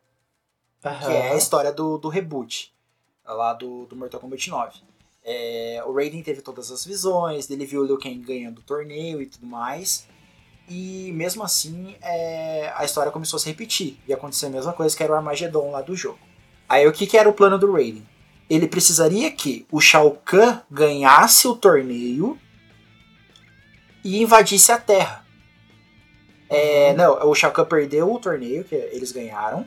Aham. 0.83 0.99
Que 1.07 1.13
é 1.13 1.33
a 1.33 1.37
história 1.37 1.71
do, 1.75 1.99
do 1.99 2.09
reboot, 2.09 2.75
lá 3.23 3.53
do, 3.53 3.85
do 3.85 3.95
Mortal 3.95 4.19
Kombat 4.19 4.49
9. 4.49 4.94
É, 5.25 5.83
o 5.87 5.93
Raiden 5.95 6.23
teve 6.23 6.43
todas 6.43 6.71
as 6.71 6.85
visões, 6.85 7.49
ele 7.51 7.65
viu 7.65 7.81
o 7.81 7.85
Liu 7.85 7.99
Kang 7.99 8.19
ganhando 8.19 8.59
o 8.59 8.63
torneio 8.63 9.23
e 9.23 9.27
tudo 9.27 9.47
mais. 9.47 10.07
E 10.69 11.11
mesmo 11.15 11.43
assim, 11.43 11.97
é, 12.03 12.73
a 12.75 12.85
história 12.85 13.13
começou 13.13 13.37
a 13.39 13.41
se 13.41 13.49
repetir. 13.49 13.99
E 14.07 14.13
aconteceu 14.13 14.49
a 14.49 14.53
mesma 14.53 14.73
coisa 14.73 14.97
que 14.97 15.03
era 15.03 15.13
o 15.13 15.17
Armageddon 15.17 15.71
lá 15.71 15.81
do 15.81 15.97
jogo. 15.97 16.19
Aí 16.69 16.87
o 16.87 16.93
que, 16.93 17.07
que 17.07 17.17
era 17.17 17.29
o 17.29 17.33
plano 17.33 17.59
do 17.59 17.73
Raiden? 17.73 18.07
Ele 18.49 18.69
precisaria 18.69 19.31
que 19.31 19.67
o 19.71 19.81
Shao 19.81 20.11
Kahn 20.25 20.61
ganhasse 20.71 21.49
o 21.49 21.57
torneio 21.57 22.39
e 24.03 24.23
invadisse 24.23 24.71
a 24.71 24.79
Terra. 24.79 25.25
É, 26.49 26.93
não, 26.95 27.27
o 27.29 27.35
Shao 27.35 27.53
Kahn 27.53 27.65
perdeu 27.65 28.13
o 28.13 28.19
torneio, 28.19 28.65
que 28.65 28.75
eles 28.75 29.13
ganharam. 29.13 29.67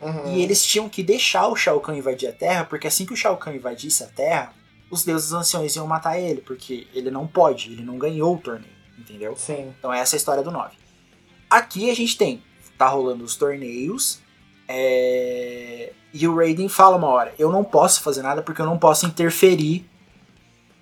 Uhum. 0.00 0.34
E 0.34 0.42
eles 0.42 0.64
tinham 0.64 0.88
que 0.88 1.02
deixar 1.02 1.46
o 1.46 1.56
Shao 1.56 1.80
Kahn 1.80 1.96
invadir 1.96 2.28
a 2.28 2.32
Terra, 2.32 2.64
porque 2.64 2.86
assim 2.86 3.06
que 3.06 3.12
o 3.12 3.16
Shao 3.16 3.36
Kahn 3.36 3.54
invadisse 3.54 4.02
a 4.02 4.08
Terra, 4.08 4.52
os 4.90 5.04
deuses 5.04 5.32
anciões 5.32 5.74
iam 5.76 5.86
matar 5.86 6.18
ele, 6.18 6.40
porque 6.40 6.86
ele 6.94 7.10
não 7.10 7.26
pode, 7.26 7.72
ele 7.72 7.82
não 7.82 7.98
ganhou 7.98 8.34
o 8.34 8.38
torneio, 8.38 8.72
entendeu? 8.98 9.34
Sim. 9.36 9.74
Então 9.78 9.92
essa 9.92 10.14
é 10.14 10.16
a 10.16 10.18
história 10.18 10.42
do 10.42 10.50
9. 10.50 10.76
Aqui 11.50 11.90
a 11.90 11.94
gente 11.94 12.16
tem, 12.16 12.42
tá 12.78 12.88
rolando 12.88 13.24
os 13.24 13.36
torneios, 13.36 14.20
é, 14.68 15.92
e 16.12 16.26
o 16.26 16.36
Raiden 16.36 16.68
fala 16.68 16.96
uma 16.96 17.08
hora, 17.08 17.34
eu 17.38 17.50
não 17.50 17.62
posso 17.64 18.02
fazer 18.02 18.22
nada 18.22 18.42
porque 18.42 18.60
eu 18.60 18.66
não 18.66 18.78
posso 18.78 19.06
interferir 19.06 19.88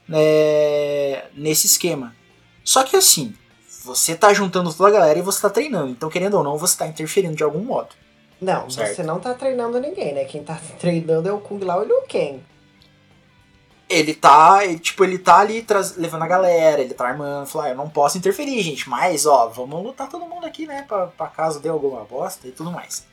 né, 0.08 1.24
nesse 1.34 1.66
esquema. 1.66 2.14
Só 2.62 2.82
que 2.82 2.96
assim, 2.96 3.34
você 3.84 4.14
tá 4.14 4.32
juntando 4.32 4.72
toda 4.72 4.88
a 4.88 4.92
galera 4.92 5.18
e 5.18 5.22
você 5.22 5.40
tá 5.40 5.50
treinando, 5.50 5.90
então 5.90 6.08
querendo 6.08 6.34
ou 6.34 6.44
não, 6.44 6.56
você 6.56 6.76
tá 6.76 6.86
interferindo 6.86 7.36
de 7.36 7.42
algum 7.42 7.62
modo. 7.62 7.90
Não, 8.40 8.68
Certo. 8.68 8.96
você 8.96 9.02
não 9.02 9.20
tá 9.20 9.32
treinando 9.32 9.80
ninguém, 9.80 10.12
né? 10.12 10.24
Quem 10.24 10.42
tá 10.42 10.60
treinando 10.78 11.28
é 11.28 11.32
o 11.32 11.38
Kung 11.38 11.64
Lao 11.64 11.82
e 11.82 11.84
o 11.84 11.88
Liu 11.88 12.02
Kang. 12.02 12.42
Ele 13.94 14.14
tá, 14.14 14.64
ele, 14.64 14.78
tipo, 14.78 15.04
ele 15.04 15.18
tá 15.18 15.38
ali 15.38 15.62
traz- 15.62 15.96
levando 15.96 16.22
a 16.22 16.26
galera, 16.26 16.80
ele 16.82 16.94
tá 16.94 17.06
armando, 17.06 17.46
fala, 17.46 17.64
ah, 17.66 17.68
eu 17.70 17.76
não 17.76 17.88
posso 17.88 18.18
interferir, 18.18 18.60
gente, 18.62 18.88
mas, 18.88 19.24
ó, 19.26 19.48
vamos 19.48 19.82
lutar 19.82 20.08
todo 20.08 20.26
mundo 20.26 20.44
aqui, 20.46 20.66
né, 20.66 20.84
pra, 20.86 21.06
pra 21.08 21.26
caso 21.28 21.60
dê 21.60 21.68
alguma 21.68 22.04
bosta 22.04 22.46
e 22.48 22.52
tudo 22.52 22.70
mais. 22.70 23.06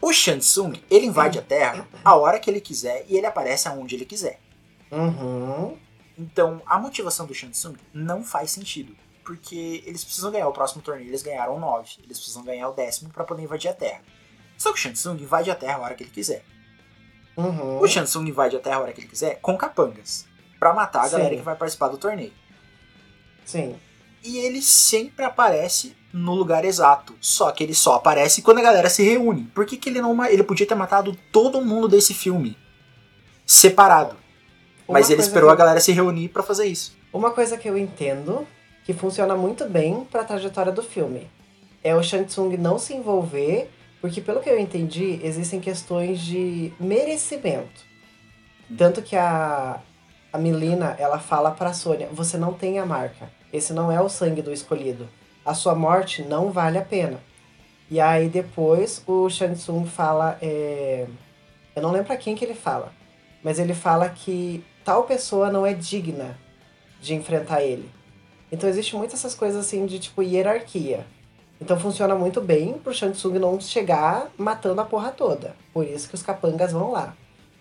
O 0.00 0.12
Shansung, 0.12 0.74
ele 0.90 1.06
invade 1.06 1.38
a 1.38 1.42
Terra 1.42 1.88
a 2.04 2.14
hora 2.14 2.38
que 2.38 2.50
ele 2.50 2.60
quiser 2.60 3.04
e 3.08 3.16
ele 3.16 3.26
aparece 3.26 3.66
aonde 3.68 3.94
ele 3.94 4.04
quiser. 4.04 4.38
Uhum. 4.92 5.76
Então, 6.18 6.60
a 6.66 6.78
motivação 6.78 7.26
do 7.26 7.34
Shansung 7.34 7.74
não 7.92 8.22
faz 8.22 8.50
sentido, 8.50 8.94
porque 9.24 9.82
eles 9.86 10.04
precisam 10.04 10.30
ganhar 10.30 10.46
o 10.46 10.52
próximo 10.52 10.82
torneio, 10.82 11.08
eles 11.08 11.22
ganharam 11.22 11.58
9, 11.58 11.88
eles 12.04 12.18
precisam 12.18 12.44
ganhar 12.44 12.68
o 12.68 12.72
décimo 12.72 13.10
pra 13.10 13.24
poder 13.24 13.42
invadir 13.42 13.68
a 13.70 13.74
Terra. 13.74 14.02
Só 14.58 14.70
que 14.72 14.78
o 14.78 14.80
Shansung 14.82 15.16
invade 15.20 15.50
a 15.50 15.54
Terra 15.54 15.78
a 15.78 15.80
hora 15.80 15.94
que 15.94 16.02
ele 16.04 16.10
quiser. 16.10 16.44
Uhum. 17.36 17.80
O 17.80 17.86
Shansung 17.88 18.28
invade 18.28 18.56
a 18.56 18.60
Terra 18.60 18.76
a 18.76 18.80
hora 18.80 18.92
que 18.92 19.00
ele 19.00 19.08
quiser 19.08 19.38
com 19.40 19.56
capangas. 19.56 20.26
Pra 20.58 20.72
matar 20.72 21.02
a 21.02 21.08
Sim. 21.08 21.12
galera 21.16 21.36
que 21.36 21.42
vai 21.42 21.56
participar 21.56 21.88
do 21.88 21.98
torneio. 21.98 22.32
Sim. 23.44 23.76
E 24.22 24.38
ele 24.38 24.62
sempre 24.62 25.24
aparece 25.24 25.94
no 26.12 26.34
lugar 26.34 26.64
exato. 26.64 27.14
Só 27.20 27.50
que 27.50 27.62
ele 27.62 27.74
só 27.74 27.94
aparece 27.96 28.40
quando 28.40 28.58
a 28.58 28.62
galera 28.62 28.88
se 28.88 29.02
reúne. 29.02 29.44
Por 29.54 29.66
que, 29.66 29.76
que 29.76 29.88
ele 29.90 30.00
não. 30.00 30.24
Ele 30.24 30.42
podia 30.42 30.66
ter 30.66 30.74
matado 30.74 31.14
todo 31.30 31.60
mundo 31.60 31.88
desse 31.88 32.14
filme. 32.14 32.56
Separado. 33.46 34.16
Uma 34.88 34.98
Mas 34.98 35.10
ele 35.10 35.20
esperou 35.20 35.48
que- 35.48 35.54
a 35.54 35.56
galera 35.56 35.80
se 35.80 35.92
reunir 35.92 36.28
pra 36.28 36.42
fazer 36.42 36.66
isso. 36.66 36.96
Uma 37.12 37.30
coisa 37.30 37.56
que 37.56 37.68
eu 37.68 37.76
entendo, 37.76 38.46
que 38.84 38.92
funciona 38.92 39.34
muito 39.36 39.64
bem 39.66 40.04
pra 40.10 40.24
trajetória 40.24 40.72
do 40.72 40.82
filme, 40.82 41.30
é 41.82 41.94
o 41.94 42.02
Shang 42.02 42.24
Tsung 42.26 42.56
não 42.56 42.78
se 42.78 42.92
envolver, 42.94 43.70
porque 44.04 44.20
pelo 44.20 44.42
que 44.42 44.50
eu 44.50 44.60
entendi, 44.60 45.18
existem 45.22 45.58
questões 45.58 46.20
de 46.20 46.74
merecimento. 46.78 47.86
Tanto 48.76 49.00
que 49.00 49.16
a, 49.16 49.80
a 50.30 50.36
Milena, 50.36 50.94
ela 50.98 51.18
fala 51.18 51.50
pra 51.50 51.72
Sônia, 51.72 52.10
você 52.12 52.36
não 52.36 52.52
tem 52.52 52.78
a 52.78 52.84
marca, 52.84 53.30
esse 53.50 53.72
não 53.72 53.90
é 53.90 53.98
o 54.02 54.10
sangue 54.10 54.42
do 54.42 54.52
escolhido, 54.52 55.08
a 55.42 55.54
sua 55.54 55.74
morte 55.74 56.20
não 56.20 56.50
vale 56.50 56.76
a 56.76 56.84
pena. 56.84 57.18
E 57.90 57.98
aí 57.98 58.28
depois 58.28 59.02
o 59.06 59.30
Shang 59.30 59.54
Tsung 59.54 59.86
fala, 59.86 60.36
é, 60.42 61.06
eu 61.74 61.80
não 61.80 61.90
lembro 61.90 62.08
pra 62.08 62.18
quem 62.18 62.34
que 62.34 62.44
ele 62.44 62.54
fala, 62.54 62.92
mas 63.42 63.58
ele 63.58 63.72
fala 63.72 64.10
que 64.10 64.62
tal 64.84 65.04
pessoa 65.04 65.50
não 65.50 65.64
é 65.64 65.72
digna 65.72 66.38
de 67.00 67.14
enfrentar 67.14 67.62
ele. 67.62 67.90
Então 68.52 68.68
existe 68.68 68.94
muito 68.96 69.14
essas 69.14 69.34
coisas 69.34 69.64
assim 69.64 69.86
de 69.86 69.98
tipo 69.98 70.22
hierarquia. 70.22 71.06
Então 71.60 71.78
funciona 71.78 72.14
muito 72.14 72.40
bem 72.40 72.74
pro 72.74 72.92
Shang 72.92 73.12
Tsung 73.12 73.38
não 73.38 73.60
chegar 73.60 74.28
matando 74.36 74.80
a 74.80 74.84
porra 74.84 75.10
toda. 75.10 75.54
Por 75.72 75.86
isso 75.86 76.08
que 76.08 76.14
os 76.14 76.22
capangas 76.22 76.72
vão 76.72 76.92
lá. 76.92 77.14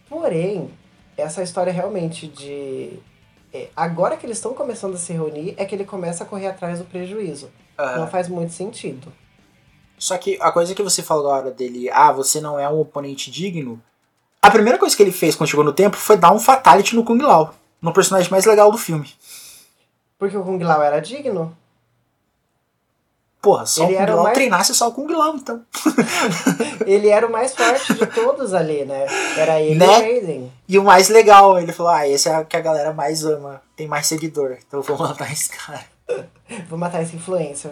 Porém, 0.09 0.71
essa 1.17 1.41
história 1.43 1.71
realmente 1.71 2.27
de. 2.27 2.99
é, 3.53 3.69
agora 3.75 4.17
que 4.17 4.25
eles 4.25 4.37
estão 4.37 4.53
começando 4.53 4.95
a 4.95 4.97
se 4.97 5.13
reunir, 5.13 5.53
é 5.57 5.65
que 5.65 5.75
ele 5.75 5.85
começa 5.85 6.23
a 6.23 6.27
correr 6.27 6.47
atrás 6.47 6.79
do 6.79 6.85
prejuízo. 6.85 7.49
Aham. 7.77 7.99
Não 7.99 8.07
faz 8.07 8.27
muito 8.27 8.53
sentido. 8.53 9.11
Só 9.97 10.17
que 10.17 10.37
a 10.41 10.51
coisa 10.51 10.75
que 10.75 10.83
você 10.83 11.01
falou 11.01 11.23
na 11.23 11.37
hora 11.37 11.51
dele, 11.51 11.89
ah, 11.89 12.11
você 12.11 12.41
não 12.41 12.59
é 12.59 12.67
um 12.67 12.79
oponente 12.79 13.31
digno. 13.31 13.81
A 14.41 14.51
primeira 14.51 14.77
coisa 14.77 14.95
que 14.95 15.01
ele 15.01 15.11
fez 15.11 15.35
quando 15.35 15.49
chegou 15.49 15.63
no 15.63 15.71
tempo 15.71 15.95
foi 15.95 16.17
dar 16.17 16.33
um 16.33 16.39
fatality 16.39 16.95
no 16.95 17.05
Kung 17.05 17.21
Lao. 17.21 17.53
No 17.81 17.93
personagem 17.93 18.29
mais 18.29 18.45
legal 18.45 18.71
do 18.71 18.77
filme. 18.77 19.09
Porque 20.19 20.35
o 20.35 20.43
Kung 20.43 20.61
Lao 20.61 20.81
era 20.81 20.99
digno. 20.99 21.55
Porra, 23.43 23.65
só 23.65 23.83
Ele 23.83 23.95
o 23.95 23.99
Kung 23.99 24.13
Lao 24.13 24.23
mais- 24.23 24.33
treinasse 24.35 24.73
só 24.73 24.87
o 24.87 24.91
Kung 24.93 25.07
Lao, 25.13 25.35
então. 25.35 25.61
Ele 26.87 27.09
era 27.09 27.27
o 27.27 27.31
mais 27.31 27.53
forte 27.53 27.93
de 27.93 28.05
todos 28.07 28.53
ali, 28.53 28.85
né? 28.85 29.05
Era 29.37 29.59
ele 29.59 29.75
Né? 29.75 29.85
e 29.85 29.89
o 29.89 30.01
Raiden. 30.01 30.51
E 30.69 30.79
o 30.79 30.83
mais 30.83 31.09
legal, 31.09 31.59
ele 31.59 31.73
falou, 31.73 31.91
ah, 31.91 32.07
esse 32.07 32.29
é 32.29 32.39
o 32.39 32.45
que 32.45 32.55
a 32.55 32.61
galera 32.61 32.93
mais 32.93 33.25
ama, 33.25 33.61
tem 33.75 33.85
mais 33.85 34.07
seguidor, 34.07 34.57
então 34.65 34.79
eu 34.79 34.83
vou 34.83 34.97
matar 34.97 35.29
esse 35.31 35.49
cara. 35.49 35.83
Vou 36.69 36.77
matar 36.79 37.01
esse 37.03 37.15
influencer. 37.17 37.71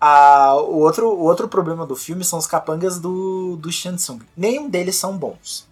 Ah, 0.00 0.54
o, 0.56 0.78
outro, 0.78 1.08
o 1.10 1.22
outro 1.24 1.48
problema 1.48 1.84
do 1.86 1.94
filme 1.96 2.24
são 2.24 2.38
os 2.38 2.46
capangas 2.46 2.98
do, 3.00 3.56
do 3.56 3.70
Shansung. 3.72 4.20
Nenhum 4.36 4.68
deles 4.68 4.96
são 4.96 5.16
bons. 5.18 5.68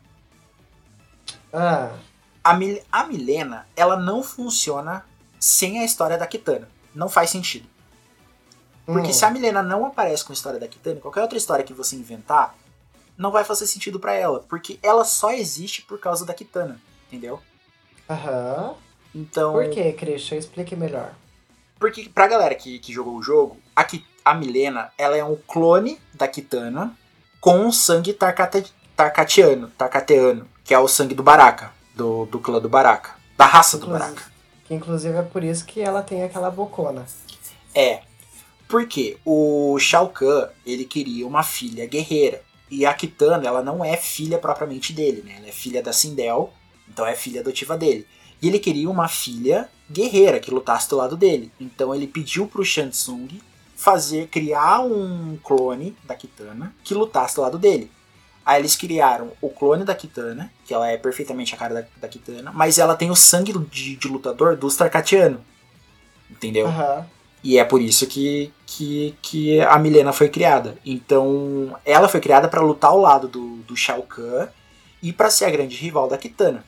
Ah, 1.53 1.91
A, 2.43 2.55
Mil- 2.55 2.81
a 2.91 3.05
Milena, 3.05 3.66
ela 3.77 3.97
não 3.97 4.23
funciona 4.23 5.05
sem 5.39 5.79
a 5.81 5.85
história 5.85 6.19
da 6.19 6.27
Kitana. 6.27 6.69
Não 6.95 7.09
faz 7.09 7.31
sentido. 7.31 7.66
Porque 8.93 9.10
hum. 9.10 9.12
se 9.12 9.23
a 9.23 9.31
Milena 9.31 9.62
não 9.62 9.85
aparece 9.85 10.24
com 10.24 10.32
a 10.32 10.35
história 10.35 10.59
da 10.59 10.66
Kitana, 10.66 10.98
qualquer 10.98 11.20
outra 11.20 11.36
história 11.36 11.62
que 11.62 11.74
você 11.74 11.94
inventar, 11.94 12.55
não 13.19 13.31
vai 13.31 13.44
fazer 13.44 13.66
sentido 13.66 14.01
pra 14.01 14.15
ela. 14.15 14.40
Porque 14.48 14.78
ela 14.82 15.05
só 15.05 15.31
existe 15.31 15.82
por 15.82 16.01
causa 16.01 16.24
da 16.24 16.32
Kitana, 16.32 16.81
entendeu? 17.06 17.39
Aham. 18.09 18.74
Então. 19.15 19.52
Por 19.52 19.69
que, 19.69 19.93
Christian? 19.93 20.39
Explique 20.39 20.74
melhor. 20.74 21.12
Porque 21.78 22.09
pra 22.09 22.27
galera 22.27 22.55
que, 22.55 22.78
que 22.78 22.90
jogou 22.90 23.16
o 23.16 23.23
jogo, 23.23 23.59
a, 23.77 23.86
a 24.24 24.35
Milena, 24.35 24.90
ela 24.97 25.16
é 25.19 25.23
um 25.23 25.36
clone 25.36 26.01
da 26.15 26.27
Kitana 26.27 26.97
com 27.40 27.66
o 27.66 27.73
sangue 27.73 28.15
tarcate, 28.15 28.73
tarcatiano, 28.97 29.69
tarcateano, 29.77 30.48
que 30.65 30.73
é 30.73 30.78
o 30.78 30.89
sangue 30.89 31.15
do 31.15 31.23
Baraka, 31.23 31.73
do, 31.94 32.24
do 32.24 32.39
clã 32.39 32.59
do 32.59 32.70
Baraka. 32.70 33.10
Da 33.36 33.44
raça 33.44 33.77
do 33.77 33.85
Inclusive- 33.86 34.10
Baraka. 34.15 34.32
Que 34.65 34.74
inclusive 34.74 35.16
é 35.16 35.23
por 35.23 35.44
isso 35.44 35.65
que 35.65 35.81
ela 35.81 36.02
tem 36.02 36.23
aquela 36.23 36.51
bocona. 36.51 37.06
É. 37.74 38.02
Porque 38.69 39.16
o 39.24 39.78
Shao 39.78 40.11
Kahn, 40.11 40.49
ele 40.65 40.85
queria 40.85 41.27
uma 41.27 41.43
filha 41.43 41.86
guerreira. 41.86 42.43
E 42.70 42.85
a 42.85 42.93
Kitana, 42.93 43.47
ela 43.47 43.62
não 43.62 43.82
é 43.82 43.97
filha 43.97 44.39
propriamente 44.39 44.93
dele, 44.93 45.23
né? 45.24 45.36
Ela 45.39 45.49
é 45.49 45.53
filha 45.53 45.82
da 45.82 45.93
Sindel, 45.93 46.53
então 46.86 47.07
é 47.07 47.15
filha 47.15 47.40
adotiva 47.40 47.78
dele. 47.78 48.07
E 48.43 48.47
ele 48.47 48.59
queria 48.59 48.90
uma 48.90 49.09
filha 49.09 49.69
guerreira 49.90 50.39
que 50.39 50.51
lutasse 50.51 50.89
do 50.89 50.97
lado 50.97 51.16
dele. 51.16 51.51
Então 51.59 51.95
ele 51.95 52.07
pediu 52.07 52.47
pro 52.47 52.65
Shansung 52.65 53.28
fazer 53.74 54.28
criar 54.28 54.81
um 54.81 55.39
clone 55.43 55.97
da 56.05 56.15
Kitana 56.15 56.74
que 56.85 56.95
lutasse 56.95 57.36
do 57.36 57.43
lado 57.43 57.59
dele. 57.59 57.90
Aí 58.45 58.61
eles 58.61 58.77
criaram 58.77 59.32
o 59.40 59.51
clone 59.51 59.85
da 59.85 59.95
Kitana, 59.95 60.53
que 60.65 60.73
ela 60.73 60.89
é 60.89 60.97
perfeitamente 60.97 61.55
a 61.55 61.59
cara 61.59 61.74
da, 61.74 61.86
da 62.01 62.09
Kitana, 62.09 62.51
mas 62.53 62.78
ela 62.78 62.97
tem 62.97 63.11
o 63.11 63.16
sangue 63.16 63.53
de, 63.53 63.97
de 63.97 64.09
lutador 64.09 64.57
do 64.57 64.69
Starkatiano. 64.69 65.45
Entendeu? 66.31 66.66
Aham. 66.66 67.07
E 67.43 67.59
é 67.59 67.65
por 67.65 67.81
isso 67.81 68.06
que, 68.06 68.52
que, 68.66 69.16
que 69.23 69.60
a 69.60 69.78
Milena 69.78 70.12
foi 70.12 70.28
criada. 70.28 70.77
Então, 70.85 71.78
ela 71.85 72.09
foi 72.09 72.20
criada 72.20 72.48
para 72.48 72.60
lutar 72.60 72.90
ao 72.90 73.01
lado 73.01 73.28
do, 73.28 73.56
do 73.59 73.77
Shao 73.77 74.02
Kahn 74.02 74.48
e 75.02 75.12
para 75.12 75.31
ser 75.31 75.44
a 75.44 75.51
grande 75.51 75.77
rival 75.77 76.09
da 76.09 76.19
Kitana. 76.19 76.65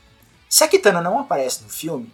Se 0.49 0.63
a 0.63 0.69
Kitana 0.69 1.01
não 1.01 1.19
aparece 1.19 1.63
no 1.63 1.69
filme, 1.69 2.13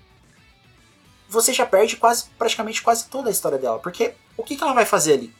você 1.29 1.53
já 1.53 1.67
perde 1.67 1.97
quase, 1.97 2.27
praticamente 2.39 2.83
quase 2.83 3.07
toda 3.09 3.29
a 3.29 3.33
história 3.33 3.59
dela. 3.59 3.79
Porque 3.79 4.15
o 4.37 4.43
que, 4.43 4.57
que 4.57 4.63
ela 4.63 4.73
vai 4.73 4.87
fazer 4.87 5.15
ali? 5.15 5.35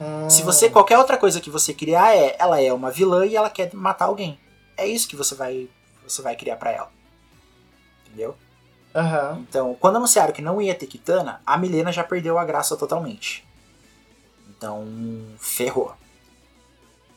Hum, 0.00 0.28
Se 0.28 0.42
você 0.42 0.68
qualquer 0.68 0.98
outra 0.98 1.16
coisa 1.16 1.40
que 1.40 1.50
você 1.50 1.72
criar 1.74 2.14
é, 2.16 2.36
ela 2.38 2.60
é 2.60 2.72
uma 2.72 2.90
vilã 2.90 3.26
e 3.26 3.36
ela 3.36 3.50
quer 3.50 3.72
matar 3.74 4.06
alguém. 4.06 4.38
É 4.76 4.86
isso 4.86 5.08
que 5.08 5.16
você 5.16 5.34
vai 5.34 5.68
você 6.06 6.22
vai 6.22 6.34
criar 6.34 6.56
para 6.56 6.72
ela. 6.72 6.90
Entendeu? 8.06 8.36
Aham. 8.94 9.44
Então, 9.48 9.76
quando 9.78 9.96
anunciaram 9.96 10.32
que 10.32 10.42
não 10.42 10.60
ia 10.60 10.74
ter 10.74 10.86
Kitana, 10.86 11.40
a 11.46 11.56
Milena 11.56 11.92
já 11.92 12.02
perdeu 12.02 12.38
a 12.38 12.44
graça 12.44 12.76
totalmente. 12.76 13.44
Então, 14.48 14.86
ferrou. 15.38 15.94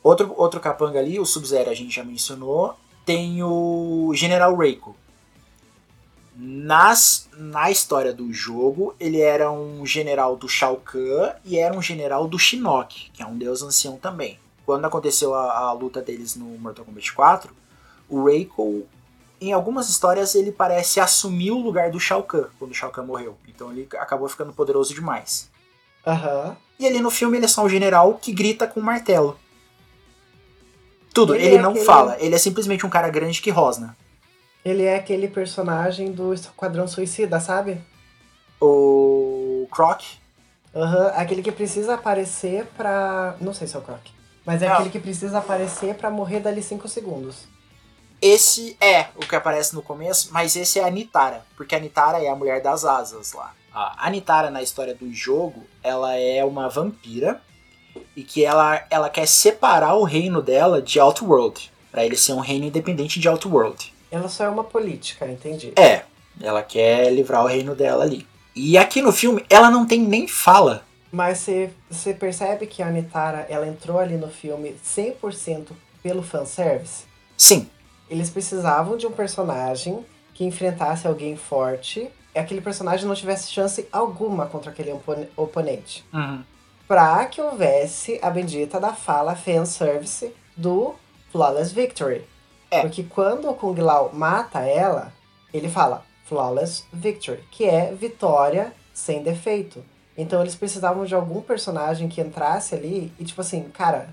Outro, 0.03 0.33
outro 0.37 0.59
capanga 0.59 0.99
ali, 0.99 1.19
o 1.19 1.25
Sub-Zero 1.25 1.69
a 1.69 1.73
gente 1.73 1.95
já 1.95 2.03
mencionou. 2.03 2.75
Tem 3.05 3.41
o 3.41 4.11
General 4.13 4.55
Reiko. 4.55 4.95
Nas, 6.35 7.29
na 7.37 7.69
história 7.69 8.11
do 8.11 8.33
jogo, 8.33 8.95
ele 8.99 9.21
era 9.21 9.51
um 9.51 9.85
general 9.85 10.35
do 10.35 10.49
Shao 10.49 10.77
Kahn 10.77 11.33
e 11.45 11.57
era 11.59 11.77
um 11.77 11.81
general 11.81 12.27
do 12.27 12.39
Shinnok, 12.39 13.11
que 13.11 13.21
é 13.21 13.25
um 13.25 13.37
deus 13.37 13.61
ancião 13.61 13.97
também. 13.97 14.39
Quando 14.65 14.85
aconteceu 14.85 15.35
a, 15.35 15.57
a 15.57 15.73
luta 15.73 16.01
deles 16.01 16.35
no 16.35 16.45
Mortal 16.57 16.85
Kombat 16.85 17.13
4, 17.13 17.55
o 18.09 18.25
Reiko 18.25 18.85
em 19.49 19.53
algumas 19.53 19.89
histórias 19.89 20.35
ele 20.35 20.51
parece 20.51 20.99
assumir 20.99 21.51
o 21.51 21.57
lugar 21.59 21.91
do 21.91 21.99
Shao 21.99 22.23
Kahn 22.23 22.45
quando 22.59 22.71
o 22.71 22.73
Shao 22.73 22.91
Kahn 22.91 23.05
morreu. 23.05 23.37
Então 23.47 23.71
ele 23.71 23.87
acabou 23.97 24.27
ficando 24.29 24.53
poderoso 24.53 24.93
demais. 24.93 25.49
Aham. 26.05 26.55
E 26.79 26.85
ali 26.87 26.99
no 26.99 27.09
filme 27.11 27.37
ele 27.37 27.45
é 27.45 27.47
só 27.47 27.63
um 27.63 27.69
general 27.69 28.15
que 28.15 28.31
grita 28.31 28.67
com 28.67 28.79
um 28.79 28.83
martelo. 28.83 29.39
Tudo, 31.13 31.35
Ele 31.35 31.45
ele, 31.45 31.55
é 31.57 31.61
não 31.61 31.71
aquele- 31.71 31.85
fala, 31.85 32.17
ele 32.19 32.33
é 32.33 32.37
simplesmente 32.39 32.85
um 32.85 32.89
cara 32.89 33.07
grande 33.09 33.39
que 33.41 33.51
rosna. 33.51 33.95
Ele 34.65 34.83
é 34.83 34.95
aquele 34.95 35.27
personagem 35.27 36.11
do 36.11 36.33
Esquadrão 36.33 36.87
Suicida, 36.87 37.39
sabe? 37.39 37.81
O 38.59 39.67
Croc, 39.71 40.01
Aham. 40.75 41.11
Aquele 41.15 41.43
que 41.43 41.51
precisa 41.51 41.93
aparecer 41.93 42.65
pra. 42.75 43.35
Não 43.39 43.53
sei 43.53 43.67
se 43.67 43.75
é 43.75 43.79
o 43.79 43.81
Croc. 43.83 43.99
Mas 44.43 44.59
é 44.63 44.67
Não. 44.67 44.73
aquele 44.73 44.89
que 44.89 44.99
precisa 44.99 45.37
aparecer 45.37 45.93
pra 45.93 46.09
morrer 46.09 46.39
dali 46.39 46.63
5 46.63 46.87
segundos. 46.87 47.47
Esse 48.23 48.77
é 48.79 49.07
o 49.17 49.27
que 49.27 49.35
aparece 49.35 49.75
no 49.75 49.81
começo, 49.81 50.29
mas 50.31 50.55
esse 50.55 50.79
é 50.79 50.85
a 50.85 50.89
Nitara, 50.89 51.45
porque 51.57 51.75
a 51.75 51.79
Nitara 51.79 52.23
é 52.23 52.29
a 52.29 52.35
mulher 52.35 52.61
das 52.61 52.85
asas 52.85 53.33
lá. 53.33 53.53
A 53.73 54.09
Nitara 54.09 54.49
na 54.49 54.61
história 54.61 54.95
do 54.95 55.13
jogo, 55.13 55.65
ela 55.83 56.15
é 56.15 56.41
uma 56.45 56.69
vampira 56.69 57.41
e 58.15 58.23
que 58.23 58.45
ela, 58.45 58.81
ela 58.89 59.09
quer 59.09 59.27
separar 59.27 59.95
o 59.95 60.05
reino 60.05 60.41
dela 60.41 60.81
de 60.81 61.01
Outworld, 61.01 61.69
Pra 61.91 62.05
ele 62.05 62.15
ser 62.15 62.31
um 62.33 62.39
reino 62.39 62.65
independente 62.65 63.19
de 63.19 63.27
Outworld. 63.27 63.93
Ela 64.09 64.29
só 64.29 64.45
é 64.45 64.49
uma 64.49 64.63
política, 64.63 65.27
entendi. 65.27 65.73
É, 65.75 66.03
ela 66.41 66.63
quer 66.63 67.11
livrar 67.11 67.43
o 67.43 67.47
reino 67.47 67.75
dela 67.75 68.03
ali. 68.03 68.25
E 68.55 68.77
aqui 68.77 69.01
no 69.01 69.11
filme, 69.11 69.45
ela 69.49 69.69
não 69.69 69.85
tem 69.85 69.99
nem 69.99 70.27
fala. 70.27 70.85
Mas 71.11 71.39
você 71.39 71.69
você 71.89 72.13
percebe 72.13 72.67
que 72.67 72.81
a 72.81 72.87
Anitara, 72.87 73.45
ela 73.49 73.67
entrou 73.67 73.99
ali 73.99 74.15
no 74.15 74.29
filme 74.29 74.75
100% 74.83 75.67
pelo 76.01 76.23
fanservice? 76.23 77.03
Sim, 77.37 77.69
Eles 78.13 78.29
precisavam 78.29 78.95
de 78.95 79.07
um 79.07 79.11
personagem 79.11 80.05
que 80.35 80.45
enfrentasse 80.45 81.07
alguém 81.07 81.35
forte 81.35 82.07
e 82.35 82.37
aquele 82.37 82.61
personagem 82.61 83.07
não 83.07 83.15
tivesse 83.15 83.51
chance 83.51 83.87
alguma 83.91 84.45
contra 84.45 84.69
aquele 84.69 84.91
opon- 84.91 85.25
oponente. 85.35 86.05
Pra 86.87 87.25
que 87.25 87.41
houvesse 87.41 88.19
a 88.21 88.29
bendita 88.29 88.79
da 88.79 88.93
fala 88.93 89.35
fanservice 89.35 90.31
do 90.55 90.93
Flawless 91.31 91.73
Victory. 91.73 92.23
É. 92.69 92.81
Porque 92.81 93.01
quando 93.01 93.49
o 93.49 93.55
Kung 93.55 93.79
Lao 93.81 94.11
mata 94.13 94.59
ela, 94.59 95.11
ele 95.51 95.67
fala 95.67 96.05
Flawless 96.25 96.83
Victory, 96.93 97.43
que 97.49 97.65
é 97.65 97.91
vitória 97.95 98.73
sem 98.93 99.23
defeito. 99.23 99.83
Então 100.15 100.39
eles 100.41 100.53
precisavam 100.55 101.03
de 101.03 101.15
algum 101.15 101.41
personagem 101.41 102.07
que 102.07 102.21
entrasse 102.21 102.75
ali 102.75 103.11
e 103.19 103.25
tipo 103.25 103.41
assim, 103.41 103.63
cara, 103.73 104.09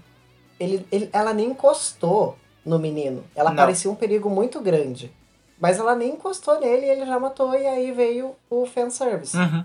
ele, 0.58 0.86
ele- 0.90 1.10
ela 1.12 1.34
nem 1.34 1.50
encostou 1.50 2.38
no 2.64 2.78
menino. 2.78 3.24
Ela 3.34 3.50
Não. 3.50 3.56
parecia 3.56 3.90
um 3.90 3.94
perigo 3.94 4.28
muito 4.30 4.60
grande. 4.60 5.12
Mas 5.58 5.78
ela 5.78 5.94
nem 5.94 6.14
encostou 6.14 6.58
nele 6.58 6.86
e 6.86 6.90
ele 6.90 7.06
já 7.06 7.18
matou 7.18 7.54
e 7.54 7.66
aí 7.66 7.92
veio 7.92 8.34
o 8.48 8.64
fanservice. 8.64 9.36
Uhum. 9.36 9.64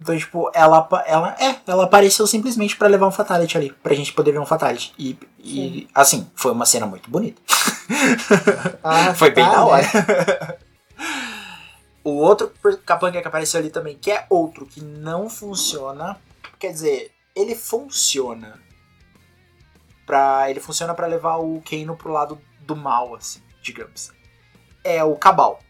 Então, 0.00 0.16
tipo, 0.16 0.50
ela, 0.54 0.88
ela, 1.06 1.36
é, 1.38 1.56
ela 1.66 1.84
apareceu 1.84 2.26
simplesmente 2.26 2.74
pra 2.74 2.88
levar 2.88 3.06
um 3.06 3.10
Fatality 3.10 3.58
ali, 3.58 3.70
pra 3.82 3.92
gente 3.94 4.14
poder 4.14 4.32
ver 4.32 4.38
um 4.38 4.46
Fatality. 4.46 4.94
E, 4.98 5.18
e 5.38 5.88
assim, 5.94 6.26
foi 6.34 6.52
uma 6.52 6.64
cena 6.64 6.86
muito 6.86 7.10
bonita. 7.10 7.40
Ah, 8.82 9.12
foi 9.14 9.30
bem 9.32 9.44
tá, 9.44 9.50
da 9.50 9.56
né? 9.58 9.62
hora. 9.64 10.58
o 12.04 12.10
outro 12.10 12.50
capanga 12.86 13.20
que 13.20 13.26
apareceu 13.28 13.58
ali 13.58 13.68
também, 13.68 13.98
que 13.98 14.10
é 14.12 14.24
outro 14.30 14.64
que 14.64 14.80
não 14.80 15.28
funciona. 15.28 16.16
Quer 16.58 16.72
dizer, 16.72 17.10
ele 17.34 17.54
funciona. 17.54 18.58
Pra, 20.10 20.50
ele 20.50 20.58
funciona 20.58 20.92
pra 20.92 21.06
levar 21.06 21.36
o 21.36 21.62
Kano 21.62 21.94
pro 21.94 22.10
lado 22.10 22.36
do 22.62 22.74
mal, 22.74 23.14
assim, 23.14 23.40
digamos. 23.62 24.10
É 24.82 25.04
o 25.04 25.14
Cabal. 25.14 25.60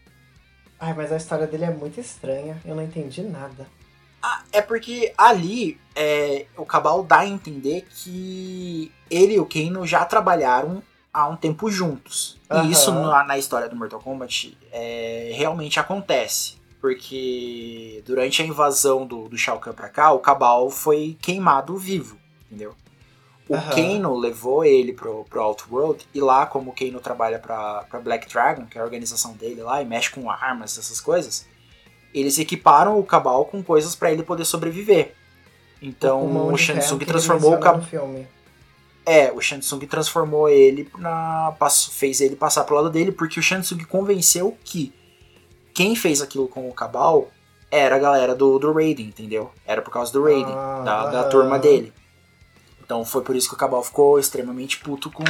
Ai, 0.79 0.95
mas 0.95 1.11
a 1.11 1.17
história 1.17 1.45
dele 1.45 1.65
é 1.65 1.69
muito 1.69 1.99
estranha. 1.99 2.59
Eu 2.65 2.73
não 2.73 2.81
entendi 2.81 3.21
nada. 3.21 3.67
Ah, 4.19 4.41
é 4.51 4.59
porque 4.59 5.13
ali 5.15 5.79
é, 5.95 6.47
o 6.57 6.65
Cabal 6.65 7.03
dá 7.03 7.19
a 7.19 7.27
entender 7.27 7.85
que 7.87 8.91
ele 9.11 9.35
e 9.35 9.39
o 9.39 9.45
Kano 9.45 9.85
já 9.85 10.03
trabalharam 10.05 10.81
há 11.13 11.27
um 11.27 11.35
tempo 11.35 11.69
juntos. 11.69 12.39
Aham. 12.49 12.65
E 12.65 12.71
isso 12.71 12.91
na, 12.91 13.23
na 13.23 13.37
história 13.37 13.69
do 13.69 13.75
Mortal 13.75 13.99
Kombat 13.99 14.57
é, 14.71 15.33
realmente 15.35 15.79
acontece. 15.79 16.55
Porque 16.81 18.01
durante 18.07 18.41
a 18.41 18.45
invasão 18.45 19.05
do, 19.05 19.29
do 19.29 19.37
Shao 19.37 19.59
Kahn 19.59 19.73
pra 19.73 19.87
cá, 19.87 20.11
o 20.11 20.17
Cabal 20.17 20.71
foi 20.71 21.15
queimado 21.21 21.77
vivo, 21.77 22.17
entendeu? 22.47 22.75
O 23.51 23.55
Aham. 23.55 23.75
Kano 23.75 24.15
levou 24.15 24.63
ele 24.63 24.93
pro, 24.93 25.25
pro 25.25 25.41
Outworld 25.41 26.07
e 26.13 26.21
lá, 26.21 26.45
como 26.45 26.71
o 26.71 26.73
Kano 26.73 27.01
trabalha 27.01 27.37
pra, 27.37 27.83
pra 27.89 27.99
Black 27.99 28.29
Dragon, 28.29 28.65
que 28.65 28.77
é 28.77 28.81
a 28.81 28.83
organização 28.85 29.33
dele 29.33 29.61
lá, 29.61 29.81
e 29.81 29.85
mexe 29.85 30.09
com 30.09 30.31
armas, 30.31 30.77
essas 30.77 31.01
coisas, 31.01 31.45
eles 32.13 32.39
equiparam 32.39 32.97
o 32.97 33.03
Cabal 33.03 33.43
com 33.43 33.61
coisas 33.61 33.93
pra 33.93 34.09
ele 34.09 34.23
poder 34.23 34.45
sobreviver. 34.45 35.13
Então 35.81 36.23
o 36.25 36.57
ferro 36.57 36.57
Shansung 36.57 36.99
transformou 36.99 37.55
o 37.55 37.59
Cabal. 37.59 37.81
É, 39.05 39.33
o 39.33 39.41
Shansung 39.41 39.79
transformou 39.85 40.47
ele 40.47 40.87
na. 40.97 41.53
fez 41.91 42.21
ele 42.21 42.37
passar 42.37 42.63
pro 42.63 42.75
lado 42.75 42.89
dele, 42.89 43.11
porque 43.11 43.37
o 43.37 43.43
Shansung 43.43 43.83
convenceu 43.83 44.57
que 44.63 44.93
quem 45.73 45.93
fez 45.93 46.21
aquilo 46.21 46.47
com 46.47 46.69
o 46.69 46.73
Cabal 46.73 47.27
era 47.69 47.97
a 47.97 47.99
galera 47.99 48.33
do, 48.33 48.59
do 48.59 48.71
Raiden, 48.71 49.07
entendeu? 49.07 49.51
Era 49.65 49.81
por 49.81 49.91
causa 49.91 50.13
do 50.13 50.23
Raiden, 50.23 50.53
Ah, 50.55 50.81
da, 50.85 51.05
da 51.09 51.23
turma 51.25 51.59
dele. 51.59 51.91
Então 52.91 53.05
foi 53.05 53.21
por 53.21 53.37
isso 53.37 53.47
que 53.47 53.55
o 53.55 53.57
Cabal 53.57 53.81
ficou 53.81 54.19
extremamente 54.19 54.79
puto 54.79 55.09
com, 55.09 55.23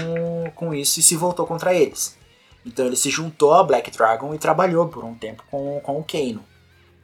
com 0.56 0.74
isso 0.74 1.00
e 1.00 1.04
se 1.04 1.16
voltou 1.16 1.46
contra 1.46 1.76
eles. 1.76 2.18
Então 2.66 2.88
ele 2.88 2.96
se 2.96 3.12
juntou 3.12 3.54
a 3.54 3.64
Black 3.64 3.92
Dragon 3.92 4.34
e 4.34 4.40
trabalhou 4.40 4.88
por 4.88 5.06
um 5.06 5.14
tempo 5.14 5.44
com, 5.52 5.80
com 5.82 6.00
o 6.00 6.04
Kano. 6.04 6.44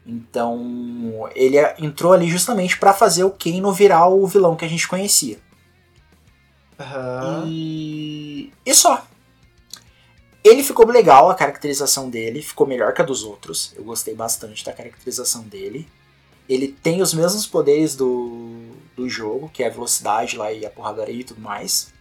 Então 0.03 1.29
ele 1.35 1.57
entrou 1.77 2.11
ali 2.11 2.27
justamente 2.27 2.75
pra 2.79 2.91
fazer 2.91 3.23
o 3.23 3.29
Kano 3.29 3.71
virar 3.71 4.07
o 4.07 4.25
vilão 4.25 4.55
que 4.55 4.65
a 4.65 4.67
gente 4.67 4.87
conhecia. 4.87 5.37
Aham. 6.79 7.43
E. 7.45 8.51
E 8.65 8.73
só. 8.73 9.05
Ele 10.43 10.63
ficou 10.63 10.87
legal, 10.87 11.29
a 11.29 11.35
caracterização 11.35 12.09
dele 12.09 12.41
ficou 12.41 12.65
melhor 12.65 12.95
que 12.95 13.01
a 13.03 13.05
dos 13.05 13.23
outros. 13.23 13.75
Eu 13.77 13.83
gostei 13.83 14.15
bastante 14.15 14.65
da 14.65 14.73
caracterização 14.73 15.43
dele. 15.43 15.87
Ele 16.49 16.67
tem 16.67 16.99
os 16.99 17.13
mesmos 17.13 17.45
poderes 17.45 17.95
do, 17.95 18.71
do 18.97 19.07
jogo, 19.07 19.49
que 19.53 19.63
é 19.63 19.67
a 19.67 19.71
velocidade 19.71 20.35
lá 20.35 20.51
e 20.51 20.65
a 20.65 20.69
porradaria 20.69 21.21
e 21.21 21.23
tudo 21.23 21.39
mais. 21.39 21.93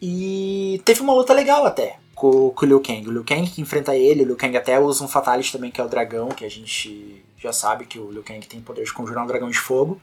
E 0.00 0.80
teve 0.84 1.00
uma 1.00 1.14
luta 1.14 1.32
legal 1.32 1.66
até 1.66 1.98
com, 2.18 2.50
com 2.50 2.66
o 2.66 2.68
Liu 2.68 2.80
Kang. 2.80 3.08
O 3.08 3.12
Liu 3.12 3.24
Kang 3.24 3.48
que 3.48 3.62
enfrenta 3.62 3.96
ele, 3.96 4.22
o 4.22 4.26
Liu 4.26 4.36
Kang 4.36 4.56
até 4.56 4.78
usa 4.78 5.04
um 5.04 5.08
Fatality 5.08 5.52
também, 5.52 5.70
que 5.70 5.80
é 5.80 5.84
o 5.84 5.88
dragão, 5.88 6.28
que 6.28 6.44
a 6.44 6.50
gente 6.50 7.24
já 7.38 7.52
sabe 7.52 7.86
que 7.86 7.98
o 7.98 8.10
Liu 8.10 8.24
Kang 8.24 8.44
tem 8.44 8.60
poder 8.60 8.84
de 8.84 8.92
conjurar 8.92 9.24
um 9.24 9.26
dragão 9.26 9.48
de 9.48 9.58
fogo. 9.58 10.00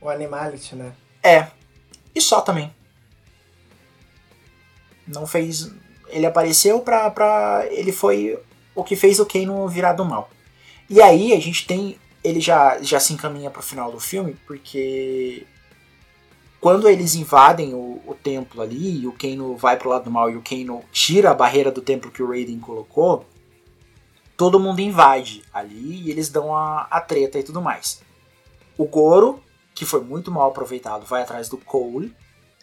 O 0.00 0.08
Animality, 0.08 0.74
né? 0.74 0.92
É. 1.22 1.46
E 2.14 2.20
só 2.20 2.40
também. 2.40 2.74
Não 5.06 5.26
fez. 5.26 5.72
Ele 6.08 6.26
apareceu 6.26 6.80
pra. 6.80 7.10
pra 7.10 7.66
ele 7.70 7.92
foi 7.92 8.38
o 8.74 8.82
que 8.82 8.96
fez 8.96 9.20
o 9.20 9.26
Kano 9.26 9.68
virar 9.68 9.92
do 9.92 10.04
mal. 10.04 10.28
E 10.90 11.00
aí 11.00 11.32
a 11.32 11.40
gente 11.40 11.66
tem. 11.66 11.96
Ele 12.26 12.40
já, 12.40 12.82
já 12.82 12.98
se 12.98 13.12
encaminha 13.12 13.50
pro 13.50 13.62
final 13.62 13.92
do 13.92 14.00
filme, 14.00 14.36
porque. 14.46 15.46
Quando 16.60 16.88
eles 16.88 17.14
invadem 17.14 17.74
o, 17.74 18.02
o 18.04 18.14
templo 18.14 18.60
ali, 18.60 19.02
e 19.02 19.06
o 19.06 19.12
Kano 19.12 19.56
vai 19.56 19.76
pro 19.76 19.90
lado 19.90 20.04
do 20.04 20.10
mal 20.10 20.28
e 20.28 20.36
o 20.36 20.42
Kano 20.42 20.82
tira 20.90 21.30
a 21.30 21.34
barreira 21.34 21.70
do 21.70 21.80
templo 21.80 22.10
que 22.10 22.22
o 22.22 22.28
Raiden 22.28 22.58
colocou, 22.58 23.24
todo 24.36 24.58
mundo 24.58 24.80
invade 24.80 25.44
ali 25.52 26.02
e 26.02 26.10
eles 26.10 26.28
dão 26.28 26.56
a, 26.56 26.88
a 26.90 27.00
treta 27.00 27.38
e 27.38 27.44
tudo 27.44 27.62
mais. 27.62 28.02
O 28.76 28.84
Goro, 28.86 29.40
que 29.74 29.84
foi 29.84 30.00
muito 30.00 30.32
mal 30.32 30.48
aproveitado, 30.48 31.06
vai 31.06 31.22
atrás 31.22 31.48
do 31.48 31.56
Cole 31.56 32.12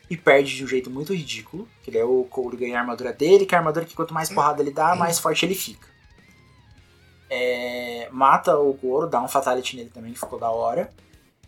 e 0.09 0.17
perde 0.17 0.53
de 0.53 0.63
um 0.65 0.67
jeito 0.67 0.89
muito 0.89 1.13
ridículo. 1.13 1.67
Que 1.81 1.89
daí 1.89 2.03
o 2.03 2.25
Cole 2.29 2.57
ganha 2.57 2.77
a 2.77 2.81
armadura 2.81 3.13
dele, 3.13 3.45
que 3.45 3.55
é 3.55 3.57
a 3.57 3.61
armadura 3.61 3.85
que 3.85 3.95
quanto 3.95 4.13
mais 4.13 4.29
porrada 4.29 4.61
ele 4.61 4.71
dá, 4.71 4.95
mais 4.95 5.17
forte 5.17 5.45
ele 5.45 5.55
fica. 5.55 5.92
É, 7.35 8.07
mata 8.11 8.57
o 8.57 8.73
Goro, 8.73 9.07
dá 9.07 9.21
um 9.21 9.27
fatality 9.27 9.75
nele 9.75 9.89
também, 9.89 10.13
que 10.13 10.19
ficou 10.19 10.39
da 10.39 10.51
hora. 10.51 10.91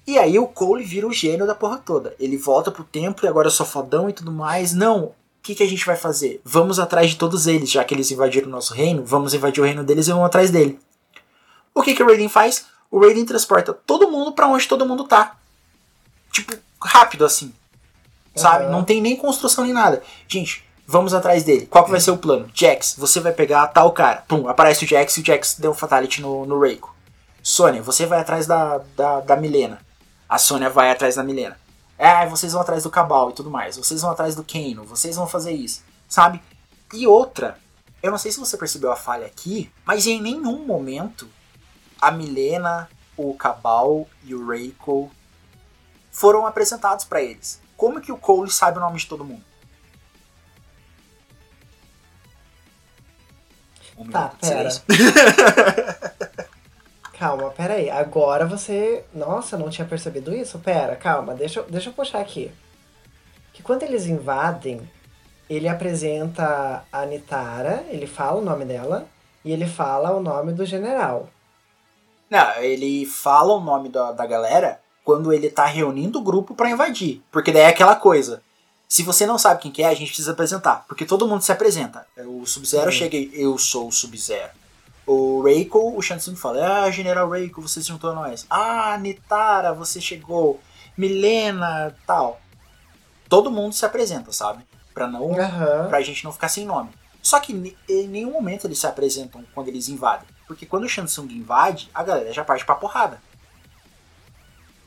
E 0.07 0.19
aí 0.19 0.37
o 0.37 0.47
Cole 0.47 0.83
vira 0.83 1.07
o 1.07 1.13
gênio 1.13 1.47
da 1.47 1.55
porra 1.55 1.77
toda. 1.77 2.15
Ele 2.19 2.37
volta 2.37 2.71
pro 2.71 2.83
templo 2.83 3.25
e 3.25 3.29
agora 3.29 3.47
eu 3.47 3.51
sou 3.51 3.65
fodão 3.65 4.09
e 4.09 4.13
tudo 4.13 4.31
mais. 4.31 4.73
Não, 4.73 5.05
o 5.05 5.13
que, 5.41 5.55
que 5.55 5.63
a 5.63 5.67
gente 5.67 5.85
vai 5.85 5.95
fazer? 5.95 6.41
Vamos 6.43 6.79
atrás 6.79 7.11
de 7.11 7.17
todos 7.17 7.47
eles, 7.47 7.71
já 7.71 7.83
que 7.83 7.93
eles 7.93 8.11
invadiram 8.11 8.47
o 8.47 8.51
nosso 8.51 8.73
reino, 8.73 9.05
vamos 9.05 9.33
invadir 9.33 9.61
o 9.61 9.65
reino 9.65 9.83
deles 9.83 10.07
e 10.07 10.11
vamos 10.11 10.25
atrás 10.25 10.51
dele. 10.51 10.79
O 11.73 11.81
que, 11.81 11.93
que 11.93 12.01
o 12.01 12.07
Raiden 12.07 12.29
faz? 12.29 12.65
O 12.89 12.99
Raiden 12.99 13.25
transporta 13.25 13.73
todo 13.73 14.09
mundo 14.09 14.31
para 14.31 14.47
onde 14.47 14.67
todo 14.67 14.85
mundo 14.85 15.03
tá. 15.03 15.37
Tipo, 16.31 16.55
rápido 16.81 17.25
assim. 17.25 17.53
Sabe? 18.35 18.65
Aham. 18.65 18.71
Não 18.71 18.83
tem 18.83 19.01
nem 19.01 19.15
construção 19.15 19.63
nem 19.63 19.73
nada. 19.73 20.03
Gente, 20.27 20.64
vamos 20.85 21.13
atrás 21.13 21.43
dele. 21.43 21.65
Qual 21.65 21.83
que 21.83 21.91
vai 21.91 21.99
ser 21.99 22.11
o 22.11 22.17
plano? 22.17 22.49
Jax, 22.53 22.95
você 22.97 23.19
vai 23.19 23.31
pegar 23.31 23.67
tal 23.67 23.91
cara. 23.91 24.23
Pum, 24.27 24.47
aparece 24.47 24.85
o 24.85 24.87
Jax 24.87 25.17
e 25.17 25.21
o 25.21 25.25
Jax 25.25 25.55
deu 25.59 25.71
um 25.71 25.75
fatality 25.75 26.21
no, 26.21 26.45
no 26.45 26.59
Reiko. 26.59 26.95
Sônia, 27.41 27.81
você 27.81 28.05
vai 28.05 28.19
atrás 28.19 28.47
da, 28.47 28.79
da, 28.95 29.19
da 29.19 29.35
Milena. 29.35 29.79
A 30.27 30.37
Sônia 30.37 30.69
vai 30.69 30.89
atrás 30.89 31.15
da 31.15 31.23
Milena. 31.23 31.59
É, 31.97 32.25
vocês 32.25 32.53
vão 32.53 32.61
atrás 32.61 32.83
do 32.83 32.89
Cabal 32.89 33.29
e 33.29 33.33
tudo 33.33 33.49
mais. 33.49 33.77
Vocês 33.77 34.01
vão 34.01 34.11
atrás 34.11 34.35
do 34.35 34.43
Kano. 34.43 34.83
Vocês 34.83 35.15
vão 35.15 35.27
fazer 35.27 35.51
isso. 35.51 35.83
Sabe? 36.09 36.41
E 36.93 37.07
outra, 37.07 37.57
eu 38.01 38.11
não 38.11 38.17
sei 38.17 38.31
se 38.31 38.39
você 38.39 38.57
percebeu 38.57 38.91
a 38.91 38.95
falha 38.95 39.25
aqui, 39.25 39.71
mas 39.85 40.05
em 40.05 40.21
nenhum 40.21 40.65
momento 40.65 41.27
a 42.01 42.11
Milena, 42.11 42.89
o 43.17 43.33
Cabal 43.33 44.07
e 44.23 44.35
o 44.35 44.47
Reiko 44.47 45.11
foram 46.11 46.45
apresentados 46.45 47.05
pra 47.05 47.21
eles. 47.21 47.59
Como 47.77 48.01
que 48.01 48.11
o 48.11 48.17
Cole 48.17 48.49
sabe 48.49 48.77
o 48.77 48.81
nome 48.81 48.97
de 48.97 49.07
todo 49.07 49.25
mundo? 49.25 49.43
Um 53.97 54.09
Tá, 54.09 54.31
pera. 54.41 54.69
Calma, 57.17 57.49
pera 57.51 57.75
aí. 57.75 57.89
Agora 57.89 58.45
você. 58.45 59.03
Nossa, 59.13 59.55
eu 59.55 59.59
não 59.59 59.69
tinha 59.69 59.87
percebido 59.87 60.33
isso? 60.35 60.59
Pera, 60.59 60.95
calma, 60.95 61.33
deixa, 61.33 61.61
eu- 61.61 61.65
deixa 61.69 61.89
eu 61.89 61.93
puxar 61.93 62.19
aqui. 62.19 62.51
Que 63.53 63.63
quando 63.63 63.83
eles 63.83 64.05
invadem, 64.05 64.81
ele 65.49 65.67
apresenta 65.69 66.83
a 66.91 67.05
Nitara, 67.05 67.85
ele 67.89 68.05
fala 68.05 68.41
o 68.41 68.43
nome 68.43 68.65
dela, 68.65 69.07
e 69.45 69.51
ele 69.53 69.65
fala 69.65 70.11
o 70.11 70.19
nome 70.21 70.51
do 70.51 70.65
general. 70.65 71.29
Não, 72.29 72.55
ele 72.57 73.05
fala 73.05 73.53
o 73.53 73.61
nome 73.61 73.87
da, 73.87 74.11
da 74.11 74.25
galera 74.25 74.81
quando 75.05 75.31
ele 75.31 75.49
tá 75.49 75.65
reunindo 75.65 76.19
o 76.19 76.23
grupo 76.23 76.53
pra 76.53 76.69
invadir. 76.69 77.21
Porque 77.31 77.51
daí 77.51 77.61
é 77.63 77.67
aquela 77.67 77.95
coisa. 77.95 78.41
Se 78.87 79.03
você 79.03 79.25
não 79.25 79.37
sabe 79.37 79.61
quem 79.61 79.71
que 79.71 79.83
é, 79.83 79.87
a 79.87 79.93
gente 79.93 80.07
precisa 80.07 80.31
apresentar. 80.31 80.85
Porque 80.87 81.05
todo 81.05 81.27
mundo 81.27 81.41
se 81.41 81.51
apresenta. 81.51 82.05
O 82.17 82.45
Sub-Zero 82.45 82.91
Sim. 82.91 82.97
chega 82.97 83.17
e 83.17 83.31
eu 83.33 83.57
sou 83.57 83.87
o 83.87 83.91
Sub-Zero. 83.91 84.51
O 85.05 85.43
Reiko, 85.43 85.95
o 85.95 86.01
Shansung 86.01 86.35
fala, 86.35 86.83
ah, 86.83 86.91
General 86.91 87.29
Reiko, 87.29 87.61
você 87.61 87.81
se 87.81 87.87
juntou 87.87 88.09
a 88.11 88.13
nós. 88.13 88.45
Ah, 88.49 88.97
Nitara, 88.97 89.73
você 89.73 90.01
chegou. 90.01 90.59
Milena, 90.97 91.95
tal. 92.07 92.39
Todo 93.29 93.51
mundo 93.51 93.73
se 93.73 93.85
apresenta, 93.85 94.31
sabe? 94.31 94.63
Pra 94.93 95.07
não 95.07 95.37
Aham. 95.37 95.89
pra 95.89 96.01
gente 96.01 96.23
não 96.23 96.31
ficar 96.31 96.47
sem 96.47 96.65
nome. 96.65 96.89
Só 97.21 97.39
que 97.39 97.75
em 97.89 98.07
nenhum 98.07 98.31
momento 98.31 98.65
eles 98.65 98.79
se 98.79 98.87
apresentam 98.87 99.43
quando 99.53 99.67
eles 99.67 99.89
invadem. 99.89 100.27
Porque 100.47 100.65
quando 100.65 100.85
o 100.85 100.89
Shansung 100.89 101.27
invade, 101.31 101.89
a 101.93 102.03
galera 102.03 102.31
já 102.31 102.45
parte 102.45 102.65
pra 102.65 102.75
porrada. 102.75 103.19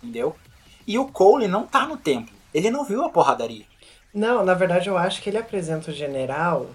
Entendeu? 0.03 0.37
E 0.87 0.99
o 0.99 1.07
Cole 1.09 1.49
não 1.49 1.66
tá 1.66 1.87
no 1.87 1.97
templo. 1.97 2.35
Ele 2.55 2.70
não 2.70 2.85
viu 2.85 3.05
a 3.05 3.11
porradaria. 3.11 3.66
Não, 4.13 4.45
na 4.45 4.55
verdade 4.55 4.89
eu 4.89 4.97
acho 4.97 5.23
que 5.23 5.31
ele 5.31 5.39
apresenta 5.39 5.91
o 5.91 5.95
general 5.95 6.67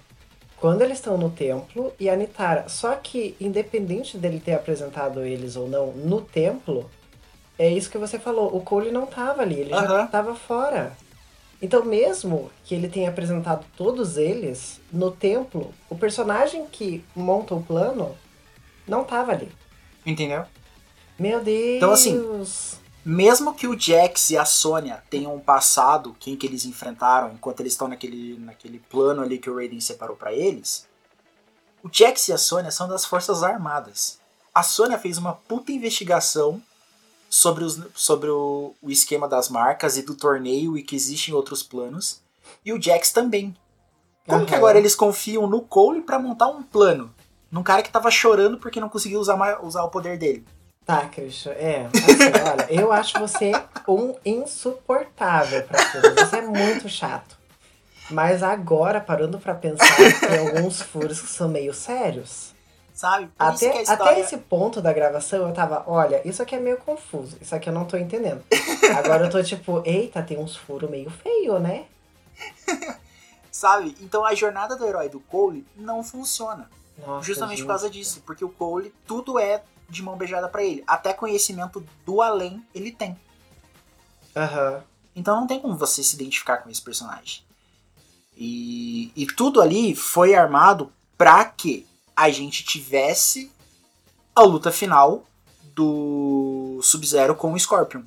quando 0.58 0.82
eles 0.82 0.98
estão 0.98 1.18
no 1.18 1.30
templo 1.30 1.94
e 2.00 2.10
a 2.10 2.16
Nitara. 2.16 2.70
Só 2.70 2.96
que, 2.96 3.36
independente 3.40 4.18
dele 4.18 4.40
ter 4.40 4.54
apresentado 4.54 5.22
eles 5.22 5.56
ou 5.56 5.68
não 5.68 5.92
no 5.92 6.22
templo, 6.22 6.90
é 7.60 7.70
isso 7.70 7.90
que 7.90 7.98
você 7.98 8.18
falou. 8.18 8.56
O 8.56 8.62
Cole 8.62 8.92
não 8.92 9.06
tava 9.06 9.42
ali, 9.42 9.60
ele 9.60 9.72
já 9.72 9.82
Aham. 9.82 10.08
tava 10.08 10.36
fora. 10.36 10.94
Então, 11.62 11.84
mesmo 11.84 12.52
que 12.66 12.76
ele 12.76 12.90
tenha 12.90 13.10
apresentado 13.10 13.66
todos 13.78 14.18
eles 14.18 14.82
no 14.92 15.12
templo, 15.12 15.74
o 15.90 15.96
personagem 15.96 16.66
que 16.66 17.04
monta 17.16 17.56
o 17.56 17.64
plano 17.64 18.16
não 18.88 19.04
tava 19.04 19.32
ali. 19.32 19.50
Entendeu? 20.06 20.46
Meu 21.18 21.42
Deus! 21.42 21.78
Então, 21.78 21.92
assim, 21.92 22.44
Mesmo 23.06 23.54
que 23.54 23.68
o 23.68 23.78
Jax 23.78 24.30
e 24.30 24.38
a 24.38 24.46
Sônia 24.46 25.04
tenham 25.10 25.38
passado 25.40 26.16
quem 26.20 26.38
que 26.38 26.48
eles 26.48 26.64
enfrentaram 26.64 27.34
enquanto 27.34 27.60
eles 27.60 27.74
estão 27.74 27.88
naquele, 27.88 28.38
naquele 28.40 28.80
plano 28.80 29.22
ali 29.22 29.38
que 29.38 29.50
o 29.50 29.56
Raiden 29.56 29.82
separou 29.82 30.16
pra 30.16 30.32
eles, 30.32 30.88
o 31.84 31.90
Jax 31.92 32.30
e 32.30 32.34
a 32.34 32.38
Sônia 32.38 32.72
são 32.72 32.88
das 32.88 33.04
Forças 33.04 33.44
Armadas. 33.44 34.20
A 34.56 34.64
Sônia 34.64 34.98
fez 34.98 35.18
uma 35.18 35.34
puta 35.34 35.74
investigação 35.74 36.62
sobre, 37.30 37.66
os, 37.66 37.78
sobre 37.94 38.30
o, 38.30 38.74
o 38.82 38.90
esquema 38.90 39.28
das 39.28 39.50
marcas 39.50 39.98
e 39.98 40.02
do 40.02 40.16
torneio 40.16 40.78
e 40.78 40.84
que 40.84 40.96
existem 40.96 41.34
outros 41.34 41.62
planos. 41.62 42.22
E 42.64 42.72
o 42.72 42.82
Jax 42.82 43.12
também. 43.12 43.54
Como 44.26 44.46
que 44.46 44.52
Aham. 44.54 44.60
agora 44.60 44.78
eles 44.78 44.96
confiam 44.96 45.46
no 45.46 45.60
Cole 45.60 46.02
pra 46.02 46.20
montar 46.20 46.48
um 46.48 46.64
plano? 46.64 47.14
Num 47.52 47.64
cara 47.64 47.84
que 47.84 47.92
tava 47.92 48.10
chorando 48.10 48.58
porque 48.58 48.80
não 48.80 48.88
conseguiu 48.88 49.20
usar, 49.20 49.62
usar 49.62 49.84
o 49.84 49.90
poder 49.90 50.18
dele. 50.18 50.46
Tá, 50.86 51.06
Christian, 51.08 51.54
é. 51.54 51.86
Assim, 51.86 52.24
olha, 52.52 52.74
eu 52.74 52.92
acho 52.92 53.18
você 53.20 53.52
um 53.88 54.16
insuportável 54.26 55.64
pra 55.64 55.84
tudo. 55.92 56.16
Você 56.16 56.38
é 56.38 56.42
muito 56.42 56.90
chato. 56.90 57.38
Mas 58.10 58.44
agora, 58.44 59.00
parando 59.00 59.40
pra 59.40 59.56
pensar, 59.56 59.88
tem 60.20 60.40
alguns 60.40 60.82
furos 60.82 61.22
que 61.22 61.30
são 61.30 61.48
meio 61.48 61.74
sérios. 61.74 62.54
Sabe? 62.94 63.28
Por 63.28 63.54
isso 63.54 63.60
que 63.60 63.66
Até, 63.66 63.82
história... 63.82 64.04
até 64.04 64.20
esse 64.20 64.38
ponto 64.38 64.82
da 64.82 64.94
gravação 64.94 65.48
eu 65.48 65.54
tava, 65.54 65.84
olha, 65.88 66.22
isso 66.28 66.44
aqui 66.44 66.56
é 66.56 66.60
meio 66.60 66.78
confuso. 66.78 67.38
Isso 67.42 67.56
aqui 67.56 67.70
eu 67.70 67.74
não 67.74 67.86
tô 67.86 67.98
entendendo. 67.98 68.44
Agora 68.98 69.26
eu 69.26 69.30
tô 69.30 69.42
tipo, 69.42 69.82
eita, 69.86 70.22
tem 70.22 70.38
uns 70.38 70.56
furos 70.56 70.90
meio 70.90 71.10
feio, 71.10 71.60
né? 71.60 71.86
Sabe? 73.52 73.96
Então 74.02 74.26
a 74.26 74.36
jornada 74.36 74.76
do 74.76 74.86
herói 74.86 75.10
do 75.10 75.20
Cole 75.20 75.66
não 75.76 76.04
funciona. 76.04 76.70
Nossa, 77.06 77.26
justamente 77.26 77.58
gente. 77.58 77.66
por 77.66 77.70
causa 77.70 77.90
disso. 77.90 78.22
Porque 78.26 78.46
o 78.46 78.50
Cole, 78.50 78.94
tudo 79.08 79.40
é 79.40 79.64
de 79.90 80.02
mão 80.02 80.18
beijada 80.18 80.48
pra 80.48 80.64
ele. 80.64 80.84
Até 80.88 81.14
conhecimento 81.14 81.86
do 82.06 82.22
além 82.22 82.66
ele 82.74 82.92
tem. 82.92 83.18
Aham. 84.36 84.84
Então 85.16 85.40
não 85.40 85.48
tem 85.48 85.60
como 85.60 85.78
você 85.78 86.04
se 86.04 86.16
identificar 86.16 86.58
com 86.58 86.70
esse 86.70 86.82
personagem. 86.82 87.44
E, 88.36 89.12
e 89.16 89.28
tudo 89.28 89.62
ali 89.62 89.96
foi 89.96 90.34
armado 90.34 90.92
pra 91.18 91.46
que 91.46 91.86
a 92.16 92.30
gente 92.30 92.64
tivesse 92.64 93.52
a 94.36 94.42
luta 94.42 94.72
final 94.72 95.24
do 95.76 96.80
Sub-Zero 96.82 97.36
com 97.36 97.54
o 97.54 97.60
Scorpion. 97.60 98.02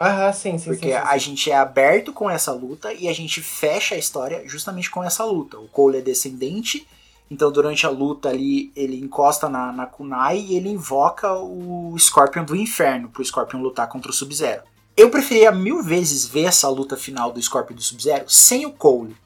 Aham, 0.00 0.32
sim, 0.32 0.52
sim, 0.52 0.58
sim. 0.58 0.70
Porque 0.70 0.88
sim, 0.88 0.92
a 0.92 1.12
sim. 1.12 1.18
gente 1.18 1.50
é 1.50 1.56
aberto 1.56 2.12
com 2.12 2.28
essa 2.28 2.52
luta 2.52 2.92
e 2.92 3.08
a 3.08 3.12
gente 3.12 3.40
fecha 3.40 3.94
a 3.94 3.98
história 3.98 4.46
justamente 4.46 4.90
com 4.90 5.02
essa 5.02 5.24
luta. 5.24 5.58
O 5.58 5.68
Cole 5.68 5.98
é 5.98 6.02
descendente, 6.02 6.86
então 7.30 7.50
durante 7.50 7.86
a 7.86 7.90
luta 7.90 8.28
ali 8.28 8.72
ele 8.76 8.98
encosta 8.98 9.48
na, 9.48 9.72
na 9.72 9.86
Kunai 9.86 10.38
e 10.38 10.56
ele 10.56 10.68
invoca 10.68 11.32
o 11.32 11.94
Scorpion 11.98 12.44
do 12.44 12.54
inferno 12.54 13.08
pro 13.08 13.24
Scorpion 13.24 13.60
lutar 13.60 13.88
contra 13.88 14.10
o 14.10 14.14
Sub-Zero. 14.14 14.62
Eu 14.96 15.10
preferia 15.10 15.52
mil 15.52 15.82
vezes 15.82 16.26
ver 16.26 16.44
essa 16.44 16.68
luta 16.68 16.96
final 16.96 17.30
do 17.32 17.42
Scorpion 17.42 17.76
do 17.76 17.82
Sub-Zero 17.82 18.24
sem 18.28 18.64
o 18.64 18.72
Cole. 18.72 19.16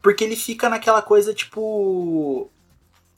Porque 0.00 0.22
ele 0.22 0.36
fica 0.36 0.68
naquela 0.68 1.02
coisa 1.02 1.34
tipo. 1.34 2.48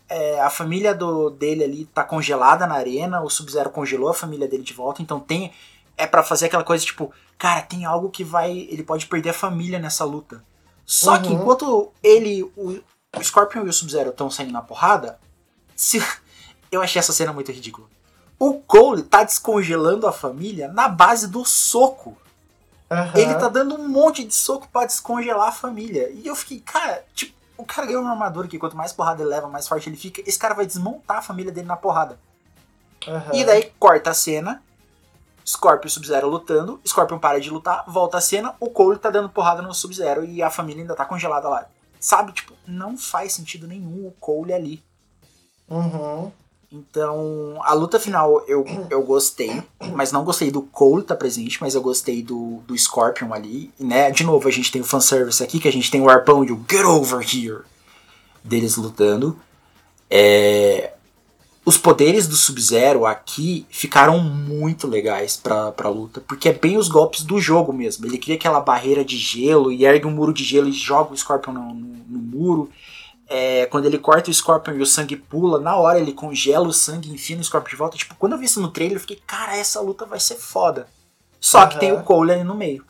é, 0.09 0.41
a 0.41 0.51
família 0.51 0.95
do, 0.95 1.31
dele 1.31 1.65
ali 1.65 1.85
tá 1.87 2.03
congelada 2.05 2.67
na 2.67 2.75
arena, 2.75 3.23
o 3.23 3.29
Sub-Zero 3.29 3.71
congelou 3.71 4.09
a 4.09 4.15
família 4.15 4.49
dele 4.49 4.63
de 4.63 4.73
volta, 4.73 5.03
então 5.03 5.19
tem 5.21 5.53
é 5.97 6.07
pra 6.07 6.23
fazer 6.23 6.47
aquela 6.47 6.63
coisa 6.63 6.85
tipo, 6.85 7.11
cara, 7.39 7.63
tem 7.63 7.85
algo 7.85 8.11
que 8.11 8.23
vai. 8.23 8.53
Ele 8.71 8.83
pode 8.83 9.07
perder 9.07 9.31
a 9.31 9.35
família 9.35 9.79
nessa 9.79 10.05
luta. 10.05 10.45
Só 10.85 11.19
que 11.19 11.29
Uhum. 11.29 11.41
enquanto 11.41 11.93
ele, 12.03 12.43
o, 12.57 12.79
o 13.17 13.25
Scorpion 13.25 13.65
e 13.65 13.69
o 13.69 13.73
Sub-Zero 13.73 14.11
estão 14.11 14.31
saindo 14.31 14.53
na 14.53 14.63
porrada, 14.63 15.19
se, 15.75 16.03
eu 16.71 16.83
achei 16.83 17.01
essa 17.01 17.13
cena 17.13 17.33
muito 17.33 17.51
ridícula. 17.51 17.89
O 18.39 18.55
Cole 18.55 19.03
tá 19.03 19.23
descongelando 19.25 20.07
a 20.07 20.13
família 20.13 20.69
na 20.69 20.89
base 20.89 21.27
do 21.27 21.45
soco. 21.45 22.17
Aham. 22.91 23.19
Ele 23.19 23.35
tá 23.35 23.49
dando 23.49 23.75
um 23.75 23.89
monte 23.89 24.25
de 24.25 24.35
soco 24.35 24.69
pra 24.69 24.87
descongelar 24.87 25.49
a 25.49 25.53
família. 25.53 26.11
E 26.11 26.27
eu 26.27 26.37
fiquei, 26.37 26.61
cara, 26.61 27.05
tipo, 27.15 27.35
o 27.57 27.65
cara 27.65 27.87
ganhou 27.87 28.03
uma 28.03 28.13
armadura 28.13 28.47
que 28.47 28.59
quanto 28.59 28.77
mais 28.77 28.93
porrada 28.93 29.23
ele 29.23 29.31
leva, 29.31 29.49
mais 29.49 29.67
forte 29.67 29.89
ele 29.89 29.97
fica. 29.97 30.23
Esse 30.27 30.39
cara 30.39 30.55
vai 30.55 30.67
desmontar 30.67 31.19
a 31.19 31.23
família 31.23 31.51
dele 31.51 31.67
na 31.67 31.77
porrada. 31.77 32.19
Aham. 33.09 33.31
E 33.33 33.45
daí 33.45 33.73
corta 33.79 34.11
a 34.11 34.15
cena. 34.15 34.63
Scorpion 35.47 35.87
e 35.87 35.91
Sub-Zero 35.91 36.29
lutando. 36.29 36.81
Scorpion 36.87 37.19
para 37.19 37.41
de 37.41 37.49
lutar, 37.49 37.85
volta 37.87 38.19
a 38.19 38.21
cena. 38.21 38.55
O 38.61 38.69
Cole 38.69 38.99
tá 38.99 39.11
dando 39.11 39.31
porrada 39.31 39.63
no 39.63 39.73
Sub-Zero 39.73 40.25
e 40.25 40.43
a 40.43 40.51
família 40.51 40.83
ainda 40.83 40.95
tá 40.95 41.05
congelada 41.05 41.49
lá. 41.49 41.67
Sabe, 42.01 42.33
tipo, 42.33 42.53
não 42.67 42.97
faz 42.97 43.33
sentido 43.33 43.67
nenhum 43.67 44.07
o 44.07 44.13
Cole 44.21 44.53
ali. 44.53 44.83
Uhum. 45.69 46.31
Então, 46.71 47.59
a 47.63 47.73
luta 47.73 47.99
final 47.99 48.43
eu, 48.47 48.65
eu 48.91 49.03
gostei, 49.03 49.63
mas 49.95 50.11
não 50.11 50.25
gostei 50.25 50.51
do 50.51 50.63
Cole 50.63 51.05
tá 51.05 51.15
presente, 51.15 51.59
mas 51.61 51.75
eu 51.75 51.81
gostei 51.81 52.23
do, 52.23 52.61
do 52.67 52.77
Scorpion 52.77 53.33
ali, 53.33 53.73
né? 53.79 54.11
De 54.11 54.25
novo, 54.25 54.49
a 54.49 54.51
gente 54.51 54.73
tem 54.73 54.83
o 54.83 54.85
fanservice 54.85 55.43
aqui, 55.43 55.61
que 55.61 55.69
a 55.69 55.73
gente 55.73 55.91
tem 55.91 56.01
o 56.01 56.11
arpão 56.11 56.45
e 56.45 56.51
o 56.51 56.65
Get 56.69 56.85
Over 56.85 57.21
Here 57.21 57.63
deles 58.43 58.77
lutando. 58.77 59.39
É, 60.11 60.93
os 61.67 61.77
poderes 61.77 62.27
do 62.29 62.37
Sub-Zero 62.37 63.05
aqui 63.05 63.67
ficaram 63.69 64.21
muito 64.21 64.87
legais 64.87 65.37
pra, 65.37 65.73
pra 65.73 65.89
luta, 65.91 66.21
porque 66.21 66.49
é 66.49 66.53
bem 66.53 66.77
os 66.79 66.89
golpes 66.89 67.23
do 67.25 67.41
jogo 67.41 67.73
mesmo. 67.73 68.07
Ele 68.07 68.17
cria 68.19 68.37
aquela 68.37 68.61
barreira 68.61 69.05
de 69.05 69.17
gelo 69.19 69.71
e 69.73 69.85
ergue 69.85 70.07
um 70.07 70.13
muro 70.13 70.33
de 70.33 70.45
gelo 70.45 70.69
e 70.69 70.73
joga 70.73 71.13
o 71.13 71.17
Scorpion 71.17 71.53
no, 71.53 71.75
no- 71.75 72.05
no 72.09 72.19
muro. 72.21 72.71
É, 73.29 73.67
quando 73.67 73.87
ele 73.87 73.99
corta 73.99 74.31
o 74.31 74.35
Scorpion 74.35 74.75
e 74.75 74.81
o 74.83 74.87
sangue 74.87 75.17
pula, 75.17 75.59
na 75.59 75.75
hora 75.77 75.99
ele 75.99 76.13
congela 76.13 76.69
o 76.69 76.73
sangue 76.73 77.11
e 77.11 77.15
enfia 77.15 77.37
no 77.37 77.43
Scorpion 77.43 77.71
de 77.71 77.77
volta. 77.77 77.97
Tipo, 77.97 78.15
quando 78.15 78.35
eu 78.35 78.39
vi 78.39 78.47
isso 78.47 78.61
no 78.61 78.69
trailer, 78.71 78.97
eu 78.97 79.01
fiquei, 79.01 79.21
cara, 79.27 79.57
essa 79.57 79.81
luta 79.81 80.07
vai 80.07 80.21
ser 80.21 80.37
foda. 80.37 80.87
Só 81.41 81.67
que 81.67 81.73
Aham. 81.75 81.81
tem 81.81 81.93
o 81.93 82.03
Cole 82.05 82.31
ali 82.33 82.45
no 82.45 82.55
meio. 82.55 82.85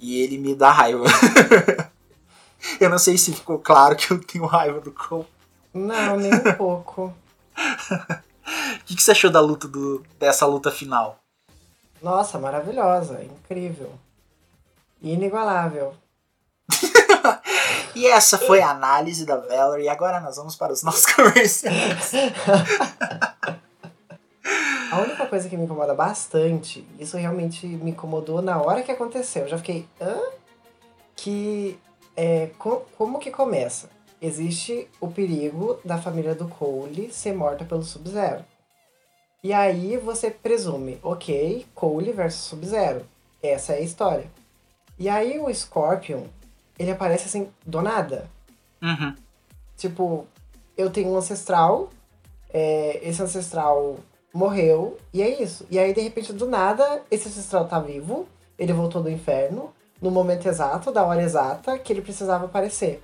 E 0.00 0.20
ele 0.20 0.36
me 0.38 0.56
dá 0.56 0.72
raiva. 0.72 1.04
eu 2.80 2.90
não 2.90 2.98
sei 2.98 3.16
se 3.16 3.32
ficou 3.32 3.58
claro 3.60 3.94
que 3.94 4.10
eu 4.10 4.18
tenho 4.20 4.46
raiva 4.46 4.80
do 4.80 4.90
Cole. 4.90 5.26
Não, 5.72 6.16
nem 6.16 6.34
um 6.34 6.54
pouco. 6.56 7.14
O 7.60 8.84
que, 8.86 8.96
que 8.96 9.02
você 9.02 9.10
achou 9.12 9.30
da 9.30 9.40
luta 9.40 9.68
do, 9.68 10.02
dessa 10.18 10.46
luta 10.46 10.70
final? 10.70 11.18
Nossa, 12.02 12.38
maravilhosa, 12.38 13.22
incrível. 13.22 13.92
Inigualável. 15.02 15.94
E 17.94 18.06
essa 18.06 18.38
foi 18.38 18.62
a 18.62 18.70
análise 18.70 19.26
da 19.26 19.36
Valerie. 19.36 19.86
E 19.86 19.88
agora 19.88 20.20
nós 20.20 20.36
vamos 20.36 20.54
para 20.54 20.72
os 20.72 20.82
nossos 20.84 21.06
comerciais. 21.12 22.12
A 24.92 25.00
única 25.00 25.26
coisa 25.26 25.48
que 25.48 25.56
me 25.56 25.64
incomoda 25.64 25.92
bastante, 25.94 26.86
isso 26.98 27.16
realmente 27.16 27.66
me 27.66 27.90
incomodou 27.90 28.40
na 28.40 28.60
hora 28.62 28.82
que 28.82 28.92
aconteceu. 28.92 29.42
Eu 29.42 29.48
já 29.48 29.58
fiquei, 29.58 29.88
hã? 30.00 30.18
Que 31.16 31.78
é, 32.16 32.50
co- 32.58 32.86
como 32.96 33.18
que 33.18 33.30
começa? 33.30 33.90
Existe 34.20 34.88
o 35.00 35.08
perigo 35.08 35.78
da 35.84 35.96
família 35.96 36.34
do 36.34 36.46
Cole 36.46 37.10
ser 37.12 37.32
morta 37.32 37.64
pelo 37.64 37.82
Sub-Zero. 37.82 38.44
E 39.42 39.52
aí 39.52 39.96
você 39.96 40.30
presume, 40.30 40.98
ok, 41.02 41.66
Cole 41.74 42.12
versus 42.12 42.42
Sub-Zero. 42.42 43.06
Essa 43.42 43.72
é 43.72 43.76
a 43.78 43.80
história. 43.80 44.30
E 44.98 45.08
aí 45.08 45.38
o 45.38 45.52
Scorpion, 45.52 46.24
ele 46.78 46.90
aparece 46.90 47.24
assim, 47.24 47.48
do 47.64 47.80
nada. 47.80 48.28
Uhum. 48.82 49.16
Tipo, 49.76 50.26
eu 50.76 50.90
tenho 50.90 51.08
um 51.08 51.16
ancestral, 51.16 51.88
é, 52.52 53.00
esse 53.02 53.22
ancestral 53.22 53.96
morreu, 54.32 54.98
e 55.12 55.22
é 55.22 55.42
isso. 55.42 55.66
E 55.70 55.78
aí, 55.78 55.94
de 55.94 56.02
repente, 56.02 56.34
do 56.34 56.46
nada, 56.46 57.02
esse 57.10 57.28
ancestral 57.28 57.66
tá 57.66 57.80
vivo, 57.80 58.28
ele 58.58 58.74
voltou 58.74 59.02
do 59.02 59.10
inferno, 59.10 59.72
no 60.02 60.10
momento 60.10 60.46
exato, 60.46 60.92
da 60.92 61.02
hora 61.02 61.22
exata, 61.22 61.78
que 61.78 61.92
ele 61.92 62.02
precisava 62.02 62.44
aparecer. 62.44 63.02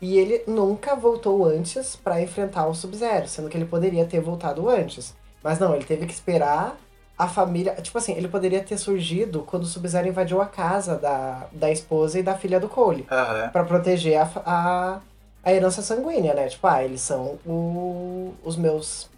E 0.00 0.18
ele 0.18 0.42
nunca 0.46 0.94
voltou 0.94 1.44
antes 1.44 1.96
pra 1.96 2.20
enfrentar 2.20 2.66
o 2.66 2.74
Sub-Zero, 2.74 3.26
sendo 3.28 3.48
que 3.48 3.56
ele 3.56 3.64
poderia 3.64 4.04
ter 4.04 4.20
voltado 4.20 4.68
antes. 4.68 5.14
Mas 5.42 5.58
não, 5.58 5.74
ele 5.74 5.84
teve 5.84 6.06
que 6.06 6.12
esperar 6.12 6.76
a 7.16 7.26
família. 7.28 7.74
Tipo 7.80 7.98
assim, 7.98 8.12
ele 8.12 8.28
poderia 8.28 8.62
ter 8.62 8.76
surgido 8.76 9.42
quando 9.42 9.62
o 9.62 9.66
Sub-Zero 9.66 10.08
invadiu 10.08 10.40
a 10.40 10.46
casa 10.46 10.96
da, 10.96 11.46
da 11.52 11.70
esposa 11.70 12.18
e 12.18 12.22
da 12.22 12.34
filha 12.36 12.60
do 12.60 12.68
Cole 12.68 13.06
Aham. 13.10 13.48
Pra 13.48 13.64
proteger 13.64 14.20
a, 14.20 14.30
a, 14.44 15.00
a 15.42 15.52
herança 15.52 15.80
sanguínea, 15.80 16.34
né? 16.34 16.48
Tipo, 16.48 16.66
ah, 16.66 16.84
eles 16.84 17.00
são 17.00 17.38
o, 17.46 18.34
os 18.44 18.56
meus. 18.56 19.08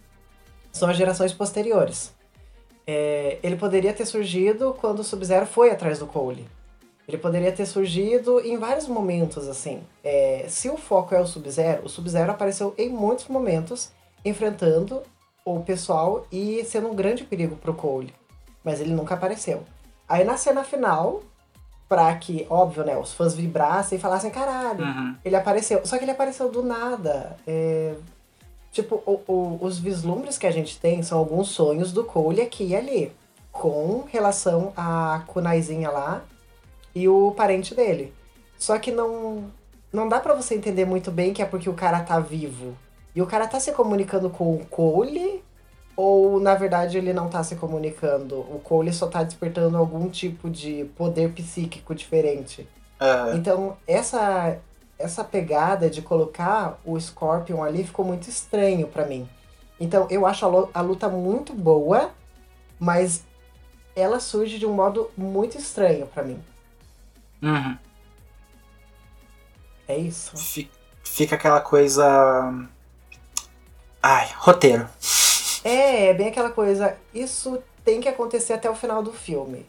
São 0.71 0.89
as 0.89 0.95
gerações 0.95 1.33
posteriores. 1.33 2.13
É, 2.87 3.37
ele 3.43 3.55
poderia 3.55 3.93
ter 3.93 4.05
surgido 4.05 4.75
quando 4.79 4.99
o 4.99 5.03
Sub-Zero 5.03 5.45
foi 5.45 5.71
atrás 5.71 5.99
do 5.99 6.07
Cole. 6.07 6.47
Ele 7.09 7.17
poderia 7.17 7.51
ter 7.51 7.65
surgido 7.65 8.39
em 8.39 8.55
vários 8.57 8.87
momentos, 8.87 9.47
assim. 9.47 9.81
É, 10.03 10.45
se 10.47 10.69
o 10.69 10.77
foco 10.77 11.15
é 11.15 11.19
o 11.19 11.25
Sub-Zero, 11.25 11.85
o 11.85 11.89
Sub-Zero 11.89 12.29
apareceu 12.31 12.71
em 12.77 12.87
muitos 12.87 13.27
momentos 13.27 13.89
enfrentando 14.23 15.01
o 15.43 15.59
pessoal 15.61 16.27
e 16.31 16.63
sendo 16.65 16.87
um 16.87 16.93
grande 16.95 17.23
perigo 17.23 17.55
pro 17.55 17.73
Cole. 17.73 18.13
Mas 18.63 18.79
ele 18.79 18.93
nunca 18.93 19.15
apareceu. 19.15 19.63
Aí 20.07 20.23
na 20.23 20.37
cena 20.37 20.63
final, 20.63 21.23
pra 21.87 22.13
que, 22.15 22.45
óbvio, 22.47 22.83
né, 22.85 22.95
os 22.95 23.11
fãs 23.11 23.33
vibrassem 23.33 23.97
e 23.97 24.01
falassem, 24.01 24.29
caralho, 24.29 24.85
Uhum. 24.85 25.15
ele 25.25 25.35
apareceu. 25.35 25.81
Só 25.85 25.97
que 25.97 26.03
ele 26.03 26.11
apareceu 26.11 26.49
do 26.49 26.61
nada. 26.63 27.35
É, 27.47 27.95
Tipo, 28.71 29.01
o- 29.03 29.19
o- 29.27 29.57
os 29.65 29.79
vislumbres 29.79 30.37
que 30.37 30.45
a 30.45 30.51
gente 30.51 30.79
tem 30.79 31.01
são 31.01 31.17
alguns 31.17 31.47
sonhos 31.49 31.91
do 31.91 32.03
Cole 32.03 32.39
aqui 32.39 32.65
e 32.67 32.75
ali. 32.75 33.11
Com 33.51 34.03
relação 34.11 34.71
à 34.77 35.23
kunaizinha 35.25 35.89
lá 35.89 36.21
e 36.93 37.07
o 37.07 37.31
parente 37.31 37.73
dele. 37.75 38.13
Só 38.57 38.77
que 38.77 38.91
não, 38.91 39.45
não 39.91 40.07
dá 40.09 40.19
pra 40.19 40.33
você 40.33 40.55
entender 40.55 40.85
muito 40.85 41.11
bem 41.11 41.33
que 41.33 41.41
é 41.41 41.45
porque 41.45 41.69
o 41.69 41.73
cara 41.73 42.01
tá 42.01 42.19
vivo. 42.19 42.75
E 43.15 43.21
o 43.21 43.25
cara 43.25 43.47
tá 43.47 43.59
se 43.59 43.71
comunicando 43.71 44.29
com 44.29 44.53
o 44.55 44.65
Cole 44.65 45.43
ou 45.95 46.39
na 46.39 46.55
verdade 46.55 46.97
ele 46.97 47.11
não 47.13 47.27
tá 47.27 47.43
se 47.43 47.55
comunicando? 47.55 48.39
O 48.39 48.59
Cole 48.63 48.93
só 48.93 49.07
tá 49.07 49.23
despertando 49.23 49.77
algum 49.77 50.07
tipo 50.09 50.49
de 50.49 50.85
poder 50.97 51.31
psíquico 51.33 51.93
diferente. 51.95 52.67
Então, 53.35 53.77
essa 53.87 54.57
essa 54.97 55.23
pegada 55.23 55.89
de 55.89 56.01
colocar 56.01 56.77
o 56.85 56.99
Scorpion 56.99 57.63
ali 57.63 57.85
ficou 57.85 58.03
muito 58.03 58.27
estranho 58.29 58.85
pra 58.87 59.05
mim. 59.05 59.27
Então, 59.79 60.05
eu 60.09 60.25
acho 60.25 60.43
a, 60.45 60.49
lu- 60.49 60.69
a 60.73 60.81
luta 60.81 61.07
muito 61.07 61.53
boa, 61.53 62.11
mas 62.77 63.23
ela 63.95 64.19
surge 64.19 64.59
de 64.59 64.65
um 64.65 64.73
modo 64.73 65.09
muito 65.17 65.57
estranho 65.57 66.05
pra 66.07 66.21
mim. 66.21 66.37
Uhum. 67.41 67.77
É 69.87 69.97
isso. 69.97 70.37
Fi- 70.37 70.69
Fica 71.03 71.35
aquela 71.35 71.61
coisa. 71.61 72.05
Ai, 74.01 74.29
roteiro. 74.37 74.87
É, 75.63 76.07
é 76.07 76.13
bem 76.13 76.27
aquela 76.27 76.51
coisa. 76.51 76.95
Isso 77.13 77.61
tem 77.83 77.99
que 77.99 78.07
acontecer 78.07 78.53
até 78.53 78.69
o 78.69 78.75
final 78.75 79.01
do 79.03 79.11
filme. 79.11 79.65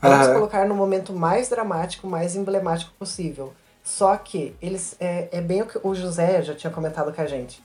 Vamos 0.00 0.26
Aham. 0.26 0.34
colocar 0.34 0.66
no 0.68 0.74
momento 0.74 1.12
mais 1.12 1.48
dramático, 1.48 2.06
mais 2.06 2.36
emblemático 2.36 2.92
possível. 2.98 3.52
Só 3.82 4.16
que 4.16 4.54
eles. 4.62 4.96
É, 5.00 5.28
é 5.32 5.40
bem 5.40 5.62
o 5.62 5.66
que 5.66 5.78
o 5.82 5.94
José 5.94 6.42
já 6.42 6.54
tinha 6.54 6.72
comentado 6.72 7.12
com 7.12 7.20
a 7.20 7.26
gente. 7.26 7.62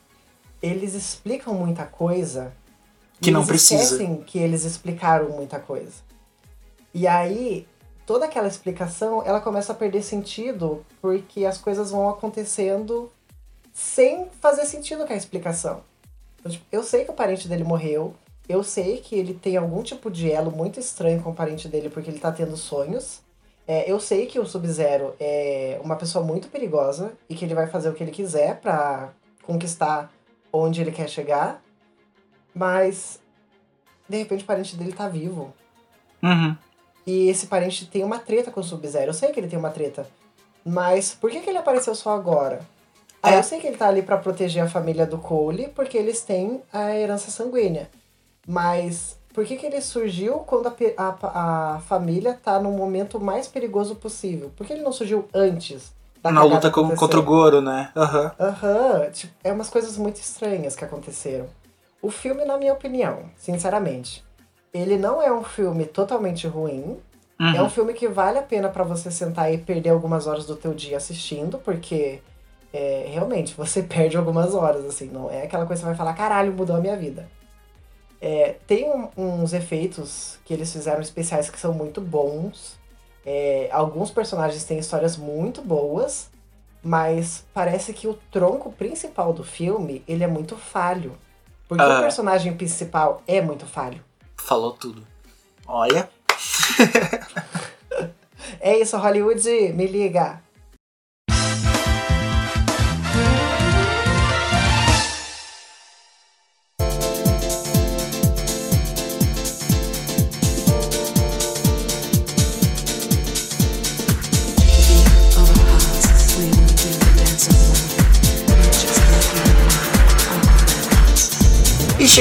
Eles 0.61 0.93
explicam 0.93 1.53
muita 1.53 1.85
coisa. 1.85 2.51
Que 3.21 3.31
não 3.31 3.41
eles 3.41 3.49
precisa. 3.49 3.83
esquecem 3.83 4.23
que 4.23 4.39
eles 4.39 4.63
explicaram 4.65 5.29
muita 5.29 5.59
coisa. 5.59 5.93
E 6.93 7.07
aí, 7.07 7.67
toda 8.09 8.25
aquela 8.25 8.47
explicação, 8.47 9.21
ela 9.23 9.39
começa 9.39 9.71
a 9.71 9.75
perder 9.75 10.01
sentido 10.01 10.83
porque 10.99 11.45
as 11.45 11.59
coisas 11.59 11.91
vão 11.91 12.09
acontecendo 12.09 13.11
sem 13.71 14.25
fazer 14.41 14.65
sentido 14.65 15.05
com 15.05 15.13
a 15.13 15.15
explicação. 15.15 15.83
Então, 16.39 16.51
tipo, 16.51 16.65
eu 16.71 16.81
sei 16.81 17.05
que 17.05 17.11
o 17.11 17.13
parente 17.13 17.47
dele 17.47 17.63
morreu, 17.63 18.15
eu 18.47 18.63
sei 18.63 18.97
que 18.97 19.13
ele 19.13 19.35
tem 19.35 19.57
algum 19.57 19.83
tipo 19.83 20.09
de 20.09 20.31
elo 20.31 20.49
muito 20.49 20.79
estranho 20.79 21.21
com 21.21 21.29
o 21.29 21.35
parente 21.35 21.67
dele 21.67 21.87
porque 21.87 22.09
ele 22.09 22.17
tá 22.17 22.31
tendo 22.31 22.57
sonhos. 22.57 23.21
É, 23.67 23.87
eu 23.87 23.99
sei 23.99 24.25
que 24.25 24.39
o 24.39 24.45
Sub-Zero 24.47 25.13
é 25.19 25.79
uma 25.83 25.95
pessoa 25.95 26.25
muito 26.25 26.47
perigosa 26.47 27.13
e 27.29 27.35
que 27.35 27.45
ele 27.45 27.53
vai 27.53 27.67
fazer 27.67 27.89
o 27.89 27.93
que 27.93 28.03
ele 28.03 28.09
quiser 28.09 28.59
pra 28.59 29.09
conquistar 29.43 30.11
onde 30.51 30.81
ele 30.81 30.91
quer 30.91 31.07
chegar. 31.07 31.61
Mas, 32.55 33.19
de 34.09 34.17
repente, 34.17 34.43
o 34.43 34.47
parente 34.47 34.75
dele 34.75 34.93
tá 34.93 35.07
vivo. 35.07 35.53
Uhum. 36.23 36.57
E 37.09 37.27
esse 37.27 37.47
parente 37.47 37.87
tem 37.87 38.03
uma 38.03 38.19
treta 38.19 38.51
com 38.51 38.59
o 38.59 38.63
Sub-Zero. 38.63 39.09
Eu 39.09 39.13
sei 39.15 39.31
que 39.31 39.39
ele 39.39 39.47
tem 39.47 39.57
uma 39.57 39.71
treta. 39.71 40.05
Mas 40.63 41.11
por 41.19 41.31
que, 41.31 41.39
que 41.39 41.49
ele 41.49 41.57
apareceu 41.57 41.95
só 41.95 42.13
agora? 42.13 42.59
É. 43.23 43.35
eu 43.35 43.43
sei 43.43 43.59
que 43.59 43.65
ele 43.65 43.77
tá 43.77 43.87
ali 43.87 44.03
pra 44.03 44.15
proteger 44.15 44.63
a 44.63 44.69
família 44.69 45.07
do 45.07 45.17
Cole, 45.17 45.69
porque 45.69 45.97
eles 45.97 46.21
têm 46.21 46.61
a 46.71 46.95
herança 46.95 47.31
sanguínea. 47.31 47.89
Mas 48.47 49.17
por 49.33 49.43
que, 49.43 49.57
que 49.57 49.65
ele 49.65 49.81
surgiu 49.81 50.35
quando 50.39 50.67
a, 50.67 50.73
a, 50.97 51.75
a 51.75 51.79
família 51.79 52.39
tá 52.41 52.59
no 52.59 52.71
momento 52.71 53.19
mais 53.19 53.47
perigoso 53.47 53.95
possível? 53.95 54.51
Por 54.55 54.67
que 54.67 54.73
ele 54.73 54.83
não 54.83 54.91
surgiu 54.91 55.27
antes 55.33 55.91
da 56.21 56.31
Na 56.31 56.43
luta 56.43 56.69
com, 56.69 56.95
contra 56.95 57.19
o 57.19 57.23
Goro, 57.23 57.59
né? 57.59 57.91
Aham. 57.95 58.31
Aham, 58.39 59.09
tipo, 59.11 59.33
é 59.43 59.51
umas 59.51 59.69
coisas 59.69 59.97
muito 59.97 60.17
estranhas 60.17 60.75
que 60.75 60.85
aconteceram. 60.85 61.47
O 62.03 62.11
filme, 62.11 62.45
na 62.45 62.55
minha 62.57 62.73
opinião, 62.73 63.23
sinceramente, 63.35 64.23
ele 64.73 64.97
não 64.97 65.21
é 65.21 65.31
um 65.31 65.43
filme 65.43 65.85
totalmente 65.85 66.47
ruim. 66.47 66.97
É 67.39 67.61
um 67.61 67.63
Uhum. 67.63 67.69
filme 67.69 67.93
que 67.93 68.07
vale 68.07 68.37
a 68.37 68.41
pena 68.43 68.67
pra 68.67 68.83
você 68.83 69.09
sentar 69.09 69.53
e 69.53 69.57
perder 69.57 69.89
algumas 69.91 70.27
horas 70.27 70.45
do 70.45 70.55
teu 70.57 70.73
dia 70.73 70.97
assistindo, 70.97 71.57
porque 71.57 72.19
é, 72.73 73.07
realmente 73.11 73.55
você 73.55 73.81
perde 73.83 74.17
algumas 74.17 74.53
horas, 74.53 74.85
assim, 74.85 75.05
não 75.07 75.31
é 75.31 75.43
aquela 75.43 75.65
coisa 75.65 75.81
que 75.81 75.85
você 75.85 75.89
vai 75.89 75.95
falar, 75.95 76.13
caralho, 76.13 76.51
mudou 76.53 76.75
a 76.75 76.79
minha 76.79 76.95
vida. 76.97 77.27
É, 78.21 78.57
tem 78.67 78.89
um- 78.89 79.07
uns 79.17 79.53
efeitos 79.53 80.37
que 80.43 80.53
eles 80.53 80.71
fizeram 80.71 81.01
especiais 81.01 81.49
que 81.49 81.57
são 81.59 81.73
muito 81.73 82.01
bons. 82.01 82.77
É, 83.25 83.69
alguns 83.71 84.11
personagens 84.11 84.63
têm 84.65 84.77
histórias 84.77 85.15
muito 85.15 85.61
boas, 85.61 86.29
mas 86.83 87.45
parece 87.53 87.93
que 87.93 88.07
o 88.07 88.13
tronco 88.29 88.71
principal 88.73 89.31
do 89.31 89.43
filme 89.43 90.03
ele 90.07 90.23
é 90.23 90.27
muito 90.27 90.57
falho. 90.57 91.13
Porque 91.67 91.83
Ah. 91.83 91.97
o 91.97 92.01
personagem 92.01 92.53
principal 92.55 93.21
é 93.27 93.41
muito 93.41 93.65
falho. 93.65 94.03
Falou 94.39 94.71
tudo. 94.73 95.05
Olha. 95.67 96.09
É 98.61 98.77
isso, 98.77 98.97
Hollywood, 98.97 99.47
me 99.73 99.87
liga. 99.87 100.41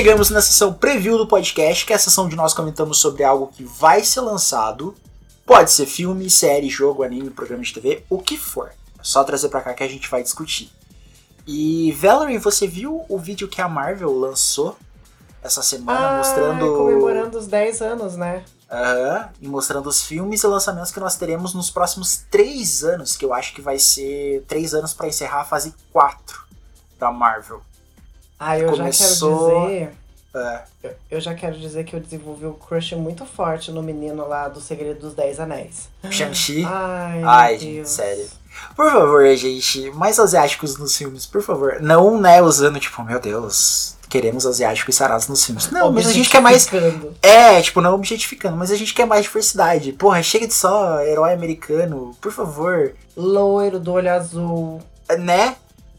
Chegamos 0.08 0.30
na 0.30 0.40
sessão 0.40 0.72
preview 0.72 1.18
do 1.18 1.26
podcast, 1.26 1.84
que 1.84 1.92
é 1.92 1.96
a 1.96 1.98
sessão 1.98 2.24
onde 2.24 2.34
nós 2.34 2.54
comentamos 2.54 2.98
sobre 2.98 3.22
algo 3.22 3.48
que 3.48 3.62
vai 3.62 4.02
ser 4.02 4.22
lançado. 4.22 4.94
Pode 5.44 5.70
ser 5.70 5.84
filme, 5.84 6.30
série, 6.30 6.70
jogo, 6.70 7.02
anime, 7.02 7.28
programa 7.28 7.62
de 7.62 7.74
TV, 7.74 8.02
o 8.08 8.18
que 8.18 8.38
for. 8.38 8.70
É 8.98 9.02
só 9.02 9.22
trazer 9.22 9.50
pra 9.50 9.60
cá 9.60 9.74
que 9.74 9.82
a 9.82 9.88
gente 9.88 10.08
vai 10.08 10.22
discutir. 10.22 10.72
E 11.46 11.92
Valerie, 11.92 12.38
você 12.38 12.66
viu 12.66 13.04
o 13.06 13.18
vídeo 13.18 13.48
que 13.48 13.60
a 13.60 13.68
Marvel 13.68 14.18
lançou 14.18 14.78
essa 15.42 15.62
semana 15.62 16.08
Ah, 16.08 16.16
mostrando 16.16 16.74
comemorando 16.74 17.36
os 17.36 17.46
10 17.46 17.82
anos, 17.82 18.16
né? 18.16 18.46
Aham, 18.70 19.28
e 19.42 19.46
mostrando 19.46 19.90
os 19.90 20.02
filmes 20.02 20.42
e 20.42 20.46
lançamentos 20.46 20.90
que 20.90 21.00
nós 21.00 21.16
teremos 21.16 21.52
nos 21.52 21.68
próximos 21.68 22.24
três 22.30 22.82
anos, 22.82 23.14
que 23.14 23.26
eu 23.26 23.34
acho 23.34 23.52
que 23.52 23.60
vai 23.60 23.78
ser 23.78 24.42
três 24.48 24.72
anos 24.72 24.94
pra 24.94 25.06
encerrar 25.06 25.42
a 25.42 25.44
fase 25.44 25.74
4 25.92 26.44
da 26.98 27.12
Marvel. 27.12 27.60
Ah, 28.38 28.58
eu 28.58 28.70
Começou- 28.70 29.30
já 29.32 29.66
quero 29.66 29.66
dizer. 29.66 29.98
É. 30.34 30.60
Eu, 30.84 30.90
eu 31.12 31.20
já 31.20 31.34
quero 31.34 31.58
dizer 31.58 31.84
que 31.84 31.96
eu 31.96 32.00
desenvolvi 32.00 32.46
um 32.46 32.52
crush 32.52 32.94
muito 32.94 33.24
forte 33.24 33.72
no 33.72 33.82
menino 33.82 34.26
lá 34.28 34.46
do 34.48 34.60
Segredo 34.60 35.00
dos 35.00 35.14
Dez 35.14 35.40
Anéis. 35.40 35.88
Shang-Chi. 36.10 36.64
Ai, 36.64 37.22
Ai, 37.24 37.58
gente, 37.58 37.74
Deus. 37.76 37.88
sério. 37.88 38.26
Por 38.76 38.90
favor, 38.90 39.34
gente, 39.36 39.90
mais 39.92 40.18
asiáticos 40.18 40.76
nos 40.78 40.96
filmes, 40.96 41.24
por 41.26 41.42
favor. 41.42 41.78
Não, 41.80 42.20
né, 42.20 42.42
usando, 42.42 42.78
tipo, 42.78 43.02
meu 43.02 43.18
Deus, 43.20 43.96
queremos 44.08 44.46
asiáticos 44.46 44.94
sarados 44.96 45.28
nos 45.28 45.44
filmes. 45.44 45.70
Não, 45.70 45.90
mas 45.92 46.06
a 46.08 46.12
gente 46.12 46.28
quer 46.28 46.40
mais. 46.42 46.68
É, 47.22 47.60
tipo, 47.62 47.80
não 47.80 47.94
objetificando, 47.94 48.56
mas 48.56 48.70
a 48.70 48.76
gente 48.76 48.92
quer 48.94 49.06
mais 49.06 49.24
diversidade. 49.24 49.92
Porra, 49.92 50.22
chega 50.22 50.46
de 50.46 50.54
só 50.54 51.00
herói 51.00 51.32
americano, 51.32 52.16
por 52.20 52.32
favor. 52.32 52.92
Loiro 53.16 53.78
do 53.80 53.92
olho 53.92 54.12
azul. 54.12 54.80
Né? 55.18 55.56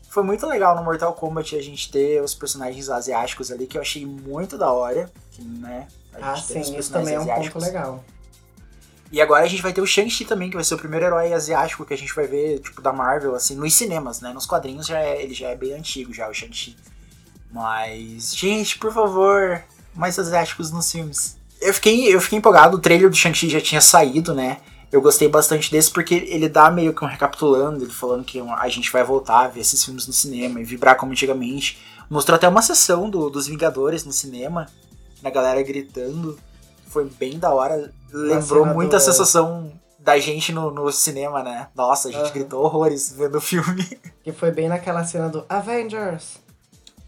Foi 0.09 0.23
muito 0.23 0.45
legal 0.47 0.75
no 0.75 0.83
Mortal 0.83 1.13
Kombat 1.13 1.55
a 1.55 1.61
gente 1.61 1.91
ter 1.91 2.21
os 2.21 2.33
personagens 2.33 2.89
asiáticos 2.89 3.51
ali, 3.51 3.67
que 3.67 3.77
eu 3.77 3.81
achei 3.81 4.05
muito 4.05 4.57
da 4.57 4.71
hora. 4.71 5.09
Que, 5.31 5.43
né? 5.43 5.87
A 6.19 6.31
Ah, 6.31 6.35
sim, 6.35 6.61
isso 6.77 6.91
também 6.91 7.13
é 7.13 7.19
um 7.19 7.25
ponto 7.25 7.31
asiáticos. 7.31 7.63
legal. 7.63 8.03
E 9.11 9.21
agora 9.21 9.43
a 9.43 9.47
gente 9.47 9.61
vai 9.61 9.73
ter 9.73 9.81
o 9.81 9.87
Shang-Chi 9.87 10.25
também, 10.25 10.49
que 10.49 10.55
vai 10.55 10.63
ser 10.63 10.75
o 10.75 10.77
primeiro 10.77 11.05
herói 11.05 11.33
asiático 11.33 11.85
que 11.85 11.93
a 11.93 11.97
gente 11.97 12.13
vai 12.13 12.27
ver, 12.27 12.59
tipo, 12.59 12.81
da 12.81 12.91
Marvel, 12.93 13.35
assim, 13.35 13.55
nos 13.55 13.73
cinemas, 13.73 14.21
né? 14.21 14.33
Nos 14.33 14.45
quadrinhos 14.45 14.85
já 14.85 14.99
é, 14.99 15.21
ele 15.21 15.33
já 15.33 15.49
é 15.49 15.55
bem 15.55 15.73
antigo, 15.73 16.13
já, 16.13 16.27
o 16.29 16.33
Shang-Chi. 16.33 16.75
Mas, 17.51 18.35
gente, 18.35 18.77
por 18.77 18.93
favor, 18.93 19.63
mais 19.95 20.17
asiáticos 20.19 20.71
nos 20.71 20.91
filmes. 20.91 21.37
Eu 21.61 21.73
fiquei, 21.73 22.13
eu 22.13 22.21
fiquei 22.21 22.37
empolgado, 22.37 22.77
o 22.77 22.79
trailer 22.79 23.09
do 23.09 23.15
Shang-Chi 23.15 23.49
já 23.49 23.59
tinha 23.61 23.81
saído, 23.81 24.33
né? 24.33 24.57
Eu 24.91 25.01
gostei 25.01 25.27
bastante 25.27 25.69
desse 25.71 25.91
porque 25.91 26.15
ele 26.15 26.49
dá 26.49 26.71
meio 26.71 26.93
que 26.95 27.03
um 27.03 27.07
recapitulando, 27.07 27.83
ele 27.83 27.91
falando 27.91 28.23
que 28.23 28.39
a 28.39 28.67
gente 28.69 28.91
vai 28.91 29.03
voltar 29.03 29.41
a 29.45 29.47
ver 29.47 29.59
esses 29.59 29.83
filmes 29.83 30.07
no 30.07 30.13
cinema 30.13 30.59
e 30.59 30.63
vibrar 30.63 30.95
como 30.97 31.11
antigamente. 31.11 31.79
Mostrou 32.09 32.35
até 32.35 32.47
uma 32.47 32.61
sessão 32.63 33.07
do- 33.07 33.29
dos 33.29 33.45
Vingadores 33.47 34.03
no 34.03 34.11
cinema, 34.11 34.65
na 35.21 35.29
galera 35.29 35.61
gritando. 35.61 36.39
Foi 36.87 37.05
bem 37.05 37.37
da 37.37 37.53
hora. 37.53 37.93
Lembrou 38.11 38.65
muito 38.65 38.89
do- 38.89 38.95
a 38.95 38.99
sensação 38.99 39.71
da 39.99 40.17
gente 40.17 40.51
no, 40.51 40.71
no 40.71 40.91
cinema, 40.91 41.43
né? 41.43 41.67
Nossa, 41.75 42.07
a 42.07 42.11
gente 42.11 42.23
Aham. 42.23 42.31
gritou 42.33 42.63
horrores 42.63 43.13
vendo 43.15 43.37
o 43.37 43.41
filme. 43.41 43.85
Que 44.23 44.31
foi 44.33 44.51
bem 44.51 44.67
naquela 44.67 45.03
cena 45.05 45.29
do 45.29 45.45
Avengers. 45.47 46.39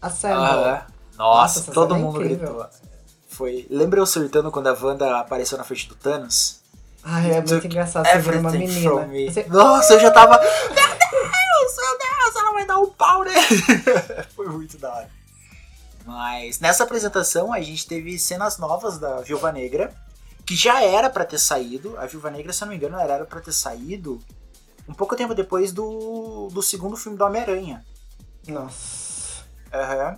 Assemble. 0.00 0.36
Aham. 0.38 0.70
Nossa, 0.70 0.86
Nossa, 1.18 1.58
essa 1.60 1.72
todo 1.72 1.94
é 1.94 1.98
mundo 1.98 2.20
gritou. 2.20 2.64
Foi. 3.28 3.66
Lembra 3.68 3.98
eu 4.00 4.06
surtando 4.06 4.50
quando 4.52 4.68
a 4.68 4.72
Wanda 4.80 5.18
apareceu 5.18 5.58
na 5.58 5.64
frente 5.64 5.88
do 5.88 5.94
Thanos? 5.96 6.61
Ai, 7.04 7.30
é 7.32 7.40
muito 7.40 7.66
engraçado 7.66 8.06
você 8.06 8.18
ver 8.18 8.38
uma 8.38 8.50
menina. 8.50 9.08
Você- 9.32 9.44
Nossa, 9.48 9.94
eu 9.94 10.00
já 10.00 10.10
tava. 10.10 10.38
Meu 10.38 10.48
Deus, 10.68 11.76
meu 11.76 11.98
Deus, 11.98 12.36
ela 12.36 12.52
vai 12.52 12.66
dar 12.66 12.78
um 12.78 12.86
pau, 12.90 13.24
né? 13.24 13.32
Foi 14.36 14.46
muito 14.48 14.78
da 14.78 14.92
hora. 14.94 15.10
Mas 16.04 16.58
nessa 16.60 16.84
apresentação 16.84 17.52
a 17.52 17.60
gente 17.60 17.86
teve 17.86 18.18
cenas 18.18 18.58
novas 18.58 18.98
da 18.98 19.20
Viúva 19.20 19.50
Negra, 19.52 19.92
que 20.46 20.54
já 20.56 20.82
era 20.82 21.08
pra 21.10 21.24
ter 21.24 21.38
saído. 21.38 21.96
A 21.98 22.06
Viúva 22.06 22.30
Negra, 22.30 22.52
se 22.52 22.62
eu 22.62 22.66
não 22.66 22.72
me 22.72 22.76
engano, 22.78 22.98
era 22.98 23.24
pra 23.24 23.40
ter 23.40 23.52
saído 23.52 24.20
um 24.88 24.94
pouco 24.94 25.14
tempo 25.16 25.34
depois 25.34 25.72
do, 25.72 26.48
do 26.52 26.62
segundo 26.62 26.96
filme 26.96 27.16
do 27.18 27.24
Homem-Aranha. 27.24 27.84
Nossa. 28.48 29.42
Aham. 29.72 30.16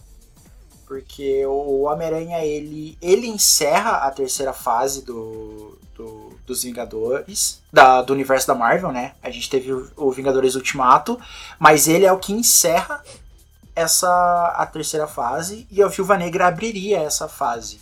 Porque 0.87 1.45
o 1.47 1.83
Homem-Aranha, 1.83 2.45
ele, 2.45 2.97
ele 3.01 3.27
encerra 3.27 3.99
a 3.99 4.11
terceira 4.11 4.53
fase 4.53 5.03
do, 5.03 5.79
do- 5.95 6.14
dos 6.47 6.63
Vingadores, 6.63 7.63
da, 7.73 8.03
do 8.03 8.13
universo 8.13 8.47
da 8.47 8.55
Marvel, 8.55 8.93
né? 8.93 9.15
A 9.23 9.31
gente 9.31 9.49
teve 9.49 9.73
o, 9.73 9.91
o 9.97 10.11
Vingadores 10.11 10.55
Ultimato, 10.55 11.19
mas 11.59 11.89
ele 11.89 12.05
é 12.05 12.13
o 12.13 12.19
que 12.19 12.33
encerra 12.33 13.03
essa 13.75 14.55
a 14.57 14.67
terceira 14.67 15.07
fase 15.07 15.67
e 15.71 15.83
a 15.83 15.89
Viúva 15.89 16.17
Negra 16.17 16.47
abriria 16.47 17.01
essa 17.01 17.29
fase, 17.29 17.81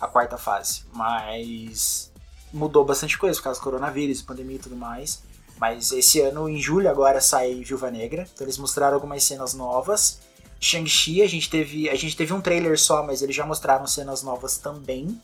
a 0.00 0.06
quarta 0.06 0.38
fase. 0.38 0.82
Mas 0.92 2.10
mudou 2.52 2.84
bastante 2.84 3.18
coisa 3.18 3.36
por 3.38 3.44
causa 3.44 3.60
do 3.60 3.64
coronavírus, 3.64 4.22
pandemia 4.22 4.56
e 4.56 4.60
tudo 4.60 4.76
mais. 4.76 5.22
Mas 5.58 5.92
esse 5.92 6.20
ano, 6.20 6.48
em 6.48 6.60
julho, 6.60 6.88
agora 6.88 7.20
sai 7.20 7.54
Viúva 7.62 7.90
Negra. 7.90 8.26
Então 8.32 8.44
eles 8.44 8.58
mostraram 8.58 8.94
algumas 8.94 9.22
cenas 9.24 9.54
novas. 9.54 10.20
Shang-Chi, 10.60 11.22
a 11.22 11.28
gente 11.28 11.50
teve. 11.50 11.88
A 11.90 11.94
gente 11.94 12.16
teve 12.16 12.32
um 12.32 12.40
trailer 12.40 12.78
só, 12.78 13.02
mas 13.02 13.22
eles 13.22 13.36
já 13.36 13.44
mostraram 13.44 13.86
cenas 13.86 14.22
novas 14.22 14.56
também. 14.56 15.20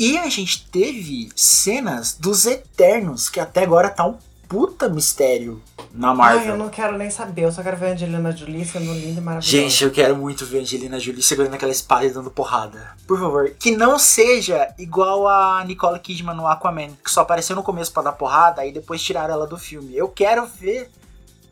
E 0.00 0.16
a 0.16 0.30
gente 0.30 0.66
teve 0.70 1.28
cenas 1.36 2.14
dos 2.18 2.46
Eternos, 2.46 3.28
que 3.28 3.38
até 3.38 3.64
agora 3.64 3.90
tá 3.90 4.06
um 4.06 4.16
puta 4.48 4.88
mistério 4.88 5.60
na 5.92 6.14
Marvel. 6.14 6.40
Ai, 6.40 6.50
eu 6.52 6.56
não 6.56 6.70
quero 6.70 6.96
nem 6.96 7.10
saber. 7.10 7.42
Eu 7.42 7.52
só 7.52 7.62
quero 7.62 7.76
ver 7.76 7.88
a 7.88 7.92
Angelina 7.92 8.32
Jolie 8.32 8.64
sendo 8.64 8.94
linda 8.94 9.20
e 9.20 9.22
maravilhosa. 9.22 9.42
Gente, 9.42 9.84
eu 9.84 9.90
quero 9.90 10.16
muito 10.16 10.46
ver 10.46 10.60
a 10.60 10.60
Angelina 10.62 10.98
Jolie 10.98 11.22
segurando 11.22 11.52
aquela 11.52 11.70
espada 11.70 12.06
e 12.06 12.10
dando 12.10 12.30
porrada. 12.30 12.96
Por 13.06 13.20
favor, 13.20 13.50
que 13.50 13.76
não 13.76 13.98
seja 13.98 14.74
igual 14.78 15.28
a 15.28 15.62
Nicole 15.66 16.00
Kidman 16.00 16.34
no 16.34 16.46
Aquaman, 16.46 16.92
que 17.04 17.10
só 17.10 17.20
apareceu 17.20 17.54
no 17.54 17.62
começo 17.62 17.92
pra 17.92 18.02
dar 18.02 18.12
porrada 18.12 18.64
e 18.64 18.72
depois 18.72 19.02
tiraram 19.02 19.34
ela 19.34 19.46
do 19.46 19.58
filme. 19.58 19.94
Eu 19.94 20.08
quero 20.08 20.46
ver 20.46 20.90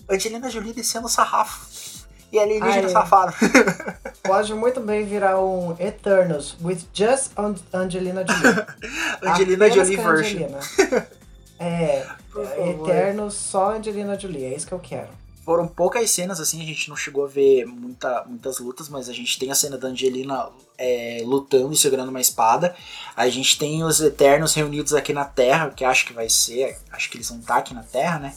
Angelina 0.09 0.49
Jolie 0.49 0.73
descendo 0.73 1.05
o 1.05 1.11
sarrafo. 1.11 1.67
E 2.33 2.39
alienígena 2.39 2.87
Ai. 2.87 2.89
safado. 2.89 3.33
Pode 4.23 4.53
muito 4.55 4.81
bem 4.81 5.07
virar 5.07 5.41
um 5.41 5.75
Eternals 5.81 6.57
with 6.63 6.81
just 6.93 7.31
An- 7.39 7.55
Angelina 7.73 8.25
Jolie. 8.27 8.67
Angelina 9.23 9.71
Jolie 9.71 9.97
version. 9.97 10.45
Angelina. 10.45 11.09
É, 11.61 12.07
favor. 12.33 12.89
Eternos 12.89 13.35
só 13.35 13.73
Angelina 13.77 14.17
Jolie. 14.17 14.45
É 14.45 14.55
isso 14.55 14.65
que 14.67 14.73
eu 14.73 14.79
quero. 14.79 15.09
Foram 15.45 15.67
poucas 15.67 16.09
cenas, 16.11 16.39
assim, 16.39 16.63
a 16.63 16.65
gente 16.65 16.89
não 16.89 16.95
chegou 16.95 17.25
a 17.25 17.27
ver 17.27 17.65
muita, 17.65 18.23
muitas 18.29 18.61
lutas, 18.61 18.89
mas 18.89 19.09
a 19.09 19.13
gente 19.13 19.37
tem 19.41 19.51
a 19.51 19.57
cena 19.57 19.77
da 19.77 19.89
Angelina 19.89 20.51
é, 20.77 21.23
lutando 21.25 21.73
e 21.73 21.77
segurando 21.77 22.11
uma 22.11 22.21
espada. 22.21 22.77
A 23.17 23.29
gente 23.29 23.59
tem 23.59 23.83
os 23.83 24.01
Eternos 24.01 24.55
reunidos 24.55 24.95
aqui 24.95 25.13
na 25.13 25.25
Terra, 25.25 25.71
que 25.71 25.85
acho 25.85 26.07
que 26.07 26.13
vai 26.13 26.29
ser, 26.29 26.79
acho 26.93 27.11
que 27.11 27.17
eles 27.17 27.29
vão 27.29 27.41
estar 27.41 27.57
aqui 27.57 27.75
na 27.75 27.83
Terra, 27.83 28.21
né? 28.21 28.35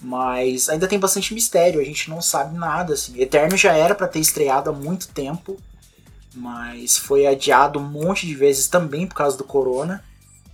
Mas 0.00 0.68
ainda 0.68 0.86
tem 0.86 0.98
bastante 0.98 1.32
mistério, 1.32 1.80
a 1.80 1.84
gente 1.84 2.10
não 2.10 2.20
sabe 2.20 2.56
nada, 2.56 2.94
assim. 2.94 3.18
Eterno 3.20 3.56
já 3.56 3.72
era 3.72 3.94
pra 3.94 4.06
ter 4.06 4.20
estreado 4.20 4.70
há 4.70 4.72
muito 4.72 5.08
tempo, 5.08 5.56
mas 6.34 6.98
foi 6.98 7.26
adiado 7.26 7.78
um 7.78 7.88
monte 7.88 8.26
de 8.26 8.34
vezes 8.34 8.68
também 8.68 9.06
por 9.06 9.14
causa 9.14 9.36
do 9.36 9.44
corona. 9.44 10.04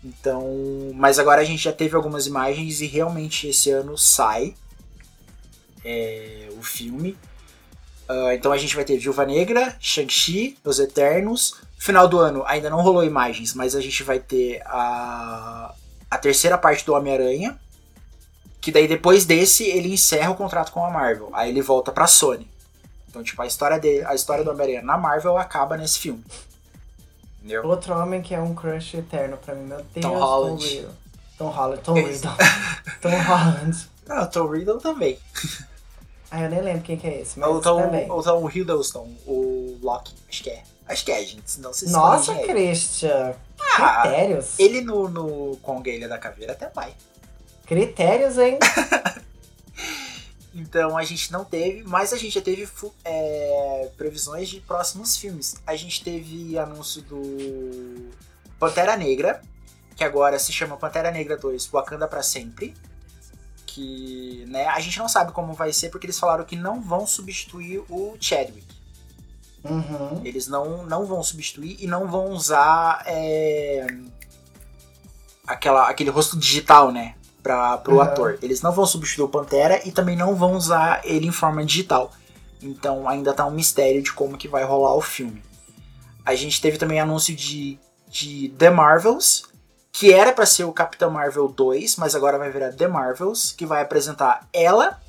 Então, 0.05 0.47
mas 0.94 1.19
agora 1.19 1.40
a 1.40 1.44
gente 1.44 1.62
já 1.62 1.73
teve 1.73 1.94
algumas 1.94 2.27
imagens 2.27 2.81
e 2.81 2.86
realmente 2.86 3.48
esse 3.48 3.70
ano 3.70 3.97
sai 3.97 4.55
é, 5.85 6.48
o 6.59 6.62
filme. 6.62 7.16
Uh, 8.09 8.32
então 8.32 8.52
a 8.52 8.59
gente 8.59 8.74
vai 8.74 8.85
ter 8.85 8.98
Viúva 8.98 9.24
Negra, 9.24 9.77
Shang-Chi, 9.81 10.59
Os 10.64 10.78
Eternos. 10.78 11.60
Final 11.78 12.09
do 12.09 12.19
ano 12.19 12.44
ainda 12.47 12.69
não 12.69 12.82
rolou 12.82 13.05
imagens, 13.05 13.55
mas 13.55 13.74
a 13.74 13.81
gente 13.81 14.02
vai 14.02 14.19
ter 14.19 14.60
a, 14.66 15.74
a 16.10 16.19
terceira 16.19 16.59
parte 16.59 16.85
do 16.85 16.94
Homem-Aranha. 16.94 17.59
Que 18.62 18.72
daí 18.72 18.89
depois 18.89 19.26
desse 19.26 19.64
ele 19.64 19.93
encerra 19.93 20.30
o 20.30 20.34
contrato 20.34 20.72
com 20.72 20.82
a 20.86 20.90
Marvel. 20.90 21.28
Aí 21.34 21.51
ele 21.51 21.60
volta 21.60 21.93
pra 21.93 22.06
Sony. 22.06 22.48
Então, 23.10 23.22
tipo, 23.22 23.43
a 23.43 23.47
história, 23.47 23.78
dele, 23.78 24.02
a 24.06 24.14
história 24.14 24.43
do 24.43 24.51
Homem-Aranha 24.51 24.80
na 24.82 24.97
Marvel 24.97 25.36
acaba 25.36 25.76
nesse 25.76 25.98
filme. 25.98 26.24
Entendeu? 27.39 27.66
Outro 27.66 27.93
homem 27.98 28.22
que 28.22 28.34
é 28.34 28.40
um 28.40 28.55
crush 28.55 28.94
eterno 28.94 29.36
pra 29.36 29.55
mim, 29.55 29.64
meu 29.66 29.78
Deus. 29.93 30.06
Tom 30.06 30.16
Holland. 30.16 30.89
Tom 31.36 31.48
Holland, 31.48 31.82
Tom 31.82 31.94
Riddle. 31.94 32.30
Tom 33.02 33.10
Holland. 33.10 33.93
Ah, 34.09 34.24
o 34.24 34.26
Tom 34.26 34.48
Riddle 34.48 34.78
também. 34.80 35.16
Ah, 36.30 36.40
eu 36.43 36.51
nem 36.51 36.60
lembro 36.60 36.82
quem 36.82 36.97
que 36.97 37.06
é 37.06 37.20
esse, 37.20 37.39
mas 37.39 37.48
Ou 37.48 37.60
Tom, 37.60 37.82
também. 37.82 38.10
ou 38.10 38.20
Tom 38.20 38.51
Hiddleston, 38.51 39.09
o 39.26 39.78
Loki. 39.80 40.12
Acho 40.28 40.43
que 40.43 40.51
é. 40.51 40.62
Acho 40.89 41.05
que 41.05 41.12
é, 41.12 41.24
gente. 41.24 41.60
Não 41.60 41.70
Nossa, 41.89 42.32
aí. 42.32 42.44
Christian. 42.47 43.32
Ah, 43.78 44.02
Critérios. 44.02 44.59
Ele 44.59 44.80
no, 44.80 45.09
no 45.09 45.56
Kong 45.59 45.89
Ilha 45.89 46.09
da 46.09 46.18
Caveira 46.18 46.52
até 46.52 46.68
vai. 46.68 46.93
Critérios, 47.66 48.39
hein? 48.39 48.59
Então 50.55 50.98
a 50.98 51.02
gente 51.02 51.32
não 51.32 51.44
teve, 51.44 51.82
mas 51.82 52.12
a 52.12 52.18
gente 52.18 52.34
já 52.34 52.40
teve 52.40 52.68
é, 53.05 53.90
previsões 53.97 54.48
de 54.48 54.60
próximos 54.60 55.16
filmes. 55.16 55.56
A 55.66 55.74
gente 55.76 56.05
teve 56.05 56.59
anúncio 56.59 57.01
do 57.02 58.10
Pantera 58.59 58.97
Negra, 58.97 59.40
que 59.97 60.05
agora 60.05 60.39
se 60.39 60.52
chama 60.52 60.76
Pantera 60.76 61.10
Negra 61.10 61.36
2 61.36 61.66
Wakanda 61.66 62.06
pra 62.06 62.22
Sempre. 62.22 62.74
Que 63.66 64.44
né, 64.48 64.66
a 64.66 64.78
gente 64.80 64.98
não 64.98 65.09
sabe 65.09 65.32
como 65.32 65.55
vai 65.55 65.72
ser, 65.72 65.89
porque 65.89 66.06
eles 66.06 66.18
falaram 66.18 66.44
que 66.44 66.56
não 66.56 66.82
vão 66.82 67.06
substituir 67.06 67.82
o 67.89 68.14
Chadwick. 68.20 68.66
Uhum. 69.64 70.20
Eles 70.22 70.47
não, 70.48 70.84
não 70.84 71.06
vão 71.06 71.22
substituir 71.22 71.76
e 71.80 71.86
não 71.86 72.06
vão 72.10 72.30
usar 72.30 73.02
é, 73.06 73.86
aquela, 75.47 75.89
aquele 75.89 76.10
rosto 76.10 76.39
digital, 76.39 76.93
né? 76.93 77.14
Pra, 77.43 77.77
pro 77.78 77.94
Uhum. 77.97 78.01
ator. 78.02 78.39
Eles 78.40 78.62
não 78.62 78.70
vão 78.73 78.86
substituir 78.86 79.24
o 79.24 79.28
Pantera 79.28 79.81
e 79.86 79.90
também 79.90 80.16
não 80.16 80.35
vão 80.36 80.52
usar 80.52 81.01
ele 81.05 81.27
em 81.27 81.32
forma 81.32 81.64
digital. 81.64 82.12
Então 82.62 83.09
ainda 83.09 83.32
tá 83.35 83.44
um 83.44 83.51
mistério 83.51 84.02
de 84.02 84.12
como 84.12 84.39
que 84.39 84.47
vai 84.47 84.62
rolar 84.64 84.94
o 84.94 85.01
filme. 85.01 85.43
A 86.24 86.35
gente 86.36 86.60
teve 86.60 86.78
também 86.78 87.01
anúncio 87.01 87.35
de, 87.35 87.78
de 88.09 88.48
The 88.56 88.70
Marvels, 88.70 89.43
que 89.90 90.12
era 90.12 90.32
pra 90.32 90.47
ser 90.47 90.64
o 90.64 90.73
Capitão 90.73 91.10
Marvel 91.10 91.48
2, 91.48 91.97
mas 91.97 92.14
agora 92.14 92.39
vai 92.39 92.51
virar 92.51 92.73
The 92.73 92.86
Marvels, 92.86 93.52
que 93.52 93.66
vai 93.66 93.82
apresentar 93.82 94.47
ela 94.52 95.01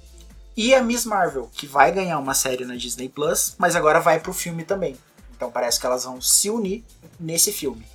e 0.57 0.73
a 0.73 0.81
Miss 0.81 1.05
Marvel, 1.05 1.49
que 1.53 1.68
vai 1.68 1.91
ganhar 1.91 2.18
uma 2.18 2.34
série 2.34 2.65
na 2.65 2.76
Disney 2.76 3.10
Plus, 3.10 3.53
mas 3.60 3.76
agora 3.76 3.99
vai 3.99 4.19
pro 4.19 4.34
filme 4.34 4.64
também. 4.64 4.97
Então 5.35 5.51
parece 5.51 5.80
que 5.80 5.85
elas 5.85 6.03
vão 6.03 6.19
se 6.19 6.49
unir 6.49 6.84
nesse 7.19 7.51
filme. 7.53 7.85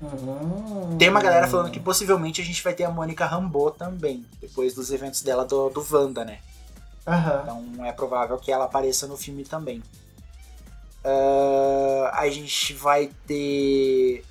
Uhum. 0.00 0.96
Tem 0.96 1.08
uma 1.08 1.20
galera 1.20 1.48
falando 1.48 1.70
que 1.70 1.80
possivelmente 1.80 2.40
a 2.40 2.44
gente 2.44 2.62
vai 2.62 2.72
ter 2.72 2.84
a 2.84 2.90
Mônica 2.90 3.26
Rambeau 3.26 3.70
também, 3.70 4.24
depois 4.40 4.74
dos 4.74 4.92
eventos 4.92 5.22
dela 5.22 5.44
do, 5.44 5.70
do 5.70 5.84
Wanda, 5.90 6.24
né? 6.24 6.38
Aham. 7.06 7.40
Então 7.42 7.84
é 7.84 7.92
provável 7.92 8.38
que 8.38 8.52
ela 8.52 8.66
apareça 8.66 9.06
no 9.06 9.16
filme 9.16 9.44
também. 9.44 9.82
Ah, 11.04 12.20
a 12.20 12.28
gente 12.28 12.74
vai 12.74 13.10
ter. 13.26 14.24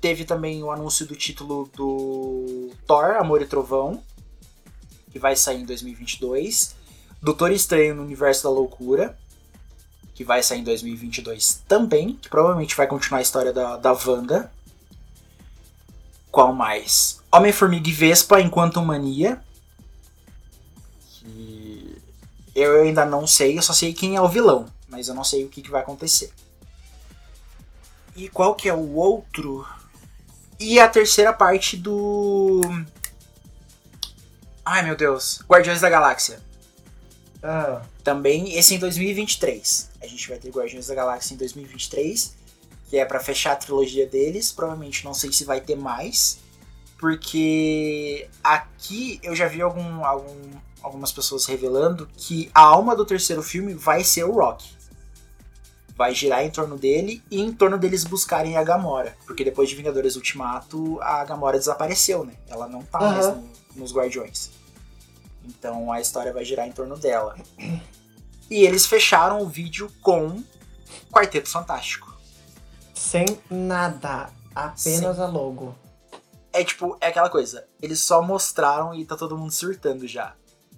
Teve 0.00 0.24
também 0.24 0.62
o 0.62 0.70
anúncio 0.70 1.06
do 1.06 1.14
título 1.14 1.68
do 1.76 2.70
Thor, 2.86 3.16
Amor 3.16 3.42
e 3.42 3.46
Trovão, 3.46 4.02
que 5.10 5.18
vai 5.18 5.36
sair 5.36 5.60
em 5.60 5.66
2022. 5.66 6.76
Doutor 7.20 7.52
Estranho 7.52 7.94
no 7.94 8.02
Universo 8.02 8.44
da 8.44 8.50
Loucura, 8.50 9.18
que 10.14 10.24
vai 10.24 10.42
sair 10.42 10.60
em 10.60 10.64
2022 10.64 11.62
também, 11.68 12.14
que 12.14 12.30
provavelmente 12.30 12.74
vai 12.74 12.86
continuar 12.86 13.18
a 13.18 13.22
história 13.22 13.52
da, 13.52 13.76
da 13.76 13.92
Wanda. 13.92 14.50
Qual 16.30 16.52
mais? 16.52 17.20
Homem-Formiga 17.32 17.88
e 17.88 17.92
Vespa 17.92 18.40
enquanto 18.40 18.80
Mania. 18.82 19.42
Que 21.20 22.00
eu 22.54 22.82
ainda 22.82 23.04
não 23.04 23.26
sei, 23.26 23.58
eu 23.58 23.62
só 23.62 23.72
sei 23.72 23.92
quem 23.92 24.16
é 24.16 24.20
o 24.20 24.28
vilão, 24.28 24.66
mas 24.88 25.08
eu 25.08 25.14
não 25.14 25.24
sei 25.24 25.44
o 25.44 25.48
que, 25.48 25.62
que 25.62 25.70
vai 25.70 25.82
acontecer. 25.82 26.32
E 28.16 28.28
qual 28.28 28.54
que 28.54 28.68
é 28.68 28.74
o 28.74 28.94
outro? 28.94 29.66
E 30.58 30.78
a 30.78 30.88
terceira 30.88 31.32
parte 31.32 31.76
do. 31.76 32.60
Ai 34.64 34.82
meu 34.82 34.96
Deus. 34.96 35.40
Guardiões 35.48 35.80
da 35.80 35.88
Galáxia. 35.88 36.40
Ah, 37.42 37.82
Também 38.04 38.54
esse 38.56 38.74
em 38.74 38.78
2023. 38.78 39.90
A 40.02 40.06
gente 40.06 40.28
vai 40.28 40.38
ter 40.38 40.50
Guardiões 40.50 40.86
da 40.86 40.94
Galáxia 40.94 41.34
em 41.34 41.38
2023, 41.38 42.36
que 42.90 42.98
é 42.98 43.04
pra 43.06 43.20
fechar 43.20 43.52
a 43.52 43.56
trilogia 43.56 44.06
deles. 44.06 44.50
Provavelmente 44.52 45.04
não 45.04 45.14
sei 45.14 45.32
se 45.32 45.44
vai 45.44 45.60
ter 45.60 45.76
mais, 45.76 46.38
porque 46.98 48.28
aqui 48.42 49.18
eu 49.22 49.34
já 49.34 49.46
vi 49.46 49.62
algum, 49.62 50.04
algum- 50.04 50.50
algumas 50.82 51.12
pessoas 51.12 51.46
revelando 51.46 52.08
que 52.16 52.50
a 52.54 52.60
alma 52.62 52.94
do 52.96 53.04
terceiro 53.06 53.42
filme 53.42 53.72
vai 53.72 54.02
ser 54.04 54.24
o 54.24 54.32
Rock. 54.32 54.68
Vai 55.96 56.14
girar 56.14 56.42
em 56.44 56.50
torno 56.50 56.76
dele 56.78 57.22
e 57.30 57.40
em 57.40 57.52
torno 57.52 57.78
deles 57.78 58.04
buscarem 58.04 58.56
a 58.56 58.64
Gamora, 58.64 59.16
porque 59.26 59.44
depois 59.44 59.68
de 59.68 59.76
Vingadores 59.76 60.16
Ultimato 60.16 60.98
a 61.02 61.24
Gamora 61.24 61.58
desapareceu, 61.58 62.24
né? 62.24 62.32
Ela 62.48 62.66
não 62.66 62.82
tá 62.82 62.98
mais 62.98 63.26
Aham. 63.26 63.34
no- 63.36 63.80
nos 63.82 63.92
Guardiões. 63.94 64.50
Então 65.44 65.92
a 65.92 66.00
história 66.00 66.32
vai 66.32 66.44
girar 66.44 66.66
em 66.66 66.72
torno 66.72 66.96
dela. 66.98 67.36
E 68.52 68.64
eles 68.64 68.84
fecharam 68.84 69.40
o 69.42 69.46
vídeo 69.48 69.88
com 70.02 70.42
Quarteto 71.12 71.48
Fantástico. 71.48 72.09
Sem 73.00 73.24
nada. 73.50 74.30
Apenas 74.54 75.18
a 75.18 75.26
logo. 75.26 75.74
É 76.52 76.62
tipo, 76.62 76.98
é 77.00 77.06
aquela 77.06 77.30
coisa, 77.30 77.66
eles 77.80 78.00
só 78.00 78.20
mostraram 78.20 78.94
e 78.94 79.06
tá 79.06 79.16
todo 79.16 79.38
mundo 79.38 79.52
surtando 79.52 80.06
já. 80.06 80.34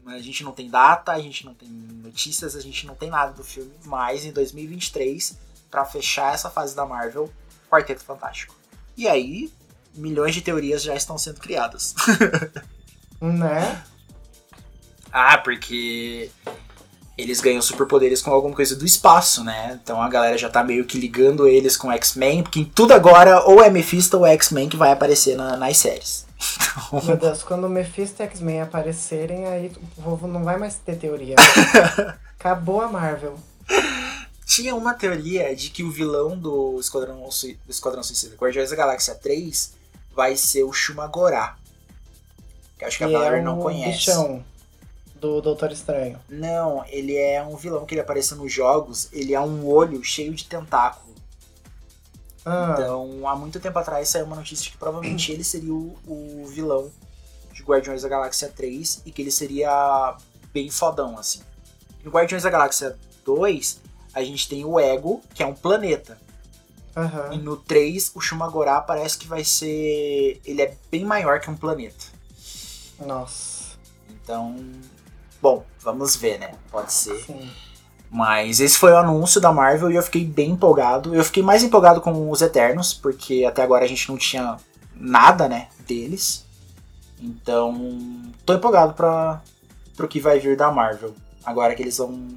A 0.07 0.19
gente 0.19 0.44
não 0.44 0.53
tem 0.53 0.70
data, 0.70 1.12
a 1.12 1.19
gente 1.19 1.44
não 1.44 1.55
tem 1.55 1.69
notícias, 1.69 2.55
a 2.55 2.61
gente 2.61 2.86
não 2.86 2.94
tem 2.94 3.11
nada 3.11 3.32
do 3.32 3.43
filme, 3.43 3.73
mas 3.85 4.24
em 4.24 4.32
2023, 4.32 5.39
pra 5.70 5.85
fechar 5.85 6.35
essa 6.35 6.51
fase 6.51 6.77
da 6.77 6.85
Marvel, 6.86 7.32
Quarteto 7.70 8.05
Fantástico. 8.05 8.55
E 8.97 9.09
aí, 9.09 9.53
milhões 9.94 10.35
de 10.35 10.43
teorias 10.43 10.82
já 10.82 10.94
estão 10.94 11.19
sendo 11.19 11.40
criadas. 11.40 11.94
Né? 13.20 13.85
Ah, 15.12 15.39
porque 15.39 16.28
eles 17.16 17.40
ganham 17.40 17.60
superpoderes 17.62 18.22
com 18.22 18.30
alguma 18.30 18.55
coisa 18.55 18.74
do 18.74 18.84
espaço, 18.86 19.44
né? 19.44 19.78
Então 19.82 20.01
a 20.01 20.09
galera 20.09 20.36
já 20.39 20.48
tá 20.48 20.64
meio 20.64 20.84
que 20.84 20.98
ligando 20.98 21.47
eles 21.47 21.76
com 21.76 21.93
X-Men, 21.93 22.43
porque 22.43 22.60
em 22.60 22.64
tudo 22.64 22.93
agora 22.94 23.43
ou 23.44 23.62
é 23.62 23.68
Mephisto 23.70 24.16
ou 24.18 24.26
é 24.26 24.32
X-Men 24.32 24.68
que 24.68 24.76
vai 24.76 24.93
aparecer 24.93 25.36
na- 25.36 25.56
nas 25.56 25.76
séries. 25.76 26.26
Meu 27.05 27.16
Deus, 27.16 27.43
quando 27.43 27.64
o 27.66 27.70
Mephisto 27.70 28.22
e 28.22 28.24
X-Men 28.26 28.62
aparecerem, 28.62 29.47
aí 29.47 29.70
o 29.98 30.02
povo 30.02 30.26
não 30.26 30.43
vai 30.43 30.56
mais 30.59 30.74
ter 30.76 30.97
teoria. 30.97 31.36
Acabou 32.39 32.80
a 32.80 32.89
Marvel. 32.89 33.39
Tinha 34.47 34.74
uma 34.74 34.93
teoria 34.93 35.55
de 35.55 35.70
que 35.70 35.82
o 35.84 35.90
vilão 35.90 36.36
do 36.36 36.78
Esquadrão, 36.80 37.30
Sui- 37.30 37.59
do 37.64 37.70
Esquadrão 37.70 38.02
Suicida, 38.02 38.34
Guardiões 38.36 38.70
da 38.70 38.76
Galáxia 38.76 39.14
3, 39.14 39.72
vai 40.14 40.36
ser 40.36 40.64
o 40.64 40.72
Shumagorá. 40.72 41.56
Que 42.78 42.84
acho 42.84 42.98
que 42.98 43.05
a 43.05 43.09
Que 43.09 43.14
é 43.14 43.40
não 43.43 43.59
conhece. 43.60 43.93
bichão 43.93 44.44
do 45.23 45.40
Doutor 45.40 45.70
Estranho. 45.70 46.19
Não, 46.28 46.85
ele 46.89 47.16
é 47.16 47.40
um 47.40 47.55
vilão 47.57 47.86
que 47.86 47.94
ele 47.94 48.01
aparece 48.01 48.35
nos 48.35 48.53
jogos, 48.53 49.09
ele 49.12 49.32
é 49.32 49.40
um 49.40 49.65
olho 49.65 50.03
cheio 50.03 50.35
de 50.35 50.44
tentáculo. 50.44 51.15
Ah, 52.44 52.73
Então, 52.73 53.27
há 53.28 53.36
muito 53.36 53.61
tempo 53.61 53.78
atrás 53.78 54.09
saiu 54.09 54.27
uma 54.27 54.35
notícia 54.35 54.65
de 54.65 54.73
que 54.73 54.77
provavelmente 54.77 55.31
ele 55.31 55.44
seria 55.44 55.73
o, 55.73 55.97
o 56.09 56.44
vilão 56.49 56.90
de 57.53 57.62
Guardiões 57.62 58.03
da 58.03 58.09
Galáxia 58.09 58.49
3 58.49 59.03
e 59.07 59.12
que 59.12 59.23
ele 59.23 59.31
seria 59.31 60.16
bem 60.53 60.69
fodão, 60.69 61.16
assim. 61.16 61.40
No 62.03 62.11
Guardiões 62.11 62.43
da 62.43 62.51
Galáxia 62.51 62.99
2, 63.24 63.81
a 64.12 64.24
gente 64.24 64.49
tem 64.49 64.65
o 64.65 64.81
Ego, 64.81 65.23
que 65.32 65.43
é 65.44 65.47
um 65.47 65.55
planeta. 65.55 66.19
E 66.97 66.99
aham. 66.99 67.36
no 67.36 67.57
3, 67.57 68.11
o 68.16 68.20
Shumagorá 68.20 68.81
parece 68.81 69.16
que 69.16 69.28
vai 69.28 69.44
ser. 69.44 70.40
Ele 70.44 70.62
é 70.62 70.77
bem 70.90 71.05
maior 71.05 71.39
que 71.40 71.49
um 71.49 71.57
planeta. 71.57 72.07
Nossa. 72.99 73.78
Então. 74.11 74.57
Bom, 75.43 75.64
vamos 75.81 76.14
ver, 76.16 76.39
né? 76.39 76.52
Pode 76.70 76.93
ser. 76.93 77.16
Sim. 77.24 77.51
Mas 78.09 78.60
esse 78.60 78.78
foi 78.78 78.93
o 78.93 78.97
anúncio 78.97 79.40
da 79.40 79.52
Marvel 79.52 79.90
e 79.90 79.97
eu 79.97 80.02
fiquei 80.02 80.24
bem 80.24 80.51
empolgado. 80.51 81.14
Eu 81.14 81.24
fiquei 81.24 81.43
mais 81.43 81.62
empolgado 81.64 82.01
com 82.01 82.31
os 82.31 82.40
Eternos, 82.43 82.94
porque 82.94 83.44
até 83.47 83.62
agora 83.62 83.85
a 83.85 83.89
gente 83.89 84.09
não 84.09 84.16
tinha 84.16 84.56
nada, 84.94 85.48
né, 85.48 85.69
deles. 85.86 86.44
Então, 87.20 88.23
tô 88.47 88.52
empolgado 88.55 88.93
para 88.94 89.40
pro 89.97 90.06
que 90.09 90.20
vai 90.20 90.39
vir 90.39 90.56
da 90.56 90.70
Marvel. 90.70 91.14
Agora 91.44 91.74
que 91.74 91.82
eles 91.82 91.97
vão 91.98 92.28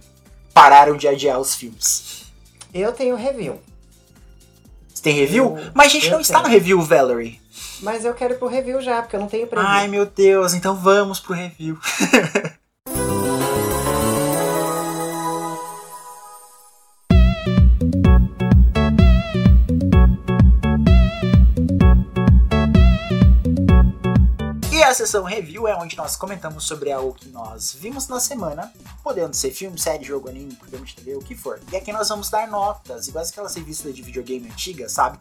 pararam 0.53 0.97
de 0.97 1.07
adiar 1.07 1.39
os 1.39 1.53
filmes. 1.55 2.25
Eu 2.73 2.91
tenho 2.91 3.15
review. 3.15 3.59
Você 4.93 5.03
tem 5.03 5.13
review? 5.13 5.57
Eu- 5.57 5.71
Mas 5.73 5.87
a 5.87 5.89
gente 5.89 6.09
não 6.09 6.21
está 6.21 6.37
no 6.39 6.45
tenho. 6.45 6.53
review, 6.55 6.81
Valerie. 6.81 7.39
Mas 7.81 8.05
eu 8.05 8.13
quero 8.13 8.33
ir 8.33 8.37
pro 8.37 8.47
review 8.47 8.81
já, 8.81 9.01
porque 9.01 9.15
eu 9.15 9.19
não 9.19 9.27
tenho 9.27 9.45
preview. 9.47 9.67
Ai, 9.69 9.87
meu 9.87 10.05
Deus, 10.05 10.53
então 10.53 10.75
vamos 10.75 11.19
pro 11.19 11.33
review. 11.33 11.77
sessão 24.95 25.23
review 25.23 25.67
é 25.67 25.75
onde 25.75 25.97
nós 25.97 26.15
comentamos 26.15 26.63
sobre 26.63 26.91
algo 26.91 27.13
que 27.13 27.27
nós 27.29 27.73
vimos 27.73 28.07
na 28.07 28.19
semana, 28.19 28.71
podendo 29.03 29.35
ser 29.35 29.51
filme, 29.51 29.77
série, 29.77 30.05
jogo, 30.05 30.29
anime, 30.29 30.55
programa 30.55 30.85
de 30.85 30.95
TV, 30.95 31.15
o 31.15 31.19
que 31.19 31.35
for. 31.35 31.59
E 31.71 31.75
aqui 31.75 31.91
nós 31.91 32.07
vamos 32.07 32.29
dar 32.29 32.47
notas, 32.47 33.07
igual 33.07 33.25
aquelas 33.25 33.55
revistas 33.55 33.93
de 33.93 34.01
videogame 34.01 34.49
antiga, 34.49 34.87
sabe? 34.87 35.17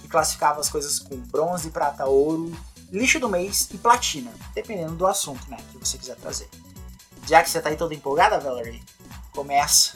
Que 0.00 0.08
classificava 0.08 0.60
as 0.60 0.68
coisas 0.68 0.98
com 0.98 1.16
bronze, 1.16 1.70
prata, 1.70 2.04
ouro, 2.04 2.52
lixo 2.90 3.20
do 3.20 3.28
mês 3.28 3.68
e 3.72 3.78
platina, 3.78 4.32
dependendo 4.54 4.96
do 4.96 5.06
assunto, 5.06 5.48
né, 5.48 5.56
que 5.70 5.78
você 5.78 5.96
quiser 5.96 6.16
trazer. 6.16 6.48
Já 7.26 7.42
que 7.42 7.50
você 7.50 7.60
tá 7.60 7.68
aí 7.70 7.76
toda 7.76 7.94
empolgada, 7.94 8.38
Valerie, 8.40 8.82
começa. 9.32 9.94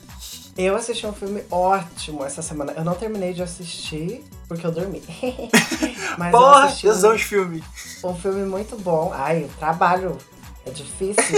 Eu 0.56 0.74
assisti 0.74 1.06
um 1.06 1.12
filme 1.12 1.44
ótimo 1.50 2.24
essa 2.24 2.40
semana. 2.40 2.72
Eu 2.72 2.84
não 2.84 2.94
terminei 2.94 3.34
de 3.34 3.42
assistir 3.42 4.24
porque 4.48 4.66
eu 4.66 4.72
dormi. 4.72 5.02
Mas 6.16 6.32
eu 6.32 6.40
Porra, 6.40 6.64
assisti 6.64 6.88
um- 6.88 7.16
de 7.16 7.24
filme. 7.24 7.64
Um 8.02 8.14
filme 8.14 8.44
muito 8.46 8.76
bom. 8.78 9.12
Ai, 9.12 9.44
o 9.44 9.48
trabalho 9.58 10.16
é 10.64 10.70
difícil. 10.70 11.36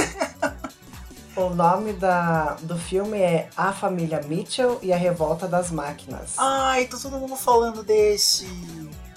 o 1.35 1.51
nome 1.51 1.93
da, 1.95 2.57
do 2.63 2.77
filme 2.79 3.19
é 3.21 3.49
A 3.57 3.73
Família 3.73 4.21
Mitchell 4.25 4.79
e 4.83 4.93
a 4.93 4.97
Revolta 4.97 5.49
das 5.49 5.71
Máquinas. 5.73 6.35
Ai, 6.37 6.85
tá 6.87 6.97
todo 6.97 7.19
mundo 7.19 7.35
falando 7.35 7.83
desse. 7.83 8.47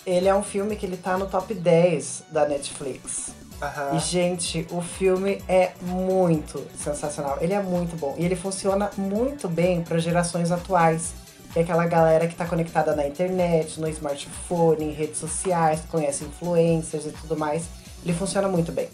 Ele 0.03 0.27
é 0.27 0.33
um 0.33 0.41
filme 0.43 0.75
que 0.75 0.85
ele 0.85 0.97
tá 0.97 1.15
no 1.15 1.27
top 1.27 1.53
10 1.53 2.23
da 2.31 2.47
Netflix. 2.47 3.33
Aham. 3.61 3.95
E, 3.95 3.99
gente, 3.99 4.65
o 4.71 4.81
filme 4.81 5.41
é 5.47 5.71
muito 5.81 6.65
sensacional. 6.75 7.37
Ele 7.39 7.53
é 7.53 7.61
muito 7.61 7.95
bom. 7.95 8.15
E 8.17 8.25
ele 8.25 8.35
funciona 8.35 8.89
muito 8.97 9.47
bem 9.47 9.83
para 9.83 9.99
gerações 9.99 10.51
atuais. 10.51 11.13
Que 11.53 11.59
é 11.59 11.61
aquela 11.63 11.85
galera 11.85 12.27
que 12.27 12.35
tá 12.35 12.45
conectada 12.45 12.95
na 12.95 13.05
internet, 13.05 13.79
no 13.79 13.87
smartphone, 13.89 14.85
em 14.85 14.91
redes 14.91 15.17
sociais, 15.17 15.81
conhece 15.91 16.23
influencers 16.23 17.05
e 17.05 17.11
tudo 17.11 17.37
mais. 17.37 17.65
Ele 18.03 18.13
funciona 18.13 18.47
muito 18.47 18.71
bem. 18.71 18.87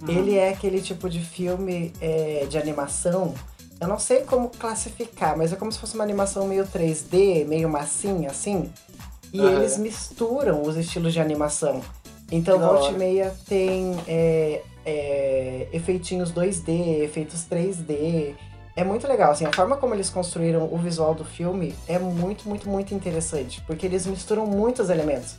Uhum. 0.00 0.08
Ele 0.08 0.36
é 0.36 0.48
aquele 0.48 0.80
tipo 0.80 1.08
de 1.08 1.20
filme 1.20 1.92
é, 2.00 2.46
de 2.48 2.56
animação. 2.56 3.34
Eu 3.80 3.86
não 3.86 3.98
sei 3.98 4.22
como 4.22 4.48
classificar, 4.48 5.36
mas 5.36 5.52
é 5.52 5.56
como 5.56 5.70
se 5.70 5.78
fosse 5.78 5.94
uma 5.94 6.02
animação 6.02 6.46
meio 6.46 6.64
3D, 6.66 7.46
meio 7.46 7.68
massinha, 7.68 8.30
assim. 8.30 8.72
E 9.32 9.40
Aham. 9.40 9.56
eles 9.56 9.76
misturam 9.76 10.62
os 10.62 10.76
estilos 10.76 11.12
de 11.12 11.20
animação. 11.20 11.82
Então, 12.30 12.58
volta 12.58 12.90
e 12.90 12.98
meia 12.98 13.34
tem 13.48 13.96
é, 14.06 14.62
é, 14.84 15.68
efeitinhos 15.72 16.32
2D, 16.32 17.00
efeitos 17.02 17.46
3D. 17.50 18.34
É 18.76 18.84
muito 18.84 19.08
legal, 19.08 19.32
assim, 19.32 19.44
a 19.44 19.52
forma 19.52 19.76
como 19.76 19.94
eles 19.94 20.08
construíram 20.08 20.68
o 20.72 20.78
visual 20.78 21.14
do 21.14 21.24
filme 21.24 21.74
é 21.88 21.98
muito, 21.98 22.48
muito, 22.48 22.68
muito 22.68 22.94
interessante. 22.94 23.60
Porque 23.62 23.86
eles 23.86 24.06
misturam 24.06 24.46
muitos 24.46 24.88
elementos. 24.90 25.36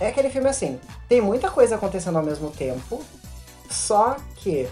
É 0.00 0.08
aquele 0.08 0.30
filme 0.30 0.48
assim, 0.48 0.80
tem 1.08 1.20
muita 1.20 1.50
coisa 1.50 1.74
acontecendo 1.74 2.16
ao 2.16 2.24
mesmo 2.24 2.50
tempo, 2.50 3.04
só 3.68 4.16
que 4.36 4.66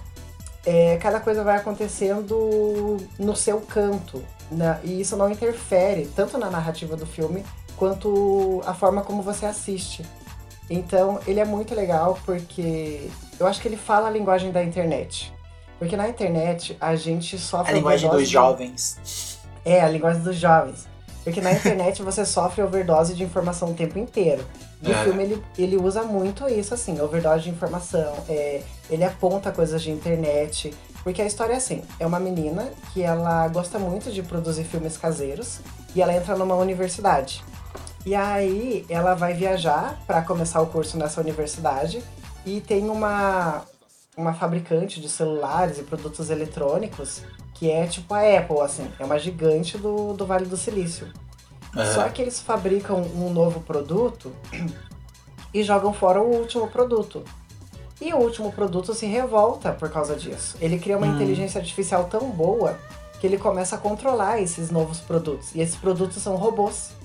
é, 0.64 0.97
cada 0.97 1.20
coisa 1.20 1.44
vai 1.44 1.56
acontecendo 1.56 2.97
no 3.18 3.36
seu 3.36 3.60
canto. 3.60 4.24
né? 4.51 4.80
E 4.82 5.01
isso 5.01 5.16
não 5.16 5.30
interfere 5.30 6.10
tanto 6.16 6.39
na 6.39 6.51
narrativa 6.51 6.97
do 6.97 7.05
filme 7.05 7.44
quanto 7.76 8.62
a 8.64 8.72
forma 8.72 9.02
como 9.02 9.22
você 9.22 9.44
assiste. 9.44 10.02
Então, 10.70 11.19
ele 11.27 11.40
é 11.40 11.45
muito 11.45 11.74
legal 11.74 12.19
porque 12.27 13.09
eu 13.40 13.47
acho 13.47 13.61
que 13.61 13.69
ele 13.69 13.77
fala 13.77 14.09
a 14.09 14.11
linguagem 14.11 14.51
da 14.53 14.62
internet. 14.62 15.32
Porque 15.78 15.97
na 15.97 16.09
internet 16.09 16.77
a 16.81 16.95
gente 16.97 17.39
sofre 17.39 17.73
A 17.73 17.74
linguagem 17.77 18.09
overdose 18.09 18.24
dos 18.24 18.31
jovens. 18.32 19.39
é, 19.65 19.81
a 19.81 19.89
linguagem 19.89 20.23
dos 20.23 20.36
jovens. 20.36 20.86
Porque 21.24 21.40
na 21.40 21.53
internet 21.55 22.03
você 22.03 22.24
sofre 22.27 22.62
overdose 22.62 23.15
de 23.15 23.23
informação 23.23 23.70
o 23.70 23.74
tempo 23.74 23.99
inteiro. 23.99 24.45
E 24.82 24.90
É. 24.93 24.95
o 24.95 25.05
filme 25.05 25.23
ele, 25.24 25.43
ele 25.57 25.77
usa 25.77 26.03
muito 26.03 26.49
isso, 26.49 26.74
assim, 26.74 27.01
overdose 27.01 27.45
de 27.45 27.51
informação. 27.51 28.12
É, 28.28 28.62
ele 28.90 29.05
aponta 29.05 29.51
coisas 29.53 29.81
de 29.82 29.90
internet. 29.90 30.74
Porque 31.05 31.23
a 31.23 31.27
história 31.27 31.55
é 31.55 31.57
assim: 31.57 31.82
é 31.99 32.07
uma 32.07 32.19
menina 32.20 32.69
que 32.93 33.03
ela 33.03 33.47
gosta 33.49 33.78
muito 33.78 34.11
de 34.11 34.23
produzir 34.23 34.65
filmes 34.65 34.97
caseiros 34.97 35.61
e 35.95 36.03
ela 36.03 36.12
entra 36.15 36.36
numa 36.36 36.55
universidade. 36.57 37.43
E 38.09 38.14
aí 38.14 38.86
ela 38.89 39.12
vai 39.14 39.35
viajar 39.35 40.01
para 40.06 40.22
começar 40.22 40.62
o 40.62 40.66
curso 40.66 40.97
nessa 40.97 41.20
universidade 41.20 42.02
e 42.47 42.59
tem 42.59 42.89
uma, 42.89 43.64
uma 44.16 44.32
fabricante 44.32 44.98
de 44.98 45.10
celulares 45.10 45.78
e 45.78 45.82
produtos 45.82 46.30
eletrônicos 46.30 47.20
que 47.52 47.70
é 47.70 47.86
tipo 47.86 48.14
a 48.14 48.20
Apple, 48.20 48.60
assim, 48.62 48.90
é 48.98 49.05
uma 49.05 49.18
gigante 49.18 49.76
do, 49.76 50.14
do 50.14 50.24
Vale 50.24 50.47
do 50.47 50.56
Silício. 50.56 51.12
Só 51.93 52.09
que 52.09 52.22
eles 52.22 52.40
fabricam 52.40 52.97
um 53.02 53.30
novo 53.30 53.60
produto 53.60 54.32
e 55.52 55.62
jogam 55.62 55.93
fora 55.93 56.22
o 56.22 56.35
último 56.35 56.66
produto. 56.66 57.22
E 58.01 58.14
o 58.14 58.16
último 58.16 58.51
produto 58.51 58.94
se 58.94 59.05
revolta 59.05 59.72
por 59.72 59.90
causa 59.90 60.16
disso. 60.16 60.56
Ele 60.62 60.78
cria 60.78 60.97
uma 60.97 61.06
Hum. 61.06 61.14
inteligência 61.14 61.60
artificial 61.60 62.05
tão 62.05 62.30
boa 62.30 62.78
que 63.20 63.26
ele 63.26 63.36
começa 63.36 63.76
a 63.76 63.78
controlar 63.78 64.40
esses 64.40 64.70
novos 64.70 64.98
produtos. 64.98 65.55
E 65.55 65.60
esses 65.60 65.76
produtos 65.76 66.22
são 66.22 66.36
robôs. 66.36 66.97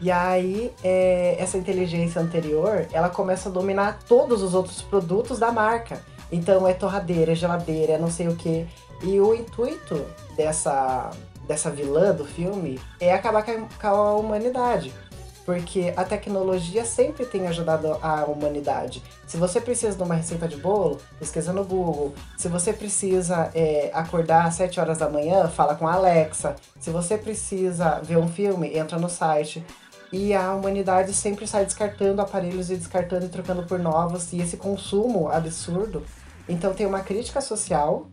E 0.00 0.10
aí, 0.10 0.72
é, 0.82 1.36
essa 1.38 1.58
inteligência 1.58 2.20
anterior, 2.20 2.86
ela 2.92 3.08
começa 3.08 3.48
a 3.48 3.52
dominar 3.52 3.98
todos 4.06 4.42
os 4.42 4.54
outros 4.54 4.80
produtos 4.80 5.38
da 5.38 5.50
marca. 5.50 6.02
Então, 6.30 6.68
é 6.68 6.74
torradeira, 6.74 7.32
é 7.32 7.34
geladeira, 7.34 7.94
é 7.94 7.98
não 7.98 8.10
sei 8.10 8.28
o 8.28 8.36
que. 8.36 8.66
E 9.02 9.20
o 9.20 9.34
intuito 9.34 10.06
dessa, 10.36 11.10
dessa 11.46 11.70
vilã 11.70 12.14
do 12.14 12.24
filme 12.24 12.80
é 13.00 13.12
acabar 13.12 13.44
com 13.44 13.50
a, 13.50 13.54
com 13.80 13.86
a 13.88 14.16
humanidade. 14.16 14.92
Porque 15.44 15.94
a 15.96 16.04
tecnologia 16.04 16.84
sempre 16.84 17.24
tem 17.24 17.46
ajudado 17.46 17.96
a 18.02 18.24
humanidade. 18.26 19.02
Se 19.26 19.38
você 19.38 19.60
precisa 19.60 19.96
de 19.96 20.02
uma 20.02 20.14
receita 20.14 20.46
de 20.46 20.56
bolo, 20.58 21.00
pesquisa 21.18 21.54
no 21.54 21.64
Google. 21.64 22.12
Se 22.36 22.48
você 22.48 22.70
precisa 22.70 23.50
é, 23.54 23.90
acordar 23.94 24.44
às 24.44 24.56
7 24.56 24.78
horas 24.78 24.98
da 24.98 25.08
manhã, 25.08 25.48
fala 25.48 25.74
com 25.74 25.88
a 25.88 25.94
Alexa. 25.94 26.54
Se 26.78 26.90
você 26.90 27.16
precisa 27.16 27.98
ver 28.02 28.18
um 28.18 28.28
filme, 28.28 28.76
entra 28.76 28.98
no 28.98 29.08
site. 29.08 29.64
E 30.12 30.34
a 30.34 30.54
humanidade 30.54 31.12
sempre 31.12 31.46
sai 31.46 31.64
descartando 31.64 32.22
aparelhos 32.22 32.70
e 32.70 32.76
descartando 32.76 33.26
e 33.26 33.28
trocando 33.28 33.62
por 33.64 33.78
novos. 33.78 34.32
E 34.32 34.40
esse 34.40 34.56
consumo 34.56 35.28
absurdo. 35.28 36.02
Então 36.48 36.72
tem 36.72 36.86
uma 36.86 37.00
crítica 37.00 37.40
social. 37.40 38.06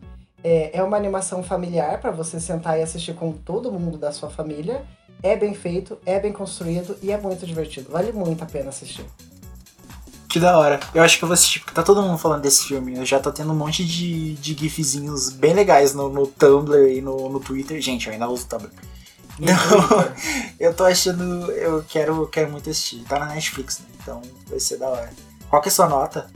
É, 0.44 0.78
é 0.78 0.82
uma 0.82 0.96
animação 0.96 1.42
familiar 1.42 2.00
para 2.00 2.10
você 2.10 2.38
sentar 2.38 2.78
e 2.78 2.82
assistir 2.82 3.14
com 3.14 3.32
todo 3.32 3.72
mundo 3.72 3.96
da 3.96 4.12
sua 4.12 4.28
família. 4.28 4.84
É 5.22 5.34
bem 5.34 5.54
feito, 5.54 5.98
é 6.04 6.20
bem 6.20 6.32
construído 6.32 6.96
e 7.02 7.10
é 7.10 7.18
muito 7.18 7.46
divertido. 7.46 7.90
Vale 7.90 8.12
muito 8.12 8.44
a 8.44 8.46
pena 8.46 8.68
assistir. 8.68 9.04
Que 10.28 10.38
da 10.38 10.58
hora. 10.58 10.78
Eu 10.94 11.02
acho 11.02 11.16
que 11.16 11.24
eu 11.24 11.28
vou 11.28 11.32
assistir, 11.32 11.60
porque 11.60 11.74
tá 11.74 11.82
todo 11.82 12.02
mundo 12.02 12.18
falando 12.18 12.42
desse 12.42 12.64
filme. 12.64 12.96
Eu 12.96 13.06
já 13.06 13.18
tô 13.18 13.32
tendo 13.32 13.52
um 13.52 13.56
monte 13.56 13.82
de, 13.82 14.34
de 14.34 14.52
gifzinhos 14.52 15.30
bem 15.30 15.54
legais 15.54 15.94
no, 15.94 16.10
no 16.10 16.26
Tumblr 16.26 16.92
e 16.92 17.00
no, 17.00 17.30
no 17.30 17.40
Twitter. 17.40 17.80
Gente, 17.80 18.06
eu 18.06 18.12
ainda 18.12 18.28
uso 18.28 18.44
o 18.44 18.48
Tumblr. 18.48 18.70
Não, 19.38 19.54
eu 20.58 20.74
tô 20.74 20.84
achando. 20.84 21.50
Eu 21.52 21.84
quero, 21.84 22.26
quero 22.28 22.50
muito 22.50 22.70
assistir. 22.70 23.04
Tá 23.04 23.18
na 23.18 23.26
Netflix, 23.26 23.80
né? 23.80 23.86
Então 24.00 24.22
vai 24.46 24.58
ser 24.60 24.78
da 24.78 24.88
hora. 24.88 25.12
Qual 25.48 25.60
que 25.60 25.68
é 25.68 25.72
a 25.72 25.74
sua 25.74 25.88
nota? 25.88 26.30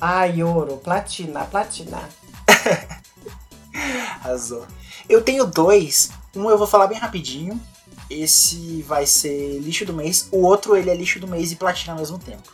Ai, 0.00 0.42
ouro, 0.42 0.76
platina, 0.76 1.44
platina. 1.44 2.02
Arrasou. 4.20 4.66
Eu 5.08 5.22
tenho 5.22 5.46
dois. 5.46 6.10
Um 6.34 6.50
eu 6.50 6.58
vou 6.58 6.66
falar 6.66 6.86
bem 6.86 6.98
rapidinho. 6.98 7.60
Esse 8.08 8.82
vai 8.82 9.06
ser 9.06 9.58
lixo 9.58 9.84
do 9.84 9.92
mês. 9.92 10.28
O 10.30 10.42
outro 10.42 10.76
ele 10.76 10.90
é 10.90 10.94
lixo 10.94 11.18
do 11.18 11.26
mês 11.26 11.50
e 11.50 11.56
platina 11.56 11.92
ao 11.92 11.98
mesmo 11.98 12.18
tempo. 12.18 12.52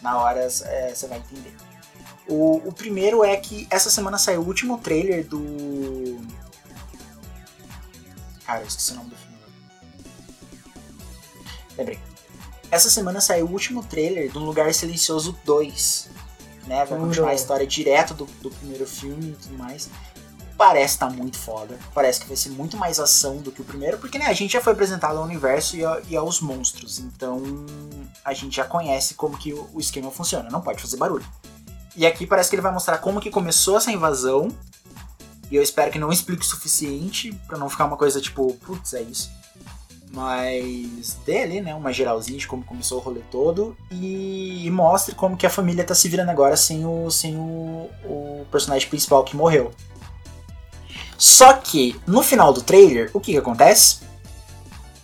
Na 0.00 0.18
hora 0.18 0.40
é, 0.40 0.94
você 0.94 1.06
vai 1.06 1.18
entender. 1.18 1.54
O, 2.28 2.68
o 2.68 2.72
primeiro 2.72 3.24
é 3.24 3.36
que 3.36 3.66
essa 3.70 3.90
semana 3.90 4.18
saiu 4.18 4.42
o 4.42 4.46
último 4.46 4.78
trailer 4.78 5.26
do. 5.26 6.20
Cara, 8.52 8.64
eu 8.64 8.68
esqueci 8.68 8.92
o 8.92 8.96
nome 8.96 9.08
do 9.08 9.16
filme. 9.16 9.38
Lembrei. 11.78 11.98
Essa 12.70 12.90
semana 12.90 13.18
saiu 13.18 13.46
o 13.46 13.50
último 13.50 13.82
trailer 13.82 14.30
do 14.30 14.40
Lugar 14.40 14.74
Silencioso 14.74 15.38
2. 15.46 16.10
Né? 16.66 16.84
Vai 16.84 16.98
continuar 16.98 17.30
a 17.30 17.34
história 17.34 17.66
direto 17.66 18.12
do, 18.12 18.26
do 18.42 18.50
primeiro 18.50 18.86
filme 18.86 19.30
e 19.30 19.36
tudo 19.42 19.56
mais. 19.56 19.88
Parece 20.58 20.94
estar 20.96 21.08
muito 21.08 21.38
foda. 21.38 21.78
Parece 21.94 22.20
que 22.20 22.26
vai 22.26 22.36
ser 22.36 22.50
muito 22.50 22.76
mais 22.76 23.00
ação 23.00 23.38
do 23.38 23.50
que 23.50 23.62
o 23.62 23.64
primeiro, 23.64 23.96
porque 23.96 24.18
né, 24.18 24.26
a 24.26 24.34
gente 24.34 24.52
já 24.52 24.60
foi 24.60 24.74
apresentado 24.74 25.16
ao 25.16 25.24
universo 25.24 25.74
e, 25.76 25.82
a- 25.84 26.02
e 26.06 26.14
aos 26.14 26.40
monstros. 26.42 26.98
Então 26.98 27.42
a 28.22 28.34
gente 28.34 28.54
já 28.56 28.64
conhece 28.66 29.14
como 29.14 29.38
que 29.38 29.54
o, 29.54 29.66
o 29.72 29.80
esquema 29.80 30.10
funciona. 30.10 30.50
Não 30.50 30.60
pode 30.60 30.82
fazer 30.82 30.98
barulho. 30.98 31.24
E 31.96 32.04
aqui 32.04 32.26
parece 32.26 32.50
que 32.50 32.54
ele 32.56 32.62
vai 32.62 32.72
mostrar 32.72 32.98
como 32.98 33.18
que 33.18 33.30
começou 33.30 33.78
essa 33.78 33.90
invasão. 33.90 34.48
E 35.52 35.56
eu 35.56 35.62
espero 35.62 35.90
que 35.90 35.98
não 35.98 36.10
explique 36.10 36.40
o 36.40 36.48
suficiente 36.48 37.30
pra 37.46 37.58
não 37.58 37.68
ficar 37.68 37.84
uma 37.84 37.98
coisa 37.98 38.18
tipo, 38.22 38.54
putz, 38.64 38.94
é 38.94 39.02
isso. 39.02 39.30
Mas 40.10 41.18
dê 41.26 41.42
ali, 41.42 41.60
né, 41.60 41.74
uma 41.74 41.92
geralzinha 41.92 42.38
de 42.38 42.46
como 42.46 42.64
começou 42.64 42.98
o 42.98 43.02
rolê 43.02 43.20
todo 43.30 43.76
e, 43.90 44.66
e 44.66 44.70
mostre 44.70 45.14
como 45.14 45.36
que 45.36 45.44
a 45.44 45.50
família 45.50 45.84
tá 45.84 45.94
se 45.94 46.08
virando 46.08 46.30
agora 46.30 46.56
sem 46.56 46.86
o, 46.86 47.10
sem 47.10 47.36
o, 47.36 47.90
o 48.02 48.46
personagem 48.50 48.88
principal 48.88 49.24
que 49.24 49.36
morreu. 49.36 49.70
Só 51.18 51.52
que 51.52 52.00
no 52.06 52.22
final 52.22 52.50
do 52.54 52.62
trailer, 52.62 53.10
o 53.12 53.20
que, 53.20 53.32
que 53.32 53.38
acontece? 53.38 54.00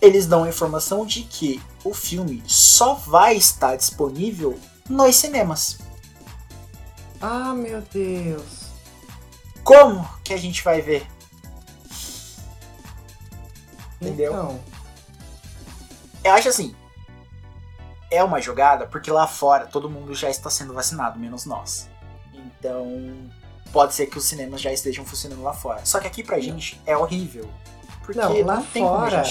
Eles 0.01 0.25
dão 0.25 0.45
a 0.45 0.49
informação 0.49 1.05
de 1.05 1.21
que 1.21 1.61
o 1.83 1.93
filme 1.93 2.41
só 2.47 2.95
vai 2.95 3.35
estar 3.35 3.75
disponível 3.75 4.57
nos 4.89 5.15
cinemas. 5.15 5.77
Ah, 7.21 7.53
meu 7.53 7.81
Deus. 7.93 8.58
Como 9.69 10.09
que 10.23 10.33
a 10.33 10.37
gente 10.37 10.63
vai 10.63 10.81
ver? 10.81 11.05
Entendeu? 14.01 14.31
Então, 14.33 14.59
Eu 16.23 16.31
acho 16.33 16.49
assim. 16.49 16.75
É 18.11 18.23
uma 18.23 18.41
jogada 18.41 18.87
porque 18.87 19.11
lá 19.11 19.27
fora 19.27 19.67
todo 19.67 19.89
mundo 19.89 20.15
já 20.15 20.29
está 20.29 20.49
sendo 20.49 20.73
vacinado, 20.73 21.19
menos 21.19 21.45
nós. 21.45 21.87
Então, 22.33 23.13
pode 23.71 23.93
ser 23.93 24.07
que 24.07 24.17
os 24.17 24.25
cinemas 24.25 24.59
já 24.59 24.71
estejam 24.73 25.05
funcionando 25.05 25.43
lá 25.43 25.53
fora. 25.53 25.85
Só 25.85 25.99
que 25.99 26.07
aqui 26.07 26.23
pra 26.23 26.39
gente 26.39 26.81
é 26.85 26.97
horrível. 26.97 27.47
Porque 28.01 28.19
Não, 28.19 28.33
não, 28.33 28.45
lá 28.45 28.63
tem 28.73 28.83
como 28.83 28.95
a 28.95 29.09
fora- 29.09 29.23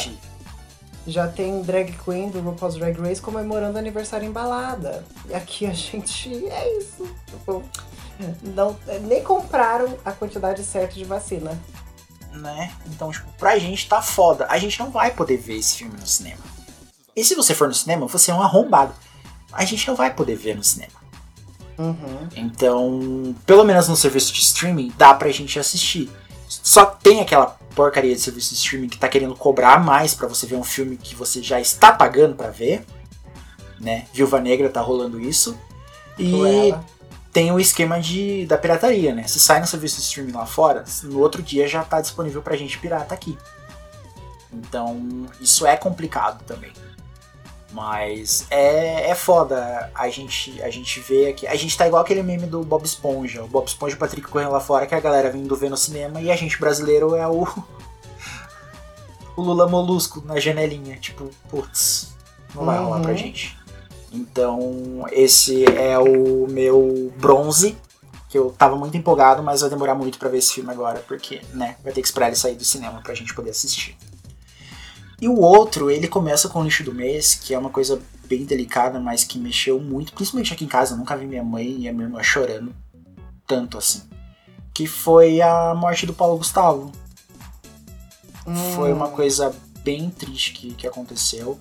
já 1.07 1.27
tem 1.27 1.63
drag 1.63 1.93
queen 2.05 2.29
do 2.31 2.41
RuPaul's 2.41 2.75
Drag 2.77 2.97
Race 3.01 3.21
comemorando 3.21 3.79
aniversário 3.79 4.29
em 4.29 4.31
balada. 4.33 5.05
E 5.27 5.35
aqui 5.35 5.67
a 5.67 5.73
gente 5.75 6.47
é 6.47 6.79
isso. 6.79 7.05
Tipo, 7.27 7.65
não, 8.55 8.77
nem 9.03 9.23
compraram 9.23 9.97
a 10.05 10.13
quantidade 10.13 10.63
certa 10.65 10.95
de 10.95 11.05
vacina. 11.05 11.59
né? 12.33 12.73
Então, 12.87 13.11
tipo, 13.11 13.27
pra 13.39 13.59
gente 13.59 13.89
tá 13.89 14.01
foda. 14.03 14.47
A 14.49 14.59
gente 14.59 14.79
não 14.79 14.91
vai 14.91 15.11
poder 15.11 15.37
ver 15.37 15.57
esse 15.57 15.79
filme 15.79 15.99
no 15.99 16.07
cinema. 16.07 16.43
E 17.17 17.25
se 17.25 17.35
você 17.35 17.55
for 17.55 17.67
no 17.67 17.75
cinema, 17.75 18.07
você 18.07 18.31
é 18.31 18.35
um 18.35 18.43
arrombado. 18.43 18.95
A 19.53 19.65
gente 19.65 19.89
não 19.89 19.97
vai 19.97 20.13
poder 20.13 20.37
ver 20.37 20.55
no 20.55 20.63
cinema. 20.63 20.93
Uhum. 21.79 22.29
Então, 22.37 23.35
pelo 23.47 23.65
menos 23.65 23.89
no 23.89 23.97
serviço 23.97 24.33
de 24.33 24.41
streaming, 24.41 24.93
dá 24.97 25.15
pra 25.15 25.31
gente 25.31 25.59
assistir. 25.59 26.11
Só 26.49 26.85
tem 26.85 27.21
aquela 27.21 27.47
porcaria 27.75 28.15
de 28.15 28.21
serviço 28.21 28.51
de 28.51 28.57
streaming 28.57 28.89
que 28.89 28.99
tá 28.99 29.09
querendo 29.09 29.35
cobrar 29.35 29.83
mais 29.83 30.15
pra 30.15 30.27
você 30.27 30.47
ver 30.47 30.57
um 30.57 30.65
filme 30.65 30.97
que 30.97 31.15
você 31.15 31.43
já 31.43 31.61
está 31.61 31.93
pagando 31.93 32.35
pra 32.35 32.51
ver. 32.51 32.85
Né? 33.81 34.07
Viúva 34.13 34.41
Negra 34.41 34.69
tá 34.69 34.81
rolando 34.81 35.21
isso. 35.21 35.57
E 36.19 36.31
Cruella. 36.31 36.85
Tem 37.39 37.53
o 37.53 37.61
esquema 37.61 38.01
de, 38.01 38.45
da 38.47 38.59
pirataria, 38.59 39.15
né? 39.15 39.23
Se 39.29 39.39
sai 39.39 39.61
no 39.61 39.67
serviço 39.69 39.95
de 39.99 40.03
streaming 40.03 40.33
lá 40.33 40.45
fora, 40.45 40.83
no 41.05 41.21
outro 41.21 41.41
dia 41.41 41.69
já 41.69 41.85
tá 41.85 42.01
disponível 42.01 42.43
pra 42.43 42.57
gente 42.57 42.77
pirata 42.81 43.15
aqui. 43.15 43.39
Então, 44.53 45.29
isso 45.41 45.65
é 45.65 45.77
complicado 45.77 46.43
também. 46.43 46.73
Mas 47.71 48.45
é, 48.51 49.09
é 49.11 49.15
foda 49.15 49.89
a 49.95 50.09
gente, 50.09 50.61
a 50.63 50.69
gente 50.69 50.99
vê 50.99 51.29
aqui. 51.29 51.47
A 51.47 51.55
gente 51.55 51.79
tá 51.79 51.87
igual 51.87 52.03
aquele 52.03 52.25
meme 52.25 52.47
do 52.47 52.65
Bob 52.65 52.85
Esponja. 52.85 53.45
O 53.45 53.47
Bob 53.47 53.69
Esponja 53.69 53.95
e 53.95 53.97
o 53.97 54.01
Patrick 54.01 54.27
correndo 54.27 54.51
lá 54.51 54.59
fora, 54.59 54.85
que 54.85 54.95
a 54.97 55.01
galera 55.01 55.31
vindo 55.31 55.55
ver 55.55 55.71
no 55.71 55.77
cinema, 55.77 56.21
e 56.21 56.33
a 56.33 56.37
gente 56.37 56.59
brasileiro 56.59 57.15
é 57.15 57.27
o. 57.29 57.47
O 59.37 59.43
Lula 59.43 59.69
Molusco 59.69 60.21
na 60.27 60.41
janelinha. 60.41 60.97
Tipo, 60.97 61.31
putz, 61.49 62.13
não 62.53 62.65
vai 62.65 62.79
rolar 62.79 62.99
pra 63.01 63.13
Uhum. 63.13 63.17
gente. 63.17 63.57
Então, 64.13 65.05
esse 65.13 65.65
é 65.65 65.99
o 65.99 66.47
meu 66.49 67.13
bronze. 67.19 67.77
Que 68.29 68.37
eu 68.37 68.51
tava 68.51 68.77
muito 68.77 68.95
empolgado, 68.97 69.43
mas 69.43 69.63
vai 69.63 69.71
demorar 69.71 69.95
muito 69.95 70.19
pra 70.19 70.29
ver 70.29 70.39
esse 70.39 70.53
filme 70.53 70.71
agora, 70.71 71.03
porque, 71.09 71.41
né, 71.55 71.77
vai 71.83 71.93
ter 71.95 72.03
que 72.03 72.07
esperar 72.09 72.27
ele 72.27 72.37
sair 72.37 72.57
do 72.57 72.65
cinema 72.65 73.01
pra 73.01 73.15
gente 73.15 73.35
poder 73.35 73.51
assistir. 73.51 73.97
E 75.19 75.27
o 75.27 75.41
outro, 75.41 75.91
ele 75.91 76.07
começa 76.07 76.47
com 76.49 76.61
o 76.61 76.63
lixo 76.63 76.85
do 76.85 76.93
mês, 76.95 77.35
que 77.35 77.55
é 77.55 77.59
uma 77.59 77.71
coisa 77.71 77.99
bem 78.29 78.45
delicada, 78.45 79.01
mas 79.01 79.25
que 79.25 79.39
mexeu 79.39 79.81
muito, 79.81 80.13
principalmente 80.13 80.53
aqui 80.53 80.63
em 80.65 80.69
casa. 80.69 80.93
Eu 80.93 80.99
nunca 80.99 81.17
vi 81.17 81.27
minha 81.27 81.43
mãe 81.43 81.81
e 81.81 81.89
a 81.89 81.93
minha 81.93 82.05
irmã 82.05 82.23
chorando 82.23 82.75
tanto 83.47 83.79
assim. 83.79 84.03
Que 84.75 84.87
foi 84.87 85.41
a 85.41 85.75
morte 85.75 86.05
do 86.05 86.13
Paulo 86.13 86.37
Gustavo. 86.37 86.93
Foi 88.75 88.93
uma 88.93 89.09
Hum. 89.09 89.13
coisa 89.13 89.55
bem 89.83 90.11
triste 90.11 90.53
que, 90.53 90.75
que 90.75 90.87
aconteceu. 90.87 91.59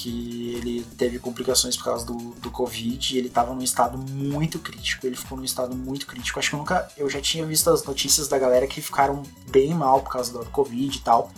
Que 0.00 0.54
ele 0.54 0.86
teve 0.96 1.18
complicações 1.18 1.76
por 1.76 1.84
causa 1.84 2.06
do, 2.06 2.14
do 2.14 2.50
Covid 2.52 3.14
e 3.14 3.18
ele 3.18 3.28
tava 3.28 3.52
num 3.52 3.62
estado 3.62 3.98
muito 3.98 4.60
crítico. 4.60 5.04
Ele 5.04 5.16
ficou 5.16 5.36
num 5.36 5.44
estado 5.44 5.74
muito 5.74 6.06
crítico. 6.06 6.38
Acho 6.38 6.50
que 6.50 6.54
eu 6.54 6.60
nunca. 6.60 6.88
Eu 6.96 7.10
já 7.10 7.20
tinha 7.20 7.44
visto 7.44 7.68
as 7.68 7.82
notícias 7.82 8.28
da 8.28 8.38
galera 8.38 8.66
que 8.68 8.80
ficaram 8.80 9.24
bem 9.50 9.74
mal 9.74 10.00
por 10.00 10.12
causa 10.12 10.32
do 10.32 10.44
Covid 10.50 10.96
e 10.96 11.00
tal. 11.00 11.32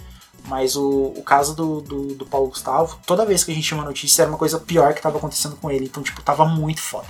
Mas 0.46 0.76
o, 0.76 1.14
o 1.16 1.22
caso 1.22 1.54
do, 1.54 1.80
do, 1.80 2.14
do 2.14 2.26
Paulo 2.26 2.48
Gustavo, 2.48 2.98
toda 3.06 3.24
vez 3.24 3.44
que 3.44 3.50
a 3.50 3.54
gente 3.54 3.66
tinha 3.66 3.78
uma 3.78 3.86
notícia, 3.86 4.22
era 4.22 4.30
uma 4.30 4.38
coisa 4.38 4.58
pior 4.58 4.92
que 4.94 5.00
tava 5.00 5.16
acontecendo 5.16 5.56
com 5.56 5.70
ele. 5.70 5.86
Então, 5.86 6.02
tipo, 6.02 6.20
tava 6.22 6.44
muito 6.44 6.82
foda. 6.82 7.08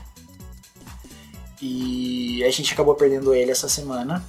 E 1.61 2.45
a 2.45 2.51
gente 2.51 2.73
acabou 2.73 2.95
perdendo 2.95 3.35
ele 3.35 3.51
essa 3.51 3.69
semana. 3.69 4.25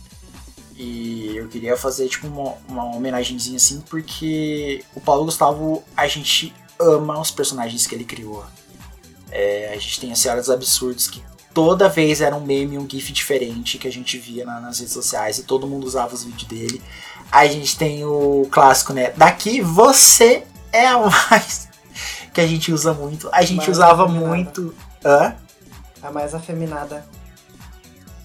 E 0.76 1.38
eu 1.38 1.48
queria 1.48 1.78
fazer, 1.78 2.08
tipo, 2.10 2.26
uma, 2.26 2.56
uma 2.68 2.96
homenagenzinha 2.96 3.58
assim, 3.58 3.82
porque 3.82 4.84
o 4.96 5.02
Paulo 5.02 5.26
Gustavo, 5.26 5.84
a 5.96 6.08
gente 6.08 6.54
ama 6.82 7.20
os 7.20 7.32
personagens 7.32 7.86
que 7.88 7.96
ele 7.96 8.04
criou. 8.06 8.44
É, 9.32 9.72
a 9.74 9.78
gente 9.78 10.00
tem 10.02 10.12
a 10.12 10.16
Senhora 10.16 10.42
dos 10.42 10.50
Absurdos, 10.50 11.08
que 11.08 11.24
toda 11.54 11.88
vez 11.90 12.22
era 12.22 12.36
um 12.36 12.42
meme, 12.46 12.78
um 12.78 12.88
gif 12.90 13.12
diferente 13.12 13.78
que 13.78 13.88
a 13.88 13.92
gente 13.92 14.18
via 14.18 14.46
na- 14.46 14.60
nas 14.60 14.80
redes 14.80 14.94
sociais 14.94 15.38
e 15.38 15.44
todo 15.44 15.68
mundo 15.68 15.86
usava 15.86 16.14
os 16.14 16.24
vídeos 16.24 16.44
dele. 16.50 16.82
A 17.32 17.46
gente 17.48 17.78
tem 17.78 18.04
o 18.06 18.48
clássico, 18.52 18.92
né? 18.94 19.12
Daqui 19.16 19.62
você 19.62 20.44
é 20.72 20.88
a 20.88 20.98
mais. 21.30 21.70
Que 22.34 22.42
a 22.42 22.48
gente 22.48 22.72
usa 22.72 22.94
muito. 22.94 23.30
A 23.32 23.42
gente 23.42 23.58
Mais 23.58 23.70
usava 23.70 24.04
afeminada. 24.04 24.28
muito. 24.36 24.76
Hã? 25.04 25.36
A 26.02 26.12
mais 26.12 26.34
afeminada. 26.34 27.06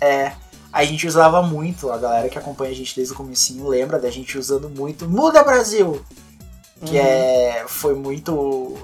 É. 0.00 0.32
A 0.72 0.84
gente 0.84 1.06
usava 1.06 1.40
muito, 1.42 1.90
a 1.90 1.96
galera 1.96 2.28
que 2.28 2.36
acompanha 2.38 2.70
a 2.70 2.74
gente 2.74 2.94
desde 2.94 3.14
o 3.14 3.16
comecinho 3.16 3.66
lembra 3.66 3.98
da 3.98 4.10
gente 4.10 4.36
usando 4.36 4.68
muito 4.68 5.08
Muda 5.08 5.42
Brasil! 5.42 6.04
Que 6.85 6.97
Uhum. 6.98 7.05
é. 7.05 7.65
Foi 7.69 7.94
muito. 7.94 8.77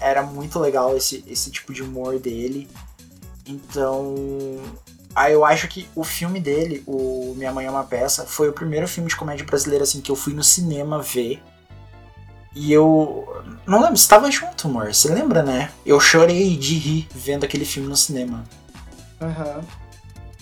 Era 0.00 0.22
muito 0.22 0.58
legal 0.58 0.96
esse, 0.96 1.24
esse 1.26 1.50
tipo 1.50 1.72
de 1.72 1.82
humor 1.82 2.18
dele. 2.18 2.68
Então. 3.46 4.14
Aí 5.14 5.32
eu 5.32 5.44
acho 5.44 5.66
que 5.66 5.88
o 5.94 6.04
filme 6.04 6.38
dele, 6.38 6.84
o 6.86 7.34
Minha 7.36 7.52
Mãe 7.52 7.66
é 7.66 7.70
uma 7.70 7.82
Peça, 7.82 8.24
foi 8.24 8.48
o 8.48 8.52
primeiro 8.52 8.86
filme 8.86 9.08
de 9.08 9.16
comédia 9.16 9.44
brasileira 9.44 9.82
assim 9.82 10.00
que 10.00 10.10
eu 10.10 10.14
fui 10.16 10.32
no 10.32 10.42
cinema 10.44 11.02
ver. 11.02 11.42
E 12.54 12.72
eu. 12.72 13.26
Não 13.66 13.80
lembro, 13.80 13.96
você 13.96 14.08
tava 14.08 14.30
junto, 14.30 14.68
amor. 14.68 14.92
Você 14.94 15.08
lembra, 15.12 15.42
né? 15.42 15.70
Eu 15.84 15.98
chorei 16.00 16.56
de 16.56 16.74
rir 16.78 17.08
vendo 17.14 17.44
aquele 17.44 17.64
filme 17.64 17.88
no 17.88 17.96
cinema. 17.96 18.44
Aham. 19.20 19.60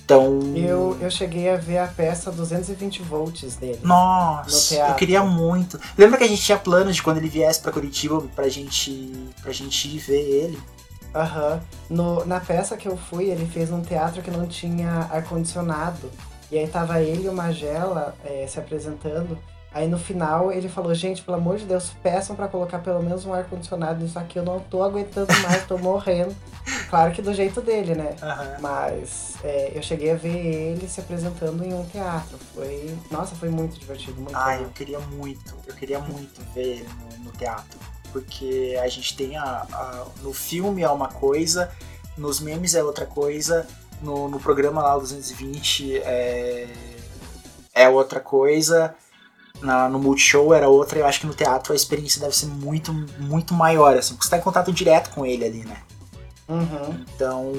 Então. 0.09 0.41
Eu, 0.57 0.97
eu 1.03 1.11
cheguei 1.11 1.51
a 1.51 1.59
ver 1.59 1.77
a 1.77 1.87
peça 1.87 2.33
220 2.33 3.03
volts 3.03 3.57
dele. 3.57 3.79
No 3.83 3.89
Nossa, 3.89 4.75
eu 4.75 4.95
queria 4.95 5.23
muito. 5.23 5.79
Lembra 5.99 6.17
que 6.17 6.25
a 6.25 6.27
gente 6.27 6.41
tinha 6.41 6.57
planos 6.57 6.97
de 6.97 7.03
quando 7.03 7.19
ele 7.19 7.29
viesse 7.29 7.61
pra 7.61 7.71
Curitiba 7.71 8.23
pra 8.35 8.49
gente, 8.49 9.13
pra 9.43 9.53
gente 9.53 9.87
ir 9.87 9.99
ver 9.99 10.23
ele? 10.23 10.59
Aham. 11.15 11.61
No, 11.91 12.25
na 12.25 12.41
peça 12.41 12.75
que 12.75 12.89
eu 12.89 12.97
fui, 12.97 13.27
ele 13.27 13.45
fez 13.45 13.69
num 13.69 13.83
teatro 13.83 14.23
que 14.23 14.31
não 14.31 14.47
tinha 14.47 15.11
ar-condicionado. 15.13 16.11
E 16.51 16.57
aí 16.59 16.67
tava 16.67 17.03
ele 17.03 17.27
e 17.27 17.29
o 17.29 17.33
Magela 17.35 18.17
eh, 18.25 18.47
se 18.49 18.59
apresentando. 18.59 19.39
Aí 19.73 19.86
no 19.86 19.99
final 19.99 20.51
ele 20.51 20.69
falou, 20.69 20.95
gente, 20.95 21.23
pelo 21.23 21.36
amor 21.36 21.59
de 21.59 21.65
Deus, 21.66 21.93
peçam 22.03 22.35
pra 22.35 22.49
colocar 22.49 22.78
pelo 22.78 23.03
menos 23.03 23.24
um 23.27 23.32
ar-condicionado 23.35 24.03
nisso 24.03 24.19
aqui, 24.19 24.39
eu 24.39 24.43
não 24.45 24.59
tô 24.61 24.82
aguentando 24.82 25.32
mais, 25.43 25.65
tô 25.66 25.77
morrendo. 25.78 26.35
Claro 26.90 27.12
que 27.12 27.20
do 27.20 27.35
jeito 27.35 27.61
dele, 27.61 27.95
né? 27.95 28.16
Mas 28.61 29.35
é, 29.45 29.73
eu 29.74 29.82
cheguei 29.82 30.11
a 30.11 30.15
ver 30.15 30.35
ele 30.36 30.89
se 30.89 31.01
apresentando 31.01 31.62
em 31.62 31.74
um 31.74 31.85
teatro. 31.85 32.39
Foi. 32.55 32.97
Nossa, 33.11 33.35
foi 33.35 33.51
muito 33.51 33.78
divertido, 33.78 34.19
muito 34.20 34.35
Ai, 34.35 34.62
eu 34.65 34.70
queria 34.70 34.99
muito, 34.99 35.55
eu 35.66 35.74
queria 35.74 35.99
muito 35.99 36.40
ver 36.55 36.78
ele 36.78 36.89
no, 37.19 37.24
no 37.24 37.31
teatro. 37.32 37.78
Porque 38.11 38.78
a 38.82 38.89
gente 38.89 39.15
tem 39.16 39.36
a, 39.36 39.66
a- 39.70 40.07
No 40.23 40.32
filme 40.32 40.81
é 40.82 40.89
uma 40.89 41.09
coisa, 41.09 41.70
nos 42.16 42.40
memes 42.40 42.74
é 42.74 42.82
outra 42.82 43.05
coisa, 43.05 43.66
no, 44.01 44.27
no 44.28 44.40
programa 44.40 44.82
lá, 44.82 44.97
o 44.97 45.01
220, 45.01 45.99
é, 45.99 46.66
é 47.74 47.86
outra 47.89 48.19
coisa. 48.20 48.95
Na, 49.61 49.89
no 49.89 49.99
Multishow 49.99 50.55
era 50.55 50.69
outra, 50.69 51.01
eu 51.01 51.07
acho 51.07 51.21
que 51.21 51.27
no 51.27 51.35
teatro 51.35 51.73
a 51.73 51.77
experiência 51.77 52.21
deve 52.21 52.37
ser 52.37 52.47
muito, 52.47 52.93
muito 53.19 53.53
maior, 53.53 53.97
assim, 53.97 54.15
porque 54.15 54.25
você 54.25 54.31
tá 54.31 54.39
em 54.39 54.43
contato 54.43 54.73
direto 54.73 55.11
com 55.11 55.27
ele 55.27 55.45
ali, 55.45 55.65
né? 55.65 55.79
Uhum. 56.49 57.05
Então, 57.15 57.53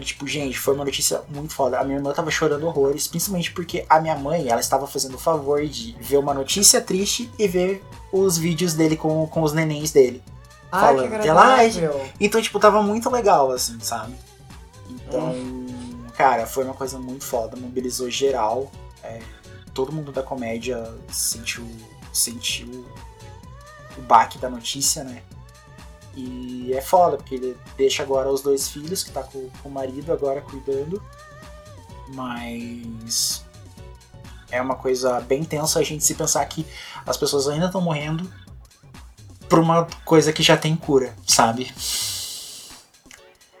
tipo, 0.00 0.26
gente, 0.26 0.58
foi 0.58 0.74
uma 0.74 0.84
notícia 0.84 1.20
muito 1.28 1.52
foda. 1.52 1.78
A 1.78 1.84
minha 1.84 1.98
irmã 1.98 2.10
tava 2.12 2.30
chorando 2.30 2.66
horrores, 2.66 3.06
principalmente 3.06 3.52
porque 3.52 3.84
a 3.88 4.00
minha 4.00 4.16
mãe, 4.16 4.48
ela 4.48 4.60
estava 4.60 4.86
fazendo 4.86 5.16
o 5.16 5.18
favor 5.18 5.64
de 5.66 5.94
ver 6.00 6.16
uma 6.16 6.32
notícia 6.32 6.80
triste 6.80 7.30
e 7.38 7.46
ver 7.46 7.84
os 8.10 8.38
vídeos 8.38 8.72
dele 8.72 8.96
com, 8.96 9.26
com 9.26 9.42
os 9.42 9.52
nenéns 9.52 9.92
dele. 9.92 10.22
Que 10.70 10.78
Falando 10.78 11.10
lá, 11.10 11.18
agradável. 11.18 12.00
Então, 12.18 12.40
tipo, 12.40 12.58
tava 12.58 12.82
muito 12.82 13.10
legal, 13.10 13.50
assim, 13.50 13.78
sabe? 13.80 14.14
Então, 14.88 15.34
cara, 16.16 16.46
foi 16.46 16.64
uma 16.64 16.74
coisa 16.74 16.98
muito 16.98 17.24
foda, 17.24 17.56
mobilizou 17.56 18.08
geral. 18.08 18.70
é, 19.04 19.20
todo 19.74 19.92
mundo 19.92 20.12
da 20.12 20.22
comédia 20.22 20.94
sentiu, 21.08 21.66
sentiu 22.12 22.86
o 23.96 24.02
baque 24.02 24.38
da 24.38 24.48
notícia, 24.48 25.04
né? 25.04 25.22
E 26.14 26.72
é 26.74 26.80
foda, 26.80 27.16
porque 27.16 27.36
ele 27.36 27.56
deixa 27.76 28.02
agora 28.02 28.30
os 28.30 28.42
dois 28.42 28.68
filhos, 28.68 29.02
que 29.02 29.10
tá 29.10 29.22
com, 29.22 29.48
com 29.62 29.68
o 29.68 29.72
marido 29.72 30.12
agora 30.12 30.40
cuidando. 30.40 31.02
Mas 32.08 33.44
é 34.50 34.60
uma 34.60 34.74
coisa 34.74 35.20
bem 35.20 35.44
tensa 35.44 35.78
a 35.78 35.82
gente 35.82 36.04
se 36.04 36.14
pensar 36.14 36.44
que 36.46 36.66
as 37.06 37.16
pessoas 37.16 37.48
ainda 37.48 37.66
estão 37.66 37.80
morrendo 37.80 38.30
por 39.48 39.58
uma 39.58 39.86
coisa 40.04 40.32
que 40.32 40.42
já 40.42 40.56
tem 40.56 40.76
cura, 40.76 41.14
sabe? 41.26 41.72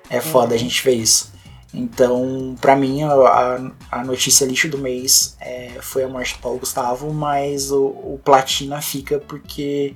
É 0.08 0.20
foda 0.20 0.54
a 0.54 0.58
gente 0.58 0.82
ver 0.82 0.94
isso. 0.94 1.29
Então, 1.72 2.56
pra 2.60 2.74
mim, 2.74 3.02
a, 3.04 3.72
a- 3.90 4.04
notícia 4.04 4.44
lixo 4.44 4.68
do 4.68 4.76
mês 4.78 5.36
é, 5.40 5.78
foi 5.80 6.02
a 6.02 6.08
morte 6.08 6.34
do 6.34 6.40
Paulo 6.40 6.58
Gustavo, 6.58 7.12
mas 7.14 7.70
o, 7.70 7.84
o 7.84 8.20
Platina 8.24 8.80
fica 8.82 9.18
porque 9.20 9.94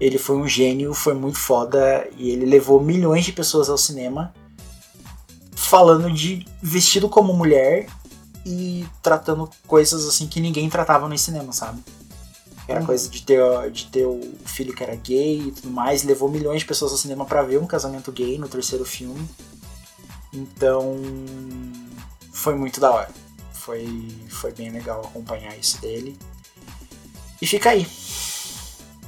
ele 0.00 0.16
foi 0.16 0.36
um 0.36 0.48
gênio, 0.48 0.94
foi 0.94 1.12
muito 1.12 1.38
foda 1.38 2.08
e 2.16 2.30
ele 2.30 2.46
levou 2.46 2.80
milhões 2.80 3.24
de 3.24 3.32
pessoas 3.32 3.68
ao 3.68 3.76
cinema 3.76 4.32
falando 5.54 6.10
de 6.10 6.46
vestido 6.62 7.08
como 7.08 7.32
mulher 7.34 7.86
e 8.46 8.86
tratando 9.02 9.48
coisas 9.66 10.06
assim 10.08 10.26
que 10.26 10.40
ninguém 10.40 10.68
tratava 10.70 11.06
no 11.06 11.16
cinema, 11.18 11.52
sabe? 11.52 11.80
Era 12.66 12.80
Uhum. 12.80 12.86
coisa 12.86 13.08
de 13.08 13.22
ter, 13.22 13.70
de 13.70 13.86
ter 13.86 14.06
o 14.06 14.20
filho 14.46 14.74
que 14.74 14.82
era 14.82 14.94
gay 14.96 15.48
e 15.48 15.52
tudo 15.52 15.70
mais, 15.70 16.02
levou 16.02 16.30
milhões 16.30 16.60
de 16.60 16.66
pessoas 16.66 16.92
ao 16.92 16.98
cinema 16.98 17.24
pra 17.26 17.42
ver 17.42 17.58
um 17.58 17.66
casamento 17.66 18.10
gay 18.10 18.38
no 18.38 18.48
terceiro 18.48 18.84
filme. 18.86 19.28
Então, 20.32 20.96
foi 22.32 22.54
muito 22.54 22.80
da 22.80 22.90
hora. 22.90 23.10
Foi, 23.52 24.08
foi 24.28 24.52
bem 24.52 24.70
legal 24.70 25.00
acompanhar 25.00 25.56
isso 25.58 25.80
dele. 25.80 26.16
E 27.40 27.46
fica 27.46 27.70
aí. 27.70 27.86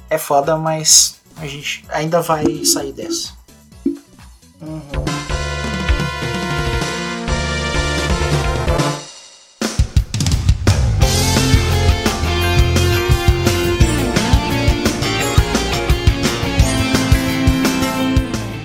É 0.09 0.17
foda, 0.17 0.57
mas 0.57 1.19
a 1.37 1.47
gente 1.47 1.85
ainda 1.89 2.21
vai 2.21 2.65
sair 2.65 2.93
dessa. 2.93 3.33
Uhum. 4.61 5.22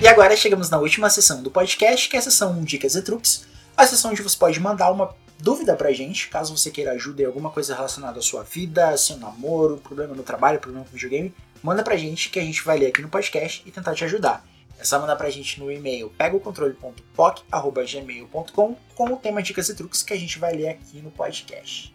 Agora 0.09 0.35
chegamos 0.35 0.69
na 0.69 0.77
última 0.77 1.09
sessão 1.09 1.41
do 1.41 1.49
podcast, 1.51 2.09
que 2.09 2.15
é 2.15 2.19
a 2.19 2.21
sessão 2.21 2.61
Dicas 2.63 2.93
e 2.95 3.01
Truques. 3.01 3.45
A 3.77 3.85
sessão 3.87 4.11
onde 4.11 4.21
você 4.21 4.37
pode 4.37 4.59
mandar 4.59 4.91
uma 4.91 5.15
dúvida 5.39 5.73
pra 5.75 5.91
gente, 5.93 6.27
caso 6.27 6.55
você 6.57 6.69
queira 6.69 6.91
ajuda 6.91 7.21
em 7.21 7.25
alguma 7.25 7.49
coisa 7.49 7.73
relacionada 7.75 8.19
à 8.19 8.21
sua 8.21 8.43
vida, 8.43 8.95
seu 8.97 9.15
namoro, 9.17 9.77
problema 9.77 10.13
no 10.13 10.23
trabalho, 10.23 10.59
problema 10.59 10.85
com 10.85 10.91
videogame, 10.91 11.33
manda 11.63 11.81
pra 11.83 11.95
gente 11.95 12.29
que 12.29 12.39
a 12.39 12.43
gente 12.43 12.61
vai 12.63 12.77
ler 12.77 12.87
aqui 12.87 13.01
no 13.01 13.07
podcast 13.09 13.63
e 13.65 13.71
tentar 13.71 13.93
te 13.95 14.03
ajudar. 14.03 14.45
É 14.77 14.83
só 14.83 14.99
mandar 14.99 15.15
pra 15.15 15.29
gente 15.29 15.57
no 15.59 15.71
e-mail 15.71 16.09
pegaocontrole.poc.gmail.com 16.17 18.75
com 18.95 19.13
o 19.13 19.17
tema 19.17 19.41
Dicas 19.43 19.69
e 19.69 19.75
Truques 19.75 20.01
que 20.03 20.13
a 20.13 20.17
gente 20.17 20.39
vai 20.39 20.53
ler 20.53 20.69
aqui 20.69 21.01
no 21.01 21.11
podcast. 21.11 21.93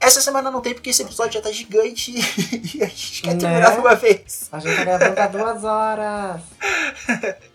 Essa 0.00 0.20
semana 0.22 0.50
não 0.50 0.62
tem 0.62 0.72
porque 0.72 0.88
esse 0.90 1.02
episódio 1.02 1.34
já 1.34 1.42
tá 1.42 1.52
gigante 1.52 2.12
e 2.74 2.82
a 2.82 2.86
gente 2.86 3.20
quer 3.22 3.34
Né? 3.34 3.40
terminar 3.40 3.72
de 3.74 3.80
uma 3.80 3.94
vez. 3.94 4.48
A 4.50 4.58
gente 4.58 4.74
tá 4.76 4.84
gravando 4.84 5.20
há 5.20 5.26
duas 5.26 5.62
horas. 5.64 6.40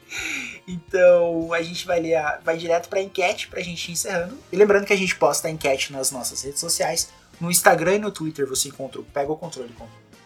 Então 0.68 1.54
a 1.54 1.62
gente 1.62 1.86
vai 1.86 2.00
ler 2.00 2.16
a- 2.16 2.40
vai 2.44 2.58
direto 2.58 2.90
pra 2.90 3.02
enquete 3.02 3.48
pra 3.48 3.62
gente 3.62 3.90
ir 3.90 3.92
encerrando. 3.94 4.38
E 4.52 4.56
lembrando 4.56 4.86
que 4.86 4.94
a 4.94 4.98
gente 4.98 5.16
posta 5.16 5.48
a 5.48 5.52
enquete 5.52 5.92
nas 5.94 6.12
nossas 6.12 6.42
redes 6.42 6.60
sociais. 6.60 7.10
No 7.40 7.52
Instagram 7.52 7.96
e 7.96 8.00
no 8.00 8.12
Twitter 8.12 8.48
você 8.48 8.70
encontra 8.70 9.00
o 9.00 9.04
Pega 9.04 9.32
o 9.32 9.36
Controle 9.38 9.74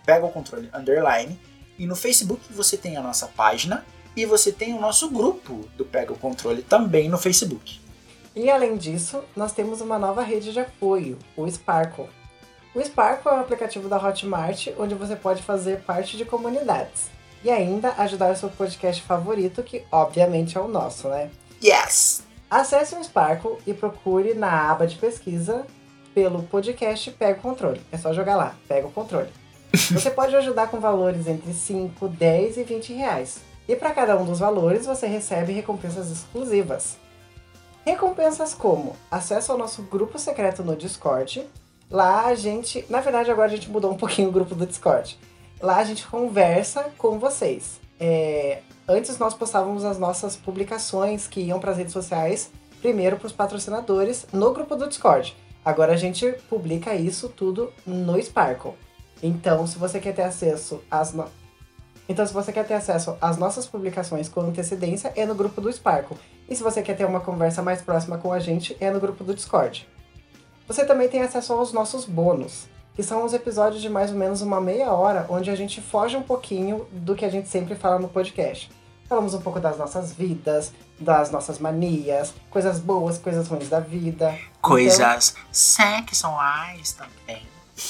Pega 0.06 0.26
o 0.26 0.32
Controle 0.32 0.70
Underline. 0.74 1.40
E 1.78 1.86
no 1.86 1.96
Facebook 1.96 2.42
você 2.54 2.78
tem 2.78 2.98
a 2.98 3.02
nossa 3.02 3.28
página. 3.28 3.86
E 4.16 4.26
você 4.26 4.52
tem 4.52 4.74
o 4.74 4.80
nosso 4.82 5.10
grupo 5.10 5.68
do 5.78 5.86
Pega 5.86 6.12
o 6.14 6.18
Controle 6.18 6.62
também 6.62 7.08
no 7.10 7.18
Facebook. 7.18 7.80
E 8.36 8.50
além 8.50 8.78
disso, 8.78 9.24
nós 9.36 9.52
temos 9.54 9.82
uma 9.82 9.98
nova 10.00 10.22
rede 10.24 10.52
de 10.54 10.60
apoio, 10.60 11.18
o 11.36 11.50
Sparkle. 11.50 12.08
O 12.74 12.82
Sparkle 12.82 13.32
é 13.32 13.36
um 13.36 13.40
aplicativo 13.40 13.90
da 13.90 13.98
Hotmart 13.98 14.68
onde 14.78 14.94
você 14.96 15.16
pode 15.16 15.42
fazer 15.42 15.82
parte 15.82 16.16
de 16.16 16.26
comunidades. 16.26 17.10
E 17.44 17.50
ainda 17.50 17.94
ajudar 17.98 18.32
o 18.32 18.36
seu 18.36 18.50
podcast 18.50 19.02
favorito, 19.02 19.64
que 19.64 19.84
obviamente 19.92 20.58
é 20.58 20.62
o 20.62 20.68
nosso, 20.68 21.08
né? 21.08 21.30
Yes! 21.64 22.24
Acesse 22.50 22.96
o 22.96 23.04
Sparkle 23.04 23.58
e 23.66 23.74
procure 23.74 24.34
na 24.34 24.72
aba 24.72 24.88
de 24.88 24.98
pesquisa 24.98 25.66
pelo 26.14 26.44
podcast 26.44 27.12
Pega 27.12 27.40
o 27.40 27.42
Controle. 27.42 27.82
É 27.92 27.98
só 27.98 28.12
jogar 28.14 28.36
lá, 28.36 28.56
Pega 28.68 28.88
o 28.88 28.92
Controle. 28.92 29.30
Você 29.72 30.10
pode 30.10 30.36
ajudar 30.36 30.68
com 30.68 30.80
valores 30.80 31.28
entre 31.28 31.54
5, 31.54 32.08
10 32.08 32.58
e 32.58 32.64
20 32.64 32.94
reais. 32.94 33.40
E 33.68 33.76
para 33.76 33.92
cada 33.92 34.18
um 34.18 34.26
dos 34.26 34.40
valores 34.40 34.88
você 34.88 35.06
recebe 35.06 35.54
recompensas 35.54 36.10
exclusivas. 36.10 36.98
Recompensas 37.86 38.52
como 38.56 38.96
acesso 39.12 39.52
ao 39.52 39.60
nosso 39.60 39.84
grupo 39.84 40.18
secreto 40.18 40.64
no 40.64 40.76
Discord. 40.76 41.48
Lá 41.90 42.26
a 42.26 42.34
gente, 42.34 42.84
na 42.90 43.00
verdade 43.00 43.30
agora 43.30 43.48
a 43.48 43.56
gente 43.56 43.70
mudou 43.70 43.92
um 43.92 43.98
pouquinho 43.98 44.30
o 44.30 44.32
grupo 44.32 44.56
do 44.56 44.66
Discord. 44.66 45.20
Lá 45.62 45.78
a 45.78 45.84
gente 45.84 46.08
conversa 46.08 46.90
com 46.98 47.20
vocês. 47.20 47.82
É, 48.00 48.62
antes 48.88 49.18
nós 49.20 49.34
postávamos 49.34 49.84
as 49.84 50.00
nossas 50.00 50.38
publicações 50.38 51.28
que 51.28 51.42
iam 51.42 51.60
para 51.60 51.72
as 51.72 51.78
redes 51.78 51.92
sociais, 51.92 52.50
primeiro 52.80 53.18
para 53.18 53.28
os 53.28 53.34
patrocinadores 53.34 54.26
no 54.32 54.54
grupo 54.54 54.76
do 54.76 54.88
Discord. 54.88 55.36
Agora 55.64 55.94
a 55.94 55.98
gente 55.98 56.32
publica 56.50 56.96
isso 56.96 57.28
tudo 57.28 57.74
no 57.86 58.22
Sparkle. 58.22 58.72
Então, 59.22 59.68
se 59.68 59.78
você 59.78 60.00
quer 60.00 60.14
ter 60.14 60.22
acesso 60.22 60.82
às 60.90 61.14
no... 61.14 61.26
Então, 62.08 62.26
se 62.26 62.34
você 62.34 62.54
quer 62.54 62.66
ter 62.66 62.74
acesso 62.74 63.18
às 63.22 63.38
nossas 63.38 63.68
publicações 63.68 64.30
com 64.30 64.40
antecedência, 64.40 65.12
é 65.16 65.26
no 65.26 65.36
grupo 65.36 65.60
do 65.60 65.72
Sparkle. 65.72 66.18
E 66.50 66.56
se 66.56 66.64
você 66.64 66.82
quer 66.82 66.96
ter 66.96 67.06
uma 67.06 67.20
conversa 67.20 67.62
mais 67.62 67.82
próxima 67.82 68.18
com 68.18 68.32
a 68.32 68.40
gente, 68.40 68.76
é 68.80 68.90
no 68.90 69.00
grupo 69.00 69.24
do 69.24 69.36
Discord. 69.36 69.88
Você 70.68 70.86
também 70.86 71.10
tem 71.10 71.22
acesso 71.22 71.52
aos 71.54 71.74
nossos 71.74 72.06
bônus, 72.06 72.68
que 73.00 73.04
são 73.04 73.24
os 73.24 73.32
episódios 73.32 73.82
de 73.82 73.88
mais 73.88 74.12
ou 74.12 74.18
menos 74.18 74.42
uma 74.42 74.60
meia 74.60 74.92
hora, 74.92 75.26
onde 75.30 75.50
a 75.50 75.56
gente 75.56 75.80
foge 75.80 76.18
um 76.18 76.22
pouquinho 76.22 76.86
do 76.92 77.16
que 77.16 77.24
a 77.24 77.30
gente 77.30 77.48
sempre 77.48 77.74
fala 77.74 77.98
no 77.98 78.10
podcast. 78.10 78.70
Falamos 79.08 79.34
um 79.34 79.40
pouco 79.40 79.58
das 79.58 79.78
nossas 79.78 80.12
vidas, 80.12 80.74
das 81.00 81.32
nossas 81.32 81.60
manias, 81.60 82.34
coisas 82.50 82.78
boas, 82.78 83.18
coisas 83.18 83.48
ruins 83.48 83.70
da 83.70 83.80
vida. 83.80 84.38
Coisas 84.62 85.34
sexuais 85.50 86.92
também. 86.92 87.42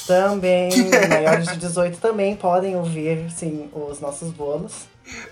Também, 0.06 0.70
maiores 1.10 1.48
de 1.48 1.58
18 1.58 1.98
também 1.98 2.36
podem 2.36 2.76
ouvir, 2.76 3.32
sim, 3.32 3.68
os 3.74 4.00
nossos 4.00 4.30
bônus. 4.30 4.86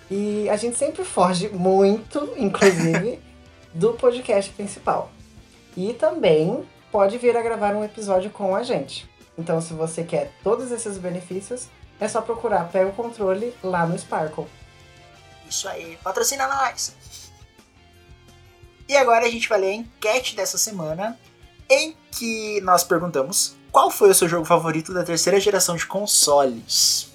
E 0.10 0.50
a 0.50 0.56
gente 0.56 0.76
sempre 0.76 1.06
foge 1.06 1.50
muito, 1.50 2.34
inclusive, 2.36 3.20
do 3.76 3.94
podcast 3.94 4.52
principal. 4.54 5.12
E 5.76 5.94
também 5.94 6.66
pode 6.92 7.20
vir 7.20 7.38
a 7.38 7.44
gravar 7.44 7.76
um 7.76 7.84
episódio 7.84 8.32
com 8.32 8.56
a 8.56 8.64
gente. 8.64 9.08
Então, 9.38 9.62
se 9.62 9.74
você 9.74 10.04
quer 10.04 10.32
todos 10.44 10.72
esses 10.72 10.98
benefícios, 10.98 11.68
é 12.00 12.08
só 12.08 12.22
procurar 12.22 12.70
Pega 12.70 12.90
o 12.90 12.94
Controle 12.94 13.54
lá 13.64 13.86
no 13.86 13.98
Sparkle. 13.98 14.48
Isso 15.50 15.68
aí, 15.68 15.98
patrocina 16.04 16.48
nós! 16.48 16.96
E 18.90 18.96
agora 18.96 19.26
a 19.26 19.30
gente 19.30 19.50
vai 19.50 19.60
ler 19.60 19.72
a 19.72 19.76
enquete 19.76 20.36
dessa 20.36 20.58
semana, 20.58 21.20
em 21.70 21.96
que 22.12 22.62
nós 22.62 22.84
perguntamos 22.84 23.56
qual 23.72 23.92
foi 23.92 24.10
o 24.10 24.14
seu 24.14 24.28
jogo 24.30 24.46
favorito 24.46 24.94
da 24.94 25.04
terceira 25.04 25.40
geração 25.40 25.76
de 25.76 25.86
consoles. 25.86 27.12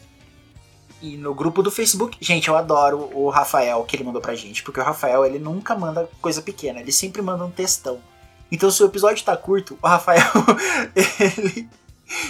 E 1.01 1.17
no 1.17 1.35
grupo 1.35 1.63
do 1.63 1.71
Facebook, 1.71 2.17
gente, 2.21 2.49
eu 2.49 2.57
adoro 2.57 3.11
o 3.13 3.29
Rafael 3.29 3.83
que 3.85 3.97
ele 3.97 4.05
mandou 4.05 4.21
pra 4.23 4.37
gente, 4.37 4.63
porque 4.63 4.79
o 4.79 4.85
Rafael 4.85 5.25
ele 5.25 5.39
nunca 5.39 5.75
manda 5.75 6.09
coisa 6.21 6.41
pequena, 6.41 6.81
ele 6.81 6.93
sempre 6.93 7.21
manda 7.23 7.45
um 7.45 7.51
textão. 7.51 8.01
Então 8.53 8.71
se 8.71 8.83
o 8.83 8.87
episódio 8.87 9.25
tá 9.25 9.37
curto, 9.37 9.79
o 9.83 9.87
Rafael 9.87 10.31
ele, 10.95 11.69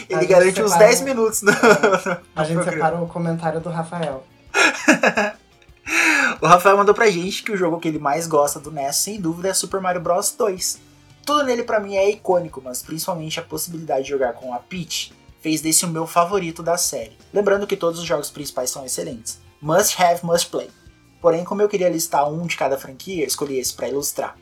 ele 0.09 0.27
garante 0.27 0.63
uns 0.63 0.71
separa 0.73 0.87
10 0.89 1.01
um- 1.01 1.05
minutos 1.05 1.43
no, 1.43 1.51
A 2.37 2.45
gente 2.45 2.55
programa. 2.55 2.63
separa 2.73 2.97
o 3.03 3.07
comentário 3.09 3.61
do 3.61 3.69
Rafael. 3.71 4.25
O 6.41 6.47
Rafael 6.47 6.77
mandou 6.77 6.95
pra 6.95 7.11
gente 7.11 7.43
que 7.43 7.53
o 7.53 7.57
jogo 7.57 7.79
que 7.79 7.87
ele 7.89 7.99
mais 7.99 8.27
gosta 8.27 8.59
do 8.59 8.71
NES, 8.71 8.97
sem 8.97 9.21
dúvida, 9.21 9.49
é 9.49 9.55
Super 9.55 9.81
Mario 9.81 10.01
Bros 10.01 10.33
2. 10.37 10.79
Tudo 11.25 11.45
nele 11.45 11.63
pra 11.63 11.79
mim 11.79 11.95
é 11.97 12.11
icônico, 12.11 12.61
mas 12.65 12.83
principalmente 12.83 13.39
a 13.39 13.43
possibilidade 13.43 14.05
de 14.05 14.11
jogar 14.11 14.33
com 14.33 14.53
a 14.53 14.59
Peach 14.59 15.13
fez 15.41 15.61
desse 15.61 15.85
o 15.85 15.89
meu 15.89 16.07
favorito 16.07 16.63
da 16.63 16.77
série. 16.77 17.17
Lembrando 17.33 17.67
que 17.67 17.77
todos 17.77 18.01
os 18.01 18.07
jogos 18.07 18.31
principais 18.31 18.71
são 18.71 18.85
excelentes. 18.85 19.39
Must 19.61 20.01
have, 20.03 20.25
must 20.25 20.49
play. 20.51 20.69
Porém, 21.21 21.45
como 21.45 21.63
eu 21.63 21.69
queria 21.69 21.89
listar 21.89 22.29
um 22.29 22.45
de 22.47 22.57
cada 22.57 22.77
franquia, 22.77 23.25
escolhi 23.25 23.59
esse 23.59 23.73
pra 23.75 23.89
ilustrar. 23.89 24.37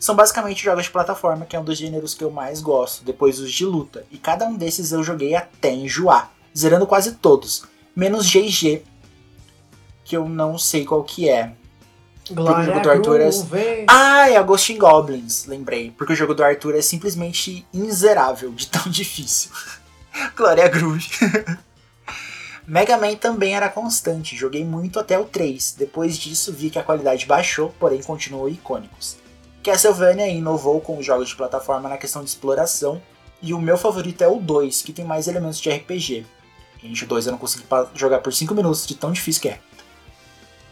São 0.00 0.16
basicamente 0.16 0.64
jogos 0.64 0.84
de 0.84 0.90
plataforma, 0.90 1.44
que 1.44 1.54
é 1.54 1.60
um 1.60 1.64
dos 1.64 1.76
gêneros 1.76 2.14
que 2.14 2.24
eu 2.24 2.30
mais 2.30 2.62
gosto, 2.62 3.04
depois 3.04 3.38
os 3.38 3.52
de 3.52 3.66
luta, 3.66 4.06
e 4.10 4.16
cada 4.16 4.46
um 4.46 4.56
desses 4.56 4.92
eu 4.92 5.02
joguei 5.02 5.34
até 5.34 5.70
enjoar, 5.70 6.32
zerando 6.56 6.86
quase 6.86 7.16
todos, 7.16 7.64
menos 7.94 8.26
GG, 8.26 8.82
que 10.02 10.16
eu 10.16 10.26
não 10.26 10.56
sei 10.56 10.86
qual 10.86 11.04
que 11.04 11.28
é. 11.28 11.52
Glória 12.30 12.64
jogo 12.64 12.80
do 12.80 12.90
Arthur 12.90 13.20
é-. 13.20 13.84
Ah, 13.86 14.30
é 14.30 14.36
a 14.38 14.42
Ghost 14.42 14.72
in 14.72 14.78
Goblins, 14.78 15.44
lembrei. 15.44 15.90
Porque 15.90 16.14
o 16.14 16.16
jogo 16.16 16.34
do 16.34 16.42
Arthur 16.42 16.76
é 16.76 16.80
simplesmente 16.80 17.66
inzerável, 17.74 18.50
de 18.52 18.68
tão 18.68 18.84
difícil. 18.90 19.50
Glória 20.34 20.66
Groove. 20.68 21.08
Mega 22.66 22.96
Man 22.96 23.16
também 23.16 23.54
era 23.54 23.68
constante, 23.68 24.34
joguei 24.34 24.64
muito 24.64 24.98
até 24.98 25.18
o 25.18 25.24
3. 25.24 25.74
Depois 25.76 26.16
disso 26.16 26.52
vi 26.52 26.70
que 26.70 26.78
a 26.78 26.82
qualidade 26.82 27.26
baixou, 27.26 27.74
porém 27.78 28.02
continuou 28.02 28.48
icônicos. 28.48 29.19
Castlevania 29.62 30.28
inovou 30.28 30.80
com 30.80 30.98
os 30.98 31.04
jogos 31.04 31.28
de 31.28 31.36
plataforma 31.36 31.88
na 31.88 31.98
questão 31.98 32.22
de 32.22 32.30
exploração, 32.30 33.00
e 33.42 33.54
o 33.54 33.60
meu 33.60 33.78
favorito 33.78 34.22
é 34.22 34.28
o 34.28 34.36
2, 34.36 34.82
que 34.82 34.92
tem 34.92 35.04
mais 35.04 35.26
elementos 35.28 35.60
de 35.60 35.70
RPG. 35.70 36.26
Gente, 36.82 37.04
o 37.04 37.08
2 37.08 37.26
eu 37.26 37.32
não 37.32 37.38
consegui 37.38 37.64
jogar 37.94 38.20
por 38.20 38.32
5 38.32 38.54
minutos 38.54 38.86
de 38.86 38.94
tão 38.94 39.12
difícil 39.12 39.42
que 39.42 39.48
é. 39.48 39.60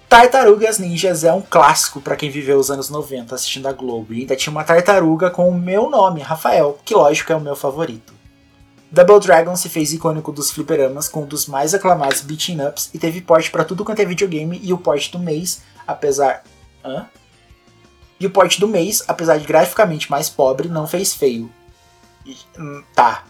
Tartarugas 0.09 0.79
Ninjas 0.79 1.23
é 1.23 1.33
um 1.33 1.43
clássico 1.43 2.01
para 2.01 2.17
quem 2.17 2.31
viveu 2.31 2.59
os 2.59 2.71
anos 2.71 2.89
90 2.89 3.35
assistindo 3.35 3.69
a 3.69 3.73
Globo. 3.73 4.15
E 4.15 4.21
ainda 4.21 4.35
tinha 4.35 4.51
uma 4.51 4.65
tartaruga 4.65 5.31
com 5.31 5.49
o 5.51 5.55
meu 5.55 5.91
nome, 5.91 6.23
Rafael, 6.23 6.79
que 6.83 6.95
lógico 6.95 7.31
é 7.31 7.37
o 7.37 7.41
meu 7.41 7.55
favorito. 7.55 8.15
Double 8.91 9.21
Dragon 9.21 9.55
se 9.55 9.69
fez 9.69 9.93
icônico 9.93 10.33
dos 10.33 10.51
fliperamas 10.51 11.09
com 11.09 11.25
um 11.25 11.27
dos 11.27 11.47
mais 11.47 11.75
aclamados 11.75 12.23
beating 12.23 12.63
ups 12.63 12.89
e 12.95 12.99
teve 12.99 13.21
porte 13.21 13.51
para 13.51 13.65
tudo 13.65 13.85
quanto 13.85 14.01
é 14.01 14.05
videogame 14.07 14.59
e 14.63 14.73
o 14.73 14.79
porte 14.79 15.13
do 15.13 15.19
mês, 15.19 15.61
apesar. 15.87 16.43
Hã? 16.83 17.07
E 18.21 18.27
o 18.27 18.31
porte 18.31 18.61
do 18.61 18.67
mês, 18.67 19.03
apesar 19.07 19.39
de 19.39 19.47
graficamente 19.47 20.11
mais 20.11 20.29
pobre, 20.29 20.69
não 20.69 20.87
fez 20.87 21.15
feio. 21.15 21.53
E, 22.27 22.37
hum, 22.59 22.83
tá. 22.95 23.25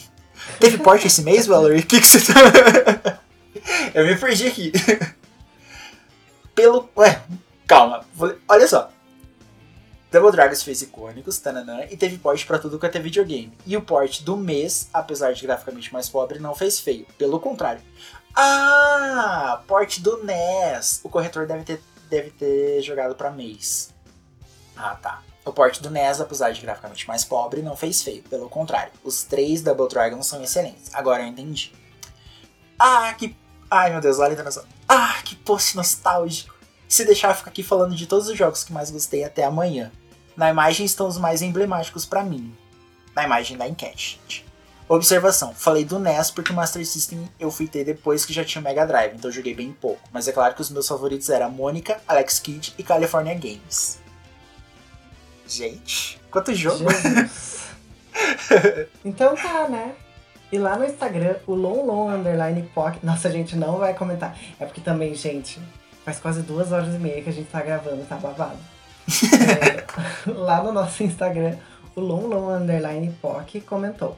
teve 0.58 0.78
porte 0.78 1.06
esse 1.06 1.22
mês, 1.22 1.46
Valerie? 1.46 1.80
O 1.80 1.86
que, 1.86 2.00
que 2.00 2.06
você 2.06 2.32
tá. 2.32 3.20
Eu 3.94 4.06
me 4.06 4.16
perdi 4.16 4.46
aqui. 4.46 4.72
Pelo. 6.54 6.88
Ué, 6.96 7.22
calma. 7.66 8.04
Olha 8.48 8.66
só. 8.66 8.90
Double 10.10 10.32
Dragons 10.32 10.62
fez 10.62 10.82
icônicos, 10.82 11.38
tananã, 11.38 11.84
e 11.88 11.96
teve 11.96 12.18
porte 12.18 12.44
para 12.44 12.58
tudo 12.58 12.80
quanto 12.80 12.96
é 12.96 13.00
videogame. 13.00 13.52
E 13.64 13.76
o 13.76 13.82
porte 13.82 14.24
do 14.24 14.36
mês, 14.36 14.88
apesar 14.92 15.32
de 15.32 15.42
graficamente 15.42 15.92
mais 15.92 16.08
pobre, 16.08 16.40
não 16.40 16.54
fez 16.54 16.80
feio. 16.80 17.06
Pelo 17.16 17.38
contrário. 17.38 17.80
Ah, 18.34 19.62
porte 19.68 20.00
do 20.00 20.24
NES. 20.24 21.00
O 21.04 21.08
corretor 21.08 21.46
deve 21.46 21.62
ter, 21.62 21.80
deve 22.08 22.30
ter 22.30 22.82
jogado 22.82 23.14
para 23.14 23.30
mês. 23.30 23.94
Ah, 24.82 24.96
tá. 24.96 25.22
O 25.44 25.52
porte 25.52 25.82
do 25.82 25.90
NES, 25.90 26.22
apesar 26.22 26.52
de 26.52 26.60
graficamente 26.62 27.06
mais 27.06 27.22
pobre, 27.22 27.60
não 27.60 27.76
fez 27.76 28.02
feio. 28.02 28.22
Pelo 28.22 28.48
contrário, 28.48 28.92
os 29.04 29.22
três 29.22 29.60
Double 29.60 29.88
Dragons 29.88 30.26
são 30.26 30.42
excelentes. 30.42 30.94
Agora 30.94 31.22
eu 31.22 31.26
entendi. 31.26 31.72
Ah, 32.78 33.12
que. 33.12 33.36
Ai 33.70 33.90
meu 33.90 34.00
Deus, 34.00 34.18
olha 34.18 34.30
a 34.30 34.32
entonação. 34.32 34.64
Ah, 34.88 35.20
que 35.22 35.36
post 35.36 35.76
nostálgico. 35.76 36.58
Se 36.88 37.04
deixar, 37.04 37.34
ficar 37.34 37.50
aqui 37.50 37.62
falando 37.62 37.94
de 37.94 38.06
todos 38.06 38.28
os 38.28 38.38
jogos 38.38 38.64
que 38.64 38.72
mais 38.72 38.90
gostei 38.90 39.22
até 39.22 39.44
amanhã. 39.44 39.92
Na 40.34 40.48
imagem 40.48 40.86
estão 40.86 41.06
os 41.06 41.18
mais 41.18 41.42
emblemáticos 41.42 42.06
para 42.06 42.24
mim. 42.24 42.56
Na 43.14 43.24
imagem 43.24 43.58
da 43.58 43.68
enquete, 43.68 44.18
gente. 44.22 44.46
Observação: 44.88 45.54
falei 45.54 45.84
do 45.84 45.98
NES 45.98 46.30
porque 46.30 46.52
o 46.52 46.56
Master 46.56 46.86
System 46.86 47.30
eu 47.38 47.50
fui 47.50 47.68
ter 47.68 47.84
depois 47.84 48.24
que 48.24 48.32
já 48.32 48.44
tinha 48.44 48.60
o 48.62 48.64
Mega 48.64 48.86
Drive, 48.86 49.14
então 49.14 49.30
joguei 49.30 49.54
bem 49.54 49.72
pouco. 49.72 50.08
Mas 50.10 50.26
é 50.26 50.32
claro 50.32 50.54
que 50.54 50.62
os 50.62 50.70
meus 50.70 50.88
favoritos 50.88 51.28
eram 51.28 51.50
Mônica, 51.50 52.00
Alex 52.08 52.38
Kidd 52.38 52.74
e 52.78 52.82
California 52.82 53.34
Games. 53.34 54.00
Gente, 55.50 56.20
quanto 56.30 56.54
jogo! 56.54 56.84
então 59.04 59.34
tá, 59.34 59.68
né? 59.68 59.96
E 60.52 60.58
lá 60.58 60.76
no 60.76 60.84
Instagram, 60.84 61.34
o 61.44 61.54
lonlon 61.54 62.08
underline 62.08 62.62
poc. 62.72 63.02
Nossa, 63.02 63.26
a 63.26 63.30
gente 63.32 63.56
não 63.56 63.78
vai 63.78 63.92
comentar. 63.92 64.38
É 64.60 64.64
porque 64.64 64.80
também, 64.80 65.12
gente, 65.12 65.60
faz 66.04 66.20
quase 66.20 66.42
duas 66.42 66.70
horas 66.70 66.94
e 66.94 66.98
meia 66.98 67.20
que 67.20 67.30
a 67.30 67.32
gente 67.32 67.50
tá 67.50 67.60
gravando, 67.62 68.04
tá 68.04 68.14
babado. 68.14 68.58
é, 70.24 70.30
lá 70.30 70.62
no 70.62 70.70
nosso 70.70 71.02
Instagram, 71.02 71.56
o 71.96 72.00
lonlon 72.00 72.54
underline 72.54 73.12
poc 73.20 73.60
comentou. 73.62 74.16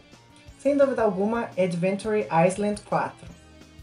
Sem 0.59 0.77
dúvida 0.77 1.03
alguma, 1.03 1.49
Adventure 1.57 2.27
Island 2.47 2.83
4. 2.83 3.32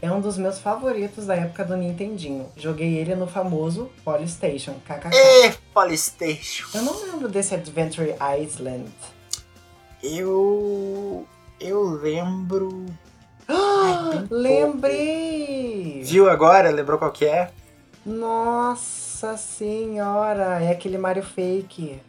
É 0.02 0.10
um 0.10 0.20
dos 0.20 0.38
meus 0.38 0.58
favoritos 0.58 1.26
da 1.26 1.34
época 1.34 1.62
do 1.62 1.76
Nintendinho. 1.76 2.48
Joguei 2.56 2.96
ele 2.96 3.14
no 3.14 3.26
famoso 3.26 3.90
Polystation, 4.02 4.74
kkk. 4.86 5.14
É, 5.14 5.54
Polystation. 5.74 6.66
Eu 6.74 6.82
não 6.82 7.02
lembro 7.04 7.28
desse 7.28 7.54
Adventure 7.54 8.14
Island. 8.40 8.90
Eu... 10.02 11.26
Eu 11.60 11.82
lembro... 12.00 12.86
Ai, 13.46 14.26
Lembrei! 14.30 16.00
Viu 16.02 16.30
agora? 16.30 16.70
Lembrou 16.70 16.98
qual 16.98 17.12
que 17.12 17.26
é? 17.26 17.50
Nossa 18.06 19.36
senhora, 19.36 20.62
é 20.62 20.70
aquele 20.70 20.96
Mario 20.96 21.22
Fake. 21.22 22.00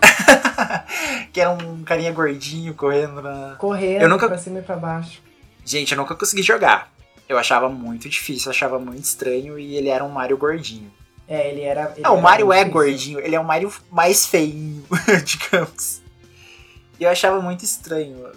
que 1.32 1.40
era 1.40 1.50
um 1.50 1.84
carinha 1.84 2.10
gordinho 2.10 2.74
correndo 2.74 3.22
na. 3.22 3.54
Correndo 3.58 4.02
eu 4.02 4.08
nunca... 4.08 4.26
pra 4.26 4.38
cima 4.38 4.58
e 4.58 4.62
pra 4.62 4.76
baixo. 4.76 5.22
Gente, 5.64 5.92
eu 5.92 5.98
nunca 5.98 6.14
consegui 6.16 6.42
jogar. 6.42 6.90
Eu 7.28 7.38
achava 7.38 7.68
muito 7.68 8.08
difícil, 8.08 8.50
achava 8.50 8.78
muito 8.78 9.04
estranho 9.04 9.58
e 9.58 9.76
ele 9.76 9.88
era 9.88 10.02
um 10.02 10.08
Mario 10.08 10.38
gordinho. 10.38 10.90
É, 11.28 11.50
ele 11.50 11.60
era. 11.60 11.92
Ele 11.92 12.00
não, 12.00 12.16
o 12.16 12.22
Mario 12.22 12.50
é 12.52 12.64
difícil. 12.64 12.72
gordinho, 12.72 13.20
ele 13.20 13.36
é 13.36 13.40
um 13.40 13.44
Mario 13.44 13.72
mais 13.90 14.24
feinho, 14.24 14.82
digamos. 15.24 16.00
E 16.98 17.04
eu 17.04 17.10
achava 17.10 17.40
muito 17.40 17.64
estranho. 17.64 18.32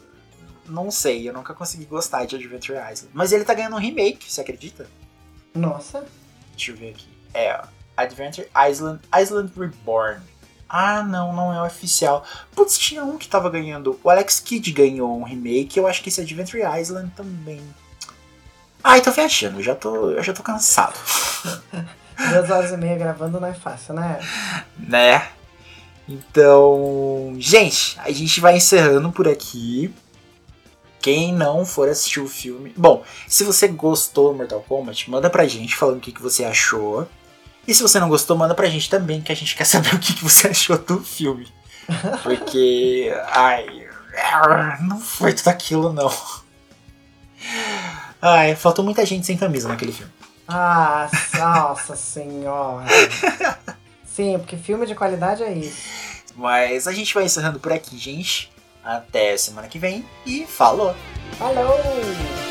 Não 0.68 0.92
sei, 0.92 1.28
eu 1.28 1.34
nunca 1.34 1.54
consegui 1.54 1.86
gostar 1.86 2.26
de 2.26 2.36
Adventure 2.36 2.78
Island. 2.78 3.10
Mas 3.14 3.32
ele 3.32 3.46
tá 3.46 3.54
ganhando 3.54 3.76
um 3.76 3.80
remake, 3.80 4.32
você 4.32 4.42
acredita? 4.42 4.88
Nossa. 5.56 6.06
Deixa 6.56 6.72
eu 6.72 6.76
ver 6.76 6.90
aqui. 6.90 7.08
É, 7.34 7.62
Adventure 7.96 8.48
Island, 8.70 9.02
Island 9.18 9.52
Reborn. 9.58 10.22
Ah, 10.68 11.04
não, 11.04 11.34
não 11.34 11.54
é 11.54 11.62
oficial. 11.64 12.26
Putz, 12.56 12.78
tinha 12.78 13.04
um 13.04 13.18
que 13.18 13.28
tava 13.28 13.50
ganhando. 13.50 14.00
O 14.04 14.10
Alex 14.10 14.40
Kidd 14.40 14.72
ganhou 14.72 15.18
um 15.18 15.24
remake. 15.24 15.78
Eu 15.78 15.88
acho 15.88 16.02
que 16.02 16.10
esse 16.10 16.22
Adventure 16.22 16.64
Island 16.80 17.12
também. 17.16 17.62
Ai, 18.84 19.02
tô 19.02 19.12
viajando, 19.12 19.62
já 19.62 19.76
tô, 19.76 20.12
eu 20.12 20.24
já 20.24 20.34
tô 20.34 20.42
cansado. 20.42 20.98
Duas 22.30 22.50
horas 22.50 22.72
e 22.72 22.78
meia 22.78 22.98
gravando 22.98 23.40
não 23.40 23.48
é 23.48 23.54
fácil, 23.54 23.94
né? 23.94 24.20
Né? 24.78 25.28
Então, 26.08 27.34
gente, 27.38 28.00
a 28.00 28.12
gente 28.12 28.40
vai 28.40 28.58
encerrando 28.58 29.12
por 29.12 29.28
aqui. 29.28 29.94
Quem 31.00 31.34
não 31.34 31.66
for 31.66 31.90
assistir 31.90 32.20
o 32.20 32.28
filme. 32.28 32.74
Bom, 32.78 33.04
se 33.28 33.44
você 33.44 33.68
gostou 33.68 34.32
do 34.32 34.38
Mortal 34.38 34.64
Kombat, 34.68 35.10
manda 35.10 35.30
pra 35.32 35.48
gente 35.48 35.76
falando 35.76 35.98
o 35.98 36.02
que, 36.02 36.12
que 36.12 36.22
você 36.22 36.44
achou. 36.44 37.08
E 37.68 37.74
se 37.74 37.82
você 37.82 38.00
não 38.00 38.10
gostou, 38.10 38.38
manda 38.38 38.54
pra 38.54 38.70
gente 38.70 38.90
também, 38.90 39.22
que 39.22 39.32
a 39.32 39.36
gente 39.36 39.56
quer 39.56 39.66
saber 39.66 39.96
o 39.96 40.00
que, 40.00 40.14
que 40.14 40.24
você 40.24 40.50
achou 40.50 40.78
do 40.78 41.02
filme. 41.02 41.48
Porque. 42.22 43.12
Ai. 43.32 43.88
Não 44.82 45.00
foi 45.00 45.34
tudo 45.34 45.48
aquilo, 45.48 45.94
não. 45.94 46.12
Ai, 48.22 48.56
faltou 48.56 48.86
muita 48.86 49.06
gente 49.06 49.26
sem 49.26 49.36
camisa 49.36 49.68
naquele 49.68 49.92
filme. 49.92 50.12
Ah, 50.48 51.10
nossa 51.38 51.96
senhora. 51.96 52.86
Sim, 54.06 54.38
porque 54.38 54.58
filme 54.58 54.86
de 54.86 54.94
qualidade 54.94 55.42
é 55.42 55.52
isso. 55.52 55.82
Mas 56.36 56.88
a 56.88 56.92
gente 56.92 57.14
vai 57.14 57.24
encerrando 57.24 57.60
por 57.60 57.72
aqui, 57.72 57.98
gente. 57.98 58.52
Até 58.84 59.38
semana 59.38 59.68
que 59.68 59.80
vem 59.80 60.06
e 60.26 60.46
falou! 60.46 60.96
Falou! 61.38 62.51